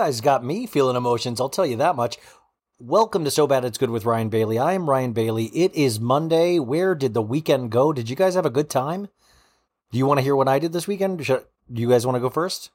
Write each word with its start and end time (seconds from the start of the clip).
Guys 0.00 0.22
got 0.22 0.42
me 0.42 0.64
feeling 0.64 0.96
emotions, 0.96 1.42
I'll 1.42 1.50
tell 1.50 1.66
you 1.66 1.76
that 1.76 1.94
much. 1.94 2.16
Welcome 2.78 3.22
to 3.24 3.30
So 3.30 3.46
Bad 3.46 3.66
It's 3.66 3.76
Good 3.76 3.90
with 3.90 4.06
Ryan 4.06 4.30
Bailey. 4.30 4.58
I 4.58 4.72
am 4.72 4.88
Ryan 4.88 5.12
Bailey. 5.12 5.48
It 5.48 5.74
is 5.74 6.00
Monday. 6.00 6.58
Where 6.58 6.94
did 6.94 7.12
the 7.12 7.20
weekend 7.20 7.70
go? 7.70 7.92
Did 7.92 8.08
you 8.08 8.16
guys 8.16 8.34
have 8.34 8.46
a 8.46 8.50
good 8.50 8.70
time? 8.70 9.08
Do 9.92 9.98
you 9.98 10.06
want 10.06 10.16
to 10.16 10.22
hear 10.22 10.34
what 10.34 10.48
I 10.48 10.58
did 10.58 10.72
this 10.72 10.88
weekend? 10.88 11.26
Should, 11.26 11.44
do 11.70 11.82
you 11.82 11.90
guys 11.90 12.06
want 12.06 12.16
to 12.16 12.20
go 12.20 12.30
first? 12.30 12.70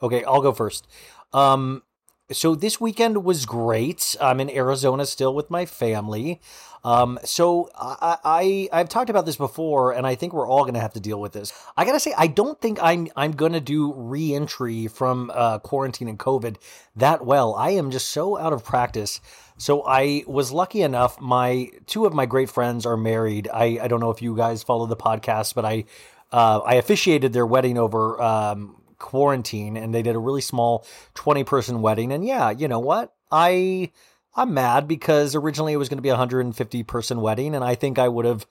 Okay, 0.00 0.22
I'll 0.22 0.40
go 0.40 0.52
first. 0.52 0.86
Um, 1.32 1.82
so 2.30 2.54
this 2.54 2.80
weekend 2.80 3.24
was 3.24 3.44
great. 3.44 4.14
I'm 4.20 4.38
in 4.38 4.48
Arizona 4.48 5.04
still 5.04 5.34
with 5.34 5.50
my 5.50 5.66
family. 5.66 6.40
Um, 6.84 7.18
so 7.24 7.70
I, 7.76 8.18
I 8.24 8.68
I've 8.72 8.88
talked 8.88 9.10
about 9.10 9.26
this 9.26 9.36
before, 9.36 9.92
and 9.92 10.06
I 10.06 10.14
think 10.14 10.32
we're 10.32 10.48
all 10.48 10.64
gonna 10.64 10.80
have 10.80 10.94
to 10.94 11.00
deal 11.00 11.20
with 11.20 11.32
this. 11.32 11.52
I 11.76 11.84
gotta 11.84 12.00
say, 12.00 12.14
I 12.16 12.26
don't 12.26 12.60
think 12.60 12.78
I'm 12.82 13.08
I'm 13.16 13.32
gonna 13.32 13.60
do 13.60 13.92
reentry 13.92 14.86
from 14.86 15.30
uh, 15.34 15.58
quarantine 15.58 16.08
and 16.08 16.18
COVID 16.18 16.56
that 16.96 17.24
well. 17.24 17.54
I 17.54 17.70
am 17.70 17.90
just 17.90 18.08
so 18.08 18.38
out 18.38 18.52
of 18.52 18.64
practice. 18.64 19.20
So 19.56 19.84
I 19.84 20.22
was 20.26 20.52
lucky 20.52 20.82
enough. 20.82 21.20
My 21.20 21.70
two 21.86 22.06
of 22.06 22.14
my 22.14 22.26
great 22.26 22.48
friends 22.48 22.86
are 22.86 22.96
married. 22.96 23.48
I 23.52 23.78
I 23.82 23.88
don't 23.88 24.00
know 24.00 24.10
if 24.10 24.22
you 24.22 24.36
guys 24.36 24.62
follow 24.62 24.86
the 24.86 24.96
podcast, 24.96 25.54
but 25.54 25.64
I 25.64 25.84
uh, 26.32 26.60
I 26.64 26.74
officiated 26.74 27.32
their 27.32 27.46
wedding 27.46 27.78
over 27.78 28.20
um, 28.22 28.76
quarantine, 28.98 29.76
and 29.76 29.94
they 29.94 30.02
did 30.02 30.14
a 30.14 30.18
really 30.18 30.42
small 30.42 30.86
twenty 31.14 31.44
person 31.44 31.82
wedding. 31.82 32.12
And 32.12 32.24
yeah, 32.24 32.50
you 32.50 32.68
know 32.68 32.78
what 32.78 33.12
I 33.32 33.90
I'm 34.38 34.54
mad 34.54 34.86
because 34.86 35.34
originally 35.34 35.72
it 35.72 35.78
was 35.78 35.88
going 35.88 35.98
to 35.98 36.02
be 36.02 36.10
a 36.10 36.12
150 36.12 36.82
person 36.84 37.20
wedding, 37.20 37.56
and 37.56 37.64
I 37.64 37.74
think 37.74 37.98
I 37.98 38.06
would 38.06 38.24
have 38.24 38.46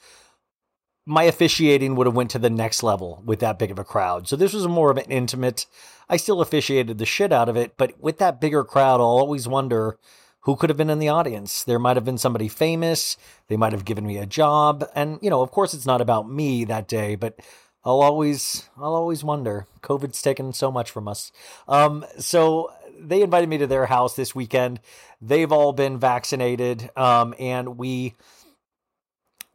my 1.06 1.24
officiating 1.24 1.96
would 1.96 2.06
have 2.06 2.16
went 2.16 2.32
to 2.32 2.40
the 2.40 2.50
next 2.50 2.84
level 2.84 3.24
with 3.26 3.40
that 3.40 3.58
big 3.58 3.72
of 3.72 3.80
a 3.80 3.86
crowd. 3.86 4.28
So 4.28 4.36
this 4.36 4.52
was 4.52 4.68
more 4.68 4.92
of 4.92 4.98
an 4.98 5.10
intimate. 5.10 5.66
I 6.10 6.18
still 6.18 6.42
officiated 6.42 6.98
the 6.98 7.06
shit 7.06 7.32
out 7.32 7.48
of 7.48 7.56
it, 7.56 7.76
but 7.78 7.98
with 8.02 8.18
that 8.18 8.42
bigger 8.42 8.66
crowd, 8.66 9.00
I'll 9.00 9.08
always 9.08 9.48
wonder 9.48 9.98
who 10.42 10.58
could 10.58 10.70
have 10.70 10.76
been 10.76 10.90
in 10.90 11.00
the 11.00 11.08
audience. 11.08 11.64
There 11.64 11.80
might 11.80 11.96
have 11.96 12.04
been 12.04 12.18
somebody 12.18 12.50
famous. 12.50 13.16
They 13.48 13.56
might 13.56 13.72
have 13.72 13.86
given 13.86 14.06
me 14.06 14.18
a 14.18 14.26
job, 14.26 14.86
and 14.94 15.20
you 15.22 15.30
know, 15.30 15.42
of 15.42 15.52
course, 15.52 15.74
it's 15.74 15.86
not 15.86 16.02
about 16.02 16.30
me 16.30 16.66
that 16.66 16.90
day, 16.90 17.16
but 17.16 17.40
I'll 17.86 18.02
always, 18.02 18.70
I'll 18.76 18.96
always 18.96 19.24
wonder. 19.24 19.66
COVID's 19.82 20.22
taken 20.22 20.52
so 20.52 20.70
much 20.70 20.92
from 20.92 21.08
us. 21.08 21.32
Um, 21.70 22.06
so 22.20 22.74
they 23.00 23.22
invited 23.22 23.50
me 23.50 23.58
to 23.60 23.68
their 23.68 23.86
house 23.86 24.16
this 24.16 24.36
weekend. 24.36 24.80
They've 25.22 25.52
all 25.52 25.74
been 25.74 26.00
vaccinated, 26.00 26.90
um, 26.96 27.34
and 27.40 27.78
we 27.78 28.16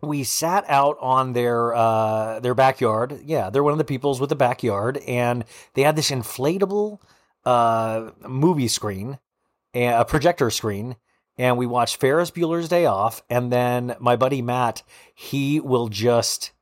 we 0.00 0.24
sat 0.24 0.64
out 0.68 0.96
on 1.00 1.32
their 1.32 1.74
uh, 1.74 2.40
their 2.40 2.54
backyard. 2.54 3.20
Yeah, 3.24 3.50
they're 3.50 3.62
one 3.62 3.72
of 3.72 3.78
the 3.78 3.84
peoples 3.84 4.20
with 4.20 4.30
the 4.30 4.36
backyard, 4.36 4.98
and 5.06 5.44
they 5.74 5.82
had 5.82 5.96
this 5.96 6.10
inflatable 6.10 6.98
uh, 7.44 8.10
movie 8.26 8.68
screen, 8.68 9.18
a 9.74 10.04
projector 10.04 10.50
screen, 10.50 10.96
and 11.38 11.56
we 11.56 11.66
watched 11.66 11.96
Ferris 11.96 12.30
Bueller's 12.30 12.68
Day 12.68 12.86
Off. 12.86 13.22
And 13.30 13.52
then 13.52 13.96
my 14.00 14.16
buddy 14.16 14.42
Matt, 14.42 14.82
he 15.14 15.60
will 15.60 15.88
just. 15.88 16.52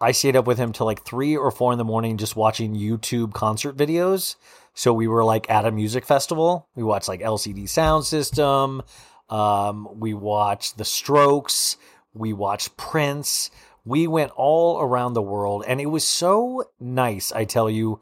I 0.00 0.12
stayed 0.12 0.36
up 0.36 0.46
with 0.46 0.58
him 0.58 0.72
till 0.72 0.86
like 0.86 1.04
three 1.04 1.36
or 1.36 1.50
four 1.50 1.72
in 1.72 1.78
the 1.78 1.84
morning 1.84 2.18
just 2.18 2.36
watching 2.36 2.74
YouTube 2.74 3.32
concert 3.32 3.76
videos. 3.76 4.36
So 4.74 4.92
we 4.92 5.08
were 5.08 5.24
like 5.24 5.50
at 5.50 5.66
a 5.66 5.72
music 5.72 6.06
festival. 6.06 6.68
We 6.76 6.84
watched 6.84 7.08
like 7.08 7.20
LCD 7.20 7.64
Soundsystem. 7.64 8.84
Um, 9.28 9.88
we 9.98 10.14
watched 10.14 10.78
The 10.78 10.84
Strokes. 10.84 11.76
We 12.14 12.32
watched 12.32 12.76
Prince. 12.76 13.50
We 13.84 14.06
went 14.06 14.32
all 14.36 14.80
around 14.80 15.14
the 15.14 15.22
world, 15.22 15.64
and 15.66 15.80
it 15.80 15.86
was 15.86 16.04
so 16.04 16.64
nice, 16.78 17.32
I 17.32 17.44
tell 17.44 17.70
you, 17.70 18.00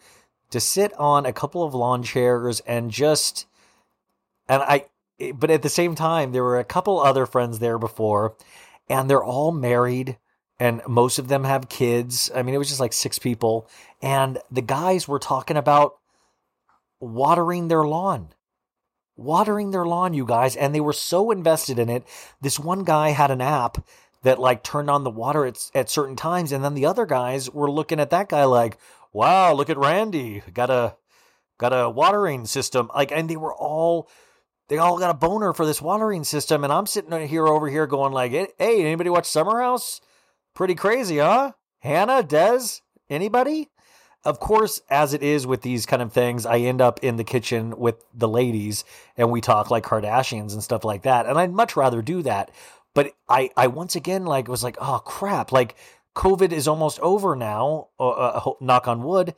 to 0.51 0.59
sit 0.59 0.93
on 0.95 1.25
a 1.25 1.33
couple 1.33 1.63
of 1.63 1.75
lawn 1.75 2.03
chairs 2.03 2.61
and 2.61 2.91
just. 2.91 3.47
And 4.49 4.63
I, 4.63 4.87
but 5.35 5.51
at 5.51 5.63
the 5.63 5.69
same 5.69 5.95
time, 5.95 6.33
there 6.33 6.45
were 6.45 6.59
a 6.59 6.65
couple 6.65 6.99
other 6.99 7.25
friends 7.25 7.59
there 7.59 7.79
before, 7.79 8.37
and 8.89 9.09
they're 9.09 9.25
all 9.25 9.53
married 9.53 10.19
and 10.59 10.81
most 10.89 11.19
of 11.19 11.29
them 11.29 11.45
have 11.45 11.69
kids. 11.69 12.31
I 12.35 12.43
mean, 12.43 12.55
it 12.55 12.59
was 12.59 12.69
just 12.69 12.81
like 12.81 12.93
six 12.93 13.19
people. 13.19 13.69
And 14.01 14.39
the 14.51 14.63
guys 14.63 15.07
were 15.07 15.19
talking 15.19 15.57
about 15.57 15.97
watering 16.99 17.69
their 17.69 17.85
lawn. 17.85 18.31
Watering 19.17 19.71
their 19.71 19.85
lawn, 19.85 20.15
you 20.15 20.25
guys. 20.25 20.57
And 20.57 20.75
they 20.75 20.81
were 20.81 20.93
so 20.93 21.31
invested 21.31 21.79
in 21.79 21.89
it. 21.89 22.05
This 22.41 22.59
one 22.59 22.85
guy 22.85 23.11
had 23.11 23.31
an 23.31 23.41
app 23.41 23.87
that 24.23 24.39
like 24.39 24.63
turned 24.63 24.91
on 24.91 25.05
the 25.05 25.11
water 25.11 25.45
at, 25.45 25.71
at 25.75 25.91
certain 25.91 26.17
times. 26.17 26.53
And 26.53 26.65
then 26.65 26.75
the 26.75 26.87
other 26.87 27.07
guys 27.07 27.51
were 27.51 27.71
looking 27.71 28.01
at 28.01 28.11
that 28.11 28.29
guy 28.29 28.45
like, 28.45 28.79
wow, 29.13 29.53
look 29.53 29.71
at 29.71 29.79
Randy. 29.79 30.43
Got 30.53 30.71
a, 30.71 30.97
got 31.59 31.73
a 31.73 31.91
watering 31.91 32.47
system. 32.47 32.91
Like, 32.95 33.13
and 33.13 33.29
they 33.29 33.37
were 33.37 33.55
all, 33.55 34.09
they 34.69 34.79
all 34.79 34.99
got 34.99 35.11
a 35.11 35.15
boner 35.15 35.53
for 35.53 35.67
this 35.67 35.83
watering 35.83 36.25
system. 36.25 36.65
And 36.65 36.73
I'm 36.73 36.87
sitting 36.87 37.29
here 37.29 37.47
over 37.47 37.69
here 37.69 37.87
going 37.87 38.13
like, 38.13 38.33
hey, 38.33 38.51
anybody 38.59 39.11
watch 39.11 39.27
Summer 39.27 39.61
House? 39.61 40.01
Pretty 40.57 40.75
crazy, 40.75 41.19
huh? 41.19 41.53
Hannah, 41.81 42.23
Des, 42.23 42.81
anybody? 43.11 43.69
Of 44.25 44.41
course, 44.41 44.81
as 44.89 45.13
it 45.13 45.23
is 45.23 45.47
with 45.47 45.61
these 45.61 45.85
kind 45.85 46.01
of 46.01 46.15
things, 46.15 46.47
I 46.47 46.61
end 46.61 46.81
up 46.81 46.99
in 47.05 47.17
the 47.17 47.25
kitchen 47.25 47.77
with 47.77 48.03
the 48.15 48.27
ladies 48.27 48.83
and 49.19 49.31
we 49.31 49.43
talk 49.43 49.71
like 49.71 49.85
Kardashians 49.85 50.55
and 50.55 50.63
stuff 50.63 50.83
like 50.83 51.03
that. 51.03 51.27
And 51.27 51.39
I'd 51.39 51.53
much 51.53 51.77
rather 51.77 52.01
do 52.01 52.23
that. 52.23 52.51
But 52.95 53.13
I, 53.29 53.51
I 53.55 53.67
once 53.67 53.97
again 53.97 54.25
like 54.25 54.49
was 54.49 54.65
like, 54.65 54.79
oh 54.81 54.99
crap, 55.05 55.53
like 55.53 55.77
COVID 56.15 56.53
is 56.53 56.67
almost 56.67 56.99
over 57.01 57.37
now, 57.37 57.89
uh, 58.01 58.09
uh, 58.09 58.53
knock 58.59 58.89
on 58.89 59.03
wood, 59.03 59.35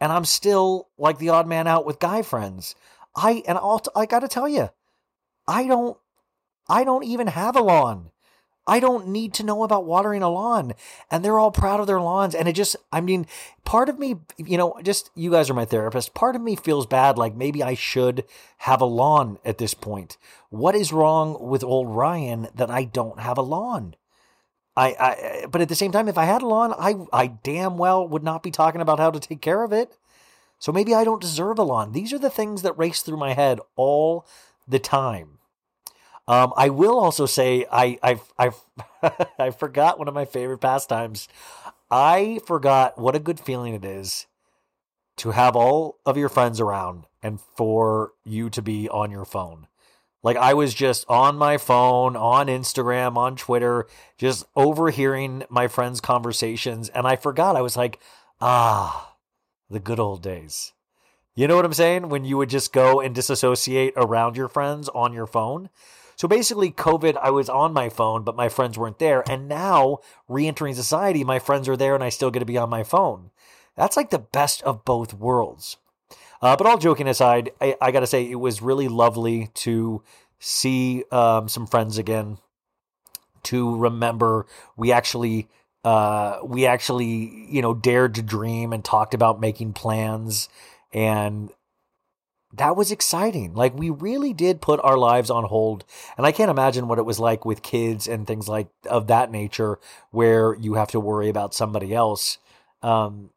and 0.00 0.12
I'm 0.12 0.24
still 0.24 0.86
like 0.96 1.18
the 1.18 1.30
odd 1.30 1.48
man 1.48 1.66
out 1.66 1.84
with 1.84 1.98
guy 1.98 2.22
friends. 2.22 2.76
I 3.16 3.42
and 3.48 3.58
I'll, 3.58 3.82
I 3.96 4.06
got 4.06 4.20
to 4.20 4.28
tell 4.28 4.48
you, 4.48 4.70
I 5.48 5.66
don't, 5.66 5.98
I 6.68 6.84
don't 6.84 7.02
even 7.04 7.26
have 7.26 7.56
a 7.56 7.60
lawn. 7.60 8.12
I 8.66 8.78
don't 8.78 9.08
need 9.08 9.34
to 9.34 9.42
know 9.42 9.62
about 9.62 9.84
watering 9.84 10.22
a 10.22 10.28
lawn. 10.28 10.74
And 11.10 11.24
they're 11.24 11.38
all 11.38 11.50
proud 11.50 11.80
of 11.80 11.86
their 11.86 12.00
lawns. 12.00 12.34
And 12.34 12.48
it 12.48 12.52
just, 12.52 12.76
I 12.92 13.00
mean, 13.00 13.26
part 13.64 13.88
of 13.88 13.98
me, 13.98 14.16
you 14.36 14.56
know, 14.56 14.78
just 14.82 15.10
you 15.14 15.30
guys 15.30 15.50
are 15.50 15.54
my 15.54 15.64
therapist. 15.64 16.14
Part 16.14 16.36
of 16.36 16.42
me 16.42 16.56
feels 16.56 16.86
bad, 16.86 17.18
like 17.18 17.34
maybe 17.34 17.62
I 17.62 17.74
should 17.74 18.24
have 18.58 18.80
a 18.80 18.86
lawn 18.86 19.38
at 19.44 19.58
this 19.58 19.74
point. 19.74 20.18
What 20.50 20.74
is 20.74 20.92
wrong 20.92 21.36
with 21.40 21.64
old 21.64 21.88
Ryan 21.88 22.48
that 22.54 22.70
I 22.70 22.84
don't 22.84 23.20
have 23.20 23.38
a 23.38 23.42
lawn? 23.42 23.96
I, 24.76 24.96
I, 25.00 25.46
but 25.50 25.60
at 25.60 25.68
the 25.68 25.74
same 25.74 25.90
time, 25.90 26.08
if 26.08 26.16
I 26.16 26.24
had 26.24 26.42
a 26.42 26.46
lawn, 26.46 26.72
I, 26.78 26.94
I 27.12 27.26
damn 27.26 27.76
well 27.76 28.06
would 28.06 28.22
not 28.22 28.42
be 28.42 28.50
talking 28.50 28.80
about 28.80 28.98
how 28.98 29.10
to 29.10 29.20
take 29.20 29.40
care 29.40 29.64
of 29.64 29.72
it. 29.72 29.96
So 30.58 30.70
maybe 30.70 30.94
I 30.94 31.04
don't 31.04 31.20
deserve 31.20 31.58
a 31.58 31.62
lawn. 31.62 31.92
These 31.92 32.12
are 32.12 32.18
the 32.18 32.30
things 32.30 32.62
that 32.62 32.78
race 32.78 33.02
through 33.02 33.16
my 33.16 33.32
head 33.32 33.60
all 33.76 34.26
the 34.68 34.78
time. 34.78 35.39
Um, 36.30 36.52
I 36.56 36.68
will 36.68 36.96
also 36.96 37.26
say 37.26 37.66
I 37.72 37.98
I 38.04 38.20
I 38.38 39.20
I 39.38 39.50
forgot 39.50 39.98
one 39.98 40.06
of 40.06 40.14
my 40.14 40.24
favorite 40.24 40.58
pastimes. 40.58 41.26
I 41.90 42.38
forgot 42.46 42.96
what 42.96 43.16
a 43.16 43.18
good 43.18 43.40
feeling 43.40 43.74
it 43.74 43.84
is 43.84 44.28
to 45.16 45.32
have 45.32 45.56
all 45.56 45.98
of 46.06 46.16
your 46.16 46.28
friends 46.28 46.60
around 46.60 47.06
and 47.20 47.40
for 47.40 48.12
you 48.24 48.48
to 48.50 48.62
be 48.62 48.88
on 48.88 49.10
your 49.10 49.24
phone. 49.24 49.66
Like 50.22 50.36
I 50.36 50.54
was 50.54 50.72
just 50.72 51.04
on 51.08 51.34
my 51.34 51.58
phone, 51.58 52.14
on 52.14 52.46
Instagram, 52.46 53.16
on 53.16 53.34
Twitter, 53.34 53.88
just 54.16 54.44
overhearing 54.54 55.42
my 55.50 55.66
friends' 55.66 56.00
conversations, 56.00 56.88
and 56.90 57.08
I 57.08 57.16
forgot. 57.16 57.56
I 57.56 57.62
was 57.62 57.76
like, 57.76 57.98
ah, 58.40 59.16
the 59.68 59.80
good 59.80 59.98
old 59.98 60.22
days. 60.22 60.74
You 61.34 61.48
know 61.48 61.56
what 61.56 61.64
I'm 61.64 61.74
saying? 61.74 62.08
When 62.08 62.24
you 62.24 62.36
would 62.36 62.50
just 62.50 62.72
go 62.72 63.00
and 63.00 63.16
disassociate 63.16 63.94
around 63.96 64.36
your 64.36 64.48
friends 64.48 64.88
on 64.90 65.12
your 65.12 65.26
phone. 65.26 65.70
So 66.20 66.28
basically, 66.28 66.70
COVID, 66.70 67.16
I 67.16 67.30
was 67.30 67.48
on 67.48 67.72
my 67.72 67.88
phone, 67.88 68.24
but 68.24 68.36
my 68.36 68.50
friends 68.50 68.76
weren't 68.76 68.98
there. 68.98 69.24
And 69.26 69.48
now, 69.48 70.00
re 70.28 70.46
entering 70.46 70.74
society, 70.74 71.24
my 71.24 71.38
friends 71.38 71.66
are 71.66 71.78
there 71.78 71.94
and 71.94 72.04
I 72.04 72.10
still 72.10 72.30
get 72.30 72.40
to 72.40 72.44
be 72.44 72.58
on 72.58 72.68
my 72.68 72.82
phone. 72.82 73.30
That's 73.74 73.96
like 73.96 74.10
the 74.10 74.18
best 74.18 74.62
of 74.64 74.84
both 74.84 75.14
worlds. 75.14 75.78
Uh, 76.42 76.56
but 76.56 76.66
all 76.66 76.76
joking 76.76 77.08
aside, 77.08 77.52
I, 77.58 77.74
I 77.80 77.90
got 77.90 78.00
to 78.00 78.06
say, 78.06 78.30
it 78.30 78.34
was 78.34 78.60
really 78.60 78.86
lovely 78.86 79.48
to 79.54 80.02
see 80.38 81.04
um, 81.10 81.48
some 81.48 81.66
friends 81.66 81.96
again, 81.96 82.36
to 83.44 83.74
remember 83.76 84.44
we 84.76 84.92
actually. 84.92 85.48
Uh, 85.82 86.40
we 86.44 86.66
actually, 86.66 87.46
you 87.48 87.62
know, 87.62 87.72
dared 87.72 88.16
to 88.16 88.20
dream 88.20 88.74
and 88.74 88.84
talked 88.84 89.14
about 89.14 89.40
making 89.40 89.72
plans 89.72 90.50
and 90.92 91.50
that 92.52 92.76
was 92.76 92.90
exciting. 92.90 93.54
Like 93.54 93.78
we 93.78 93.90
really 93.90 94.32
did 94.32 94.60
put 94.60 94.80
our 94.82 94.98
lives 94.98 95.30
on 95.30 95.44
hold. 95.44 95.84
And 96.16 96.26
I 96.26 96.32
can't 96.32 96.50
imagine 96.50 96.88
what 96.88 96.98
it 96.98 97.04
was 97.04 97.20
like 97.20 97.44
with 97.44 97.62
kids 97.62 98.08
and 98.08 98.26
things 98.26 98.48
like 98.48 98.68
of 98.88 99.06
that 99.06 99.30
nature 99.30 99.78
where 100.10 100.54
you 100.54 100.74
have 100.74 100.90
to 100.90 101.00
worry 101.00 101.28
about 101.28 101.54
somebody 101.54 101.94
else. 101.94 102.38
Um, 102.82 103.30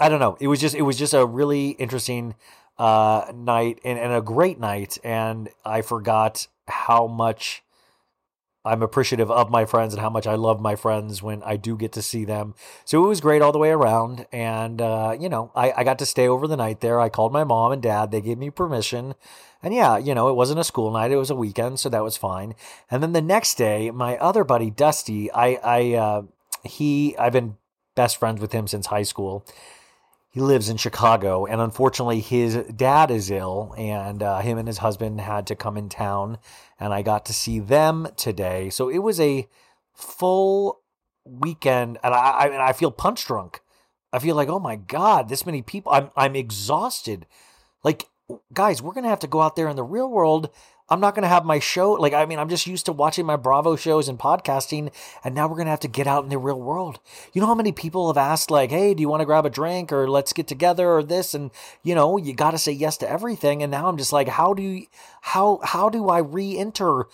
I 0.00 0.08
don't 0.08 0.20
know. 0.20 0.36
It 0.40 0.46
was 0.46 0.60
just 0.60 0.74
it 0.74 0.82
was 0.82 0.96
just 0.96 1.12
a 1.12 1.26
really 1.26 1.70
interesting 1.70 2.34
uh, 2.78 3.30
night 3.34 3.80
and, 3.84 3.98
and 3.98 4.12
a 4.12 4.22
great 4.22 4.58
night 4.58 4.96
and 5.04 5.48
I 5.64 5.82
forgot 5.82 6.46
how 6.68 7.06
much 7.06 7.62
I'm 8.64 8.82
appreciative 8.82 9.30
of 9.30 9.50
my 9.50 9.64
friends 9.64 9.94
and 9.94 10.02
how 10.02 10.10
much 10.10 10.26
I 10.26 10.34
love 10.34 10.60
my 10.60 10.76
friends 10.76 11.22
when 11.22 11.42
I 11.44 11.56
do 11.56 11.76
get 11.76 11.92
to 11.92 12.02
see 12.02 12.24
them. 12.26 12.54
So 12.84 13.02
it 13.02 13.08
was 13.08 13.20
great 13.20 13.40
all 13.40 13.52
the 13.52 13.58
way 13.58 13.70
around. 13.70 14.26
And, 14.32 14.82
uh, 14.82 15.16
you 15.18 15.30
know, 15.30 15.50
I, 15.54 15.72
I 15.78 15.84
got 15.84 15.98
to 16.00 16.06
stay 16.06 16.28
over 16.28 16.46
the 16.46 16.56
night 16.56 16.80
there. 16.80 17.00
I 17.00 17.08
called 17.08 17.32
my 17.32 17.44
mom 17.44 17.72
and 17.72 17.82
dad. 17.82 18.10
They 18.10 18.20
gave 18.20 18.36
me 18.36 18.50
permission. 18.50 19.14
And 19.62 19.72
yeah, 19.72 19.96
you 19.96 20.14
know, 20.14 20.28
it 20.28 20.34
wasn't 20.34 20.60
a 20.60 20.64
school 20.64 20.90
night. 20.90 21.10
It 21.10 21.16
was 21.16 21.30
a 21.30 21.34
weekend. 21.34 21.80
So 21.80 21.88
that 21.88 22.02
was 22.02 22.18
fine. 22.18 22.54
And 22.90 23.02
then 23.02 23.12
the 23.12 23.22
next 23.22 23.54
day, 23.54 23.90
my 23.90 24.18
other 24.18 24.44
buddy, 24.44 24.70
Dusty, 24.70 25.32
I, 25.32 25.58
I, 25.64 25.94
uh, 25.94 26.22
he, 26.62 27.16
I've 27.16 27.32
been 27.32 27.56
best 27.94 28.18
friends 28.18 28.40
with 28.40 28.52
him 28.52 28.66
since 28.66 28.86
high 28.86 29.02
school 29.02 29.44
he 30.30 30.40
lives 30.40 30.68
in 30.68 30.76
Chicago, 30.76 31.44
and 31.44 31.60
unfortunately, 31.60 32.20
his 32.20 32.54
dad 32.76 33.10
is 33.10 33.32
ill, 33.32 33.74
and 33.76 34.22
uh, 34.22 34.38
him 34.38 34.58
and 34.58 34.68
his 34.68 34.78
husband 34.78 35.20
had 35.20 35.44
to 35.48 35.56
come 35.56 35.76
in 35.76 35.88
town, 35.88 36.38
and 36.78 36.94
I 36.94 37.02
got 37.02 37.26
to 37.26 37.32
see 37.32 37.58
them 37.58 38.06
today. 38.16 38.70
So 38.70 38.88
it 38.88 38.98
was 38.98 39.18
a 39.18 39.48
full 39.92 40.82
weekend, 41.24 41.98
and 42.04 42.14
I, 42.14 42.18
I, 42.18 42.68
I 42.68 42.72
feel 42.72 42.92
punch 42.92 43.26
drunk. 43.26 43.60
I 44.12 44.20
feel 44.20 44.36
like, 44.36 44.48
oh 44.48 44.60
my 44.60 44.76
god, 44.76 45.28
this 45.28 45.44
many 45.44 45.62
people. 45.62 45.90
I'm 45.92 46.10
I'm 46.16 46.36
exhausted. 46.36 47.26
Like, 47.82 48.08
guys, 48.52 48.80
we're 48.80 48.94
gonna 48.94 49.08
have 49.08 49.20
to 49.20 49.26
go 49.26 49.40
out 49.40 49.56
there 49.56 49.68
in 49.68 49.76
the 49.76 49.82
real 49.82 50.08
world 50.08 50.50
I'm 50.90 51.00
not 51.00 51.14
going 51.14 51.22
to 51.22 51.28
have 51.28 51.44
my 51.44 51.60
show. 51.60 51.92
Like, 51.92 52.12
I 52.12 52.26
mean, 52.26 52.38
I'm 52.40 52.48
just 52.48 52.66
used 52.66 52.86
to 52.86 52.92
watching 52.92 53.24
my 53.24 53.36
Bravo 53.36 53.76
shows 53.76 54.08
and 54.08 54.18
podcasting, 54.18 54.92
and 55.22 55.34
now 55.34 55.46
we're 55.46 55.54
going 55.54 55.66
to 55.66 55.70
have 55.70 55.80
to 55.80 55.88
get 55.88 56.08
out 56.08 56.24
in 56.24 56.30
the 56.30 56.38
real 56.38 56.60
world. 56.60 56.98
You 57.32 57.40
know 57.40 57.46
how 57.46 57.54
many 57.54 57.70
people 57.70 58.08
have 58.08 58.16
asked, 58.16 58.50
like, 58.50 58.70
hey, 58.70 58.94
do 58.94 59.00
you 59.00 59.08
want 59.08 59.20
to 59.20 59.26
grab 59.26 59.46
a 59.46 59.50
drink 59.50 59.92
or 59.92 60.10
let's 60.10 60.32
get 60.32 60.48
together 60.48 60.90
or 60.90 61.04
this? 61.04 61.32
And, 61.32 61.52
you 61.84 61.94
know, 61.94 62.16
you 62.16 62.34
got 62.34 62.50
to 62.50 62.58
say 62.58 62.72
yes 62.72 62.96
to 62.98 63.10
everything. 63.10 63.62
And 63.62 63.70
now 63.70 63.88
I'm 63.88 63.98
just 63.98 64.12
like, 64.12 64.28
how 64.28 64.52
do 64.52 64.62
you, 64.62 64.86
how, 65.20 65.60
how 65.62 65.90
do 65.90 66.08
I 66.08 66.18
re 66.18 66.58
enter? 66.58 67.06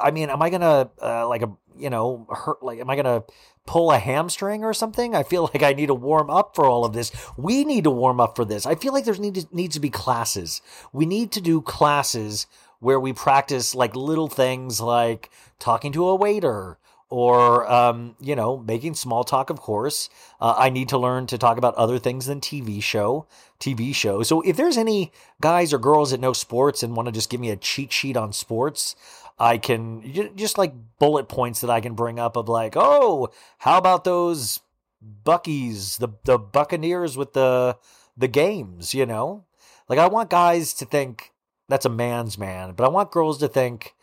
I 0.00 0.12
mean, 0.12 0.30
am 0.30 0.40
I 0.40 0.50
going 0.50 0.60
to, 0.60 0.90
uh, 1.02 1.28
like, 1.28 1.42
a, 1.42 1.50
you 1.76 1.90
know, 1.90 2.26
hurt, 2.30 2.62
like, 2.62 2.78
am 2.78 2.88
I 2.88 2.94
going 2.94 3.06
to 3.06 3.24
pull 3.66 3.90
a 3.90 3.98
hamstring 3.98 4.62
or 4.62 4.72
something? 4.72 5.16
I 5.16 5.24
feel 5.24 5.42
like 5.54 5.64
I 5.64 5.72
need 5.72 5.86
to 5.86 5.94
warm 5.94 6.30
up 6.30 6.54
for 6.54 6.64
all 6.64 6.84
of 6.84 6.92
this. 6.92 7.10
We 7.36 7.64
need 7.64 7.84
to 7.84 7.90
warm 7.90 8.20
up 8.20 8.36
for 8.36 8.44
this. 8.44 8.66
I 8.66 8.76
feel 8.76 8.92
like 8.92 9.04
there's 9.04 9.18
need 9.18 9.34
to, 9.34 9.46
needs 9.50 9.74
to 9.74 9.80
be 9.80 9.90
classes. 9.90 10.62
We 10.92 11.06
need 11.06 11.32
to 11.32 11.40
do 11.40 11.60
classes 11.60 12.46
where 12.80 13.00
we 13.00 13.12
practice 13.12 13.74
like 13.74 13.94
little 13.96 14.28
things 14.28 14.80
like 14.80 15.30
talking 15.58 15.92
to 15.92 16.06
a 16.08 16.14
waiter 16.14 16.78
or 17.08 17.70
um, 17.70 18.16
you 18.20 18.34
know 18.34 18.56
making 18.58 18.94
small 18.94 19.24
talk 19.24 19.50
of 19.50 19.60
course. 19.60 20.08
Uh, 20.40 20.54
i 20.58 20.68
need 20.68 20.88
to 20.88 20.98
learn 20.98 21.26
to 21.26 21.38
talk 21.38 21.56
about 21.58 21.74
other 21.76 21.98
things 21.98 22.26
than 22.26 22.40
tv 22.40 22.82
show 22.82 23.26
tv 23.60 23.94
show. 23.94 24.22
So 24.22 24.40
if 24.42 24.56
there's 24.56 24.76
any 24.76 25.12
guys 25.40 25.72
or 25.72 25.78
girls 25.78 26.10
that 26.10 26.20
know 26.20 26.32
sports 26.32 26.82
and 26.82 26.96
want 26.96 27.06
to 27.06 27.12
just 27.12 27.30
give 27.30 27.40
me 27.40 27.50
a 27.50 27.56
cheat 27.56 27.92
sheet 27.92 28.16
on 28.16 28.32
sports 28.32 28.96
i 29.38 29.58
can 29.58 30.34
just 30.36 30.58
like 30.58 30.72
bullet 30.98 31.28
points 31.28 31.60
that 31.60 31.70
i 31.70 31.80
can 31.80 31.94
bring 31.94 32.18
up 32.18 32.36
of 32.36 32.48
like 32.48 32.72
oh 32.74 33.28
how 33.58 33.76
about 33.78 34.04
those 34.04 34.60
buckies 35.24 35.98
the 35.98 36.08
the 36.24 36.38
buccaneers 36.38 37.16
with 37.16 37.32
the 37.34 37.76
the 38.16 38.28
games 38.28 38.94
you 38.94 39.06
know? 39.06 39.44
Like 39.88 39.98
i 39.98 40.06
want 40.08 40.30
guys 40.30 40.74
to 40.74 40.84
think 40.84 41.32
that's 41.68 41.86
a 41.86 41.90
man's 41.90 42.38
man, 42.38 42.72
but 42.72 42.84
I 42.84 42.88
want 42.88 43.10
girls 43.10 43.38
to 43.38 43.48
think 43.48 43.94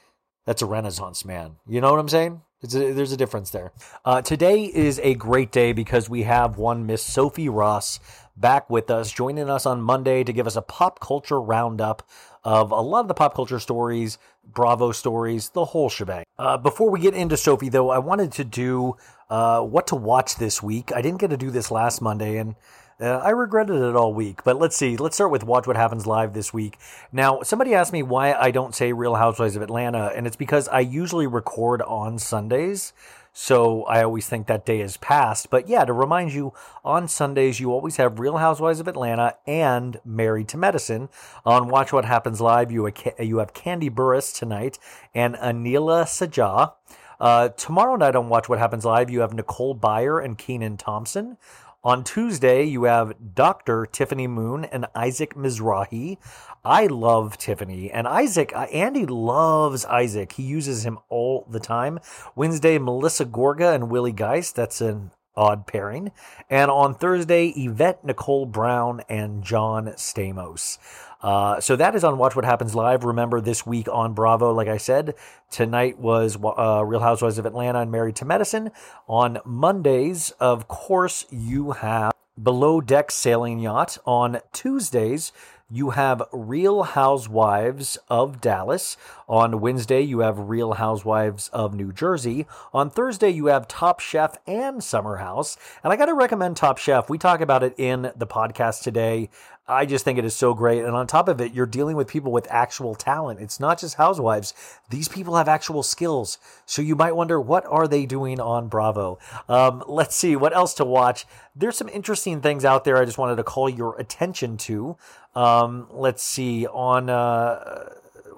that's 0.46 0.62
a 0.62 0.66
Renaissance 0.66 1.24
man. 1.24 1.56
You 1.68 1.82
know 1.82 1.92
what 1.92 2.00
I'm 2.00 2.10
saying? 2.10 2.42
A, 2.64 2.68
there's 2.68 3.12
a 3.12 3.18
difference 3.18 3.50
there. 3.50 3.74
Uh, 4.06 4.22
today 4.22 4.64
is 4.64 5.00
a 5.04 5.16
great 5.16 5.52
day 5.52 5.74
because 5.74 6.10
we 6.10 6.24
have 6.24 6.58
one 6.58 6.86
Miss 6.86 7.04
Sophie 7.04 7.50
Ross 7.50 8.00
back 8.38 8.70
with 8.70 8.90
us, 8.90 9.12
joining 9.12 9.50
us 9.50 9.66
on 9.66 9.82
Monday 9.82 10.24
to 10.24 10.34
give 10.34 10.48
us 10.48 10.56
a 10.56 10.62
pop 10.62 11.00
culture 11.00 11.42
roundup 11.42 12.08
of 12.44 12.72
a 12.72 12.80
lot 12.80 13.02
of 13.02 13.08
the 13.08 13.14
pop 13.14 13.36
culture 13.36 13.60
stories, 13.60 14.18
Bravo 14.46 14.92
stories, 14.92 15.50
the 15.50 15.66
whole 15.66 15.90
shebang. 15.90 16.24
Uh, 16.38 16.58
before 16.58 16.90
we 16.90 17.00
get 17.00 17.14
into 17.14 17.38
Sophie, 17.38 17.70
though, 17.70 17.90
I 17.90 18.00
wanted 18.00 18.32
to 18.34 18.44
do 18.44 18.96
uh, 19.30 19.62
what 19.62 19.88
to 19.88 19.96
watch 19.96 20.36
this 20.36 20.62
week. 20.62 20.92
I 20.94 21.02
didn't 21.02 21.20
get 21.20 21.30
to 21.30 21.38
do 21.38 21.52
this 21.52 21.72
last 21.72 22.02
Monday, 22.02 22.38
and 22.38 22.56
uh, 23.04 23.18
I 23.18 23.32
regretted 23.32 23.82
it 23.82 23.96
all 23.98 24.14
week, 24.14 24.46
but 24.46 24.58
let's 24.58 24.78
see. 24.78 24.96
Let's 24.96 25.16
start 25.16 25.30
with 25.30 25.44
Watch 25.44 25.68
What 25.68 25.76
Happens 25.76 26.08
Live 26.08 26.34
this 26.34 26.54
week. 26.54 26.78
Now, 27.12 27.42
somebody 27.42 27.74
asked 27.74 27.92
me 27.92 28.02
why 28.02 28.34
I 28.34 28.50
don't 28.50 28.74
say 28.74 28.94
Real 28.94 29.16
Housewives 29.16 29.58
of 29.58 29.62
Atlanta, 29.62 30.14
and 30.16 30.26
it's 30.26 30.38
because 30.38 30.70
I 30.70 30.80
usually 30.80 31.28
record 31.28 31.82
on 31.82 32.18
Sundays. 32.18 32.94
So 33.34 33.84
I 33.86 34.04
always 34.04 34.28
think 34.28 34.48
that 34.48 34.66
day 34.66 34.80
is 34.80 34.96
past. 34.98 35.50
But 35.50 35.68
yeah, 35.68 35.84
to 35.84 35.92
remind 35.92 36.34
you, 36.34 36.54
on 36.86 37.08
Sundays, 37.10 37.60
you 37.60 37.74
always 37.74 37.98
have 37.98 38.20
Real 38.20 38.38
Housewives 38.38 38.80
of 38.80 38.88
Atlanta 38.88 39.36
and 39.46 40.00
Married 40.06 40.48
to 40.50 40.58
Medicine. 40.58 41.10
On 41.46 41.68
Watch 41.68 41.92
What 41.92 42.06
Happens 42.06 42.40
Live, 42.40 42.72
you, 42.72 42.90
you 43.20 43.40
have 43.40 43.54
Kandi 43.54 43.90
Burruss 43.90 44.34
tonight 44.38 44.80
and 45.14 45.36
Anila 45.36 46.06
Sajah. 46.06 46.74
Uh, 47.20 47.50
tomorrow 47.50 47.96
night 47.96 48.16
on 48.16 48.30
Watch 48.30 48.48
What 48.48 48.60
Happens 48.60 48.86
Live, 48.86 49.10
you 49.10 49.22
have 49.22 49.34
Nicole 49.34 49.76
Byer 49.76 50.24
and 50.24 50.38
Kenan 50.38 50.78
Thompson. 50.78 51.38
On 51.86 52.02
Tuesday, 52.02 52.64
you 52.64 52.86
have 52.86 53.36
Dr. 53.36 53.86
Tiffany 53.86 54.26
Moon 54.26 54.64
and 54.64 54.86
Isaac 54.96 55.36
Mizrahi. 55.36 56.18
I 56.64 56.88
love 56.88 57.38
Tiffany 57.38 57.92
and 57.92 58.08
Isaac. 58.08 58.54
Uh, 58.56 58.68
Andy 58.72 59.06
loves 59.06 59.84
Isaac. 59.84 60.32
He 60.32 60.44
uses 60.44 60.86
him 60.86 60.98
all 61.10 61.46
the 61.52 61.60
time. 61.60 62.00
Wednesday, 62.38 62.78
Melissa 62.78 63.26
Gorga 63.26 63.76
and 63.76 63.90
Willie 63.90 64.14
Geist. 64.14 64.56
That's 64.56 64.80
an 64.80 65.12
odd 65.36 65.68
pairing. 65.68 66.14
And 66.50 66.72
on 66.72 66.96
Thursday, 66.96 67.48
Yvette 67.50 68.06
Nicole 68.06 68.46
Brown 68.46 69.02
and 69.10 69.44
John 69.44 69.88
Stamos. 69.98 70.78
Uh, 71.24 71.62
so 71.62 71.78
that 71.78 71.96
is 71.96 72.04
on 72.04 72.18
Watch 72.18 72.36
What 72.36 72.44
Happens 72.44 72.76
Live. 72.76 73.06
Remember, 73.06 73.40
this 73.40 73.66
week 73.66 73.88
on 73.90 74.14
Bravo, 74.14 74.54
like 74.54 74.68
I 74.68 74.78
said, 74.78 75.16
tonight 75.50 75.98
was 75.98 76.38
uh, 76.38 76.84
Real 76.86 77.00
Housewives 77.00 77.38
of 77.38 77.46
Atlanta 77.46 77.80
and 77.80 77.92
Married 77.92 78.18
to 78.18 78.26
Medicine. 78.26 78.72
On 79.08 79.40
Mondays, 79.46 80.32
of 80.42 80.68
course, 80.68 81.26
you 81.32 81.72
have 81.72 82.12
Below 82.42 82.82
Deck 82.82 83.10
Sailing 83.10 83.60
Yacht. 83.60 83.98
On 84.06 84.40
Tuesdays, 84.52 85.32
you 85.72 85.92
have 85.92 86.22
Real 86.32 86.84
Housewives 86.84 87.98
of 88.08 88.40
Dallas. 88.42 88.98
On 89.28 89.60
Wednesday, 89.60 90.02
you 90.02 90.20
have 90.20 90.38
Real 90.38 90.74
Housewives 90.74 91.50
of 91.50 91.74
New 91.74 91.92
Jersey. 91.92 92.46
On 92.74 92.90
Thursday, 92.90 93.30
you 93.30 93.48
have 93.48 93.68
Top 93.68 94.00
Chef 94.00 94.38
and 94.46 94.84
Summer 94.84 95.18
House. 95.18 95.58
And 95.84 95.92
I 95.92 95.96
got 95.96 96.06
to 96.06 96.14
recommend 96.14 96.58
Top 96.58 96.78
Chef. 96.78 97.10
We 97.10 97.18
talk 97.18 97.42
about 97.42 97.64
it 97.64 97.74
in 97.78 98.12
the 98.16 98.28
podcast 98.28 98.84
today. 98.84 99.30
I 99.66 99.86
just 99.86 100.04
think 100.04 100.20
it 100.20 100.26
is 100.26 100.36
so 100.36 100.54
great. 100.54 100.84
And 100.84 100.94
on 100.94 101.08
top 101.08 101.30
of 101.30 101.40
it, 101.40 101.54
you're 101.54 101.66
dealing 101.66 101.96
with 101.96 102.08
people 102.08 102.34
with 102.34 102.48
actual 102.50 102.96
talent. 102.96 103.40
It's 103.40 103.62
not 103.62 103.80
just 103.80 103.96
housewives. 103.96 104.54
These 104.90 105.08
people 105.08 105.38
have 105.38 105.48
actual 105.48 105.84
skills. 105.84 106.38
So 106.66 106.82
you 106.82 106.98
might 106.98 107.16
wonder, 107.16 107.40
what 107.40 107.66
are 107.68 107.88
they 107.88 108.06
doing 108.06 108.42
on 108.42 108.68
Bravo? 108.68 109.20
Um, 109.48 109.82
let's 109.88 110.16
see 110.16 110.36
what 110.36 110.54
else 110.54 110.74
to 110.76 110.86
watch. 110.86 111.26
There's 111.56 111.78
some 111.78 111.88
interesting 111.90 112.42
things 112.42 112.66
out 112.66 112.84
there 112.84 112.98
I 112.98 113.06
just 113.06 113.18
wanted 113.18 113.38
to 113.38 113.44
call 113.44 113.70
your 113.70 113.98
attention 113.98 114.58
to. 114.58 114.98
Um, 115.34 115.88
let's 115.92 116.24
see 116.24 116.68
on, 116.68 117.10
uh, 117.10 117.86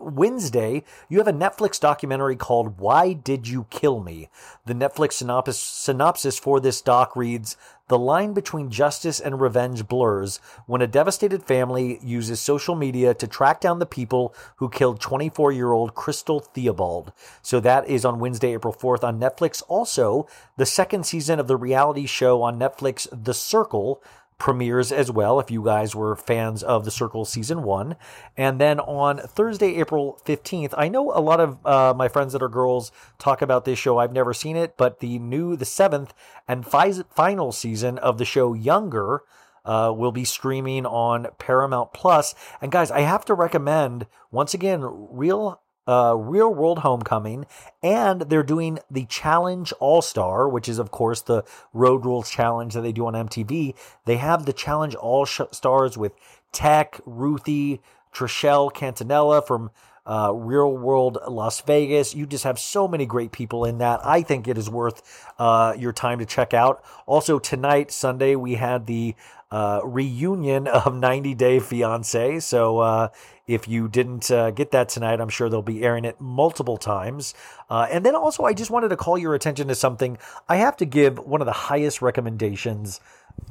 Wednesday, 0.05 0.83
you 1.09 1.17
have 1.17 1.27
a 1.27 1.33
Netflix 1.33 1.79
documentary 1.79 2.35
called 2.35 2.79
Why 2.79 3.13
Did 3.13 3.47
You 3.47 3.65
Kill 3.69 3.99
Me? 3.99 4.29
The 4.65 4.75
Netflix 4.75 5.13
synopsis, 5.13 5.57
synopsis 5.57 6.37
for 6.37 6.59
this 6.59 6.79
doc 6.81 7.15
reads 7.15 7.57
The 7.87 7.97
line 7.97 8.33
between 8.33 8.69
justice 8.69 9.19
and 9.19 9.41
revenge 9.41 9.87
blurs 9.87 10.39
when 10.67 10.81
a 10.81 10.87
devastated 10.87 11.43
family 11.43 11.99
uses 12.03 12.39
social 12.39 12.75
media 12.75 13.13
to 13.15 13.27
track 13.27 13.59
down 13.59 13.79
the 13.79 13.85
people 13.85 14.33
who 14.57 14.69
killed 14.69 15.01
24 15.01 15.51
year 15.51 15.71
old 15.71 15.95
Crystal 15.95 16.39
Theobald. 16.39 17.11
So 17.41 17.59
that 17.59 17.87
is 17.87 18.05
on 18.05 18.19
Wednesday, 18.19 18.53
April 18.53 18.73
4th 18.73 19.03
on 19.03 19.19
Netflix. 19.19 19.63
Also, 19.67 20.27
the 20.57 20.65
second 20.65 21.05
season 21.05 21.39
of 21.39 21.47
the 21.47 21.57
reality 21.57 22.05
show 22.05 22.43
on 22.43 22.59
Netflix, 22.59 23.07
The 23.11 23.33
Circle 23.33 24.01
premieres 24.37 24.91
as 24.91 25.09
well 25.09 25.39
if 25.39 25.49
you 25.49 25.63
guys 25.63 25.95
were 25.95 26.15
fans 26.15 26.61
of 26.61 26.85
the 26.85 26.91
circle 26.91 27.25
season 27.25 27.63
one. 27.63 27.95
And 28.35 28.59
then 28.59 28.79
on 28.79 29.17
thursday 29.17 29.75
april 29.75 30.19
15th 30.25 30.73
i 30.77 30.87
know 30.87 31.11
a 31.11 31.21
lot 31.21 31.39
of 31.39 31.65
uh, 31.65 31.93
my 31.95 32.07
friends 32.07 32.33
that 32.33 32.43
are 32.43 32.49
girls 32.49 32.91
talk 33.17 33.41
about 33.41 33.65
this 33.65 33.79
show. 33.79 33.97
I've 33.97 34.13
never 34.13 34.33
seen 34.33 34.55
it 34.55 34.75
but 34.77 34.99
the 34.99 35.19
new 35.19 35.55
the 35.55 35.65
seventh 35.65 36.13
and 36.47 36.65
fi- 36.65 37.03
final 37.09 37.51
season 37.51 37.97
of 37.99 38.17
the 38.17 38.25
show 38.25 38.53
younger 38.53 39.21
uh, 39.63 39.91
will 39.95 40.11
be 40.11 40.23
streaming 40.23 40.85
on 40.85 41.27
paramount 41.39 41.93
plus. 41.93 42.35
And 42.61 42.71
guys 42.71 42.91
i 42.91 43.01
have 43.01 43.25
to 43.25 43.33
recommend 43.33 44.07
once 44.31 44.53
again 44.53 44.81
real 44.83 45.61
uh, 45.87 46.15
Real 46.17 46.53
World 46.53 46.79
Homecoming, 46.79 47.45
and 47.83 48.21
they're 48.21 48.43
doing 48.43 48.79
the 48.89 49.05
Challenge 49.05 49.73
All 49.79 50.01
Star, 50.01 50.49
which 50.49 50.67
is, 50.67 50.79
of 50.79 50.91
course, 50.91 51.21
the 51.21 51.43
Road 51.73 52.05
Rules 52.05 52.29
Challenge 52.29 52.73
that 52.73 52.81
they 52.81 52.91
do 52.91 53.05
on 53.05 53.13
MTV. 53.13 53.75
They 54.05 54.17
have 54.17 54.45
the 54.45 54.53
Challenge 54.53 54.95
All 54.95 55.25
Stars 55.25 55.97
with 55.97 56.13
Teck, 56.51 56.99
Ruthie, 57.05 57.81
Trishelle 58.13 58.71
Cannatella 58.73 59.45
from 59.45 59.71
uh, 60.05 60.31
Real 60.33 60.71
World 60.71 61.17
Las 61.27 61.61
Vegas. 61.61 62.13
You 62.15 62.25
just 62.25 62.43
have 62.43 62.59
so 62.59 62.87
many 62.87 63.05
great 63.05 63.31
people 63.31 63.65
in 63.65 63.79
that. 63.79 63.99
I 64.05 64.21
think 64.21 64.47
it 64.47 64.57
is 64.57 64.69
worth 64.69 65.01
uh, 65.39 65.73
your 65.77 65.91
time 65.91 66.19
to 66.19 66.25
check 66.25 66.53
out. 66.53 66.83
Also, 67.05 67.39
tonight, 67.39 67.91
Sunday, 67.91 68.35
we 68.35 68.55
had 68.55 68.85
the 68.85 69.15
uh, 69.51 69.81
reunion 69.83 70.67
of 70.67 70.95
90 70.95 71.33
Day 71.35 71.59
Fiance. 71.59 72.39
So 72.41 72.79
uh, 72.79 73.07
if 73.47 73.67
you 73.67 73.87
didn't 73.87 74.31
uh, 74.31 74.51
get 74.51 74.71
that 74.71 74.89
tonight, 74.89 75.21
I'm 75.21 75.29
sure 75.29 75.49
they'll 75.49 75.61
be 75.61 75.83
airing 75.83 76.05
it 76.05 76.19
multiple 76.19 76.77
times. 76.77 77.33
Uh, 77.69 77.87
and 77.91 78.05
then 78.05 78.15
also, 78.15 78.43
I 78.43 78.53
just 78.53 78.71
wanted 78.71 78.89
to 78.89 78.97
call 78.97 79.17
your 79.17 79.35
attention 79.35 79.67
to 79.67 79.75
something. 79.75 80.17
I 80.49 80.57
have 80.57 80.77
to 80.77 80.85
give 80.85 81.19
one 81.19 81.41
of 81.41 81.45
the 81.45 81.51
highest 81.53 82.01
recommendations 82.01 82.99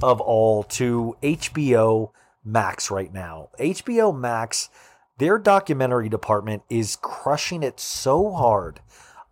of 0.01 0.19
all 0.19 0.63
to 0.63 1.15
HBO 1.21 2.11
Max 2.43 2.91
right 2.91 3.13
now. 3.13 3.49
HBO 3.59 4.17
Max 4.17 4.69
their 5.17 5.37
documentary 5.37 6.09
department 6.09 6.63
is 6.69 6.97
crushing 6.97 7.63
it 7.63 7.79
so 7.79 8.31
hard. 8.31 8.81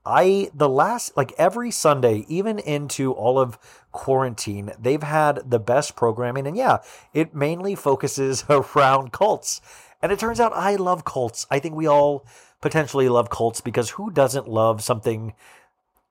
I 0.06 0.50
the 0.54 0.70
last 0.70 1.16
like 1.16 1.34
every 1.38 1.72
Sunday, 1.72 2.26
even 2.28 2.60
into 2.60 3.14
all 3.14 3.40
of 3.40 3.58
quarantine, 3.92 4.72
they've 4.80 5.04
had 5.04 5.50
the 5.50 5.60
best 5.60 5.96
programming, 5.96 6.48
and 6.48 6.58
yeah, 6.58 6.80
it 7.14 7.34
mainly 7.36 7.76
focuses 7.76 8.44
around 8.50 9.12
cults. 9.12 9.62
And 10.04 10.12
it 10.12 10.20
turns 10.20 10.42
out 10.42 10.52
I 10.54 10.76
love 10.76 11.06
cults. 11.06 11.48
I 11.50 11.60
think 11.60 11.76
we 11.76 11.88
all 11.88 12.28
potentially 12.60 13.08
love 13.08 13.30
cults 13.30 13.62
because 13.62 13.92
who 13.92 14.12
doesn't 14.12 14.50
love 14.50 14.84
something 14.84 15.34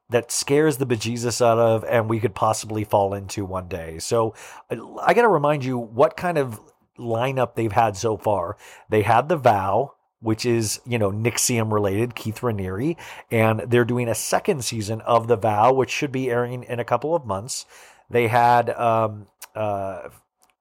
that 0.09 0.33
scares 0.33 0.79
the 0.79 0.87
bejesus 0.87 1.45
out 1.45 1.59
of 1.59 1.85
and 1.85 2.09
we 2.09 2.19
could 2.19 2.35
possibly 2.35 2.85
fall 2.85 3.13
into 3.13 3.45
one 3.45 3.69
day. 3.69 3.99
So 3.99 4.35
I 4.71 5.13
got 5.13 5.23
to 5.23 5.29
remind 5.29 5.65
you 5.65 5.79
what 5.79 6.17
kind 6.17 6.39
of 6.39 6.59
lineup 6.99 7.55
they've 7.55 7.73
had 7.73 7.97
so 7.97 8.17
far. 8.17 8.57
They 8.89 9.03
had 9.03 9.29
The 9.29 9.37
Vow, 9.37 9.95
which 10.21 10.47
is, 10.47 10.81
you 10.87 10.99
know, 10.99 11.11
NXIVM 11.11 11.71
related, 11.71 12.15
Keith 12.15 12.41
Raniere, 12.41 12.97
and 13.31 13.61
they're 13.61 13.85
doing 13.85 14.09
a 14.09 14.15
second 14.15 14.65
season 14.65 15.03
of 15.03 15.29
The 15.29 15.37
Vow, 15.37 15.75
which 15.75 15.91
should 15.91 16.13
be 16.13 16.31
airing 16.31 16.63
in 16.65 16.81
a 16.81 16.85
couple 16.85 17.15
of 17.15 17.27
months. 17.27 17.67
They 18.09 18.29
had 18.29 18.71
um, 18.71 19.27
uh, 19.55 20.09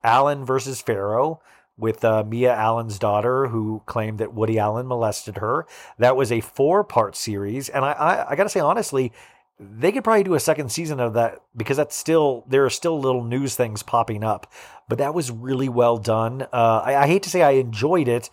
versus 0.04 0.82
Farrow 0.82 1.42
with 1.82 2.06
uh, 2.06 2.24
Mia 2.24 2.54
Allen's 2.54 3.00
daughter, 3.00 3.48
who 3.48 3.82
claimed 3.88 4.20
that 4.20 4.34
Woody 4.34 4.58
Allen 4.58 4.88
molested 4.88 5.38
her. 5.38 5.66
That 5.98 6.16
was 6.16 6.32
a 6.32 6.40
four 6.40 6.84
part 6.84 7.16
series. 7.18 7.68
And 7.68 7.84
I, 7.84 7.92
I, 7.92 8.32
I 8.32 8.36
got 8.36 8.44
to 8.44 8.50
say, 8.50 8.62
honestly, 8.62 9.12
they 9.60 9.92
could 9.92 10.04
probably 10.04 10.24
do 10.24 10.34
a 10.34 10.40
second 10.40 10.72
season 10.72 11.00
of 11.00 11.14
that 11.14 11.40
because 11.56 11.78
that's 11.78 11.96
still 11.96 12.44
there 12.48 12.66
are 12.66 12.70
still 12.70 13.00
little 13.00 13.24
news 13.24 13.56
things 13.56 13.84
popping 13.84 14.24
up 14.24 14.52
but 14.90 14.98
that 14.98 15.14
was 15.14 15.30
really 15.30 15.70
well 15.70 15.98
done 15.98 16.42
uh, 16.54 16.82
I, 16.84 17.04
I, 17.04 17.08
hate 17.08 17.24
to 17.24 17.30
say 17.30 17.44
i 17.44 17.52
enjoyed 17.52 18.08
it 18.08 18.32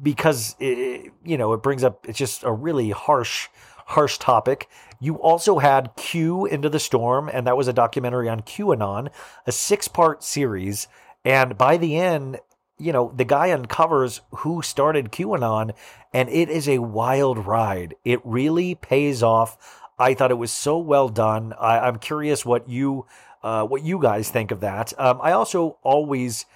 because 0.00 0.54
it, 0.60 1.12
you 1.24 1.36
know 1.36 1.52
it 1.54 1.62
brings 1.62 1.82
up 1.82 2.06
it's 2.08 2.18
just 2.18 2.44
a 2.44 2.52
really 2.52 2.90
harsh 2.90 3.48
harsh 3.86 4.18
topic 4.18 4.68
you 5.00 5.16
also 5.16 5.58
had 5.58 5.90
q 5.96 6.46
into 6.46 6.68
the 6.68 6.78
storm 6.78 7.28
and 7.32 7.48
that 7.48 7.56
was 7.56 7.66
a 7.66 7.72
documentary 7.72 8.28
on 8.28 8.40
qanon 8.40 9.08
a 9.48 9.52
six 9.52 9.88
part 9.88 10.22
series 10.22 10.86
and 11.24 11.58
by 11.58 11.76
the 11.76 11.96
end 11.96 12.38
you 12.84 12.92
know 12.92 13.12
the 13.16 13.24
guy 13.24 13.50
uncovers 13.50 14.20
who 14.38 14.62
started 14.62 15.10
qanon 15.10 15.74
and 16.12 16.28
it 16.28 16.50
is 16.50 16.68
a 16.68 16.78
wild 16.78 17.46
ride 17.46 17.94
it 18.04 18.20
really 18.24 18.74
pays 18.74 19.22
off 19.22 19.80
I 19.98 20.14
thought 20.14 20.30
it 20.30 20.38
was 20.38 20.50
so 20.50 20.78
well 20.78 21.08
done. 21.08 21.54
I, 21.58 21.86
am 21.86 21.98
curious 21.98 22.44
what 22.44 22.68
you 22.68 23.06
uh, 23.42 23.64
what 23.64 23.82
you 23.82 24.00
guys 24.00 24.30
think 24.30 24.50
of 24.50 24.60
that. 24.60 24.92
Um, 24.98 25.20
I 25.22 25.32
also 25.32 25.78
always 25.82 26.46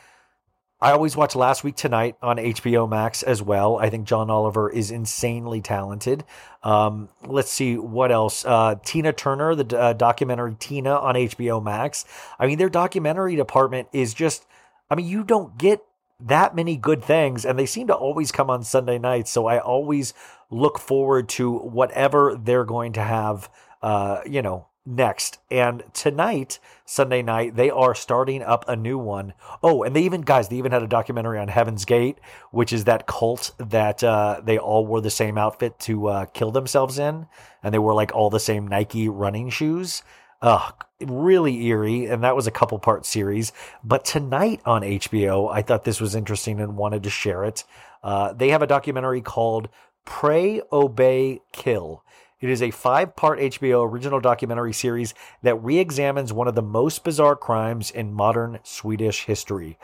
I 0.81 0.93
always 0.93 1.17
watch 1.17 1.37
Last 1.37 1.65
Week 1.65 1.77
Tonight 1.77 2.17
on 2.23 2.37
HBO 2.37 2.89
Max 2.89 3.23
as 3.23 3.43
well. 3.43 3.77
I 3.79 3.91
think 3.91 4.07
John 4.07 4.31
Oliver 4.31 4.71
is 4.71 4.91
insanely 4.91 5.61
talented. 5.61 6.25
Um, 6.63 7.09
let's 7.27 7.51
see 7.51 7.77
what 7.77 8.11
else. 8.11 8.45
Uh, 8.45 8.77
Tina 8.85 9.13
Turner, 9.13 9.55
the 9.55 9.79
uh, 9.79 9.93
documentary 9.93 10.57
Tina 10.59 10.95
on 10.97 11.15
HBO 11.15 11.63
Max. 11.63 12.05
I 12.39 12.47
mean, 12.47 12.59
their 12.59 12.69
documentary 12.69 13.37
department 13.37 13.89
is 13.93 14.15
just. 14.15 14.47
I 14.91 14.95
mean, 14.95 15.07
you 15.07 15.23
don't 15.23 15.59
get 15.59 15.83
that 16.21 16.55
many 16.55 16.77
good 16.77 17.03
things, 17.03 17.45
and 17.45 17.59
they 17.59 17.67
seem 17.67 17.87
to 17.87 17.95
always 17.95 18.33
come 18.33 18.51
on 18.51 18.63
Sunday 18.63 18.99
nights. 18.99 19.31
So 19.31 19.47
I 19.47 19.59
always 19.59 20.15
look 20.51 20.79
forward 20.79 21.29
to 21.31 21.53
whatever 21.53 22.35
they're 22.35 22.65
going 22.65 22.93
to 22.95 23.03
have, 23.03 23.51
uh, 23.83 24.21
you 24.27 24.43
know, 24.43 24.67
next. 24.85 25.39
And 25.51 25.85
tonight, 25.93 26.59
Sunday 26.85 27.23
night, 27.23 27.55
they 27.55 27.71
are 27.71 27.95
starting 27.95 28.43
up 28.43 28.65
a 28.67 28.75
new 28.75 28.99
one. 28.99 29.35
Oh, 29.63 29.83
and 29.83 29.95
they 29.95 30.03
even, 30.03 30.23
guys, 30.23 30.49
they 30.49 30.57
even 30.57 30.73
had 30.73 30.83
a 30.83 30.89
documentary 30.89 31.39
on 31.39 31.49
Heaven's 31.49 31.85
Gate, 31.85 32.19
which 32.51 32.73
is 32.73 32.85
that 32.85 33.07
cult 33.07 33.53
that 33.59 34.03
uh, 34.03 34.41
they 34.43 34.59
all 34.59 34.87
wore 34.87 35.03
the 35.03 35.11
same 35.11 35.37
outfit 35.39 35.79
to 35.81 36.09
uh, 36.09 36.25
kill 36.27 36.51
themselves 36.51 36.99
in. 36.99 37.27
And 37.63 37.75
they 37.75 37.79
wore 37.79 37.95
like 37.95 38.15
all 38.15 38.31
the 38.31 38.41
same 38.41 38.67
Nike 38.67 39.09
running 39.09 39.51
shoes. 39.51 40.03
Ugh, 40.41 40.73
really 41.01 41.67
eerie. 41.67 42.07
And 42.07 42.23
that 42.23 42.37
was 42.37 42.47
a 42.47 42.53
couple 42.53 42.79
part 42.79 43.05
series. 43.05 43.53
But 43.83 44.05
tonight 44.05 44.61
on 44.65 44.83
HBO, 44.83 45.53
I 45.53 45.63
thought 45.63 45.85
this 45.85 46.01
was 46.01 46.15
interesting 46.15 46.61
and 46.61 46.77
wanted 46.77 47.03
to 47.03 47.11
share 47.11 47.45
it. 47.45 47.65
Uh, 48.03 48.33
they 48.33 48.51
have 48.51 48.63
a 48.63 48.67
documentary 48.67 49.21
called 49.21 49.69
Pray, 50.05 50.63
Obey, 50.73 51.41
Kill. 51.53 52.05
It 52.41 52.51
is 52.51 52.63
a 52.63 52.71
five 52.71 53.17
part 53.17 53.41
HBO 53.41 53.89
original 53.89 54.21
documentary 54.21 54.73
series 54.73 55.13
that 55.43 55.57
re 55.57 55.79
examines 55.79 56.33
one 56.33 56.47
of 56.47 56.55
the 56.55 56.63
most 56.63 57.03
bizarre 57.03 57.35
crimes 57.37 57.91
in 57.91 58.13
modern 58.13 58.61
Swedish 58.63 59.25
history. 59.25 59.77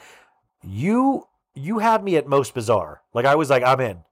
You 0.63 1.27
you 1.55 1.81
had 1.81 2.03
me 2.05 2.17
at 2.17 2.29
most 2.29 2.55
bizarre. 2.55 3.03
Like 3.13 3.27
I 3.27 3.35
was 3.35 3.51
like, 3.51 3.65
I'm 3.65 3.81
in. 3.81 4.05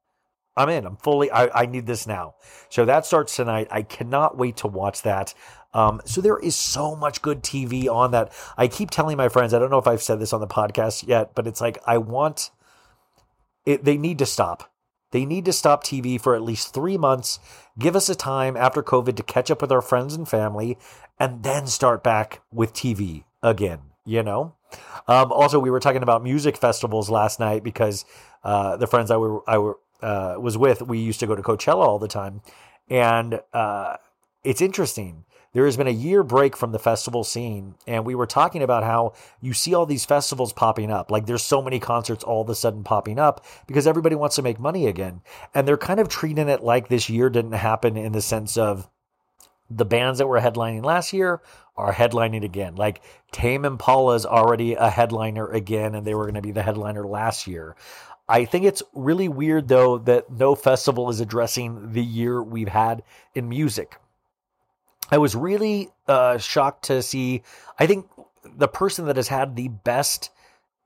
I'm 0.57 0.69
in. 0.69 0.85
I'm 0.85 0.97
fully 0.97 1.31
I, 1.31 1.63
I 1.63 1.67
need 1.67 1.87
this 1.87 2.07
now. 2.07 2.35
So 2.69 2.85
that 2.85 3.07
starts 3.07 3.37
tonight. 3.37 3.69
I 3.71 3.83
cannot 3.83 4.37
wait 4.37 4.57
to 4.59 4.67
watch 4.67 5.03
that. 5.03 5.35
Um, 5.75 6.01
so 6.05 6.21
there 6.21 6.39
is 6.39 6.55
so 6.55 6.95
much 6.95 7.23
good 7.23 7.43
TV 7.43 7.89
on 7.89 8.11
that. 8.11 8.33
I 8.57 8.69
keep 8.69 8.91
telling 8.91 9.17
my 9.17 9.29
friends, 9.29 9.55
I 9.55 9.59
don't 9.59 9.71
know 9.71 9.79
if 9.79 9.87
I've 9.87 10.03
said 10.03 10.21
this 10.21 10.33
on 10.33 10.41
the 10.41 10.47
podcast 10.47 11.07
yet, 11.07 11.35
but 11.35 11.47
it's 11.47 11.61
like 11.61 11.79
I 11.87 11.99
want 11.99 12.51
it, 13.65 13.85
they 13.85 13.97
need 13.97 14.19
to 14.19 14.27
stop 14.27 14.73
they 15.13 15.25
need 15.25 15.45
to 15.45 15.53
stop 15.53 15.85
TV 15.85 16.21
for 16.21 16.35
at 16.35 16.43
least 16.43 16.75
three 16.75 16.99
months, 16.99 17.39
give 17.79 17.95
us 17.95 18.09
a 18.09 18.15
time 18.15 18.57
after 18.57 18.83
COVID 18.83 19.15
to 19.17 19.23
catch 19.23 19.51
up 19.51 19.61
with 19.61 19.71
our 19.71 19.83
friends 19.83 20.15
and 20.15 20.29
family, 20.29 20.77
and 21.19 21.43
then 21.43 21.67
start 21.67 22.03
back 22.03 22.41
with 22.51 22.73
TV 22.73 23.25
again, 23.43 23.81
you 24.05 24.23
know? 24.23 24.55
Um, 25.07 25.31
also, 25.31 25.59
we 25.59 25.71
were 25.71 25.81
talking 25.81 26.03
about 26.03 26.23
music 26.23 26.57
festivals 26.57 27.11
last 27.11 27.39
night 27.39 27.63
because 27.63 28.07
uh, 28.43 28.79
the 28.79 28.87
friends 28.87 29.11
I 29.11 29.19
were, 29.19 29.49
I 29.49 29.59
were 29.59 29.79
uh, 30.01 30.37
was 30.41 30.57
with, 30.59 30.83
we 30.83 30.99
used 30.99 31.21
to 31.21 31.27
go 31.27 31.37
to 31.37 31.43
Coachella 31.43 31.87
all 31.87 31.99
the 31.99 32.09
time, 32.09 32.41
and 32.89 33.41
uh, 33.53 33.99
it's 34.43 34.63
interesting. 34.63 35.25
There 35.55 35.67
has 35.67 35.77
been 35.77 35.87
a 35.87 35.91
year 35.91 36.23
break 36.23 36.57
from 36.57 36.73
the 36.73 36.79
festival 36.79 37.25
scene, 37.25 37.75
and 37.87 38.07
we 38.07 38.15
were 38.15 38.27
talking 38.27 38.63
about 38.63 38.85
how 38.85 39.13
you 39.43 39.53
see 39.53 39.75
all 39.75 39.85
these 39.85 40.07
festivals 40.07 40.53
popping 40.53 40.91
up. 40.91 41.11
Like 41.11 41.27
there's 41.27 41.43
so 41.43 41.61
many 41.61 41.79
concerts 41.79 42.25
all 42.25 42.41
of 42.41 42.49
a 42.49 42.55
sudden 42.55 42.85
popping 42.85 43.19
up 43.19 43.45
because 43.67 43.87
everybody 43.87 44.17
wants 44.17 44.37
to 44.37 44.43
make 44.43 44.59
money 44.59 44.87
again, 44.87 45.21
and 45.55 45.69
they're 45.69 45.77
kind 45.77 46.01
of 46.01 46.09
treating 46.09 46.49
it 46.49 46.63
like 46.63 46.89
this 46.89 47.11
year 47.11 47.29
didn't 47.29 47.53
happen 47.53 47.99
in 47.99 48.13
the 48.13 48.23
sense 48.23 48.57
of 48.57 48.89
the 49.69 49.85
bands 49.85 50.19
that 50.19 50.27
were 50.27 50.41
headlining 50.41 50.85
last 50.85 51.13
year 51.13 51.43
are 51.77 51.93
headlining 51.93 52.45
again. 52.45 52.75
Like 52.77 53.03
Tame 53.31 53.67
Impala 53.67 54.15
is 54.15 54.25
already 54.25 54.73
a 54.73 54.89
headliner 54.89 55.49
again, 55.49 55.95
and 55.95 56.07
they 56.07 56.15
were 56.15 56.25
going 56.25 56.35
to 56.35 56.43
be 56.43 56.53
the 56.53 56.63
headliner 56.63 57.07
last 57.07 57.47
year. 57.47 57.77
I 58.27 58.47
think 58.47 58.65
it's 58.65 58.83
really 58.95 59.29
weird 59.29 59.69
though 59.69 59.99
that 59.99 60.31
no 60.31 60.55
festival 60.55 61.11
is 61.11 61.21
addressing 61.21 61.93
the 61.93 62.03
year 62.03 62.43
we've 62.43 62.69
had 62.69 63.03
in 63.35 63.51
music. 63.51 63.99
I 65.13 65.19
was 65.19 65.37
really 65.37 65.91
uh, 66.09 66.39
shocked 66.39 66.87
to 66.87 67.03
see. 67.03 67.43
I 67.79 67.87
think 67.87 68.07
the 68.57 68.67
person 68.67 69.05
that 69.07 69.17
has 69.17 69.29
had 69.29 69.55
the 69.55 69.69
best, 69.69 70.31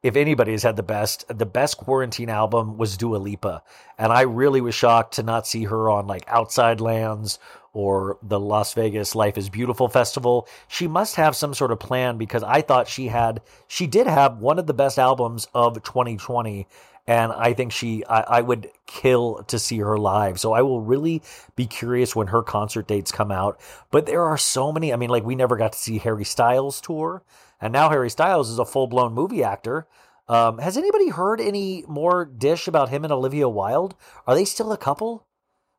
if 0.03 0.17
anybody 0.17 0.51
has 0.51 0.65
had 0.65 0.75
the 0.75 0.83
best, 0.83 1.25
the 1.29 1.47
best 1.47 1.79
quarantine 1.79 2.29
album 2.29 2.77
was 2.77 2.97
Dua 2.97 3.19
Lipa, 3.19 3.63
and 3.97 4.13
I 4.13 4.23
really 4.23 4.61
was 4.61 4.75
shocked 4.75 5.15
to 5.15 5.23
not 5.23 5.47
see 5.47 5.65
her 5.65 5.89
on 5.89 6.09
like 6.09 6.25
Outside 6.27 6.81
Lands 6.81 7.39
or 7.73 8.19
the 8.21 8.41
Las 8.41 8.75
Vegas 8.75 9.15
Life 9.15 9.39
is 9.39 9.49
Beautiful 9.49 9.89
festival. 9.89 10.49
She 10.67 10.89
must 10.89 11.15
have 11.17 11.37
some 11.37 11.55
sort 11.55 11.71
of 11.71 11.79
plan 11.79 12.17
because 12.17 12.43
I 12.43 12.63
thought 12.63 12.89
she 12.89 13.09
had, 13.09 13.43
she 13.69 13.87
did 13.87 14.07
have 14.09 14.39
one 14.39 14.59
of 14.59 14.67
the 14.67 14.75
best 14.75 14.99
albums 14.99 15.47
of 15.55 15.75
2020. 15.83 16.67
And 17.07 17.33
I 17.33 17.53
think 17.53 17.73
she, 17.73 18.05
I, 18.07 18.21
I 18.21 18.41
would 18.41 18.71
kill 18.87 19.45
to 19.45 19.59
see 19.59 19.79
her 19.79 19.97
live. 19.97 20.41
So 20.41 20.53
I 20.53 20.63
will 20.63 20.81
really 20.81 21.23
be 21.55 21.67
curious 21.67 22.17
when 22.17 22.29
her 22.29 22.43
concert 22.43 22.89
dates 22.89 23.13
come 23.13 23.31
out. 23.31 23.61
But 23.91 24.07
there 24.07 24.23
are 24.25 24.39
so 24.39 24.73
many. 24.73 24.93
I 24.93 24.97
mean, 24.97 25.11
like 25.11 25.25
we 25.25 25.37
never 25.37 25.57
got 25.57 25.73
to 25.73 25.79
see 25.79 25.99
Harry 25.99 26.25
Styles 26.25 26.81
tour. 26.81 27.23
And 27.61 27.73
now 27.73 27.91
Harry 27.91 28.11
Styles 28.11 28.51
is 28.51 28.59
a 28.59 28.65
full 28.65 28.87
blown 28.89 29.15
movie 29.15 29.45
actor. 29.45 29.87
Um, 30.29 30.59
has 30.59 30.77
anybody 30.77 31.09
heard 31.09 31.41
any 31.41 31.85
more 31.87 32.25
dish 32.25 32.67
about 32.67 32.89
him 32.89 33.05
and 33.05 33.13
Olivia 33.13 33.49
Wilde? 33.49 33.95
Are 34.27 34.35
they 34.35 34.45
still 34.45 34.73
a 34.73 34.77
couple? 34.77 35.25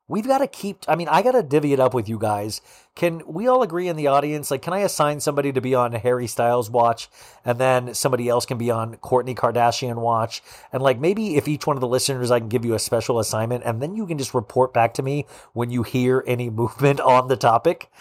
We've 0.10 0.26
got 0.26 0.38
to 0.38 0.48
keep, 0.48 0.86
I 0.88 0.96
mean, 0.96 1.10
I 1.10 1.22
got 1.22 1.34
to 1.34 1.44
divvy 1.44 1.74
it 1.74 1.82
up 1.82 1.94
with 1.94 2.08
you 2.08 2.18
guys. 2.18 2.62
Can 2.96 3.22
we 3.28 3.46
all 3.48 3.62
agree 3.62 3.90
in 3.90 3.98
the 3.98 4.08
audience? 4.08 4.50
Like, 4.50 4.62
can 4.62 4.72
I 4.72 4.80
assign 4.80 5.20
somebody 5.20 5.52
to 5.52 5.60
be 5.60 5.76
on 5.76 5.92
Harry 5.92 6.28
Styles 6.28 6.70
watch 6.70 7.10
and 7.44 7.60
then 7.60 7.94
somebody 7.94 8.30
else 8.30 8.46
can 8.46 8.58
be 8.58 8.72
on 8.72 8.96
Kourtney 8.98 9.36
Kardashian 9.36 9.98
watch? 9.98 10.42
And 10.72 10.82
like, 10.82 10.98
maybe 10.98 11.36
if 11.36 11.50
each 11.50 11.68
one 11.68 11.76
of 11.76 11.82
the 11.82 11.90
listeners, 11.90 12.32
I 12.32 12.40
can 12.40 12.48
give 12.48 12.64
you 12.64 12.74
a 12.74 12.80
special 12.80 13.20
assignment 13.20 13.66
and 13.66 13.82
then 13.82 13.98
you 13.98 14.08
can 14.08 14.18
just 14.18 14.34
report 14.34 14.74
back 14.74 14.94
to 14.94 15.04
me 15.04 15.26
when 15.52 15.72
you 15.72 15.84
hear 15.84 16.24
any 16.26 16.50
movement 16.52 17.02
on 17.02 17.28
the 17.28 17.36
topic. 17.36 17.92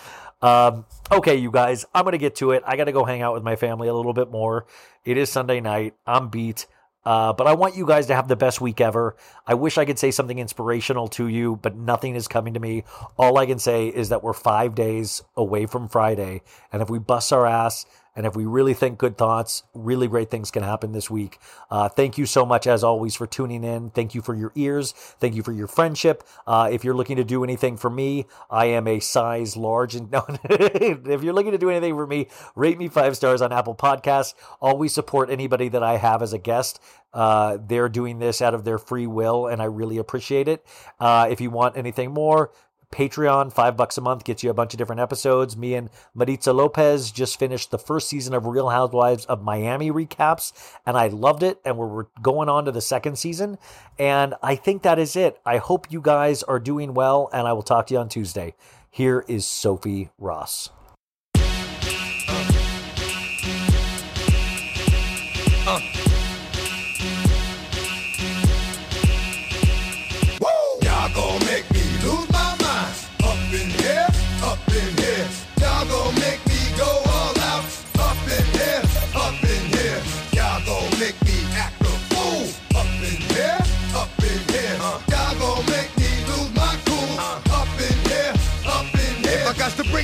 Um, 0.43 0.85
okay, 1.11 1.35
you 1.35 1.51
guys, 1.51 1.87
I'm 1.93 2.05
to 2.05 2.19
get 2.19 2.37
to 2.37 2.53
it. 2.53 2.63
I 2.65 2.77
got 2.77 2.85
to 2.85 2.93
go 2.93 3.05
hang 3.05 3.23
out 3.23 3.35
with 3.35 3.43
my 3.43 3.57
family 3.57 3.89
a 3.89 3.95
little 3.95 4.13
bit 4.13 4.31
more. 4.31 4.67
It 5.05 5.17
is 5.17 5.29
Sunday 5.29 5.61
night. 5.61 5.95
I'm 6.07 6.29
beat. 6.29 6.67
Uh, 7.07 7.33
but 7.33 7.47
I 7.47 7.55
want 7.55 7.77
you 7.77 7.87
guys 7.87 8.07
to 8.09 8.17
have 8.17 8.27
the 8.27 8.35
best 8.35 8.61
week 8.61 8.81
ever. 8.81 9.17
I 9.47 9.55
wish 9.55 9.79
I 9.79 9.85
could 9.85 9.99
say 9.99 10.11
something 10.11 10.41
inspirational 10.41 11.07
to 11.11 11.29
you, 11.29 11.55
but 11.63 11.77
nothing 11.77 12.17
is 12.17 12.27
coming 12.27 12.55
to 12.55 12.61
me. 12.61 12.83
All 13.17 13.39
I 13.39 13.47
can 13.47 13.61
say 13.61 13.87
is 13.87 14.09
that 14.09 14.25
we're 14.25 14.33
five 14.33 14.75
days 14.75 15.23
away 15.37 15.67
from 15.67 15.89
Friday. 15.89 16.43
And 16.73 16.83
if 16.83 16.91
we 16.91 16.99
bust 16.99 17.33
our 17.33 17.47
ass, 17.47 17.87
and 18.17 18.27
if 18.27 18.35
we 18.35 18.47
really 18.47 18.75
think 18.75 18.99
good 18.99 19.19
thoughts, 19.19 19.63
really 19.75 20.09
great 20.09 20.31
things 20.31 20.51
can 20.51 20.63
happen 20.63 20.93
this 20.93 21.11
week. 21.11 21.39
Uh, 21.71 21.89
thank 21.89 22.17
you 22.19 22.27
so 22.27 22.47
much, 22.47 22.67
as 22.67 22.83
always, 22.83 23.15
for 23.15 23.27
tuning 23.27 23.63
in. 23.63 23.91
Thank 23.91 24.15
you 24.15 24.23
for 24.23 24.35
your 24.35 24.53
ears. 24.55 24.93
Thank 24.93 25.35
you 25.35 25.43
for 25.43 25.53
your 25.53 25.67
friendship. 25.69 26.25
Uh, 26.47 26.71
if 26.73 26.83
you're 26.83 26.95
looking 26.95 27.17
to 27.17 27.25
do 27.25 27.45
anything 27.45 27.77
for 27.77 27.91
me, 27.91 28.27
I 28.51 28.67
am 28.67 28.89
a 28.89 29.01
size 29.01 29.57
large. 29.57 29.95
And 29.95 30.11
no, 30.13 30.25
if 30.49 31.23
you're 31.23 31.35
looking 31.35 31.53
to 31.53 31.59
do 31.59 31.71
anything 31.71 31.95
for 31.95 32.07
me, 32.07 32.29
rate 32.55 32.79
me 32.79 32.89
five 32.89 33.17
stars 33.17 33.43
on 33.43 33.53
Apple 33.53 33.75
Podcasts. 33.75 34.35
Always 34.61 34.95
support 34.95 35.31
anybody 35.31 35.69
that 35.69 35.83
I 35.83 35.99
have 35.99 36.23
as 36.23 36.33
a 36.33 36.39
guest. 36.39 36.81
Uh, 37.13 37.57
they're 37.67 37.89
doing 37.89 38.19
this 38.19 38.43
out 38.43 38.53
of 38.53 38.65
their 38.65 38.79
free 38.79 39.07
will, 39.07 39.47
and 39.47 39.63
I 39.63 39.67
really 39.67 39.97
appreciate 39.99 40.49
it. 40.49 40.67
Uh, 41.01 41.29
if 41.31 41.41
you 41.41 41.51
want 41.51 41.77
anything 41.77 42.13
more, 42.13 42.51
Patreon, 42.93 43.53
five 43.53 43.77
bucks 43.77 43.99
a 43.99 44.01
month, 44.01 44.25
gets 44.25 44.43
you 44.43 44.51
a 44.51 44.55
bunch 44.55 44.73
of 44.75 44.79
different 44.79 45.01
episodes. 45.01 45.57
Me 45.57 45.75
and 45.75 45.91
Maritza 46.15 46.53
Lopez 46.53 47.11
just 47.11 47.39
finished 47.39 47.71
the 47.71 47.79
first 47.79 48.09
season 48.09 48.35
of 48.35 48.47
Real 48.47 48.71
Housewives 48.71 49.25
of 49.27 49.43
Miami 49.43 49.91
recaps, 49.91 50.53
and 50.87 50.97
I 50.97 51.09
loved 51.09 51.43
it. 51.43 51.61
And 51.65 51.77
we're 51.77 52.07
going 52.23 52.49
on 52.49 52.65
to 52.65 52.73
the 52.73 52.81
second 52.81 53.19
season. 53.19 53.59
And 53.99 54.35
I 54.43 54.55
think 54.55 54.83
that 54.83 54.99
is 54.99 55.17
it. 55.17 55.39
I 55.45 55.59
hope 55.59 55.91
you 55.91 56.01
guys 56.01 56.43
are 56.43 56.61
doing 56.61 56.95
well, 56.95 57.29
and 57.33 57.47
I 57.47 57.53
will 57.53 57.63
talk 57.63 57.89
to 57.89 57.95
you 57.95 58.01
on 58.01 58.09
Tuesday. 58.09 58.55
Here 58.91 59.25
is 59.29 59.45
Sophie 59.45 60.11
Ross. 60.19 60.71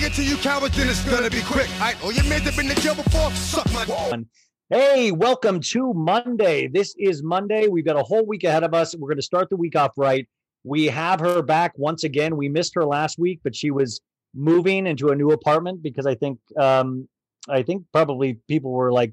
Bring 0.02 0.12
it 0.12 0.16
to 0.16 0.24
you 0.24 0.36
cowards, 0.38 0.76
then 0.76 0.88
it's 0.88 1.04
gonna 1.04 1.30
be 1.30 1.42
quick. 1.42 1.68
Alright, 1.74 1.96
oh, 2.02 2.10
you 2.10 2.22
made 2.24 2.42
have 2.42 2.56
been 2.56 2.68
in 2.68 2.76
jail 2.76 2.94
before? 2.94 3.30
Suck 3.32 3.70
my. 3.72 4.24
Hey, 4.68 5.12
welcome 5.12 5.60
to 5.60 5.92
Monday. 5.94 6.66
This 6.66 6.94
is 6.98 7.22
Monday. 7.22 7.68
We've 7.68 7.84
got 7.84 7.96
a 7.96 8.02
whole 8.02 8.26
week 8.26 8.42
ahead 8.42 8.64
of 8.64 8.74
us. 8.74 8.96
We're 8.96 9.08
going 9.08 9.18
to 9.18 9.22
start 9.22 9.48
the 9.50 9.56
week 9.56 9.76
off 9.76 9.92
right. 9.96 10.26
We 10.64 10.86
have 10.86 11.20
her 11.20 11.42
back 11.42 11.72
once 11.76 12.02
again. 12.04 12.36
We 12.36 12.48
missed 12.48 12.74
her 12.74 12.84
last 12.84 13.18
week, 13.18 13.40
but 13.44 13.54
she 13.54 13.70
was 13.70 14.00
moving 14.34 14.86
into 14.86 15.10
a 15.10 15.14
new 15.14 15.30
apartment 15.30 15.82
because 15.82 16.06
I 16.06 16.14
think 16.14 16.38
um 16.58 17.08
I 17.48 17.62
think 17.62 17.84
probably 17.92 18.38
people 18.48 18.72
were 18.72 18.90
like 18.90 19.12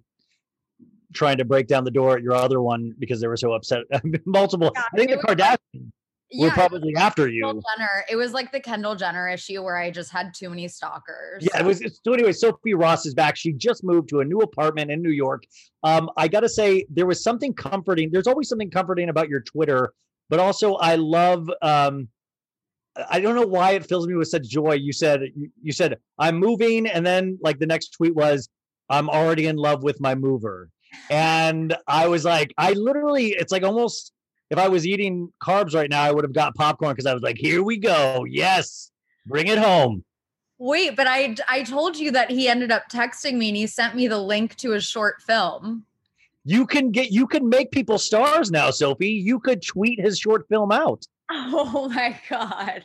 trying 1.14 1.38
to 1.38 1.46
break 1.46 1.68
down 1.68 1.84
the 1.84 1.92
door 1.92 2.16
at 2.16 2.24
your 2.24 2.34
other 2.34 2.62
one 2.62 2.96
because 2.98 3.20
they 3.22 3.28
were 3.28 3.38
so 3.38 3.54
upset. 3.54 3.84
Multiple. 4.26 4.72
Yeah, 4.74 4.84
I 4.94 4.98
think 4.98 5.12
the 5.12 5.18
it 5.18 5.82
Kardashians 6.34 6.40
were 6.42 6.48
Yeah, 6.48 6.54
probably 6.54 6.96
after 6.96 7.28
Kendall 7.28 7.56
you. 7.56 7.62
Jenner. 7.78 8.06
It 8.10 8.16
was 8.16 8.34
like 8.34 8.52
the 8.52 8.60
Kendall 8.60 8.96
Jenner 8.96 9.28
issue 9.30 9.62
where 9.62 9.78
I 9.78 9.92
just 9.92 10.12
had 10.12 10.34
too 10.34 10.50
many 10.50 10.68
stalkers. 10.68 11.42
Yeah, 11.42 11.60
it 11.60 11.66
was. 11.66 11.80
So 12.04 12.14
anyway, 12.14 12.32
Sophie 12.32 12.74
Ross 12.74 13.06
is 13.06 13.14
back. 13.14 13.36
She 13.36 13.54
just 13.54 13.84
moved 13.84 14.10
to 14.10 14.20
a 14.22 14.26
new 14.26 14.40
apartment 14.40 14.92
in 14.92 15.02
New 15.02 15.12
York. 15.12 15.44
Um, 15.84 16.10
I 16.18 16.28
got 16.28 16.42
to 16.42 16.50
say, 16.50 16.86
there 16.90 17.06
was 17.06 17.24
something 17.24 17.54
comforting. 17.54 18.10
There's 18.12 18.28
always 18.28 18.50
something 18.50 18.70
comforting 18.70 19.10
about 19.10 19.30
your 19.30 19.42
Twitter, 19.42 19.94
but 20.30 20.40
also 20.40 20.76
I 20.76 20.96
love. 20.96 21.50
Um, 21.62 22.10
I 23.10 23.20
don't 23.20 23.36
know 23.36 23.48
why 23.48 23.72
it 23.72 23.86
fills 23.86 24.08
me 24.08 24.16
with 24.16 24.28
such 24.28 24.44
joy. 24.44 24.74
You 24.74 24.92
said 24.92 25.22
you 25.62 25.72
said 25.72 25.98
I'm 26.18 26.38
moving, 26.38 26.88
and 26.88 27.06
then 27.06 27.38
like 27.42 27.60
the 27.60 27.68
next 27.68 27.90
tweet 27.90 28.14
was 28.14 28.50
I'm 28.90 29.10
already 29.10 29.46
in 29.46 29.56
love 29.56 29.84
with 29.84 30.02
my 30.02 30.16
mover, 30.16 30.70
and 31.10 31.76
I 31.88 32.08
was 32.08 32.26
like, 32.26 32.54
I 32.58 32.74
literally, 32.74 33.30
it's 33.30 33.52
like 33.52 33.64
almost 33.64 34.12
if 34.50 34.58
I 34.58 34.68
was 34.68 34.86
eating 34.86 35.32
carbs 35.42 35.74
right 35.74 35.90
now, 35.90 36.02
I 36.02 36.12
would 36.12 36.24
have 36.24 36.34
got 36.34 36.56
popcorn 36.56 36.94
because 36.94 37.06
I 37.06 37.14
was 37.14 37.24
like, 37.24 37.38
here 37.38 37.64
we 37.64 37.78
go, 37.78 38.26
yes, 38.28 38.92
bring 39.26 39.48
it 39.48 39.58
home. 39.58 40.04
Wait, 40.58 40.96
but 40.96 41.08
I 41.08 41.36
I 41.48 41.64
told 41.64 41.98
you 41.98 42.12
that 42.12 42.30
he 42.30 42.50
ended 42.50 42.72
up 42.72 42.90
texting 42.92 43.36
me 43.36 43.50
and 43.50 43.58
he 43.58 43.66
sent 43.66 43.96
me 43.96 44.08
the 44.08 44.18
link 44.18 44.56
to 44.58 44.74
a 44.74 44.82
short 44.82 45.22
film. 45.22 45.86
You 46.44 46.66
can 46.66 46.92
get 46.92 47.12
you 47.12 47.28
can 47.28 47.48
make 47.48 47.72
people 47.72 47.98
stars 47.98 48.52
now, 48.52 48.70
Sophie. 48.72 49.10
You 49.10 49.40
could 49.40 49.62
tweet 49.62 50.02
his 50.02 50.20
short 50.20 50.48
film 50.50 50.72
out. 50.72 51.06
Oh 51.32 51.88
my 51.90 52.20
god. 52.28 52.84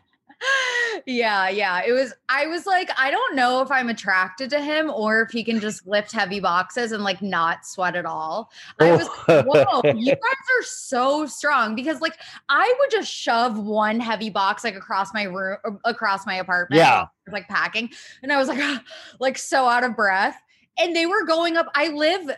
Yeah, 1.06 1.48
yeah. 1.48 1.82
It 1.84 1.92
was 1.92 2.14
I 2.28 2.46
was 2.46 2.66
like, 2.66 2.90
I 2.98 3.10
don't 3.10 3.36
know 3.36 3.60
if 3.60 3.70
I'm 3.70 3.88
attracted 3.88 4.50
to 4.50 4.60
him 4.60 4.90
or 4.90 5.22
if 5.22 5.30
he 5.30 5.44
can 5.44 5.60
just 5.60 5.86
lift 5.86 6.12
heavy 6.12 6.40
boxes 6.40 6.92
and 6.92 7.02
like 7.02 7.20
not 7.20 7.66
sweat 7.66 7.96
at 7.96 8.06
all. 8.06 8.50
I 8.80 8.92
was 8.92 9.08
like, 9.28 9.44
whoa, 9.46 9.82
you 9.92 10.06
guys 10.14 10.16
are 10.58 10.62
so 10.62 11.26
strong 11.26 11.74
because 11.74 12.00
like 12.00 12.18
I 12.48 12.74
would 12.78 12.90
just 12.90 13.12
shove 13.12 13.58
one 13.58 14.00
heavy 14.00 14.30
box 14.30 14.64
like 14.64 14.76
across 14.76 15.12
my 15.12 15.24
room 15.24 15.58
across 15.84 16.26
my 16.26 16.36
apartment. 16.36 16.78
Yeah. 16.78 16.90
while 16.90 17.00
I 17.00 17.30
was, 17.30 17.32
like 17.32 17.48
packing. 17.48 17.90
And 18.22 18.32
I 18.32 18.38
was 18.38 18.48
like, 18.48 18.80
like 19.20 19.38
so 19.38 19.66
out 19.66 19.84
of 19.84 19.96
breath. 19.96 20.40
And 20.78 20.94
they 20.94 21.06
were 21.06 21.24
going 21.24 21.56
up. 21.56 21.68
I 21.74 21.88
live 21.88 22.30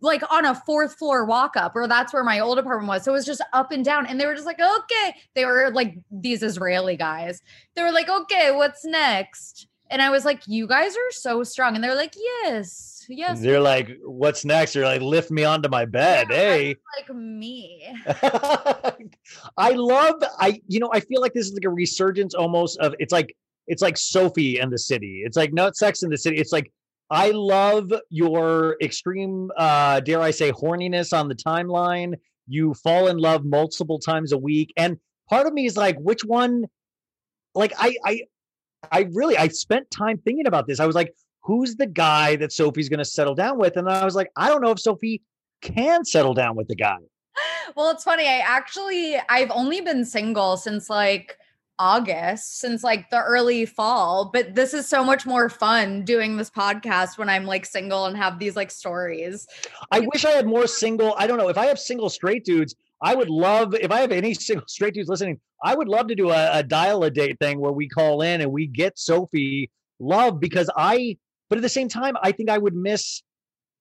like 0.00 0.22
on 0.30 0.44
a 0.44 0.54
fourth 0.54 0.94
floor 0.96 1.24
walk 1.24 1.56
up, 1.56 1.76
or 1.76 1.86
that's 1.86 2.12
where 2.12 2.24
my 2.24 2.40
old 2.40 2.58
apartment 2.58 2.88
was. 2.88 3.04
So 3.04 3.12
it 3.12 3.14
was 3.14 3.26
just 3.26 3.42
up 3.52 3.70
and 3.70 3.84
down. 3.84 4.06
And 4.06 4.20
they 4.20 4.26
were 4.26 4.34
just 4.34 4.46
like, 4.46 4.60
okay. 4.60 5.14
They 5.34 5.44
were 5.44 5.70
like 5.72 5.96
these 6.10 6.42
Israeli 6.42 6.96
guys. 6.96 7.40
They 7.74 7.82
were 7.82 7.92
like, 7.92 8.08
okay, 8.08 8.50
what's 8.52 8.84
next? 8.84 9.68
And 9.90 10.02
I 10.02 10.10
was 10.10 10.24
like, 10.24 10.42
you 10.46 10.66
guys 10.66 10.96
are 10.96 11.12
so 11.12 11.44
strong. 11.44 11.74
And 11.74 11.84
they're 11.84 11.94
like, 11.94 12.14
yes. 12.16 13.04
Yes. 13.08 13.40
They're 13.40 13.60
like, 13.60 13.98
what's 14.02 14.44
next? 14.44 14.72
They're 14.72 14.84
like, 14.84 15.00
lift 15.00 15.30
me 15.30 15.44
onto 15.44 15.68
my 15.68 15.84
bed. 15.84 16.26
Yeah, 16.30 16.36
hey. 16.36 16.76
Like 16.98 17.14
me. 17.14 17.86
I 19.56 19.70
love 19.70 20.22
I 20.40 20.60
you 20.66 20.80
know, 20.80 20.90
I 20.92 21.00
feel 21.00 21.20
like 21.20 21.34
this 21.34 21.46
is 21.46 21.52
like 21.52 21.64
a 21.64 21.70
resurgence 21.70 22.34
almost 22.34 22.78
of 22.80 22.94
it's 22.98 23.12
like 23.12 23.36
it's 23.66 23.82
like 23.82 23.96
Sophie 23.96 24.58
and 24.58 24.72
the 24.72 24.78
city. 24.78 25.22
It's 25.24 25.36
like 25.36 25.52
not 25.52 25.76
sex 25.76 26.02
in 26.02 26.10
the 26.10 26.18
city. 26.18 26.36
It's 26.36 26.52
like 26.52 26.72
I 27.10 27.30
love 27.30 27.92
your 28.10 28.76
extreme 28.82 29.50
uh 29.56 30.00
dare 30.00 30.20
I 30.20 30.30
say 30.30 30.52
horniness 30.52 31.16
on 31.16 31.28
the 31.28 31.34
timeline. 31.34 32.14
You 32.48 32.74
fall 32.74 33.08
in 33.08 33.18
love 33.18 33.44
multiple 33.44 33.98
times 33.98 34.32
a 34.32 34.38
week. 34.38 34.72
And 34.76 34.98
part 35.28 35.46
of 35.46 35.52
me 35.52 35.66
is 35.66 35.76
like, 35.76 35.96
which 35.98 36.24
one 36.24 36.66
like 37.54 37.72
I 37.78 37.96
I 38.04 38.20
I 38.90 39.08
really 39.12 39.36
I 39.36 39.48
spent 39.48 39.90
time 39.90 40.18
thinking 40.18 40.46
about 40.46 40.66
this. 40.66 40.80
I 40.80 40.86
was 40.86 40.96
like, 40.96 41.14
who's 41.42 41.76
the 41.76 41.86
guy 41.86 42.36
that 42.36 42.52
Sophie's 42.52 42.88
gonna 42.88 43.04
settle 43.04 43.34
down 43.34 43.58
with? 43.58 43.76
And 43.76 43.88
I 43.88 44.04
was 44.04 44.14
like, 44.14 44.30
I 44.36 44.48
don't 44.48 44.60
know 44.60 44.70
if 44.70 44.80
Sophie 44.80 45.22
can 45.62 46.04
settle 46.04 46.34
down 46.34 46.56
with 46.56 46.68
the 46.68 46.76
guy. 46.76 46.98
Well, 47.76 47.90
it's 47.90 48.04
funny. 48.04 48.26
I 48.26 48.38
actually 48.38 49.16
I've 49.28 49.50
only 49.50 49.80
been 49.80 50.04
single 50.04 50.56
since 50.56 50.88
like 50.88 51.36
August, 51.78 52.58
since 52.58 52.82
like 52.82 53.10
the 53.10 53.22
early 53.22 53.66
fall, 53.66 54.30
but 54.32 54.54
this 54.54 54.72
is 54.74 54.88
so 54.88 55.04
much 55.04 55.26
more 55.26 55.48
fun 55.48 56.04
doing 56.04 56.36
this 56.36 56.50
podcast 56.50 57.18
when 57.18 57.28
I'm 57.28 57.44
like 57.44 57.66
single 57.66 58.06
and 58.06 58.16
have 58.16 58.38
these 58.38 58.56
like 58.56 58.70
stories. 58.70 59.46
I 59.90 60.00
wish 60.00 60.24
I 60.24 60.30
had 60.30 60.46
more 60.46 60.66
single. 60.66 61.14
I 61.18 61.26
don't 61.26 61.38
know 61.38 61.48
if 61.48 61.58
I 61.58 61.66
have 61.66 61.78
single 61.78 62.08
straight 62.08 62.44
dudes. 62.44 62.74
I 63.02 63.14
would 63.14 63.28
love 63.28 63.74
if 63.74 63.90
I 63.90 64.00
have 64.00 64.12
any 64.12 64.34
single 64.34 64.66
straight 64.68 64.94
dudes 64.94 65.08
listening. 65.08 65.40
I 65.62 65.74
would 65.74 65.88
love 65.88 66.08
to 66.08 66.14
do 66.14 66.30
a, 66.30 66.58
a 66.58 66.62
dial 66.62 67.04
a 67.04 67.10
date 67.10 67.38
thing 67.40 67.60
where 67.60 67.72
we 67.72 67.88
call 67.88 68.22
in 68.22 68.40
and 68.40 68.52
we 68.52 68.66
get 68.66 68.98
Sophie 68.98 69.70
love 69.98 70.40
because 70.40 70.70
I. 70.76 71.18
But 71.48 71.58
at 71.58 71.62
the 71.62 71.68
same 71.68 71.88
time, 71.88 72.16
I 72.22 72.32
think 72.32 72.50
I 72.50 72.58
would 72.58 72.74
miss. 72.74 73.22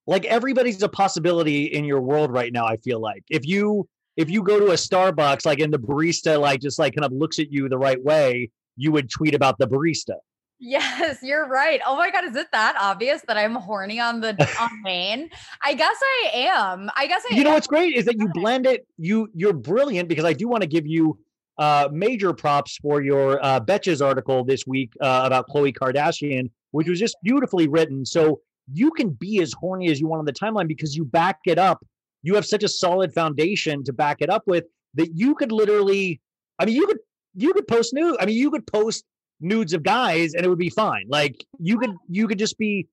Like 0.07 0.25
everybody's 0.25 0.83
a 0.83 0.89
possibility 0.89 1.65
in 1.65 1.83
your 1.83 1.99
world 1.99 2.31
right 2.31 2.53
now. 2.53 2.67
I 2.67 2.77
feel 2.77 2.99
like 2.99 3.23
if 3.27 3.47
you 3.47 3.87
if 4.17 4.29
you 4.29 4.43
go 4.43 4.59
to 4.59 4.67
a 4.67 4.75
Starbucks, 4.75 5.45
like 5.45 5.59
and 5.59 5.73
the 5.73 5.79
barista 5.79 6.39
like 6.39 6.61
just 6.61 6.79
like 6.79 6.95
kind 6.95 7.05
of 7.05 7.11
looks 7.11 7.39
at 7.39 7.51
you 7.51 7.67
the 7.69 7.77
right 7.77 8.01
way, 8.03 8.49
you 8.75 8.91
would 8.91 9.09
tweet 9.09 9.33
about 9.33 9.57
the 9.57 9.67
barista. 9.67 10.15
Yes, 10.57 11.19
you're 11.21 11.47
right. 11.47 11.81
Oh 11.85 11.97
my 11.97 12.09
god, 12.09 12.23
is 12.23 12.35
it 12.35 12.47
that 12.53 12.77
obvious 12.79 13.21
that 13.27 13.37
I'm 13.37 13.55
horny 13.55 13.99
on 13.99 14.21
the 14.21 14.31
on 14.59 14.81
main? 14.83 15.29
I 15.61 15.73
guess 15.73 15.97
I 16.01 16.31
am. 16.33 16.89
I 16.95 17.07
guess 17.07 17.23
I 17.29 17.35
you 17.35 17.43
know 17.43 17.49
am. 17.49 17.55
what's 17.55 17.67
great 17.67 17.93
is 17.95 18.05
that 18.05 18.17
you 18.17 18.29
blend 18.29 18.65
it 18.65 18.87
you 18.97 19.29
you're 19.33 19.53
brilliant 19.53 20.07
because 20.09 20.25
i 20.25 20.33
do 20.33 20.47
want 20.47 20.61
to 20.61 20.67
give 20.67 20.87
you 20.87 21.19
uh 21.57 21.89
major 21.91 22.33
props 22.33 22.77
for 22.77 23.01
your 23.01 23.43
uh 23.43 23.59
betches 23.59 24.05
article 24.05 24.43
this 24.43 24.65
week 24.65 24.93
uh, 25.01 25.23
about 25.25 25.47
Khloe 25.49 25.73
Kardashian 25.75 26.49
which 26.71 26.87
was 26.87 26.99
just 26.99 27.17
beautifully 27.23 27.67
written 27.67 28.05
so 28.05 28.39
you 28.73 28.91
can 28.91 29.09
be 29.09 29.41
as 29.41 29.53
horny 29.53 29.89
as 29.89 29.99
you 29.99 30.07
want 30.07 30.19
on 30.19 30.25
the 30.25 30.33
timeline 30.33 30.67
because 30.67 30.95
you 30.95 31.05
back 31.05 31.39
it 31.45 31.59
up 31.59 31.85
you 32.25 32.35
have 32.35 32.45
such 32.45 32.63
a 32.63 32.67
solid 32.67 33.13
foundation 33.13 33.83
to 33.83 33.93
back 33.93 34.17
it 34.19 34.29
up 34.29 34.43
with 34.47 34.65
that 34.95 35.09
you 35.15 35.35
could 35.35 35.51
literally 35.51 36.19
i 36.59 36.65
mean 36.65 36.75
you 36.75 36.87
could 36.87 36.97
you 37.35 37.53
could 37.53 37.67
post 37.67 37.93
nude 37.93 38.15
i 38.19 38.25
mean 38.25 38.35
you 38.37 38.49
could 38.51 38.65
post 38.67 39.03
nudes 39.39 39.73
of 39.73 39.83
guys 39.83 40.33
and 40.33 40.45
it 40.45 40.49
would 40.49 40.57
be 40.57 40.69
fine 40.69 41.05
like 41.09 41.45
you 41.59 41.77
could 41.77 41.93
you 42.09 42.27
could 42.27 42.39
just 42.39 42.57
be 42.57 42.87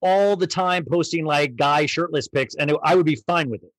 all 0.00 0.36
the 0.36 0.46
time 0.46 0.84
posting 0.84 1.24
like 1.24 1.54
guy 1.56 1.86
shirtless 1.86 2.26
pics 2.28 2.54
and 2.56 2.70
it, 2.70 2.76
i 2.82 2.94
would 2.94 3.06
be 3.06 3.16
fine 3.26 3.48
with 3.50 3.62
it 3.62 3.72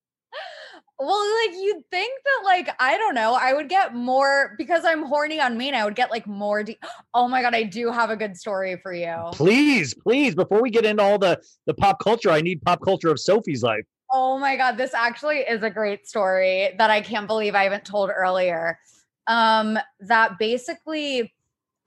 Well, 0.99 1.25
like 1.47 1.55
you'd 1.59 1.83
think 1.91 2.13
that, 2.23 2.41
like, 2.45 2.69
I 2.79 2.97
don't 2.97 3.15
know, 3.15 3.33
I 3.33 3.51
would 3.53 3.67
get 3.67 3.93
more 3.93 4.53
because 4.57 4.85
I'm 4.85 5.03
horny 5.03 5.41
on 5.41 5.57
main, 5.57 5.73
I 5.73 5.83
would 5.83 5.95
get 5.95 6.11
like 6.11 6.25
more. 6.27 6.63
De- 6.63 6.77
oh 7.13 7.27
my 7.27 7.41
God, 7.41 7.53
I 7.53 7.63
do 7.63 7.91
have 7.91 8.09
a 8.09 8.15
good 8.15 8.37
story 8.37 8.77
for 8.81 8.93
you. 8.93 9.13
please 9.33 9.93
please 9.95 10.33
before 10.35 10.61
we 10.61 10.69
get 10.69 10.85
into 10.85 11.03
all 11.03 11.17
the 11.17 11.41
the 11.65 11.73
pop 11.73 11.99
culture 11.99 12.29
i 12.29 12.41
need 12.41 12.61
pop 12.61 12.79
culture 12.81 13.09
of 13.09 13.19
sophie's 13.19 13.63
life 13.63 13.83
Oh 14.13 14.37
my 14.37 14.55
God, 14.55 14.77
this 14.77 14.93
actually 14.93 15.39
is 15.39 15.63
a 15.63 15.69
great 15.69 16.07
story 16.07 16.73
that 16.77 16.89
I 16.89 17.01
can't 17.01 17.27
believe 17.27 17.55
I 17.55 17.63
haven't 17.63 17.85
told 17.85 18.11
earlier. 18.15 18.77
Um, 19.25 19.79
that 20.01 20.37
basically, 20.37 21.33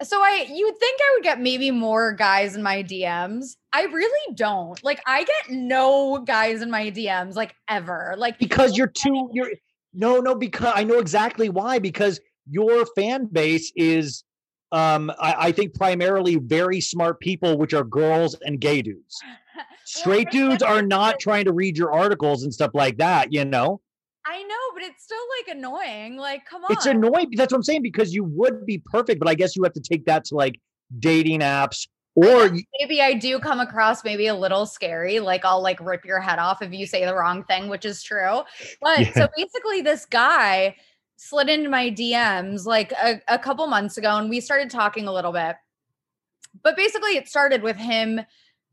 so 0.02 0.20
I 0.20 0.46
you'd 0.48 0.78
think 0.78 1.00
I 1.00 1.12
would 1.14 1.22
get 1.22 1.40
maybe 1.40 1.70
more 1.70 2.12
guys 2.12 2.56
in 2.56 2.62
my 2.62 2.82
DMs. 2.82 3.56
I 3.72 3.84
really 3.84 4.34
don't. 4.34 4.82
Like, 4.82 5.00
I 5.06 5.24
get 5.24 5.50
no 5.50 6.18
guys 6.18 6.62
in 6.62 6.70
my 6.70 6.90
DMs, 6.90 7.36
like 7.36 7.54
ever. 7.68 8.14
Like 8.18 8.38
because 8.38 8.76
you're 8.76 8.88
too 8.88 9.30
you're 9.32 9.50
no 9.96 10.20
no 10.20 10.34
because 10.34 10.72
i 10.76 10.84
know 10.84 10.98
exactly 10.98 11.48
why 11.48 11.78
because 11.78 12.20
your 12.48 12.86
fan 12.94 13.26
base 13.26 13.72
is 13.74 14.22
um 14.70 15.10
I, 15.18 15.34
I 15.38 15.52
think 15.52 15.74
primarily 15.74 16.36
very 16.36 16.80
smart 16.80 17.18
people 17.18 17.58
which 17.58 17.74
are 17.74 17.82
girls 17.82 18.36
and 18.42 18.60
gay 18.60 18.82
dudes 18.82 19.16
straight 19.84 20.30
dudes 20.30 20.62
are 20.62 20.82
not 20.82 21.18
trying 21.18 21.44
to 21.44 21.52
read 21.52 21.76
your 21.76 21.92
articles 21.92 22.42
and 22.42 22.52
stuff 22.52 22.70
like 22.74 22.96
that 22.98 23.32
you 23.32 23.44
know 23.44 23.80
I 24.28 24.42
know, 24.42 24.56
but 24.74 24.82
it's 24.82 25.04
still 25.04 25.22
like 25.38 25.56
annoying. 25.56 26.16
Like, 26.16 26.46
come 26.46 26.64
on. 26.64 26.72
it's 26.72 26.86
annoying 26.86 27.30
that's 27.36 27.52
what 27.52 27.58
i'm 27.58 27.62
saying 27.62 27.82
because 27.82 28.12
you 28.12 28.24
would 28.24 28.66
be 28.66 28.78
perfect 28.78 29.20
but 29.20 29.28
i 29.28 29.34
guess 29.34 29.54
you 29.54 29.62
have 29.62 29.72
to 29.74 29.80
take 29.80 30.04
that 30.06 30.24
to 30.24 30.34
like 30.34 30.60
dating 30.98 31.40
apps 31.40 31.86
or 32.16 32.50
maybe 32.80 33.02
I 33.02 33.12
do 33.12 33.38
come 33.38 33.60
across 33.60 34.02
maybe 34.02 34.26
a 34.26 34.34
little 34.34 34.64
scary. 34.64 35.20
Like 35.20 35.44
I'll 35.44 35.60
like 35.60 35.78
rip 35.80 36.04
your 36.06 36.18
head 36.18 36.38
off 36.38 36.62
if 36.62 36.72
you 36.72 36.86
say 36.86 37.04
the 37.04 37.14
wrong 37.14 37.44
thing, 37.44 37.68
which 37.68 37.84
is 37.84 38.02
true. 38.02 38.40
But 38.80 39.00
Yeah. 39.00 39.12
so 39.12 39.28
basically, 39.36 39.82
this 39.82 40.06
guy 40.06 40.76
slid 41.16 41.50
into 41.50 41.68
my 41.68 41.90
DMs 41.90 42.64
like 42.64 42.92
a, 42.92 43.20
a 43.28 43.38
couple 43.38 43.66
months 43.66 43.98
ago, 43.98 44.16
and 44.16 44.30
we 44.30 44.40
started 44.40 44.70
talking 44.70 45.06
a 45.06 45.12
little 45.12 45.32
bit. 45.32 45.56
But 46.64 46.74
basically, 46.74 47.18
it 47.18 47.28
started 47.28 47.62
with 47.62 47.76
him 47.76 48.22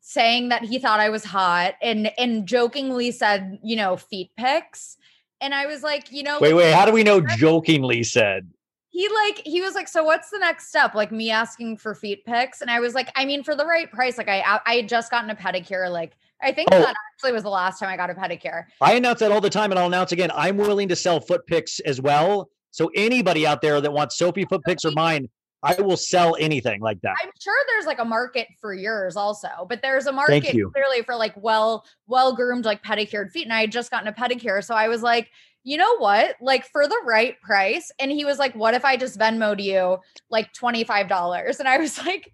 saying 0.06 0.50
that 0.50 0.64
he 0.64 0.78
thought 0.80 1.00
I 1.00 1.10
was 1.10 1.24
hot 1.24 1.76
and 1.82 2.12
and 2.20 2.46
jokingly 2.46 3.10
said, 3.12 3.58
you 3.64 3.76
know, 3.78 3.96
feet 3.98 4.32
pics. 4.38 4.98
And 5.42 5.56
I 5.56 5.66
was 5.66 5.82
like, 5.82 6.12
you 6.12 6.24
know, 6.24 6.40
wait 6.40 6.54
wait 6.54 6.74
how 6.74 6.86
do 6.86 6.92
we 6.92 7.04
know 7.04 7.22
jokingly 7.38 8.04
said 8.04 8.50
he 8.90 9.10
like 9.10 9.42
he 9.46 9.60
was 9.60 9.74
like 9.74 9.88
so 9.88 10.04
what's 10.04 10.30
the 10.30 10.38
next 10.38 10.68
step 10.70 10.94
like 10.94 11.12
me 11.12 11.32
asking 11.32 11.76
for 11.76 11.96
feet 11.96 12.24
pics 12.26 12.62
and 12.62 12.70
i 12.70 12.80
was 12.80 12.94
like 12.94 13.10
i 13.16 13.26
mean 13.26 13.44
for 13.44 13.56
the 13.56 13.66
right 13.66 13.92
price 13.92 14.20
like 14.20 14.28
i 14.30 14.60
i 14.68 14.76
had 14.76 14.88
just 14.88 15.10
gotten 15.10 15.32
a 15.32 15.36
pedicure 15.36 15.90
like 15.90 16.12
i 16.44 16.52
think 16.52 16.70
Oh. 16.72 16.80
that 16.80 16.94
actually 17.16 17.32
was 17.32 17.42
the 17.42 17.50
last 17.50 17.80
time 17.80 17.90
i 17.90 17.98
got 17.98 18.12
a 18.12 18.14
pedicure 18.14 18.66
I 18.82 18.94
announce 18.94 19.20
that 19.22 19.32
all 19.32 19.42
the 19.42 19.50
time, 19.50 19.72
and 19.72 19.80
I'll 19.80 19.88
announce 19.88 20.12
again. 20.12 20.30
I'm 20.36 20.58
willing 20.58 20.88
to 20.90 20.96
sell 20.96 21.20
foot 21.20 21.48
pics 21.48 21.80
as 21.80 22.00
well. 22.02 22.50
So 22.70 22.92
anybody 22.96 23.48
out 23.48 23.62
there 23.62 23.82
that 23.82 23.92
wants 23.92 24.16
Sophie 24.16 24.46
foot 24.46 24.62
pics 24.64 24.86
or 24.86 24.92
mine, 24.92 25.28
I 25.64 25.82
will 25.82 25.98
sell 25.98 26.36
anything 26.40 26.82
like 26.82 27.00
that. 27.02 27.16
i'm 27.24 27.32
sure 27.40 27.56
there's 27.68 27.86
like 27.86 28.00
a 28.00 28.06
market 28.06 28.48
for 28.60 28.74
yours 28.74 29.16
also 29.16 29.48
but 29.70 29.82
there's 29.82 30.06
a 30.08 30.12
market 30.12 30.44
clearly 30.52 31.02
for 31.06 31.16
like 31.16 31.34
well 31.38 31.86
well 32.08 32.36
groomed 32.36 32.66
like 32.66 32.84
pedicured 32.84 33.32
feet 33.32 33.44
and 33.44 33.54
i 33.54 33.62
had 33.62 33.72
just 33.72 33.90
gotten 33.90 34.08
a 34.08 34.14
pedicure 34.14 34.64
so 34.64 34.76
i 34.76 34.88
was 34.88 35.02
like 35.02 35.30
you 35.64 35.78
know 35.78 35.98
what 35.98 36.36
like 36.42 36.66
for 36.66 36.88
the 36.88 37.02
right 37.06 37.40
price 37.42 37.90
and 38.00 38.12
he 38.12 38.26
was 38.26 38.38
like 38.40 38.54
what 38.56 38.74
if 38.74 38.84
i 38.84 38.98
just 38.98 39.18
venmoed 39.18 39.64
you 39.64 39.98
like 40.30 40.52
$25 40.54 41.60
and 41.60 41.68
i 41.68 41.78
was 41.78 41.98
like 42.06 42.34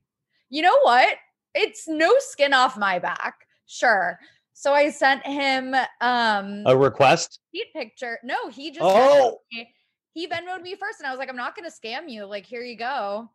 you 0.49 0.61
know 0.63 0.79
what 0.81 1.15
it's 1.53 1.87
no 1.87 2.11
skin 2.19 2.53
off 2.53 2.77
my 2.77 2.97
back 2.99 3.35
sure 3.67 4.17
so 4.53 4.73
i 4.73 4.89
sent 4.89 5.23
him 5.25 5.75
um 6.01 6.63
A 6.65 6.75
request? 6.75 7.39
feet 7.51 7.67
picture 7.73 8.17
no 8.23 8.49
he 8.49 8.71
just 8.71 8.81
Oh. 8.83 9.37
Me. 9.53 9.69
He 10.13 10.27
venmoed 10.27 10.61
me 10.61 10.75
first 10.75 10.99
and 10.99 11.07
i 11.07 11.11
was 11.11 11.19
like 11.19 11.29
i'm 11.29 11.35
not 11.35 11.55
going 11.55 11.69
to 11.69 11.75
scam 11.75 12.09
you 12.09 12.25
like 12.25 12.45
here 12.45 12.61
you 12.63 12.77
go. 12.77 13.29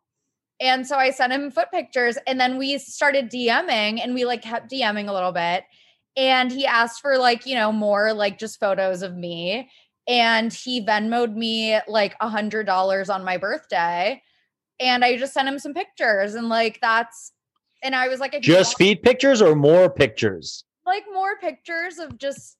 And 0.61 0.87
so 0.87 0.97
i 0.97 1.09
sent 1.11 1.33
him 1.33 1.51
foot 1.51 1.67
pictures 1.71 2.17
and 2.27 2.39
then 2.39 2.57
we 2.57 2.77
started 2.77 3.29
dming 3.29 3.99
and 4.01 4.13
we 4.13 4.23
like 4.25 4.41
kept 4.41 4.71
dming 4.71 5.09
a 5.09 5.13
little 5.13 5.31
bit. 5.33 5.63
And 6.17 6.49
he 6.51 6.65
asked 6.65 7.01
for 7.01 7.17
like 7.17 7.45
you 7.45 7.55
know 7.55 7.71
more 7.71 8.13
like 8.13 8.37
just 8.39 8.59
photos 8.59 9.01
of 9.01 9.15
me. 9.15 9.69
And 10.07 10.53
he 10.53 10.85
venmoed 10.85 11.35
me 11.35 11.79
like 11.87 12.15
a 12.21 12.29
hundred 12.29 12.65
dollars 12.65 13.09
on 13.09 13.23
my 13.25 13.37
birthday. 13.37 14.21
And 14.79 15.03
i 15.03 15.17
just 15.17 15.33
sent 15.33 15.47
him 15.47 15.59
some 15.59 15.73
pictures 15.73 16.35
and 16.35 16.47
like 16.49 16.79
that's 16.81 17.33
and 17.83 17.95
i 17.95 18.07
was 18.07 18.19
like 18.19 18.39
Just 18.41 18.77
feed 18.77 19.01
pictures 19.03 19.41
or 19.41 19.55
more 19.55 19.89
pictures? 19.89 20.63
like 20.85 21.03
more 21.13 21.35
pictures 21.39 21.97
of 21.97 22.17
just 22.17 22.57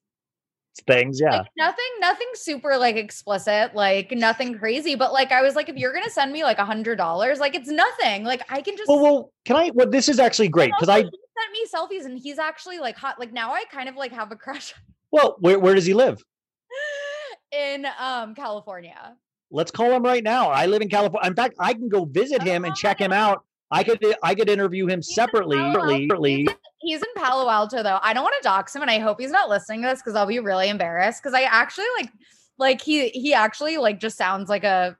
Things, 0.86 1.20
yeah. 1.20 1.38
like 1.38 1.46
nothing 1.56 1.84
nothing 2.00 2.26
super 2.34 2.76
like 2.76 2.96
explicit 2.96 3.74
like 3.74 4.10
nothing 4.12 4.58
crazy 4.58 4.94
but 4.94 5.12
like 5.12 5.32
i 5.32 5.40
was 5.40 5.54
like 5.54 5.68
if 5.68 5.76
you're 5.76 5.92
gonna 5.92 6.10
send 6.10 6.32
me 6.32 6.44
like 6.44 6.58
a 6.58 6.64
hundred 6.64 6.96
dollars 6.96 7.38
like 7.40 7.54
it's 7.54 7.68
nothing 7.68 8.24
like 8.24 8.42
i 8.50 8.60
can 8.60 8.76
just 8.76 8.88
well, 8.88 9.00
well, 9.00 9.32
can 9.44 9.56
I? 9.56 9.70
Well, 9.72 9.88
this 9.88 10.08
is 10.08 10.18
actually 10.18 10.48
great 10.48 10.72
because 10.72 10.88
I. 10.88 10.98
he 10.98 11.04
sent 11.04 11.52
me 11.52 11.66
selfies 11.74 12.04
and 12.04 12.18
he's 12.18 12.38
actually 12.38 12.78
like 12.78 12.96
hot 12.96 13.18
like 13.18 13.32
now 13.32 13.52
i 13.52 13.64
kind 13.70 13.88
of 13.88 13.96
like 13.96 14.12
have 14.12 14.32
a 14.32 14.36
crush 14.36 14.74
Well, 15.10 15.36
where 15.40 15.58
where 15.58 15.74
does 15.74 15.86
he 15.86 15.94
live? 15.94 16.22
in 17.52 17.86
um 17.98 18.34
california 18.34 19.16
Let's 19.50 19.70
call 19.70 19.92
him 19.92 20.02
right 20.02 20.24
now. 20.24 20.50
I 20.50 20.66
live 20.66 20.82
in 20.82 20.88
California. 20.88 21.28
In 21.28 21.36
fact, 21.36 21.54
I 21.60 21.72
can 21.72 21.88
go 21.88 22.04
visit 22.04 22.42
him 22.42 22.64
and 22.64 22.74
check 22.74 23.00
him 23.00 23.12
out. 23.24 23.44
I 23.70 23.82
could 23.82 24.04
I 24.22 24.34
could 24.34 24.48
interview 24.48 24.84
him 24.84 24.98
in 24.98 25.02
separately. 25.02 25.56
Separately. 25.56 26.36
He's 26.36 26.48
in- 26.48 26.56
he's 26.82 27.00
in 27.00 27.08
palo 27.16 27.48
alto 27.48 27.82
though 27.82 27.98
i 28.02 28.12
don't 28.12 28.22
want 28.22 28.34
to 28.40 28.46
dox 28.46 28.76
him 28.76 28.82
and 28.82 28.90
i 28.90 28.98
hope 28.98 29.18
he's 29.18 29.30
not 29.30 29.48
listening 29.48 29.82
to 29.82 29.88
this 29.88 30.00
because 30.00 30.14
i'll 30.14 30.26
be 30.26 30.38
really 30.38 30.68
embarrassed 30.68 31.20
because 31.22 31.34
i 31.34 31.42
actually 31.42 31.86
like 31.96 32.10
like 32.58 32.80
he 32.82 33.08
he 33.08 33.34
actually 33.34 33.78
like 33.78 33.98
just 33.98 34.16
sounds 34.16 34.48
like 34.48 34.62
a 34.62 34.96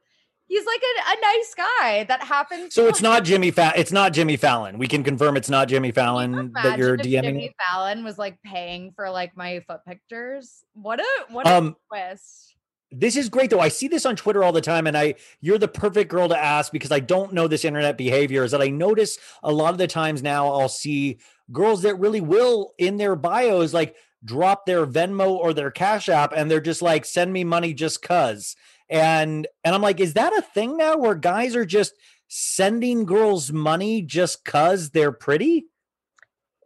He's 0.49 0.65
like 0.65 0.81
a, 0.81 1.11
a 1.11 1.21
nice 1.21 1.55
guy 1.57 2.05
that 2.05 2.23
happens. 2.23 2.73
So 2.73 2.87
it's 2.87 3.03
not 3.03 3.25
Jimmy 3.25 3.51
Fallon. 3.51 3.75
It's 3.77 3.91
not 3.91 4.13
Jimmy 4.13 4.37
Fallon. 4.37 4.79
We 4.79 4.87
can 4.87 5.03
confirm 5.03 5.37
it's 5.37 5.51
not 5.51 5.67
Jimmy 5.67 5.91
Fallon 5.91 6.53
that 6.55 6.79
you're 6.79 6.97
DMing. 6.97 7.23
Jimmy 7.23 7.55
Fallon 7.69 8.05
was 8.05 8.17
like 8.17 8.41
paying 8.45 8.93
for 8.95 9.11
like 9.11 9.37
my 9.37 9.59
foot 9.67 9.81
pictures. 9.87 10.63
What 10.75 11.01
a 11.01 11.25
what 11.31 11.49
a 11.49 11.57
Um, 11.57 11.77
twist. 11.89 12.55
This 12.93 13.17
is 13.17 13.29
great 13.29 13.51
though. 13.51 13.61
I 13.61 13.69
see 13.69 13.89
this 13.89 14.07
on 14.07 14.15
Twitter 14.15 14.45
all 14.45 14.53
the 14.53 14.61
time, 14.61 14.87
and 14.87 14.97
I 14.97 15.17
you're 15.41 15.59
the 15.59 15.69
perfect 15.69 16.11
girl 16.11 16.29
to 16.29 16.39
ask 16.39 16.71
because 16.71 16.93
I 16.93 17.01
don't 17.01 17.33
know 17.33 17.49
this 17.49 17.65
internet 17.65 17.99
behavior. 17.99 18.45
Is 18.45 18.53
that 18.53 18.63
I 18.63 18.69
notice 18.69 19.19
a 19.43 19.53
lot 19.53 19.73
of 19.73 19.79
the 19.79 19.89
times 19.89 20.23
now 20.23 20.47
I'll 20.47 20.69
see 20.69 21.19
girls 21.51 21.83
that 21.83 21.99
really 21.99 22.21
will 22.21 22.75
in 22.79 22.97
their 22.97 23.17
bios 23.17 23.75
like 23.75 23.97
drop 24.25 24.67
their 24.67 24.87
Venmo 24.87 25.31
or 25.31 25.53
their 25.53 25.71
Cash 25.71 26.09
App, 26.09 26.33
and 26.33 26.49
they're 26.49 26.61
just 26.61 26.81
like, 26.81 27.05
"Send 27.05 27.33
me 27.33 27.43
money 27.43 27.75
just 27.75 28.03
cuz." 28.03 28.55
And 28.89 29.49
and 29.65 29.75
I'm 29.75 29.83
like, 29.83 29.99
is 29.99 30.15
that 30.15 30.37
a 30.37 30.43
thing 30.43 30.77
now 30.77 30.97
where 30.97 31.17
guys 31.17 31.57
are 31.57 31.67
just 31.67 31.93
sending 32.29 33.05
girls 33.05 33.53
money 33.53 34.03
just 34.03 34.45
cuz 34.45 34.91
they're 34.91 35.13
pretty? 35.13 35.67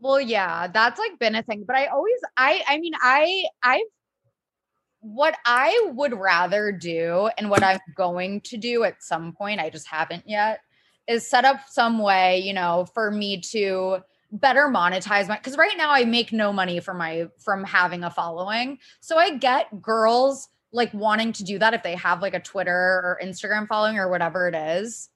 Well, 0.00 0.20
yeah, 0.20 0.66
that's 0.68 0.98
like 0.98 1.18
been 1.18 1.34
a 1.34 1.42
thing. 1.42 1.64
But 1.66 1.76
I 1.76 1.86
always 1.86 2.18
I 2.36 2.62
I 2.68 2.78
mean 2.78 2.92
I 3.00 3.44
I've 3.62 3.80
what 5.00 5.36
I 5.44 5.90
would 5.94 6.12
rather 6.12 6.72
do 6.72 7.30
and 7.38 7.50
what 7.50 7.62
I'm 7.62 7.80
going 7.94 8.42
to 8.42 8.56
do 8.56 8.84
at 8.84 9.02
some 9.02 9.32
point, 9.32 9.60
I 9.60 9.70
just 9.70 9.86
haven't 9.86 10.28
yet, 10.28 10.60
is 11.06 11.26
set 11.26 11.44
up 11.44 11.60
some 11.68 11.98
way, 11.98 12.40
you 12.40 12.52
know, 12.52 12.86
for 12.94 13.10
me 13.10 13.40
to 13.52 13.98
better 14.32 14.68
monetize 14.68 15.26
my 15.26 15.36
because 15.36 15.56
right 15.56 15.76
now 15.76 15.90
I 15.90 16.04
make 16.04 16.32
no 16.32 16.52
money 16.52 16.78
from 16.78 16.98
my 16.98 17.28
from 17.38 17.64
having 17.64 18.04
a 18.04 18.10
following. 18.10 18.78
So 19.00 19.18
I 19.18 19.36
get 19.36 19.82
girls 19.82 20.48
like 20.72 20.92
wanting 20.94 21.32
to 21.32 21.44
do 21.44 21.58
that 21.58 21.74
if 21.74 21.82
they 21.82 21.96
have 21.96 22.22
like 22.22 22.34
a 22.34 22.40
Twitter 22.40 22.70
or 22.72 23.18
Instagram 23.22 23.66
following 23.66 23.98
or 23.98 24.08
whatever 24.08 24.48
it 24.48 24.54
is. 24.54 25.08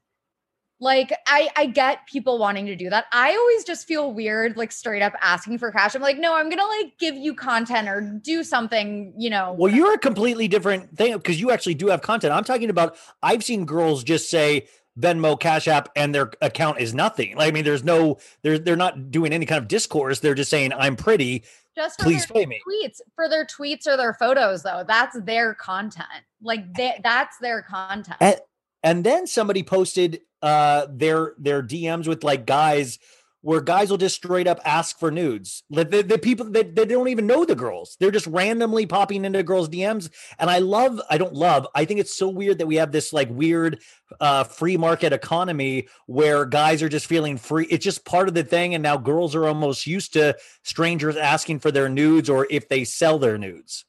Like 0.81 1.13
I 1.27 1.49
I 1.57 1.67
get 1.67 2.07
people 2.07 2.39
wanting 2.39 2.67
to 2.67 2.77
do 2.77 2.91
that. 2.91 3.07
I 3.13 3.35
always 3.35 3.65
just 3.65 3.87
feel 3.87 4.13
weird 4.13 4.57
like 4.57 4.73
straight 4.73 5.03
up 5.03 5.15
asking 5.21 5.59
for 5.59 5.71
cash. 5.71 5.95
I'm 5.95 6.03
like, 6.03 6.19
"No, 6.19 6.35
I'm 6.35 6.47
going 6.51 6.59
to 6.59 6.67
like 6.67 6.99
give 6.99 7.15
you 7.17 7.35
content 7.35 7.89
or 7.89 8.01
do 8.01 8.43
something, 8.43 9.15
you 9.17 9.31
know." 9.31 9.55
Well, 9.57 9.73
you're 9.73 9.95
a 9.95 9.99
completely 9.99 10.49
different 10.49 10.97
thing 10.97 11.17
because 11.17 11.41
you 11.41 11.51
actually 11.51 11.75
do 11.75 11.89
have 11.89 12.03
content. 12.03 12.35
I'm 12.35 12.45
talking 12.45 12.71
about 12.71 12.97
I've 13.23 13.45
seen 13.45 13.65
girls 13.65 14.03
just 14.03 14.29
say 14.29 14.67
Venmo, 14.99 15.39
Cash 15.39 15.69
App, 15.69 15.89
and 15.97 16.15
their 16.15 16.31
account 16.41 16.81
is 16.81 16.95
nothing. 16.95 17.37
Like, 17.37 17.49
I 17.49 17.51
mean, 17.53 17.65
there's 17.65 17.85
no, 17.85 18.19
they're 18.43 18.59
they're 18.59 18.77
not 18.77 19.11
doing 19.11 19.33
any 19.33 19.47
kind 19.47 19.61
of 19.61 19.69
discourse. 19.69 20.21
They're 20.21 20.35
just 20.35 20.51
saying, 20.51 20.73
I'm 20.73 20.97
pretty. 20.97 21.45
just 21.77 21.99
Please 21.99 22.27
pay 22.27 22.47
me. 22.47 22.61
tweets 22.69 23.01
for 23.15 23.29
their 23.29 23.45
tweets 23.45 23.87
or 23.87 23.97
their 23.97 24.15
photos 24.15 24.63
though. 24.63 24.85
That's 24.87 25.21
their 25.23 25.55
content. 25.55 26.09
Like 26.43 26.75
they, 26.75 27.01
that's 27.03 27.39
their 27.39 27.63
content. 27.63 28.17
And, 28.21 28.37
and 28.83 29.05
then 29.05 29.27
somebody 29.27 29.63
posted 29.63 30.21
uh 30.45 30.87
their 30.91 31.35
their 31.39 31.63
DMs 31.63 32.07
with 32.07 32.23
like 32.23 32.47
guys 32.47 32.99
where 33.45 33.61
guys 33.61 33.91
will 33.91 33.99
just 33.99 34.15
straight 34.15 34.47
up 34.47 34.59
ask 34.65 34.99
for 34.99 35.11
nudes. 35.11 35.65
Like 35.69 35.91
the, 35.91 36.03
the 36.03 36.17
people 36.19 36.47
that 36.53 36.75
they, 36.75 36.87
don't 36.87 37.09
even 37.09 37.27
know 37.27 37.45
the 37.45 37.55
girls. 37.55 37.95
They're 38.01 38.11
just 38.11 38.27
randomly 38.27 38.87
popping 38.87 39.27
into 39.27 39.43
girls' 39.43 39.69
DMs. 39.69 40.09
And 40.39 40.49
I 40.49 40.61
love, 40.61 40.99
I 41.11 41.19
don't 41.19 41.35
love, 41.35 41.69
I 41.75 41.85
think 41.85 42.01
it's 42.01 42.17
so 42.17 42.31
weird 42.31 42.57
that 42.57 42.67
we 42.67 42.77
have 42.77 42.91
this 42.91 43.13
like 43.13 43.29
weird 43.31 43.81
uh 44.19 44.45
free 44.45 44.79
market 44.79 45.13
economy 45.13 45.89
where 46.07 46.47
guys 46.47 46.83
are 46.83 46.89
just 46.89 47.07
feeling 47.07 47.37
free. 47.37 47.67
It's 47.69 47.85
just 47.85 48.07
part 48.07 48.29
of 48.29 48.35
the 48.35 48.45
thing. 48.45 48.73
And 48.75 48.83
now 48.83 48.97
girls 48.97 49.35
are 49.35 49.47
almost 49.47 49.87
used 49.87 50.15
to 50.15 50.37
strangers 50.63 51.17
asking 51.17 51.61
for 51.61 51.71
their 51.71 51.91
nudes 51.91 52.31
or 52.31 52.47
if 52.49 52.71
they 52.71 52.85
sell 52.85 53.19
their 53.19 53.37
nudes. 53.37 53.85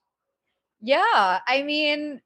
yeah, 0.81 1.39
I 1.47 1.63
mean, 1.63 2.21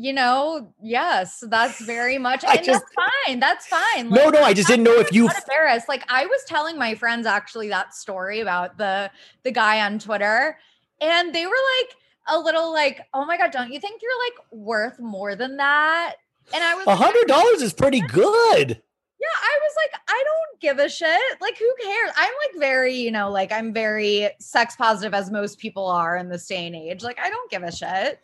you 0.00 0.12
know, 0.12 0.72
yes, 0.82 1.42
that's 1.48 1.80
very 1.80 2.18
much, 2.18 2.44
I 2.44 2.54
and 2.54 2.64
just- 2.64 2.84
that's 2.84 3.08
fine. 3.26 3.40
That's 3.40 3.66
fine. 3.66 4.10
No, 4.10 4.24
Like, 4.26 4.34
no, 4.34 4.42
I 4.42 4.54
just 4.54 4.68
didn't 4.68 4.84
know 4.84 4.98
if 4.98 5.12
you 5.12 5.28
embarrassed. 5.28 5.88
Like 5.88 6.04
I 6.08 6.26
was 6.26 6.44
telling 6.46 6.78
my 6.78 6.94
friends 6.94 7.26
actually 7.26 7.68
that 7.70 7.94
story 7.94 8.40
about 8.40 8.78
the 8.78 9.10
the 9.42 9.50
guy 9.50 9.80
on 9.84 9.98
Twitter, 9.98 10.58
and 11.00 11.34
they 11.34 11.46
were 11.46 11.62
like 11.80 11.96
a 12.28 12.38
little 12.38 12.72
like, 12.72 13.00
"Oh 13.12 13.24
my 13.24 13.36
god, 13.36 13.50
don't 13.50 13.72
you 13.72 13.80
think 13.80 14.00
you're 14.02 14.24
like 14.26 14.46
worth 14.52 14.98
more 15.00 15.34
than 15.34 15.56
that?" 15.56 16.14
And 16.54 16.62
I 16.62 16.74
was 16.74 16.86
a 16.86 16.90
like, 16.90 16.98
hundred 16.98 17.26
dollars 17.26 17.60
is 17.62 17.72
pretty 17.72 18.00
good. 18.00 18.82
Yeah, 19.20 19.26
I 19.42 19.58
was 19.60 19.72
like, 19.82 20.00
I 20.08 20.22
don't 20.24 20.60
give 20.60 20.78
a 20.78 20.88
shit. 20.88 21.40
Like, 21.40 21.58
who 21.58 21.74
cares? 21.82 22.10
I'm 22.16 22.30
like 22.46 22.60
very, 22.60 22.94
you 22.94 23.10
know, 23.10 23.30
like 23.32 23.50
I'm 23.50 23.72
very 23.74 24.30
sex 24.38 24.76
positive 24.76 25.12
as 25.12 25.28
most 25.30 25.58
people 25.58 25.86
are 25.88 26.16
in 26.16 26.28
this 26.28 26.46
day 26.46 26.68
and 26.68 26.76
age. 26.76 27.02
Like, 27.02 27.18
I 27.18 27.28
don't 27.28 27.50
give 27.50 27.64
a 27.64 27.72
shit. 27.72 28.20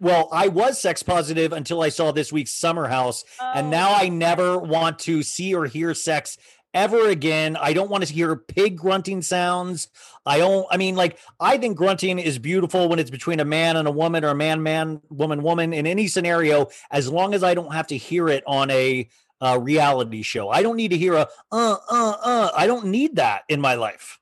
Well, 0.00 0.28
I 0.32 0.48
was 0.48 0.80
sex 0.80 1.02
positive 1.02 1.52
until 1.52 1.82
I 1.82 1.88
saw 1.88 2.12
this 2.12 2.32
week's 2.32 2.52
Summer 2.52 2.86
House, 2.88 3.24
and 3.40 3.68
Oh. 3.68 3.70
now 3.70 3.94
I 3.94 4.08
never 4.08 4.58
want 4.58 4.98
to 5.00 5.22
see 5.22 5.54
or 5.54 5.66
hear 5.66 5.94
sex 5.94 6.36
ever 6.74 7.08
again. 7.08 7.56
I 7.56 7.72
don't 7.72 7.90
want 7.90 8.06
to 8.06 8.12
hear 8.12 8.36
pig 8.36 8.76
grunting 8.76 9.22
sounds. 9.22 9.88
I 10.26 10.38
don't. 10.38 10.66
I 10.70 10.76
mean, 10.76 10.96
like 10.96 11.18
I 11.40 11.56
think 11.56 11.76
grunting 11.76 12.18
is 12.18 12.38
beautiful 12.38 12.88
when 12.88 12.98
it's 12.98 13.10
between 13.10 13.40
a 13.40 13.44
man 13.44 13.76
and 13.76 13.88
a 13.88 13.92
woman, 13.92 14.24
or 14.24 14.28
a 14.28 14.34
man, 14.34 14.62
man, 14.62 15.00
woman, 15.08 15.42
woman. 15.42 15.72
In 15.72 15.86
any 15.86 16.08
scenario, 16.08 16.68
as 16.90 17.08
long 17.10 17.32
as 17.32 17.42
I 17.42 17.54
don't 17.54 17.72
have 17.72 17.86
to 17.88 17.96
hear 17.96 18.28
it 18.28 18.44
on 18.46 18.70
a, 18.70 19.08
uh 19.40 19.58
reality 19.60 20.22
show, 20.22 20.48
I 20.50 20.62
don't 20.62 20.76
need 20.76 20.90
to 20.90 20.98
hear 20.98 21.14
a 21.14 21.28
uh 21.52 21.76
uh 21.90 22.14
uh. 22.22 22.50
I 22.56 22.66
don't 22.66 22.86
need 22.86 23.16
that 23.16 23.42
in 23.48 23.60
my 23.60 23.74
life. 23.74 24.18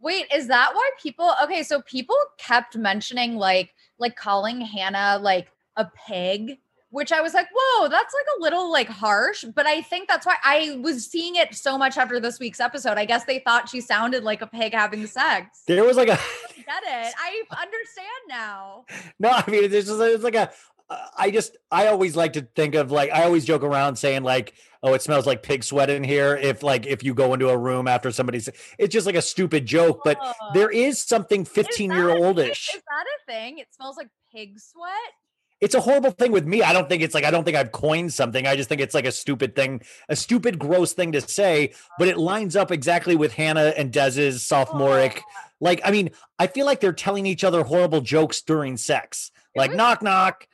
Wait, 0.00 0.26
is 0.34 0.48
that 0.48 0.70
why 0.74 0.90
people? 1.00 1.32
Okay, 1.44 1.62
so 1.62 1.80
people 1.82 2.16
kept 2.38 2.76
mentioning 2.76 3.36
like, 3.36 3.72
like 3.98 4.16
calling 4.16 4.60
Hannah 4.60 5.18
like 5.22 5.48
a 5.76 5.86
pig, 6.06 6.58
which 6.90 7.10
I 7.10 7.20
was 7.22 7.32
like, 7.34 7.48
whoa, 7.54 7.88
that's 7.88 8.14
like 8.14 8.26
a 8.38 8.42
little 8.42 8.70
like 8.70 8.88
harsh. 8.88 9.44
But 9.54 9.66
I 9.66 9.80
think 9.80 10.08
that's 10.08 10.26
why 10.26 10.36
I 10.44 10.78
was 10.82 11.06
seeing 11.06 11.36
it 11.36 11.54
so 11.54 11.78
much 11.78 11.96
after 11.96 12.20
this 12.20 12.38
week's 12.38 12.60
episode. 12.60 12.98
I 12.98 13.04
guess 13.04 13.24
they 13.24 13.38
thought 13.38 13.68
she 13.68 13.80
sounded 13.80 14.24
like 14.24 14.42
a 14.42 14.46
pig 14.46 14.74
having 14.74 15.06
sex. 15.06 15.62
There 15.66 15.84
was 15.84 15.96
like 15.96 16.08
a. 16.08 16.18
Get 16.54 16.82
it? 16.84 17.14
I 17.18 17.42
understand 17.50 18.08
now. 18.28 18.84
No, 19.18 19.30
I 19.30 19.48
mean 19.50 19.64
it's 19.64 19.86
just 19.86 20.00
it's 20.00 20.24
like 20.24 20.34
a. 20.34 20.50
I 21.16 21.30
just 21.30 21.56
I 21.70 21.88
always 21.88 22.16
like 22.16 22.34
to 22.34 22.42
think 22.42 22.74
of 22.74 22.90
like 22.90 23.10
I 23.10 23.24
always 23.24 23.44
joke 23.44 23.62
around 23.62 23.96
saying 23.96 24.22
like 24.22 24.54
oh 24.82 24.94
it 24.94 25.02
smells 25.02 25.26
like 25.26 25.42
pig 25.42 25.64
sweat 25.64 25.90
in 25.90 26.02
here 26.04 26.36
if 26.36 26.62
like 26.62 26.86
if 26.86 27.02
you 27.02 27.14
go 27.14 27.34
into 27.34 27.48
a 27.48 27.56
room 27.56 27.86
after 27.88 28.10
somebody's 28.10 28.48
it's 28.78 28.92
just 28.92 29.06
like 29.06 29.14
a 29.14 29.22
stupid 29.22 29.66
joke 29.66 30.00
but 30.04 30.18
there 30.54 30.70
is 30.70 31.00
something 31.00 31.44
15 31.44 31.90
year 31.90 32.06
that 32.06 32.10
a 32.10 32.14
thing? 32.14 32.24
oldish 32.24 32.74
Is 32.74 32.82
that 32.82 33.04
a 33.04 33.32
thing? 33.32 33.58
It 33.58 33.68
smells 33.74 33.96
like 33.96 34.08
pig 34.34 34.58
sweat. 34.58 34.92
it's 35.60 35.74
a 35.74 35.80
horrible 35.80 36.10
thing 36.10 36.32
with 36.32 36.46
me. 36.46 36.62
I 36.62 36.72
don't 36.72 36.88
think 36.88 37.02
it's 37.02 37.14
like 37.14 37.24
I 37.24 37.30
don't 37.30 37.44
think 37.44 37.56
I've 37.56 37.72
coined 37.72 38.12
something. 38.12 38.46
I 38.46 38.56
just 38.56 38.68
think 38.68 38.80
it's 38.80 38.94
like 38.94 39.06
a 39.06 39.12
stupid 39.12 39.54
thing 39.54 39.82
a 40.08 40.16
stupid 40.16 40.58
gross 40.58 40.92
thing 40.92 41.12
to 41.12 41.20
say 41.20 41.74
but 41.98 42.08
it 42.08 42.18
lines 42.18 42.56
up 42.56 42.70
exactly 42.72 43.14
with 43.16 43.32
Hannah 43.34 43.72
and 43.76 43.92
Des's 43.92 44.44
sophomoric 44.44 45.22
like 45.60 45.80
I 45.84 45.90
mean 45.92 46.10
I 46.38 46.48
feel 46.48 46.66
like 46.66 46.80
they're 46.80 46.92
telling 46.92 47.26
each 47.26 47.44
other 47.44 47.62
horrible 47.62 48.00
jokes 48.00 48.42
during 48.42 48.76
sex. 48.76 49.30
Like 49.54 49.74
knock 49.74 50.02
knock 50.02 50.48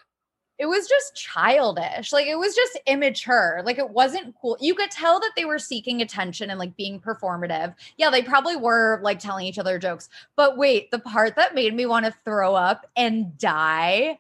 It 0.59 0.67
was 0.67 0.89
just 0.89 1.15
childish. 1.15 2.13
Like 2.13 2.27
it 2.27 2.37
was 2.37 2.55
just 2.55 2.79
immature. 2.87 3.63
Like 3.65 3.79
it 3.79 3.91
wasn't 3.91 4.35
cool. 4.41 4.57
You 4.61 4.75
could 4.75 4.91
tell 4.91 5.21
that 5.21 5.33
they 5.37 5.45
were 5.45 5.59
seeking 5.59 6.03
attention 6.03 6.51
and 6.51 6.59
like 6.59 6.77
being 6.77 7.01
performative. 7.01 7.75
Yeah, 7.97 8.11
they 8.11 8.23
probably 8.23 8.57
were 8.57 9.01
like 9.03 9.21
telling 9.21 9.47
each 9.47 9.59
other 9.59 9.79
jokes. 9.79 10.09
But 10.37 10.57
wait, 10.57 10.91
the 10.91 10.99
part 10.99 11.37
that 11.37 11.55
made 11.55 11.75
me 11.75 11.87
want 11.87 12.07
to 12.07 12.15
throw 12.25 12.55
up 12.55 12.87
and 12.97 13.39
die 13.39 14.19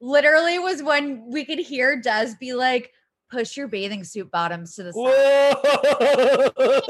literally 0.00 0.58
was 0.58 0.82
when 0.82 1.30
we 1.30 1.44
could 1.44 1.58
hear 1.58 2.00
Des 2.00 2.34
be 2.38 2.54
like, 2.54 2.92
push 3.30 3.56
your 3.56 3.68
bathing 3.68 4.04
suit 4.04 4.30
bottoms 4.30 4.74
to 4.74 4.82
the 4.82 4.92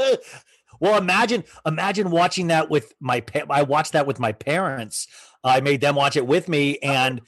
side. 0.02 0.18
Well, 0.80 0.96
imagine 0.96 1.44
imagine 1.66 2.10
watching 2.10 2.46
that 2.46 2.70
with 2.70 2.94
my 3.00 3.20
pa- 3.20 3.44
I 3.50 3.62
watched 3.62 3.92
that 3.92 4.06
with 4.06 4.18
my 4.18 4.32
parents. 4.32 5.06
I 5.44 5.60
made 5.60 5.82
them 5.82 5.94
watch 5.94 6.16
it 6.16 6.26
with 6.26 6.48
me, 6.48 6.78
and 6.78 7.20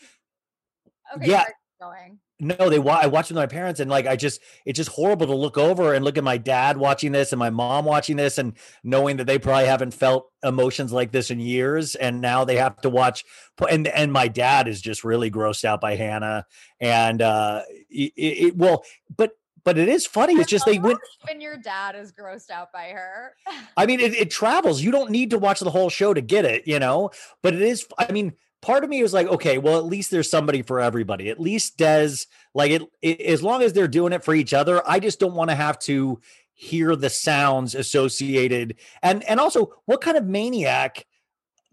Okay, 1.16 1.30
Yeah. 1.30 1.44
going. 1.80 2.18
no, 2.40 2.68
they 2.70 2.78
I 2.78 3.06
watched 3.06 3.30
with 3.30 3.36
my 3.36 3.46
parents, 3.46 3.80
and 3.80 3.90
like 3.90 4.06
I 4.06 4.16
just 4.16 4.40
it's 4.64 4.76
just 4.76 4.90
horrible 4.90 5.26
to 5.26 5.34
look 5.34 5.58
over 5.58 5.94
and 5.94 6.04
look 6.04 6.16
at 6.18 6.24
my 6.24 6.38
dad 6.38 6.76
watching 6.76 7.12
this 7.12 7.32
and 7.32 7.38
my 7.38 7.50
mom 7.50 7.84
watching 7.84 8.16
this, 8.16 8.38
and 8.38 8.54
knowing 8.84 9.16
that 9.18 9.26
they 9.26 9.38
probably 9.38 9.66
haven't 9.66 9.94
felt 9.94 10.30
emotions 10.42 10.92
like 10.92 11.12
this 11.12 11.30
in 11.30 11.40
years, 11.40 11.94
and 11.94 12.20
now 12.20 12.44
they 12.44 12.56
have 12.56 12.80
to 12.82 12.90
watch. 12.90 13.24
And 13.68 13.86
and 13.88 14.12
my 14.12 14.28
dad 14.28 14.68
is 14.68 14.80
just 14.80 15.04
really 15.04 15.30
grossed 15.30 15.64
out 15.64 15.80
by 15.80 15.96
Hannah, 15.96 16.46
and 16.80 17.20
uh, 17.22 17.62
it, 17.90 18.12
it 18.16 18.56
well, 18.56 18.84
but 19.16 19.32
but 19.64 19.78
it 19.78 19.88
is 19.88 20.06
funny. 20.06 20.34
It's 20.34 20.50
just 20.50 20.66
they 20.66 20.78
went. 20.78 20.98
Even 21.28 21.40
your 21.40 21.56
dad 21.56 21.94
is 21.94 22.12
grossed 22.12 22.50
out 22.50 22.72
by 22.72 22.88
her. 22.88 23.34
I 23.76 23.86
mean, 23.86 24.00
it, 24.00 24.14
it 24.14 24.30
travels. 24.30 24.82
You 24.82 24.90
don't 24.90 25.10
need 25.10 25.30
to 25.30 25.38
watch 25.38 25.60
the 25.60 25.70
whole 25.70 25.90
show 25.90 26.12
to 26.14 26.20
get 26.20 26.44
it, 26.44 26.66
you 26.66 26.78
know. 26.78 27.10
But 27.42 27.54
it 27.54 27.62
is. 27.62 27.86
I 27.98 28.10
mean, 28.10 28.32
part 28.62 28.84
of 28.84 28.90
me 28.90 29.02
was 29.02 29.12
like, 29.12 29.26
okay, 29.26 29.58
well, 29.58 29.76
at 29.76 29.84
least 29.84 30.10
there's 30.10 30.30
somebody 30.30 30.62
for 30.62 30.80
everybody. 30.80 31.28
At 31.28 31.40
least 31.40 31.76
Des, 31.76 32.12
like 32.54 32.70
it, 32.70 32.82
it 33.02 33.20
as 33.20 33.42
long 33.42 33.62
as 33.62 33.74
they're 33.74 33.88
doing 33.88 34.14
it 34.14 34.24
for 34.24 34.34
each 34.34 34.54
other. 34.54 34.82
I 34.88 35.00
just 35.00 35.20
don't 35.20 35.34
want 35.34 35.50
to 35.50 35.56
have 35.56 35.78
to 35.80 36.20
hear 36.54 36.96
the 36.96 37.10
sounds 37.10 37.74
associated, 37.74 38.76
and 39.02 39.22
and 39.24 39.38
also, 39.38 39.74
what 39.84 40.00
kind 40.00 40.16
of 40.16 40.24
maniac 40.24 41.04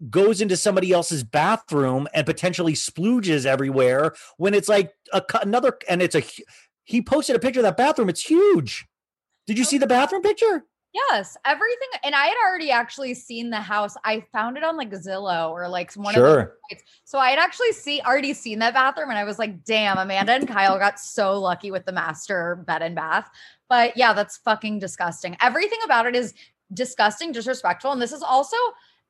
goes 0.08 0.40
into 0.40 0.56
somebody 0.56 0.92
else's 0.92 1.22
bathroom 1.22 2.08
and 2.12 2.26
potentially 2.26 2.72
splooges 2.72 3.44
everywhere 3.46 4.14
when 4.38 4.54
it's 4.54 4.68
like 4.68 4.92
a, 5.12 5.22
another, 5.42 5.78
and 5.88 6.02
it's 6.02 6.14
a. 6.14 6.22
he 6.84 7.00
posted 7.00 7.36
a 7.36 7.38
picture 7.38 7.60
of 7.60 7.64
that 7.64 7.76
bathroom. 7.76 8.08
It's 8.08 8.22
huge. 8.22 8.86
Did 9.46 9.58
you 9.58 9.64
oh. 9.64 9.68
see 9.68 9.78
the 9.78 9.86
bathroom 9.86 10.22
picture? 10.22 10.64
Yes, 10.92 11.36
everything. 11.44 11.88
And 12.02 12.14
I 12.14 12.26
had 12.26 12.36
already 12.44 12.70
actually 12.70 13.14
seen 13.14 13.50
the 13.50 13.60
house. 13.60 13.94
I 14.04 14.24
found 14.32 14.56
it 14.56 14.64
on 14.64 14.76
like 14.76 14.90
Zillow 14.90 15.50
or 15.50 15.68
like 15.68 15.92
one 15.94 16.16
of 16.16 16.22
the 16.22 16.50
sites. 16.70 16.82
So 17.04 17.18
I 17.18 17.30
had 17.30 17.38
actually 17.38 17.72
see 17.72 18.00
already 18.00 18.34
seen 18.34 18.58
that 18.58 18.74
bathroom, 18.74 19.10
and 19.10 19.18
I 19.18 19.24
was 19.24 19.38
like, 19.38 19.64
"Damn, 19.64 19.98
Amanda 19.98 20.32
and 20.32 20.48
Kyle 20.48 20.78
got 20.78 20.98
so 20.98 21.38
lucky 21.38 21.70
with 21.70 21.84
the 21.84 21.92
master 21.92 22.64
bed 22.66 22.82
and 22.82 22.96
bath." 22.96 23.30
But 23.68 23.96
yeah, 23.96 24.12
that's 24.12 24.38
fucking 24.38 24.80
disgusting. 24.80 25.36
Everything 25.40 25.78
about 25.84 26.06
it 26.06 26.16
is 26.16 26.34
disgusting, 26.74 27.30
disrespectful, 27.30 27.92
and 27.92 28.02
this 28.02 28.12
is 28.12 28.22
also 28.22 28.56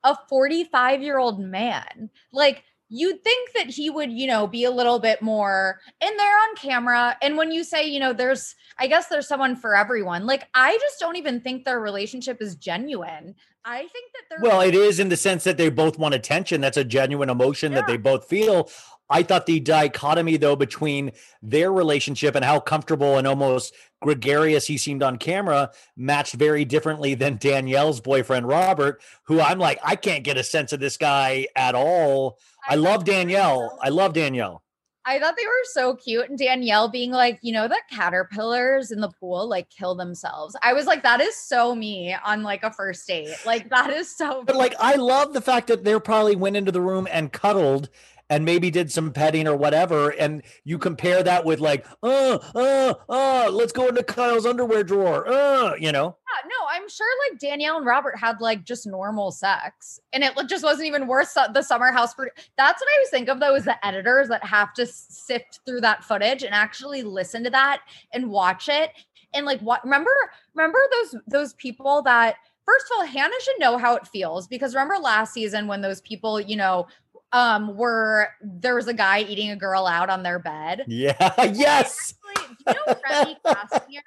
a 0.05 0.17
45 0.29 1.03
year 1.03 1.19
old 1.19 1.41
man. 1.41 2.11
Like 2.33 2.65
you'd 2.91 3.23
think 3.23 3.51
that 3.55 3.71
he 3.71 3.89
would, 3.89 4.13
you 4.13 4.27
know, 4.27 4.47
be 4.47 4.65
a 4.65 4.71
little 4.71 4.99
bit 4.99 5.23
more 5.23 5.81
in 6.01 6.17
there 6.17 6.37
on 6.43 6.57
camera. 6.57 7.17
And 7.23 7.37
when 7.37 7.53
you 7.53 7.65
say, 7.65 7.87
you 7.87 8.01
know, 8.01 8.13
there's, 8.13 8.57
I 8.79 8.89
guess 8.89 9.07
there's 9.07 9.29
someone 9.29 9.57
for 9.57 9.77
everyone. 9.77 10.27
Like 10.27 10.49
I 10.55 10.77
just 10.79 10.99
don't 10.99 11.17
even 11.17 11.41
think 11.41 11.65
their 11.65 11.81
relationship 11.81 12.43
is 12.43 12.57
genuine. 12.57 13.37
I 13.65 13.79
think 13.79 14.13
that 14.13 14.23
they're 14.29 14.39
Well, 14.43 14.61
it 14.61 14.75
is 14.75 14.99
in 14.99 15.09
the 15.09 15.17
sense 15.17 15.45
that 15.45 15.57
they 15.57 15.71
both 15.71 15.99
want 15.99 16.15
attention. 16.15 16.61
That's 16.61 16.77
a 16.77 16.85
genuine 16.85 17.31
emotion 17.31 17.73
that 17.75 17.87
they 17.87 17.97
both 17.97 18.27
feel. 18.27 18.69
I 19.11 19.25
thought 19.25 19.47
the 19.47 19.59
dichotomy, 19.59 20.37
though, 20.37 20.55
between 20.55 21.11
their 21.43 21.73
relationship 21.73 22.37
and 22.37 22.45
how 22.45 22.61
comfortable 22.61 23.19
and 23.19 23.27
almost 23.27 23.75
gregarious 24.01 24.69
he 24.69 24.79
seemed 24.79 25.03
on 25.03 25.19
camera 25.19 25.73
matched 25.97 26.35
very 26.35 26.65
differently 26.65 27.15
than 27.15 27.37
Danielle's 27.37 28.01
boyfriend, 28.01 28.47
Robert, 28.47 29.03
who 29.25 29.41
I'm 29.41 29.59
like, 29.59 29.81
I 29.85 29.97
can't 29.97 30.23
get 30.23 30.39
a 30.39 30.45
sense 30.45 30.73
of 30.73 30.79
this 30.79 30.97
guy 30.97 31.49
at 31.57 31.75
all. 31.75 32.39
I 32.69 32.77
love 32.77 33.05
Danielle. 33.05 33.79
I 33.83 33.89
love 33.89 34.13
Danielle. 34.13 34.63
I 35.07 35.19
thought 35.19 35.35
they 35.37 35.47
were 35.47 35.65
so 35.65 35.97
cute. 35.97 36.29
And 36.29 36.39
Danielle 36.39 36.89
being 36.89 37.11
like, 37.11 37.39
you 37.43 37.53
know, 37.53 37.67
the 37.67 37.81
caterpillars 37.91 38.93
in 38.93 39.01
the 39.01 39.09
pool 39.09 39.49
like 39.49 39.69
kill 39.71 39.95
themselves. 39.95 40.55
I 40.63 40.73
was 40.73 40.87
like, 40.87 41.03
that 41.03 41.21
is 41.21 41.35
so 41.35 41.75
me 41.75 42.15
on 42.25 42.43
like 42.43 42.63
a 42.63 42.71
first 42.71 43.07
date. 43.07 43.35
Like, 43.47 43.71
that 43.71 43.91
is 43.91 44.15
so. 44.15 44.45
But 44.45 44.57
like, 44.57 44.75
I 44.79 44.97
love 44.97 45.33
the 45.33 45.41
fact 45.41 45.69
that 45.69 45.85
they 45.85 45.99
probably 45.99 46.37
went 46.37 46.57
into 46.57 46.71
the 46.71 46.83
room 46.83 47.09
and 47.11 47.33
cuddled 47.33 47.89
and 48.31 48.45
maybe 48.45 48.71
did 48.71 48.91
some 48.91 49.13
petting 49.13 49.47
or 49.49 49.57
whatever. 49.57 50.11
And 50.11 50.43
you 50.65 50.79
compare 50.79 51.23
that 51.25 51.45
with 51.45 51.61
like, 51.61 51.85
uh, 52.03 52.39
uh, 52.55 52.95
uh, 53.09 53.51
let's 53.53 53.73
go 53.73 53.89
into 53.89 54.05
Kyle's 54.05 54.47
underwear 54.47 54.85
drawer. 54.85 55.29
Uh, 55.29 55.75
you 55.75 55.91
know, 55.91 56.17
Yeah, 56.29 56.49
no, 56.49 56.67
I'm 56.71 56.89
sure 56.89 57.07
like 57.29 57.41
Danielle 57.41 57.77
and 57.79 57.87
Robert 57.87 58.17
had 58.17 58.41
like 58.41 58.65
just 58.65 58.87
normal 58.87 59.33
sex, 59.33 60.01
and 60.13 60.23
it 60.23 60.33
just 60.47 60.65
wasn't 60.65 60.87
even 60.87 61.09
worth 61.09 61.37
the 61.53 61.63
summer 61.63 61.91
house. 61.91 62.15
Pro- 62.15 62.27
That's 62.57 62.81
what 62.81 62.89
I 62.89 62.97
always 62.97 63.11
think 63.11 63.29
of 63.29 63.41
though, 63.41 63.57
is 63.57 63.65
the 63.65 63.85
editors 63.85 64.29
that 64.29 64.45
have 64.45 64.73
to 64.75 64.87
sift 64.87 65.61
through 65.67 65.81
that 65.83 66.05
footage 66.05 66.45
and 66.45 66.55
actually 66.55 67.03
listen 67.03 67.43
to 67.45 67.51
that 67.51 67.83
and 68.15 68.31
watch 68.31 68.69
it. 68.69 68.91
And 69.35 69.45
like, 69.45 69.61
what? 69.61 69.83
Remember, 69.85 70.11
remember 70.55 70.79
those 70.93 71.21
those 71.27 71.55
people 71.55 72.03
that. 72.03 72.37
First 72.67 72.87
of 72.93 72.99
all, 73.01 73.07
Hannah 73.07 73.35
should 73.43 73.59
know 73.59 73.79
how 73.79 73.97
it 73.97 74.07
feels 74.07 74.47
because 74.47 74.77
remember 74.77 74.97
last 74.97 75.33
season 75.33 75.67
when 75.67 75.81
those 75.81 76.01
people, 76.03 76.41
you 76.41 76.55
know, 76.55 76.87
um, 77.33 77.77
were 77.77 78.29
there 78.43 78.75
was 78.75 78.89
a 78.89 78.95
guy 78.95 79.21
eating 79.21 79.51
a 79.51 79.57
girl 79.57 79.87
out 79.87 80.11
on 80.11 80.23
their 80.23 80.39
bed. 80.39 80.85
yeah, 80.89 81.15
yes. 81.53 82.15
Actually, 82.37 82.57
you 82.67 82.75
know 82.75 82.97
Remy 83.11 83.37
Casimir? 83.47 84.03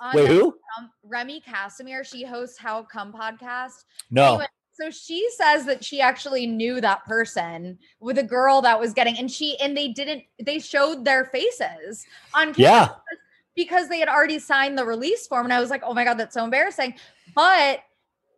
On 0.00 0.16
Wait, 0.16 0.28
who? 0.28 0.46
um, 0.78 0.90
Remy 1.04 1.40
Casimir. 1.42 2.02
She 2.04 2.24
hosts 2.24 2.58
How 2.58 2.82
Come 2.82 3.12
podcast. 3.12 3.84
No. 4.10 4.28
Anyway, 4.34 4.46
so 4.72 4.90
she 4.90 5.28
says 5.36 5.66
that 5.66 5.84
she 5.84 6.00
actually 6.00 6.46
knew 6.46 6.80
that 6.80 7.04
person 7.04 7.78
with 8.00 8.16
a 8.18 8.22
girl 8.22 8.62
that 8.62 8.80
was 8.80 8.94
getting, 8.94 9.18
and 9.18 9.30
she 9.30 9.58
and 9.60 9.76
they 9.76 9.88
didn't. 9.88 10.22
They 10.44 10.58
showed 10.58 11.04
their 11.04 11.26
faces 11.26 12.06
on 12.34 12.54
camera 12.54 12.56
Yeah. 12.56 12.88
because 13.54 13.88
they 13.90 13.98
had 13.98 14.08
already 14.08 14.38
signed 14.38 14.78
the 14.78 14.86
release 14.86 15.26
form, 15.26 15.44
and 15.44 15.52
I 15.52 15.60
was 15.60 15.68
like, 15.70 15.82
oh 15.84 15.92
my 15.92 16.04
god, 16.04 16.14
that's 16.18 16.32
so 16.34 16.44
embarrassing. 16.44 16.94
But 17.34 17.80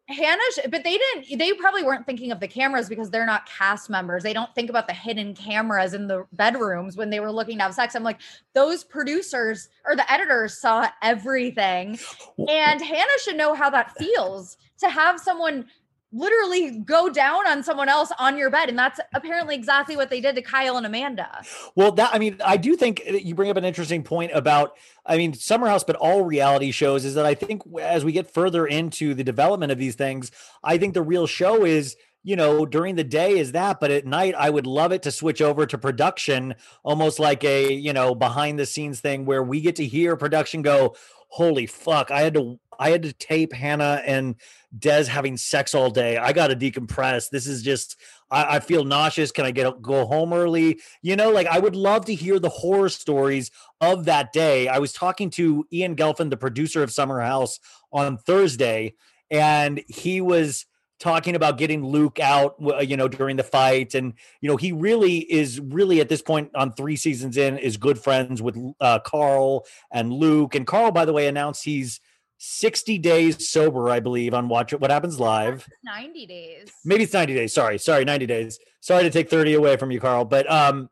Hannah, 0.08 0.42
but 0.68 0.82
they 0.84 0.98
didn't. 0.98 1.38
They 1.38 1.52
probably 1.52 1.84
weren't 1.84 2.06
thinking 2.06 2.32
of 2.32 2.40
the 2.40 2.48
cameras 2.48 2.88
because 2.88 3.10
they're 3.10 3.26
not 3.26 3.46
cast 3.46 3.88
members. 3.88 4.22
They 4.22 4.32
don't 4.32 4.52
think 4.54 4.68
about 4.68 4.88
the 4.88 4.92
hidden 4.92 5.34
cameras 5.34 5.94
in 5.94 6.08
the 6.08 6.26
bedrooms 6.32 6.96
when 6.96 7.10
they 7.10 7.20
were 7.20 7.30
looking 7.30 7.58
to 7.58 7.64
have 7.64 7.74
sex. 7.74 7.94
I'm 7.94 8.02
like, 8.02 8.20
those 8.52 8.82
producers 8.82 9.68
or 9.84 9.94
the 9.94 10.10
editors 10.10 10.58
saw 10.58 10.88
everything, 11.02 11.98
and 12.48 12.80
Hannah 12.82 13.18
should 13.22 13.36
know 13.36 13.54
how 13.54 13.70
that 13.70 13.96
feels 13.96 14.56
to 14.78 14.90
have 14.90 15.20
someone 15.20 15.66
literally 16.12 16.78
go 16.80 17.08
down 17.08 17.46
on 17.46 17.62
someone 17.62 17.88
else 17.88 18.12
on 18.18 18.36
your 18.36 18.50
bed, 18.50 18.68
and 18.68 18.78
that's 18.78 19.00
apparently 19.14 19.54
exactly 19.54 19.96
what 19.96 20.10
they 20.10 20.20
did 20.20 20.34
to 20.36 20.42
Kyle 20.42 20.76
and 20.76 20.86
Amanda. 20.86 21.42
Well, 21.74 21.92
that 21.92 22.14
I 22.14 22.18
mean, 22.18 22.36
I 22.44 22.56
do 22.56 22.76
think 22.76 23.02
you 23.06 23.34
bring 23.34 23.50
up 23.50 23.56
an 23.56 23.64
interesting 23.64 24.02
point 24.02 24.32
about, 24.34 24.76
I 25.06 25.16
mean, 25.16 25.34
Summer 25.34 25.66
House, 25.66 25.84
but 25.84 25.96
all 25.96 26.24
reality 26.24 26.70
shows 26.70 27.04
is 27.04 27.14
that 27.14 27.26
I 27.26 27.34
think 27.34 27.62
as 27.80 28.04
we 28.04 28.12
get 28.12 28.32
further 28.32 28.66
into 28.66 29.14
the 29.14 29.24
development 29.24 29.72
of 29.72 29.78
these 29.78 29.94
things, 29.94 30.30
I 30.62 30.78
think 30.78 30.94
the 30.94 31.02
real 31.02 31.26
show 31.26 31.64
is, 31.64 31.96
you 32.22 32.36
know, 32.36 32.66
during 32.66 32.94
the 32.94 33.04
day 33.04 33.38
is 33.38 33.52
that, 33.52 33.80
but 33.80 33.90
at 33.90 34.06
night, 34.06 34.34
I 34.38 34.48
would 34.48 34.66
love 34.66 34.92
it 34.92 35.02
to 35.02 35.10
switch 35.10 35.42
over 35.42 35.66
to 35.66 35.76
production, 35.78 36.54
almost 36.84 37.18
like 37.18 37.42
a, 37.42 37.72
you 37.72 37.92
know, 37.92 38.14
behind 38.14 38.58
the 38.58 38.66
scenes 38.66 39.00
thing 39.00 39.24
where 39.24 39.42
we 39.42 39.60
get 39.60 39.76
to 39.76 39.86
hear 39.86 40.16
production 40.16 40.62
go, 40.62 40.94
holy 41.28 41.66
fuck, 41.66 42.10
I 42.10 42.20
had 42.20 42.34
to, 42.34 42.60
I 42.82 42.90
had 42.90 43.02
to 43.04 43.12
tape 43.12 43.52
Hannah 43.52 44.02
and 44.04 44.34
Des 44.76 45.04
having 45.04 45.36
sex 45.36 45.72
all 45.72 45.88
day. 45.88 46.16
I 46.16 46.32
got 46.32 46.48
to 46.48 46.56
decompress. 46.56 47.30
This 47.30 47.46
is 47.46 47.62
just, 47.62 47.96
I, 48.28 48.56
I 48.56 48.60
feel 48.60 48.84
nauseous. 48.84 49.30
Can 49.30 49.44
I 49.44 49.52
get 49.52 49.80
go 49.80 50.04
home 50.04 50.32
early? 50.32 50.80
You 51.00 51.14
know, 51.14 51.30
like 51.30 51.46
I 51.46 51.60
would 51.60 51.76
love 51.76 52.06
to 52.06 52.14
hear 52.14 52.40
the 52.40 52.48
horror 52.48 52.88
stories 52.88 53.52
of 53.80 54.06
that 54.06 54.32
day. 54.32 54.66
I 54.66 54.78
was 54.78 54.92
talking 54.92 55.30
to 55.30 55.64
Ian 55.72 55.94
Gelfin, 55.94 56.30
the 56.30 56.36
producer 56.36 56.82
of 56.82 56.90
Summer 56.90 57.20
House, 57.20 57.60
on 57.92 58.18
Thursday, 58.18 58.94
and 59.30 59.80
he 59.86 60.20
was 60.20 60.66
talking 60.98 61.36
about 61.36 61.58
getting 61.58 61.84
Luke 61.84 62.18
out, 62.18 62.56
you 62.88 62.96
know, 62.96 63.08
during 63.08 63.36
the 63.36 63.42
fight, 63.42 63.94
and 63.94 64.14
you 64.40 64.48
know, 64.48 64.56
he 64.56 64.72
really 64.72 65.18
is 65.18 65.60
really 65.60 66.00
at 66.00 66.08
this 66.08 66.22
point 66.22 66.50
on 66.54 66.72
three 66.72 66.96
seasons 66.96 67.36
in 67.36 67.58
is 67.58 67.76
good 67.76 67.98
friends 67.98 68.40
with 68.40 68.56
uh, 68.80 68.98
Carl 69.00 69.66
and 69.92 70.12
Luke. 70.12 70.54
And 70.54 70.66
Carl, 70.66 70.90
by 70.90 71.04
the 71.04 71.12
way, 71.12 71.26
announced 71.26 71.64
he's 71.64 72.00
60 72.44 72.98
days 72.98 73.48
sober, 73.48 73.88
I 73.88 74.00
believe, 74.00 74.34
on 74.34 74.48
Watch 74.48 74.72
It 74.72 74.80
What 74.80 74.90
Happens 74.90 75.20
Live. 75.20 75.68
Ninety 75.84 76.26
days. 76.26 76.72
maybe 76.84 77.04
it's 77.04 77.12
90 77.12 77.34
days. 77.34 77.52
Sorry 77.52 77.78
sorry 77.78 78.04
90 78.04 78.26
days. 78.26 78.58
Sorry 78.80 79.04
to 79.04 79.10
take 79.10 79.30
30 79.30 79.54
away 79.54 79.76
from 79.76 79.92
you 79.92 80.00
carl 80.00 80.24
but 80.24 80.50
um 80.50 80.90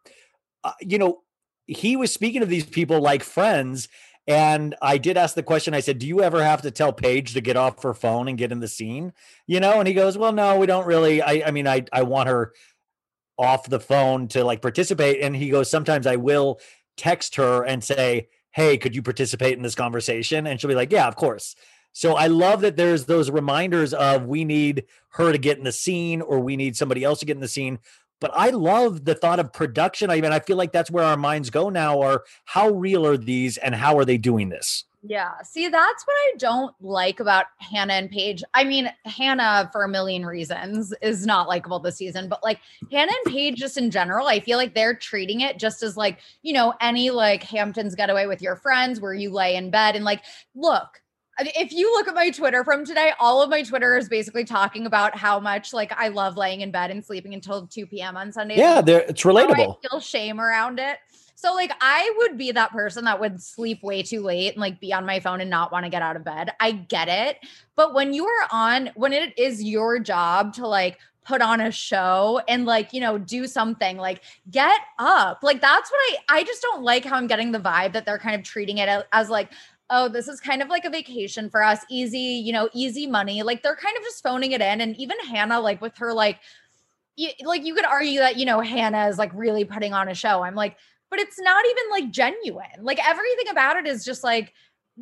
uh, 0.63 0.73
you 0.81 0.97
know 0.97 1.23
he 1.67 1.97
was 1.97 2.13
speaking 2.13 2.43
of 2.43 2.49
these 2.49 2.65
people 2.65 3.01
like 3.01 3.25
friends 3.25 3.89
and 4.29 4.77
i 4.81 4.97
did 4.97 5.17
ask 5.17 5.35
the 5.35 5.43
question 5.43 5.75
i 5.75 5.81
said 5.81 5.99
do 5.99 6.07
you 6.07 6.23
ever 6.23 6.45
have 6.45 6.63
to 6.63 6.71
tell 6.71 6.93
paige 6.93 7.33
to 7.33 7.41
get 7.41 7.57
off 7.57 7.83
her 7.83 7.95
phone 7.95 8.29
and 8.29 8.39
get 8.39 8.53
in 8.53 8.61
the 8.61 8.69
scene? 8.69 9.13
You 9.49 9.59
know 9.59 9.81
and 9.81 9.89
he 9.89 9.95
goes 9.95 10.17
well 10.17 10.33
no 10.33 10.57
we 10.57 10.67
don't 10.67 10.87
really 10.87 11.21
i 11.21 11.43
i 11.47 11.51
mean 11.51 11.67
i 11.67 11.85
i 11.93 12.03
want 12.03 12.29
her 12.29 12.53
off 13.37 13.69
the 13.69 13.81
phone 13.81 14.29
to 14.29 14.45
like 14.45 14.63
participate 14.63 15.21
and 15.21 15.35
he 15.35 15.51
goes 15.51 15.69
sometimes 15.69 16.07
i 16.07 16.15
will 16.15 16.61
text 16.97 17.35
her 17.35 17.65
and 17.65 17.83
say 17.83 18.29
hey 18.53 18.77
could 18.77 18.95
you 18.95 19.03
participate 19.03 19.57
in 19.57 19.63
this 19.63 19.75
conversation 19.75 20.47
and 20.47 20.61
she'll 20.61 20.69
be 20.69 20.75
like 20.75 20.93
yeah 20.93 21.07
of 21.07 21.17
course 21.17 21.55
so 21.93 22.15
I 22.15 22.29
love 22.29 22.61
that 22.61 22.77
there's 22.77 23.07
those 23.07 23.31
reminders 23.31 23.93
of 23.93 24.27
we 24.27 24.45
need 24.45 24.85
her 25.11 25.33
to 25.33 25.39
get 25.39 25.59
in 25.59 25.65
the 25.65 25.73
scene 25.73 26.23
or 26.23 26.39
we 26.39 26.57
need 26.57 26.77
somebody 26.77 27.03
else 27.05 27.21
to 27.21 27.27
get 27.27 27.37
in 27.37 27.41
the 27.41 27.49
scene. 27.49 27.79
But 28.21 28.33
I 28.35 28.51
love 28.51 29.05
the 29.05 29.15
thought 29.15 29.41
of 29.41 29.53
production. 29.53 30.11
I 30.11 30.21
mean, 30.21 30.33
I 30.33 30.41
feel 30.41 30.57
like 30.57 30.73
that's 30.73 30.91
where 30.91 31.05
our 31.05 31.17
minds 31.17 31.51
go 31.51 31.71
now 31.71 32.01
are 32.01 32.25
how 32.45 32.71
real 32.71 33.07
are 33.07 33.17
these 33.17 33.57
and 33.57 33.75
how 33.75 33.99
are 33.99 34.05
they 34.05 34.19
doing 34.19 34.51
this? 34.51 34.85
Yeah. 35.03 35.41
See, 35.43 35.69
that's 35.69 36.07
what 36.07 36.13
I 36.15 36.33
don't 36.37 36.75
like 36.81 37.21
about 37.21 37.47
Hannah 37.59 37.95
and 37.95 38.11
Paige. 38.11 38.45
I 38.53 38.65
mean, 38.65 38.91
Hannah, 39.07 39.71
for 39.73 39.83
a 39.83 39.89
million 39.89 40.27
reasons, 40.27 40.93
is 41.01 41.25
not 41.25 41.49
likable 41.49 41.79
this 41.79 41.97
season, 41.97 42.29
but 42.29 42.45
like 42.45 42.61
Hannah 42.93 43.13
and 43.25 43.33
Paige, 43.33 43.57
just 43.57 43.79
in 43.79 43.91
general, 43.91 44.27
I 44.27 44.41
feel 44.41 44.59
like 44.59 44.75
they're 44.75 44.95
treating 44.95 45.41
it 45.41 45.59
just 45.59 45.83
as 45.83 45.97
like, 45.97 46.19
you 46.43 46.53
know, 46.53 46.75
any 46.83 47.11
like 47.11 47.43
Hamptons 47.43 47.95
getaway 47.95 48.27
with 48.27 48.43
your 48.43 48.57
friends 48.57 49.01
where 49.01 49.15
you 49.15 49.31
lay 49.31 49.57
in 49.57 49.71
bed 49.71 49.97
and 49.97 50.05
like, 50.05 50.23
look, 50.55 51.01
if 51.39 51.73
you 51.73 51.91
look 51.93 52.07
at 52.07 52.15
my 52.15 52.31
Twitter 52.31 52.63
from 52.65 52.85
today, 52.85 53.13
all 53.19 53.41
of 53.41 53.49
my 53.49 53.63
Twitter 53.63 53.97
is 53.97 54.11
basically 54.11 54.45
talking 54.45 54.85
about 54.85 55.17
how 55.17 55.41
much 55.41 55.73
like 55.73 55.93
I 55.99 56.09
love 56.09 56.37
laying 56.37 56.61
in 56.61 56.71
bed 56.71 56.91
and 56.91 57.03
sleeping 57.03 57.33
until 57.33 57.67
2 57.67 57.87
p.m. 57.87 58.19
on 58.19 58.31
Sundays. 58.33 58.59
Yeah, 58.59 58.83
it's 58.85 59.23
relatable. 59.23 59.79
I 59.83 59.89
feel 59.89 60.01
shame 60.01 60.39
around 60.39 60.79
it. 60.79 60.99
So 61.41 61.55
like 61.55 61.73
I 61.81 62.13
would 62.19 62.37
be 62.37 62.53
that 62.53 62.71
person 62.71 63.07
that 63.07 63.19
would 63.19 63.43
sleep 63.43 63.83
way 63.83 64.03
too 64.03 64.21
late 64.21 64.53
and 64.53 64.61
like 64.61 64.79
be 64.79 64.93
on 64.93 65.07
my 65.07 65.21
phone 65.21 65.41
and 65.41 65.49
not 65.49 65.73
want 65.73 65.87
to 65.87 65.91
get 65.91 66.03
out 66.03 66.15
of 66.15 66.23
bed. 66.23 66.51
I 66.61 66.73
get 66.73 67.09
it. 67.09 67.39
But 67.77 67.95
when 67.95 68.13
you 68.13 68.27
are 68.27 68.47
on 68.53 68.91
when 68.95 69.15
it 69.15 69.39
is 69.39 69.65
your 69.65 69.99
job 70.01 70.53
to 70.55 70.67
like 70.67 70.99
put 71.25 71.41
on 71.41 71.63
a 71.63 71.71
show 71.71 72.43
and 72.47 72.67
like, 72.67 72.93
you 72.93 73.01
know, 73.01 73.17
do 73.17 73.47
something 73.47 73.97
like 73.97 74.21
get 74.51 74.79
up. 74.99 75.39
Like 75.43 75.63
that's 75.63 75.91
what 75.91 75.99
I 76.29 76.41
I 76.41 76.45
just 76.45 76.61
don't 76.61 76.83
like 76.83 77.07
how 77.07 77.17
I'm 77.17 77.27
getting 77.27 77.53
the 77.53 77.59
vibe 77.59 77.95
that 77.95 78.05
they're 78.05 78.19
kind 78.19 78.37
of 78.37 78.43
treating 78.43 78.77
it 78.77 79.07
as, 79.11 79.31
like 79.31 79.51
oh, 79.89 80.09
this 80.09 80.29
is 80.29 80.41
kind 80.41 80.61
of 80.61 80.69
like 80.69 80.85
a 80.85 80.91
vacation 80.91 81.49
for 81.49 81.65
us, 81.65 81.81
easy, 81.89 82.19
you 82.19 82.53
know, 82.53 82.69
easy 82.75 83.07
money. 83.07 83.43
Like 83.43 83.63
they're 83.63 83.77
kind 83.77 83.97
of 83.97 84.03
just 84.05 84.23
phoning 84.23 84.53
it 84.53 84.61
in. 84.61 84.83
And 84.83 84.95
even 84.99 85.19
Hannah, 85.21 85.59
like 85.59 85.81
with 85.81 85.97
her, 85.97 86.13
like, 86.13 86.39
you, 87.17 87.31
like 87.45 87.65
you 87.65 87.75
could 87.75 87.85
argue 87.85 88.21
that, 88.21 88.37
you 88.37 88.47
know, 88.47 88.61
Hannah 88.61 89.09
is 89.09 89.19
like 89.19 89.33
really 89.35 89.65
putting 89.65 89.93
on 89.93 90.09
a 90.09 90.15
show. 90.15 90.43
I'm 90.43 90.55
like, 90.55 90.77
but 91.11 91.19
it's 91.19 91.39
not 91.39 91.65
even 91.67 91.91
like 91.91 92.11
genuine. 92.11 92.83
Like 92.83 92.99
everything 93.07 93.49
about 93.51 93.77
it 93.77 93.87
is 93.87 94.05
just 94.05 94.25
like 94.25 94.53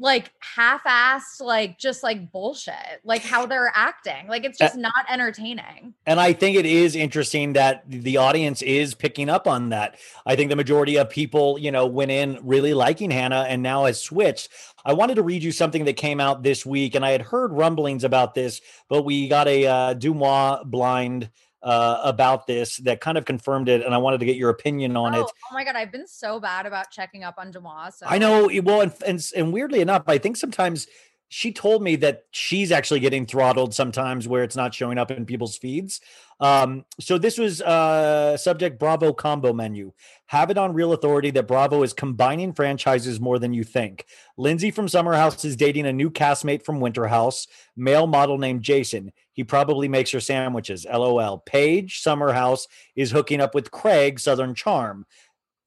like 0.01 0.31
half-assed 0.41 1.41
like 1.41 1.77
just 1.77 2.05
like 2.05 2.31
bullshit 2.31 3.01
like 3.05 3.23
how 3.23 3.47
they're 3.47 3.73
acting. 3.75 4.29
Like 4.29 4.45
it's 4.45 4.59
just 4.59 4.77
not 4.77 4.93
entertaining. 5.09 5.95
And 6.07 6.21
i 6.21 6.33
think 6.33 6.57
it 6.57 6.67
is 6.67 6.95
interesting 6.95 7.55
that 7.55 7.83
the 7.89 8.17
audience 8.17 8.63
is 8.63 8.95
picking 8.95 9.29
up 9.29 9.47
on 9.47 9.71
that. 9.71 9.99
I 10.25 10.37
think 10.37 10.51
the 10.51 10.57
majority 10.57 10.97
of 10.97 11.11
people 11.11 11.59
you 11.59 11.73
know 11.73 11.87
went 11.87 12.11
in 12.11 12.39
really 12.43 12.75
liking 12.75 13.11
hannah 13.11 13.47
and 13.49 13.63
now 13.63 13.87
has 13.87 14.01
switched. 14.01 14.51
I 14.85 14.93
wanted 14.93 15.17
to 15.17 15.23
read 15.23 15.43
you 15.43 15.53
something 15.53 15.85
that 15.87 15.95
came 15.95 16.21
out 16.21 16.43
this 16.43 16.65
week 16.65 16.95
and 16.95 17.05
i 17.05 17.11
had 17.11 17.23
heard 17.23 17.53
rumblings 17.53 18.05
about 18.05 18.35
this 18.35 18.61
but 18.89 19.03
we 19.03 19.29
got 19.29 19.49
a 19.49 19.67
uh, 19.67 19.95
DeuxMoi 19.95 20.65
blind 20.67 21.31
uh, 21.63 22.01
about 22.05 22.47
this 22.47 22.77
that 22.79 23.01
kind 23.01 23.19
of 23.19 23.25
confirmed 23.25 23.69
it, 23.69 23.85
and 23.85 23.95
I 23.95 23.99
wanted 23.99 24.21
to 24.21 24.27
get 24.27 24.37
your 24.37 24.51
opinion 24.51 24.97
on 24.97 25.15
oh, 25.15 25.23
it. 25.23 25.27
Oh 25.51 25.55
my 25.55 25.65
god, 25.65 25.77
I've 25.77 25.93
been 25.93 26.07
so 26.07 26.39
bad 26.39 26.67
about 26.67 26.91
checking 26.91 27.25
up 27.25 27.35
on 27.39 27.53
DeuxMoi. 27.53 27.93
So. 27.93 28.07
I 28.09 28.19
know. 28.19 28.51
Well, 28.63 28.83
and, 28.83 28.93
and 29.07 29.25
and 29.37 29.53
weirdly 29.53 29.81
enough, 29.81 30.05
I 30.07 30.19
think 30.19 30.37
sometimes 30.37 30.87
she 31.29 31.53
told 31.53 31.83
me 31.83 31.97
that 31.97 32.25
she's 32.31 32.73
actually 32.73 33.01
getting 33.01 33.27
throttled 33.27 33.75
sometimes 33.75 34.27
where 34.27 34.43
it's 34.43 34.57
not 34.57 34.75
showing 34.75 34.99
up 34.99 35.11
in 35.11 35.27
people's 35.27 35.59
feeds. 35.59 36.01
Um, 36.41 36.85
so 37.01 37.19
this 37.19 37.37
was 37.37 37.61
uh 37.61 38.37
subject 38.37 38.79
Bravo 38.79 39.13
combo 39.13 39.53
menu. 39.53 39.93
Have 40.27 40.51
it 40.51 40.59
on 40.59 40.73
real 40.73 40.93
authority 40.93 41.31
that 41.33 41.49
Bravo 41.49 41.83
is 41.83 41.93
combining 41.93 42.53
franchises 42.53 43.21
more 43.21 43.39
than 43.39 43.53
you 43.53 43.65
think. 43.65 44.07
Lindsay 44.37 44.71
from 44.71 44.89
Summer 44.89 45.15
House 45.15 45.45
is 45.45 45.57
dating 45.57 45.87
a 45.87 45.93
new 45.93 46.11
castmate 46.11 46.65
from 46.65 46.81
Winter 46.81 47.07
House, 47.09 47.47
male 47.77 48.07
model 48.07 48.39
named 48.39 48.63
Jason. 48.63 49.13
He 49.33 49.45
probably 49.45 49.89
makes 49.89 50.11
her 50.13 50.21
sandwiches. 50.21 50.87
LOL. 50.91 51.39
Paige 51.39 52.01
Summer 52.01 52.33
House 52.33 52.67
is 52.97 53.11
hooking 53.11 53.41
up 53.41 53.55
with 53.55 53.71
Craig 53.71 54.19
Southern 54.19 54.55
Charm. 54.55 55.07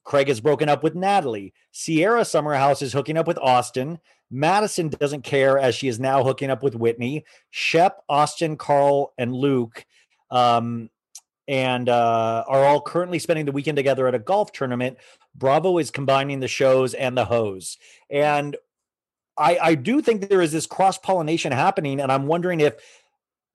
Craig 0.03 0.27
has 0.27 0.41
broken 0.41 0.69
up 0.69 0.83
with 0.83 0.95
Natalie. 0.95 1.53
Ciara 1.71 2.21
Summerhouse 2.21 2.81
is 2.81 2.93
hooking 2.93 3.17
up 3.17 3.27
with 3.27 3.37
Austin. 3.37 3.99
Madison 4.31 4.87
doesn't 4.87 5.23
care 5.23 5.59
as 5.59 5.75
she 5.75 5.87
is 5.87 5.99
now 5.99 6.23
hooking 6.23 6.49
up 6.49 6.63
with 6.63 6.75
Whitney. 6.75 7.25
Shep, 7.49 8.01
Austin, 8.07 8.55
Carl, 8.55 9.13
and 9.17 9.35
Luke 9.35 9.85
um, 10.31 10.89
and 11.47 11.89
uh, 11.89 12.45
are 12.47 12.63
all 12.63 12.81
currently 12.81 13.19
spending 13.19 13.45
the 13.45 13.51
weekend 13.51 13.75
together 13.75 14.07
at 14.07 14.15
a 14.15 14.19
golf 14.19 14.53
tournament. 14.53 14.97
Bravo 15.35 15.77
is 15.77 15.91
combining 15.91 16.39
the 16.39 16.47
shows 16.47 16.93
and 16.93 17.17
the 17.17 17.25
hose. 17.25 17.77
And 18.09 18.55
I, 19.37 19.57
I 19.61 19.75
do 19.75 20.01
think 20.01 20.29
there 20.29 20.41
is 20.41 20.51
this 20.51 20.65
cross 20.65 20.97
pollination 20.97 21.51
happening. 21.51 21.99
And 21.99 22.11
I'm 22.11 22.27
wondering 22.27 22.61
if 22.61 22.75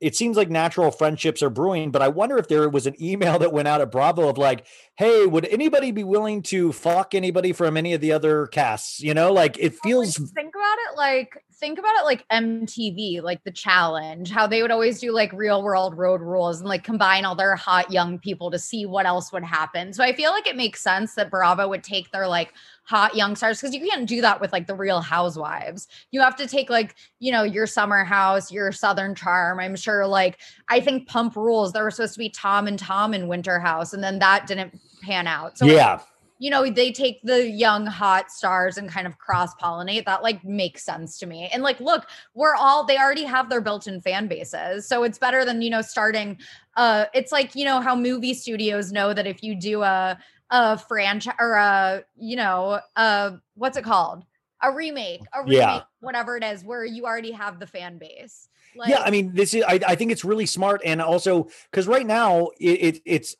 it 0.00 0.14
seems 0.14 0.36
like 0.36 0.50
natural 0.50 0.90
friendships 0.90 1.42
are 1.42 1.50
brewing, 1.50 1.90
but 1.90 2.02
I 2.02 2.08
wonder 2.08 2.36
if 2.36 2.48
there 2.48 2.68
was 2.68 2.86
an 2.86 2.94
email 3.02 3.38
that 3.38 3.52
went 3.52 3.68
out 3.68 3.80
at 3.80 3.90
Bravo 3.90 4.28
of 4.28 4.38
like, 4.38 4.66
hey, 4.96 5.26
would 5.26 5.46
anybody 5.46 5.90
be 5.90 6.04
willing 6.04 6.42
to 6.42 6.72
fuck 6.72 7.14
anybody 7.14 7.52
from 7.52 7.76
any 7.76 7.94
of 7.94 8.00
the 8.00 8.12
other 8.12 8.46
casts? 8.46 9.00
You 9.00 9.14
know, 9.14 9.32
like 9.32 9.56
it 9.58 9.74
feels. 9.82 10.16
Think 10.16 10.54
about 10.54 10.78
it 10.90 10.96
like 10.96 11.30
think 11.58 11.78
about 11.78 11.96
it 11.96 12.04
like 12.04 12.28
MTV, 12.28 13.22
like 13.22 13.42
the 13.44 13.50
challenge, 13.50 14.30
how 14.30 14.46
they 14.46 14.60
would 14.60 14.70
always 14.70 15.00
do 15.00 15.12
like 15.12 15.32
real 15.32 15.62
world 15.62 15.96
road 15.96 16.20
rules 16.20 16.60
and 16.60 16.68
like 16.68 16.84
combine 16.84 17.24
all 17.24 17.34
their 17.34 17.56
hot 17.56 17.90
young 17.90 18.18
people 18.18 18.50
to 18.50 18.58
see 18.58 18.84
what 18.84 19.06
else 19.06 19.32
would 19.32 19.42
happen. 19.42 19.92
So 19.92 20.04
I 20.04 20.12
feel 20.12 20.30
like 20.30 20.46
it 20.46 20.56
makes 20.56 20.82
sense 20.82 21.14
that 21.14 21.30
Bravo 21.30 21.66
would 21.68 21.82
take 21.82 22.10
their 22.12 22.28
like 22.28 22.52
hot 22.84 23.16
young 23.16 23.34
stars 23.36 23.60
because 23.60 23.74
you 23.74 23.88
can't 23.88 24.06
do 24.06 24.20
that 24.20 24.40
with 24.40 24.52
like 24.52 24.66
the 24.66 24.74
real 24.74 25.00
housewives. 25.00 25.88
You 26.10 26.20
have 26.20 26.36
to 26.36 26.46
take 26.46 26.68
like, 26.68 26.94
you 27.20 27.32
know, 27.32 27.42
your 27.42 27.66
summer 27.66 28.04
house, 28.04 28.52
your 28.52 28.70
southern 28.70 29.14
charm. 29.14 29.58
I'm 29.58 29.76
sure 29.76 30.06
like 30.06 30.38
I 30.68 30.80
think 30.80 31.08
pump 31.08 31.36
rules, 31.36 31.72
there 31.72 31.84
were 31.84 31.90
supposed 31.90 32.14
to 32.14 32.18
be 32.18 32.28
Tom 32.28 32.66
and 32.66 32.78
Tom 32.78 33.14
in 33.14 33.28
Winter 33.28 33.58
House, 33.58 33.94
and 33.94 34.04
then 34.04 34.18
that 34.18 34.46
didn't 34.46 34.78
pan 35.02 35.26
out. 35.26 35.56
So 35.56 35.66
yeah 35.66 36.00
you 36.38 36.50
know, 36.50 36.68
they 36.70 36.92
take 36.92 37.20
the 37.22 37.48
young 37.48 37.86
hot 37.86 38.30
stars 38.30 38.76
and 38.76 38.88
kind 38.90 39.06
of 39.06 39.18
cross 39.18 39.54
pollinate. 39.54 40.04
That 40.04 40.22
like 40.22 40.44
makes 40.44 40.84
sense 40.84 41.18
to 41.18 41.26
me. 41.26 41.48
And 41.52 41.62
like, 41.62 41.80
look, 41.80 42.06
we're 42.34 42.54
all 42.54 42.84
they 42.84 42.98
already 42.98 43.24
have 43.24 43.48
their 43.48 43.60
built-in 43.60 44.00
fan 44.00 44.28
bases. 44.28 44.86
So 44.86 45.02
it's 45.02 45.18
better 45.18 45.44
than, 45.44 45.62
you 45.62 45.70
know, 45.70 45.82
starting 45.82 46.38
uh 46.76 47.06
it's 47.14 47.32
like, 47.32 47.54
you 47.54 47.64
know, 47.64 47.80
how 47.80 47.96
movie 47.96 48.34
studios 48.34 48.92
know 48.92 49.14
that 49.14 49.26
if 49.26 49.42
you 49.42 49.54
do 49.54 49.82
a 49.82 50.18
a 50.50 50.78
franchise 50.78 51.34
or 51.40 51.54
a, 51.54 52.04
you 52.16 52.36
know, 52.36 52.80
uh 52.96 53.32
what's 53.54 53.76
it 53.76 53.84
called? 53.84 54.24
A 54.62 54.72
remake, 54.72 55.22
a 55.34 55.42
remake, 55.42 55.58
yeah. 55.58 55.82
whatever 56.00 56.36
it 56.36 56.44
is, 56.44 56.64
where 56.64 56.84
you 56.84 57.04
already 57.04 57.32
have 57.32 57.60
the 57.60 57.66
fan 57.66 57.98
base. 57.98 58.48
Like, 58.74 58.90
yeah, 58.90 59.00
I 59.00 59.10
mean, 59.10 59.32
this 59.34 59.54
is 59.54 59.62
I, 59.66 59.80
I 59.86 59.94
think 59.94 60.12
it's 60.12 60.24
really 60.24 60.46
smart 60.46 60.82
and 60.84 61.00
also 61.00 61.48
because 61.70 61.86
right 61.86 62.06
now 62.06 62.50
it, 62.60 62.96
it 62.96 63.02
it's 63.06 63.36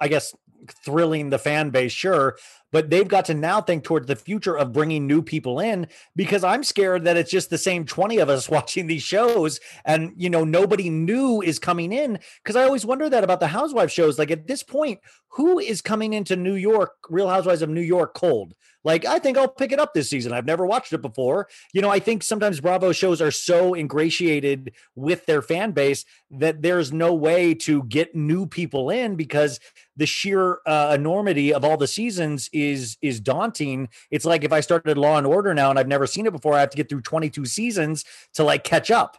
I 0.00 0.08
guess 0.08 0.34
thrilling 0.72 1.30
the 1.30 1.38
fan 1.38 1.70
base, 1.70 1.92
sure, 1.92 2.36
but 2.72 2.90
they've 2.90 3.08
got 3.08 3.24
to 3.26 3.34
now 3.34 3.60
think 3.60 3.84
towards 3.84 4.06
the 4.06 4.16
future 4.16 4.56
of 4.56 4.72
bringing 4.72 5.06
new 5.06 5.22
people 5.22 5.60
in 5.60 5.86
because 6.14 6.44
I'm 6.44 6.64
scared 6.64 7.04
that 7.04 7.16
it's 7.16 7.30
just 7.30 7.50
the 7.50 7.58
same 7.58 7.84
20 7.84 8.18
of 8.18 8.28
us 8.28 8.48
watching 8.56 8.86
these 8.86 9.02
shows 9.02 9.60
and 9.84 10.12
you 10.16 10.30
know 10.30 10.44
nobody 10.44 10.90
new 10.90 11.42
is 11.42 11.58
coming 11.58 11.92
in 11.92 12.18
because 12.42 12.56
I 12.56 12.64
always 12.64 12.86
wonder 12.86 13.08
that 13.08 13.24
about 13.24 13.40
the 13.40 13.46
housewife 13.48 13.90
shows 13.90 14.18
like 14.18 14.30
at 14.30 14.46
this 14.46 14.62
point 14.62 15.00
who 15.30 15.58
is 15.58 15.80
coming 15.80 16.12
into 16.12 16.36
New 16.36 16.54
York 16.54 16.92
Real 17.10 17.28
Housewives 17.28 17.62
of 17.62 17.68
New 17.68 17.80
York 17.80 18.14
cold 18.14 18.54
like, 18.86 19.04
I 19.04 19.18
think 19.18 19.36
I'll 19.36 19.48
pick 19.48 19.72
it 19.72 19.80
up 19.80 19.94
this 19.94 20.08
season. 20.08 20.32
I've 20.32 20.46
never 20.46 20.64
watched 20.64 20.92
it 20.92 21.02
before. 21.02 21.48
You 21.74 21.82
know, 21.82 21.90
I 21.90 21.98
think 21.98 22.22
sometimes 22.22 22.60
Bravo 22.60 22.92
shows 22.92 23.20
are 23.20 23.32
so 23.32 23.74
ingratiated 23.74 24.74
with 24.94 25.26
their 25.26 25.42
fan 25.42 25.72
base 25.72 26.04
that 26.30 26.62
there's 26.62 26.92
no 26.92 27.12
way 27.12 27.52
to 27.54 27.82
get 27.82 28.14
new 28.14 28.46
people 28.46 28.88
in 28.90 29.16
because 29.16 29.58
the 29.96 30.06
sheer 30.06 30.60
uh, 30.66 30.92
enormity 30.94 31.52
of 31.52 31.64
all 31.64 31.76
the 31.76 31.88
seasons 31.88 32.48
is 32.56 32.96
is 33.02 33.20
daunting. 33.20 33.88
It's 34.10 34.24
like 34.24 34.44
if 34.44 34.52
I 34.52 34.60
started 34.60 34.98
Law 34.98 35.18
and 35.18 35.26
Order 35.26 35.54
now 35.54 35.70
and 35.70 35.78
I've 35.78 35.88
never 35.88 36.06
seen 36.06 36.26
it 36.26 36.32
before, 36.32 36.54
I 36.54 36.60
have 36.60 36.70
to 36.70 36.76
get 36.76 36.88
through 36.88 37.02
22 37.02 37.46
seasons 37.46 38.04
to 38.34 38.44
like 38.44 38.64
catch 38.64 38.90
up. 38.90 39.16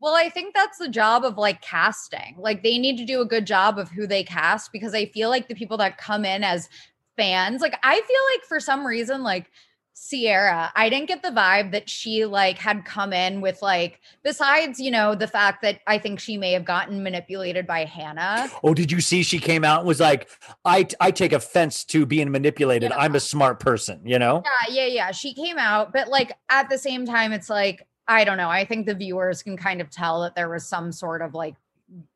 Well, 0.00 0.14
I 0.14 0.28
think 0.30 0.54
that's 0.54 0.78
the 0.78 0.88
job 0.88 1.24
of 1.24 1.38
like 1.38 1.62
casting. 1.62 2.34
Like 2.36 2.62
they 2.62 2.76
need 2.76 2.96
to 2.98 3.04
do 3.04 3.20
a 3.20 3.24
good 3.26 3.46
job 3.46 3.78
of 3.78 3.88
who 3.88 4.06
they 4.06 4.24
cast 4.24 4.72
because 4.72 4.94
I 4.94 5.06
feel 5.06 5.28
like 5.28 5.46
the 5.46 5.54
people 5.54 5.76
that 5.76 5.96
come 5.96 6.24
in 6.24 6.42
as 6.42 6.68
fans. 7.16 7.62
Like 7.62 7.78
I 7.82 7.94
feel 7.94 8.20
like 8.34 8.44
for 8.48 8.58
some 8.58 8.86
reason, 8.86 9.22
like 9.22 9.50
Ciara, 9.94 10.72
I 10.74 10.88
didn't 10.88 11.08
get 11.08 11.22
the 11.22 11.30
vibe 11.30 11.72
that 11.72 11.88
she 11.88 12.24
like 12.24 12.58
had 12.58 12.84
come 12.84 13.12
in 13.12 13.40
with 13.40 13.62
like 13.62 14.00
besides, 14.22 14.80
you 14.80 14.90
know, 14.90 15.14
the 15.14 15.26
fact 15.26 15.62
that 15.62 15.80
I 15.86 15.98
think 15.98 16.18
she 16.18 16.36
may 16.36 16.52
have 16.52 16.64
gotten 16.64 17.02
manipulated 17.02 17.66
by 17.66 17.84
Hannah. 17.84 18.50
Oh, 18.62 18.74
did 18.74 18.90
you 18.90 19.00
see 19.00 19.22
she 19.22 19.38
came 19.38 19.64
out 19.64 19.80
and 19.80 19.88
was 19.88 20.00
like, 20.00 20.28
I 20.64 20.86
I 21.00 21.10
take 21.10 21.32
offense 21.32 21.84
to 21.86 22.06
being 22.06 22.30
manipulated. 22.30 22.90
Yeah. 22.90 22.98
I'm 22.98 23.14
a 23.14 23.20
smart 23.20 23.60
person, 23.60 24.00
you 24.04 24.18
know? 24.18 24.42
Yeah, 24.68 24.74
yeah, 24.74 24.86
yeah. 24.86 25.10
She 25.12 25.34
came 25.34 25.58
out, 25.58 25.92
but 25.92 26.08
like 26.08 26.32
at 26.48 26.68
the 26.70 26.78
same 26.78 27.06
time, 27.06 27.32
it's 27.32 27.50
like, 27.50 27.86
I 28.08 28.24
don't 28.24 28.36
know. 28.36 28.50
I 28.50 28.64
think 28.64 28.86
the 28.86 28.94
viewers 28.94 29.42
can 29.42 29.56
kind 29.56 29.80
of 29.80 29.90
tell 29.90 30.22
that 30.22 30.34
there 30.34 30.48
was 30.48 30.66
some 30.66 30.92
sort 30.92 31.22
of 31.22 31.34
like 31.34 31.54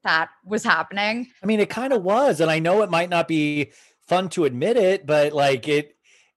that 0.03 0.31
was 0.45 0.65
happening. 0.65 1.29
I 1.43 1.47
mean, 1.47 1.61
it 1.61 1.69
kind 1.69 1.93
of 1.93 2.03
was. 2.03 2.41
And 2.41 2.51
I 2.51 2.59
know 2.59 2.83
it 2.83 2.91
might 2.91 3.11
not 3.11 3.29
be 3.29 3.73
fun 4.07 4.29
to 4.31 4.45
admit 4.45 4.77
it, 4.77 5.07
but 5.07 5.33
like 5.33 5.69
it 5.69 5.96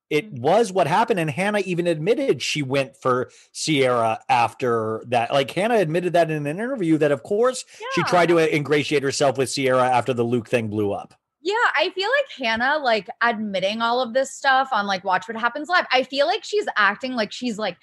it 0.09 0.33
mm. 0.33 0.39
was 0.39 0.71
what 0.71 0.87
happened. 0.87 1.19
And 1.19 1.29
Hannah 1.29 1.59
even 1.59 1.87
admitted 1.87 2.41
she 2.41 2.61
went 2.61 2.97
for 2.97 3.31
Ciara 3.53 4.19
after 4.29 5.03
that. 5.07 5.31
Like 5.31 5.51
Hannah 5.51 5.75
admitted 5.75 6.13
that 6.13 6.31
in 6.31 6.47
an 6.47 6.59
interview 6.59 6.97
that, 6.97 7.11
of 7.11 7.23
course, 7.23 7.65
yeah. 7.79 7.87
she 7.93 8.03
tried 8.03 8.27
to 8.27 8.55
ingratiate 8.55 9.03
herself 9.03 9.37
with 9.37 9.53
Ciara 9.53 9.87
after 9.87 10.13
the 10.13 10.23
Luke 10.23 10.49
thing 10.49 10.67
blew 10.67 10.91
up. 10.91 11.13
Yeah, 11.41 11.53
I 11.75 11.89
feel 11.95 12.09
like 12.09 12.47
Hannah, 12.47 12.79
like 12.83 13.07
admitting 13.21 13.81
all 13.81 14.01
of 14.01 14.13
this 14.13 14.33
stuff 14.33 14.69
on 14.73 14.87
like 14.87 15.03
Watch 15.05 15.27
What 15.27 15.37
Happens 15.37 15.69
Live. 15.69 15.85
I 15.91 16.03
feel 16.03 16.27
like 16.27 16.43
she's 16.43 16.65
acting 16.75 17.13
like 17.13 17.31
she's 17.31 17.57
like 17.57 17.77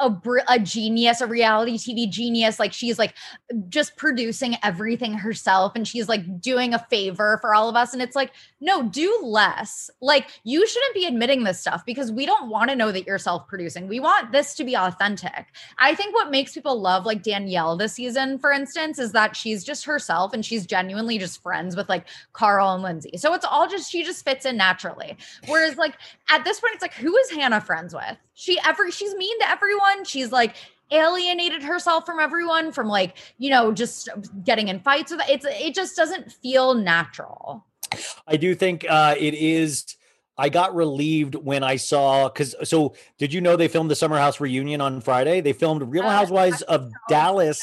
a, 0.00 0.14
a 0.48 0.58
genius, 0.58 1.20
a 1.20 1.26
reality 1.26 1.76
TV 1.76 2.08
genius. 2.08 2.58
Like 2.58 2.72
she's 2.72 2.98
like 2.98 3.14
just 3.68 3.96
producing 3.96 4.56
everything 4.62 5.14
herself 5.14 5.72
and 5.74 5.86
she's 5.86 6.08
like 6.08 6.40
doing 6.40 6.74
a 6.74 6.78
favor 6.90 7.38
for 7.40 7.54
all 7.54 7.68
of 7.68 7.76
us. 7.76 7.92
And 7.92 8.02
it's 8.02 8.16
like, 8.16 8.32
no, 8.60 8.82
do 8.82 9.20
less. 9.22 9.90
Like 10.00 10.28
you 10.44 10.66
shouldn't 10.66 10.94
be 10.94 11.06
admitting 11.06 11.44
this 11.44 11.60
stuff 11.60 11.84
because 11.84 12.10
we 12.12 12.26
don't 12.26 12.50
want 12.50 12.70
to 12.70 12.76
know 12.76 12.92
that 12.92 13.06
you're 13.06 13.18
self 13.18 13.46
producing. 13.46 13.88
We 13.88 14.00
want 14.00 14.32
this 14.32 14.54
to 14.56 14.64
be 14.64 14.76
authentic. 14.76 15.46
I 15.78 15.94
think 15.94 16.14
what 16.14 16.30
makes 16.30 16.54
people 16.54 16.80
love 16.80 17.06
like 17.06 17.22
Danielle 17.22 17.76
this 17.76 17.94
season, 17.94 18.38
for 18.38 18.52
instance, 18.52 18.98
is 18.98 19.12
that 19.12 19.36
she's 19.36 19.64
just 19.64 19.84
herself 19.84 20.32
and 20.32 20.44
she's 20.44 20.66
genuinely 20.66 21.18
just 21.18 21.42
friends 21.42 21.76
with 21.76 21.88
like 21.88 22.06
Carl 22.32 22.74
and 22.74 22.82
Lindsay. 22.82 23.16
So 23.16 23.34
it's 23.34 23.44
all 23.44 23.68
just, 23.68 23.90
she 23.90 24.04
just 24.04 24.24
fits 24.24 24.44
in 24.44 24.56
naturally. 24.56 25.16
Whereas 25.46 25.76
like 25.76 25.94
at 26.28 26.44
this 26.44 26.60
point, 26.60 26.74
it's 26.74 26.82
like, 26.82 26.94
who 26.94 27.16
is 27.16 27.30
Hannah 27.30 27.60
friends 27.60 27.94
with? 27.94 28.16
She 28.34 28.58
every 28.64 28.92
she's 28.92 29.14
mean 29.16 29.38
to 29.40 29.50
everyone. 29.68 30.04
She's 30.04 30.32
like 30.32 30.54
alienated 30.90 31.62
herself 31.62 32.06
from 32.06 32.18
everyone 32.18 32.72
from 32.72 32.88
like, 32.88 33.16
you 33.38 33.50
know, 33.50 33.72
just 33.72 34.08
getting 34.44 34.68
in 34.68 34.80
fights 34.80 35.10
with 35.10 35.20
it's 35.28 35.46
it 35.48 35.74
just 35.74 35.96
doesn't 35.96 36.32
feel 36.32 36.74
natural. 36.74 37.64
I 38.26 38.36
do 38.36 38.54
think 38.54 38.86
uh 38.88 39.14
it 39.18 39.34
is 39.34 39.96
I 40.36 40.48
got 40.48 40.74
relieved 40.74 41.34
when 41.34 41.64
I 41.64 41.76
saw 41.76 42.28
because 42.28 42.54
so 42.64 42.94
did 43.18 43.32
you 43.32 43.40
know 43.40 43.56
they 43.56 43.68
filmed 43.68 43.90
the 43.90 43.96
Summer 43.96 44.18
House 44.18 44.40
reunion 44.40 44.80
on 44.80 45.00
Friday? 45.00 45.40
They 45.40 45.52
filmed 45.52 45.82
Real 45.82 46.04
uh, 46.04 46.10
Housewives 46.10 46.62
of 46.62 46.90
Dallas 47.08 47.62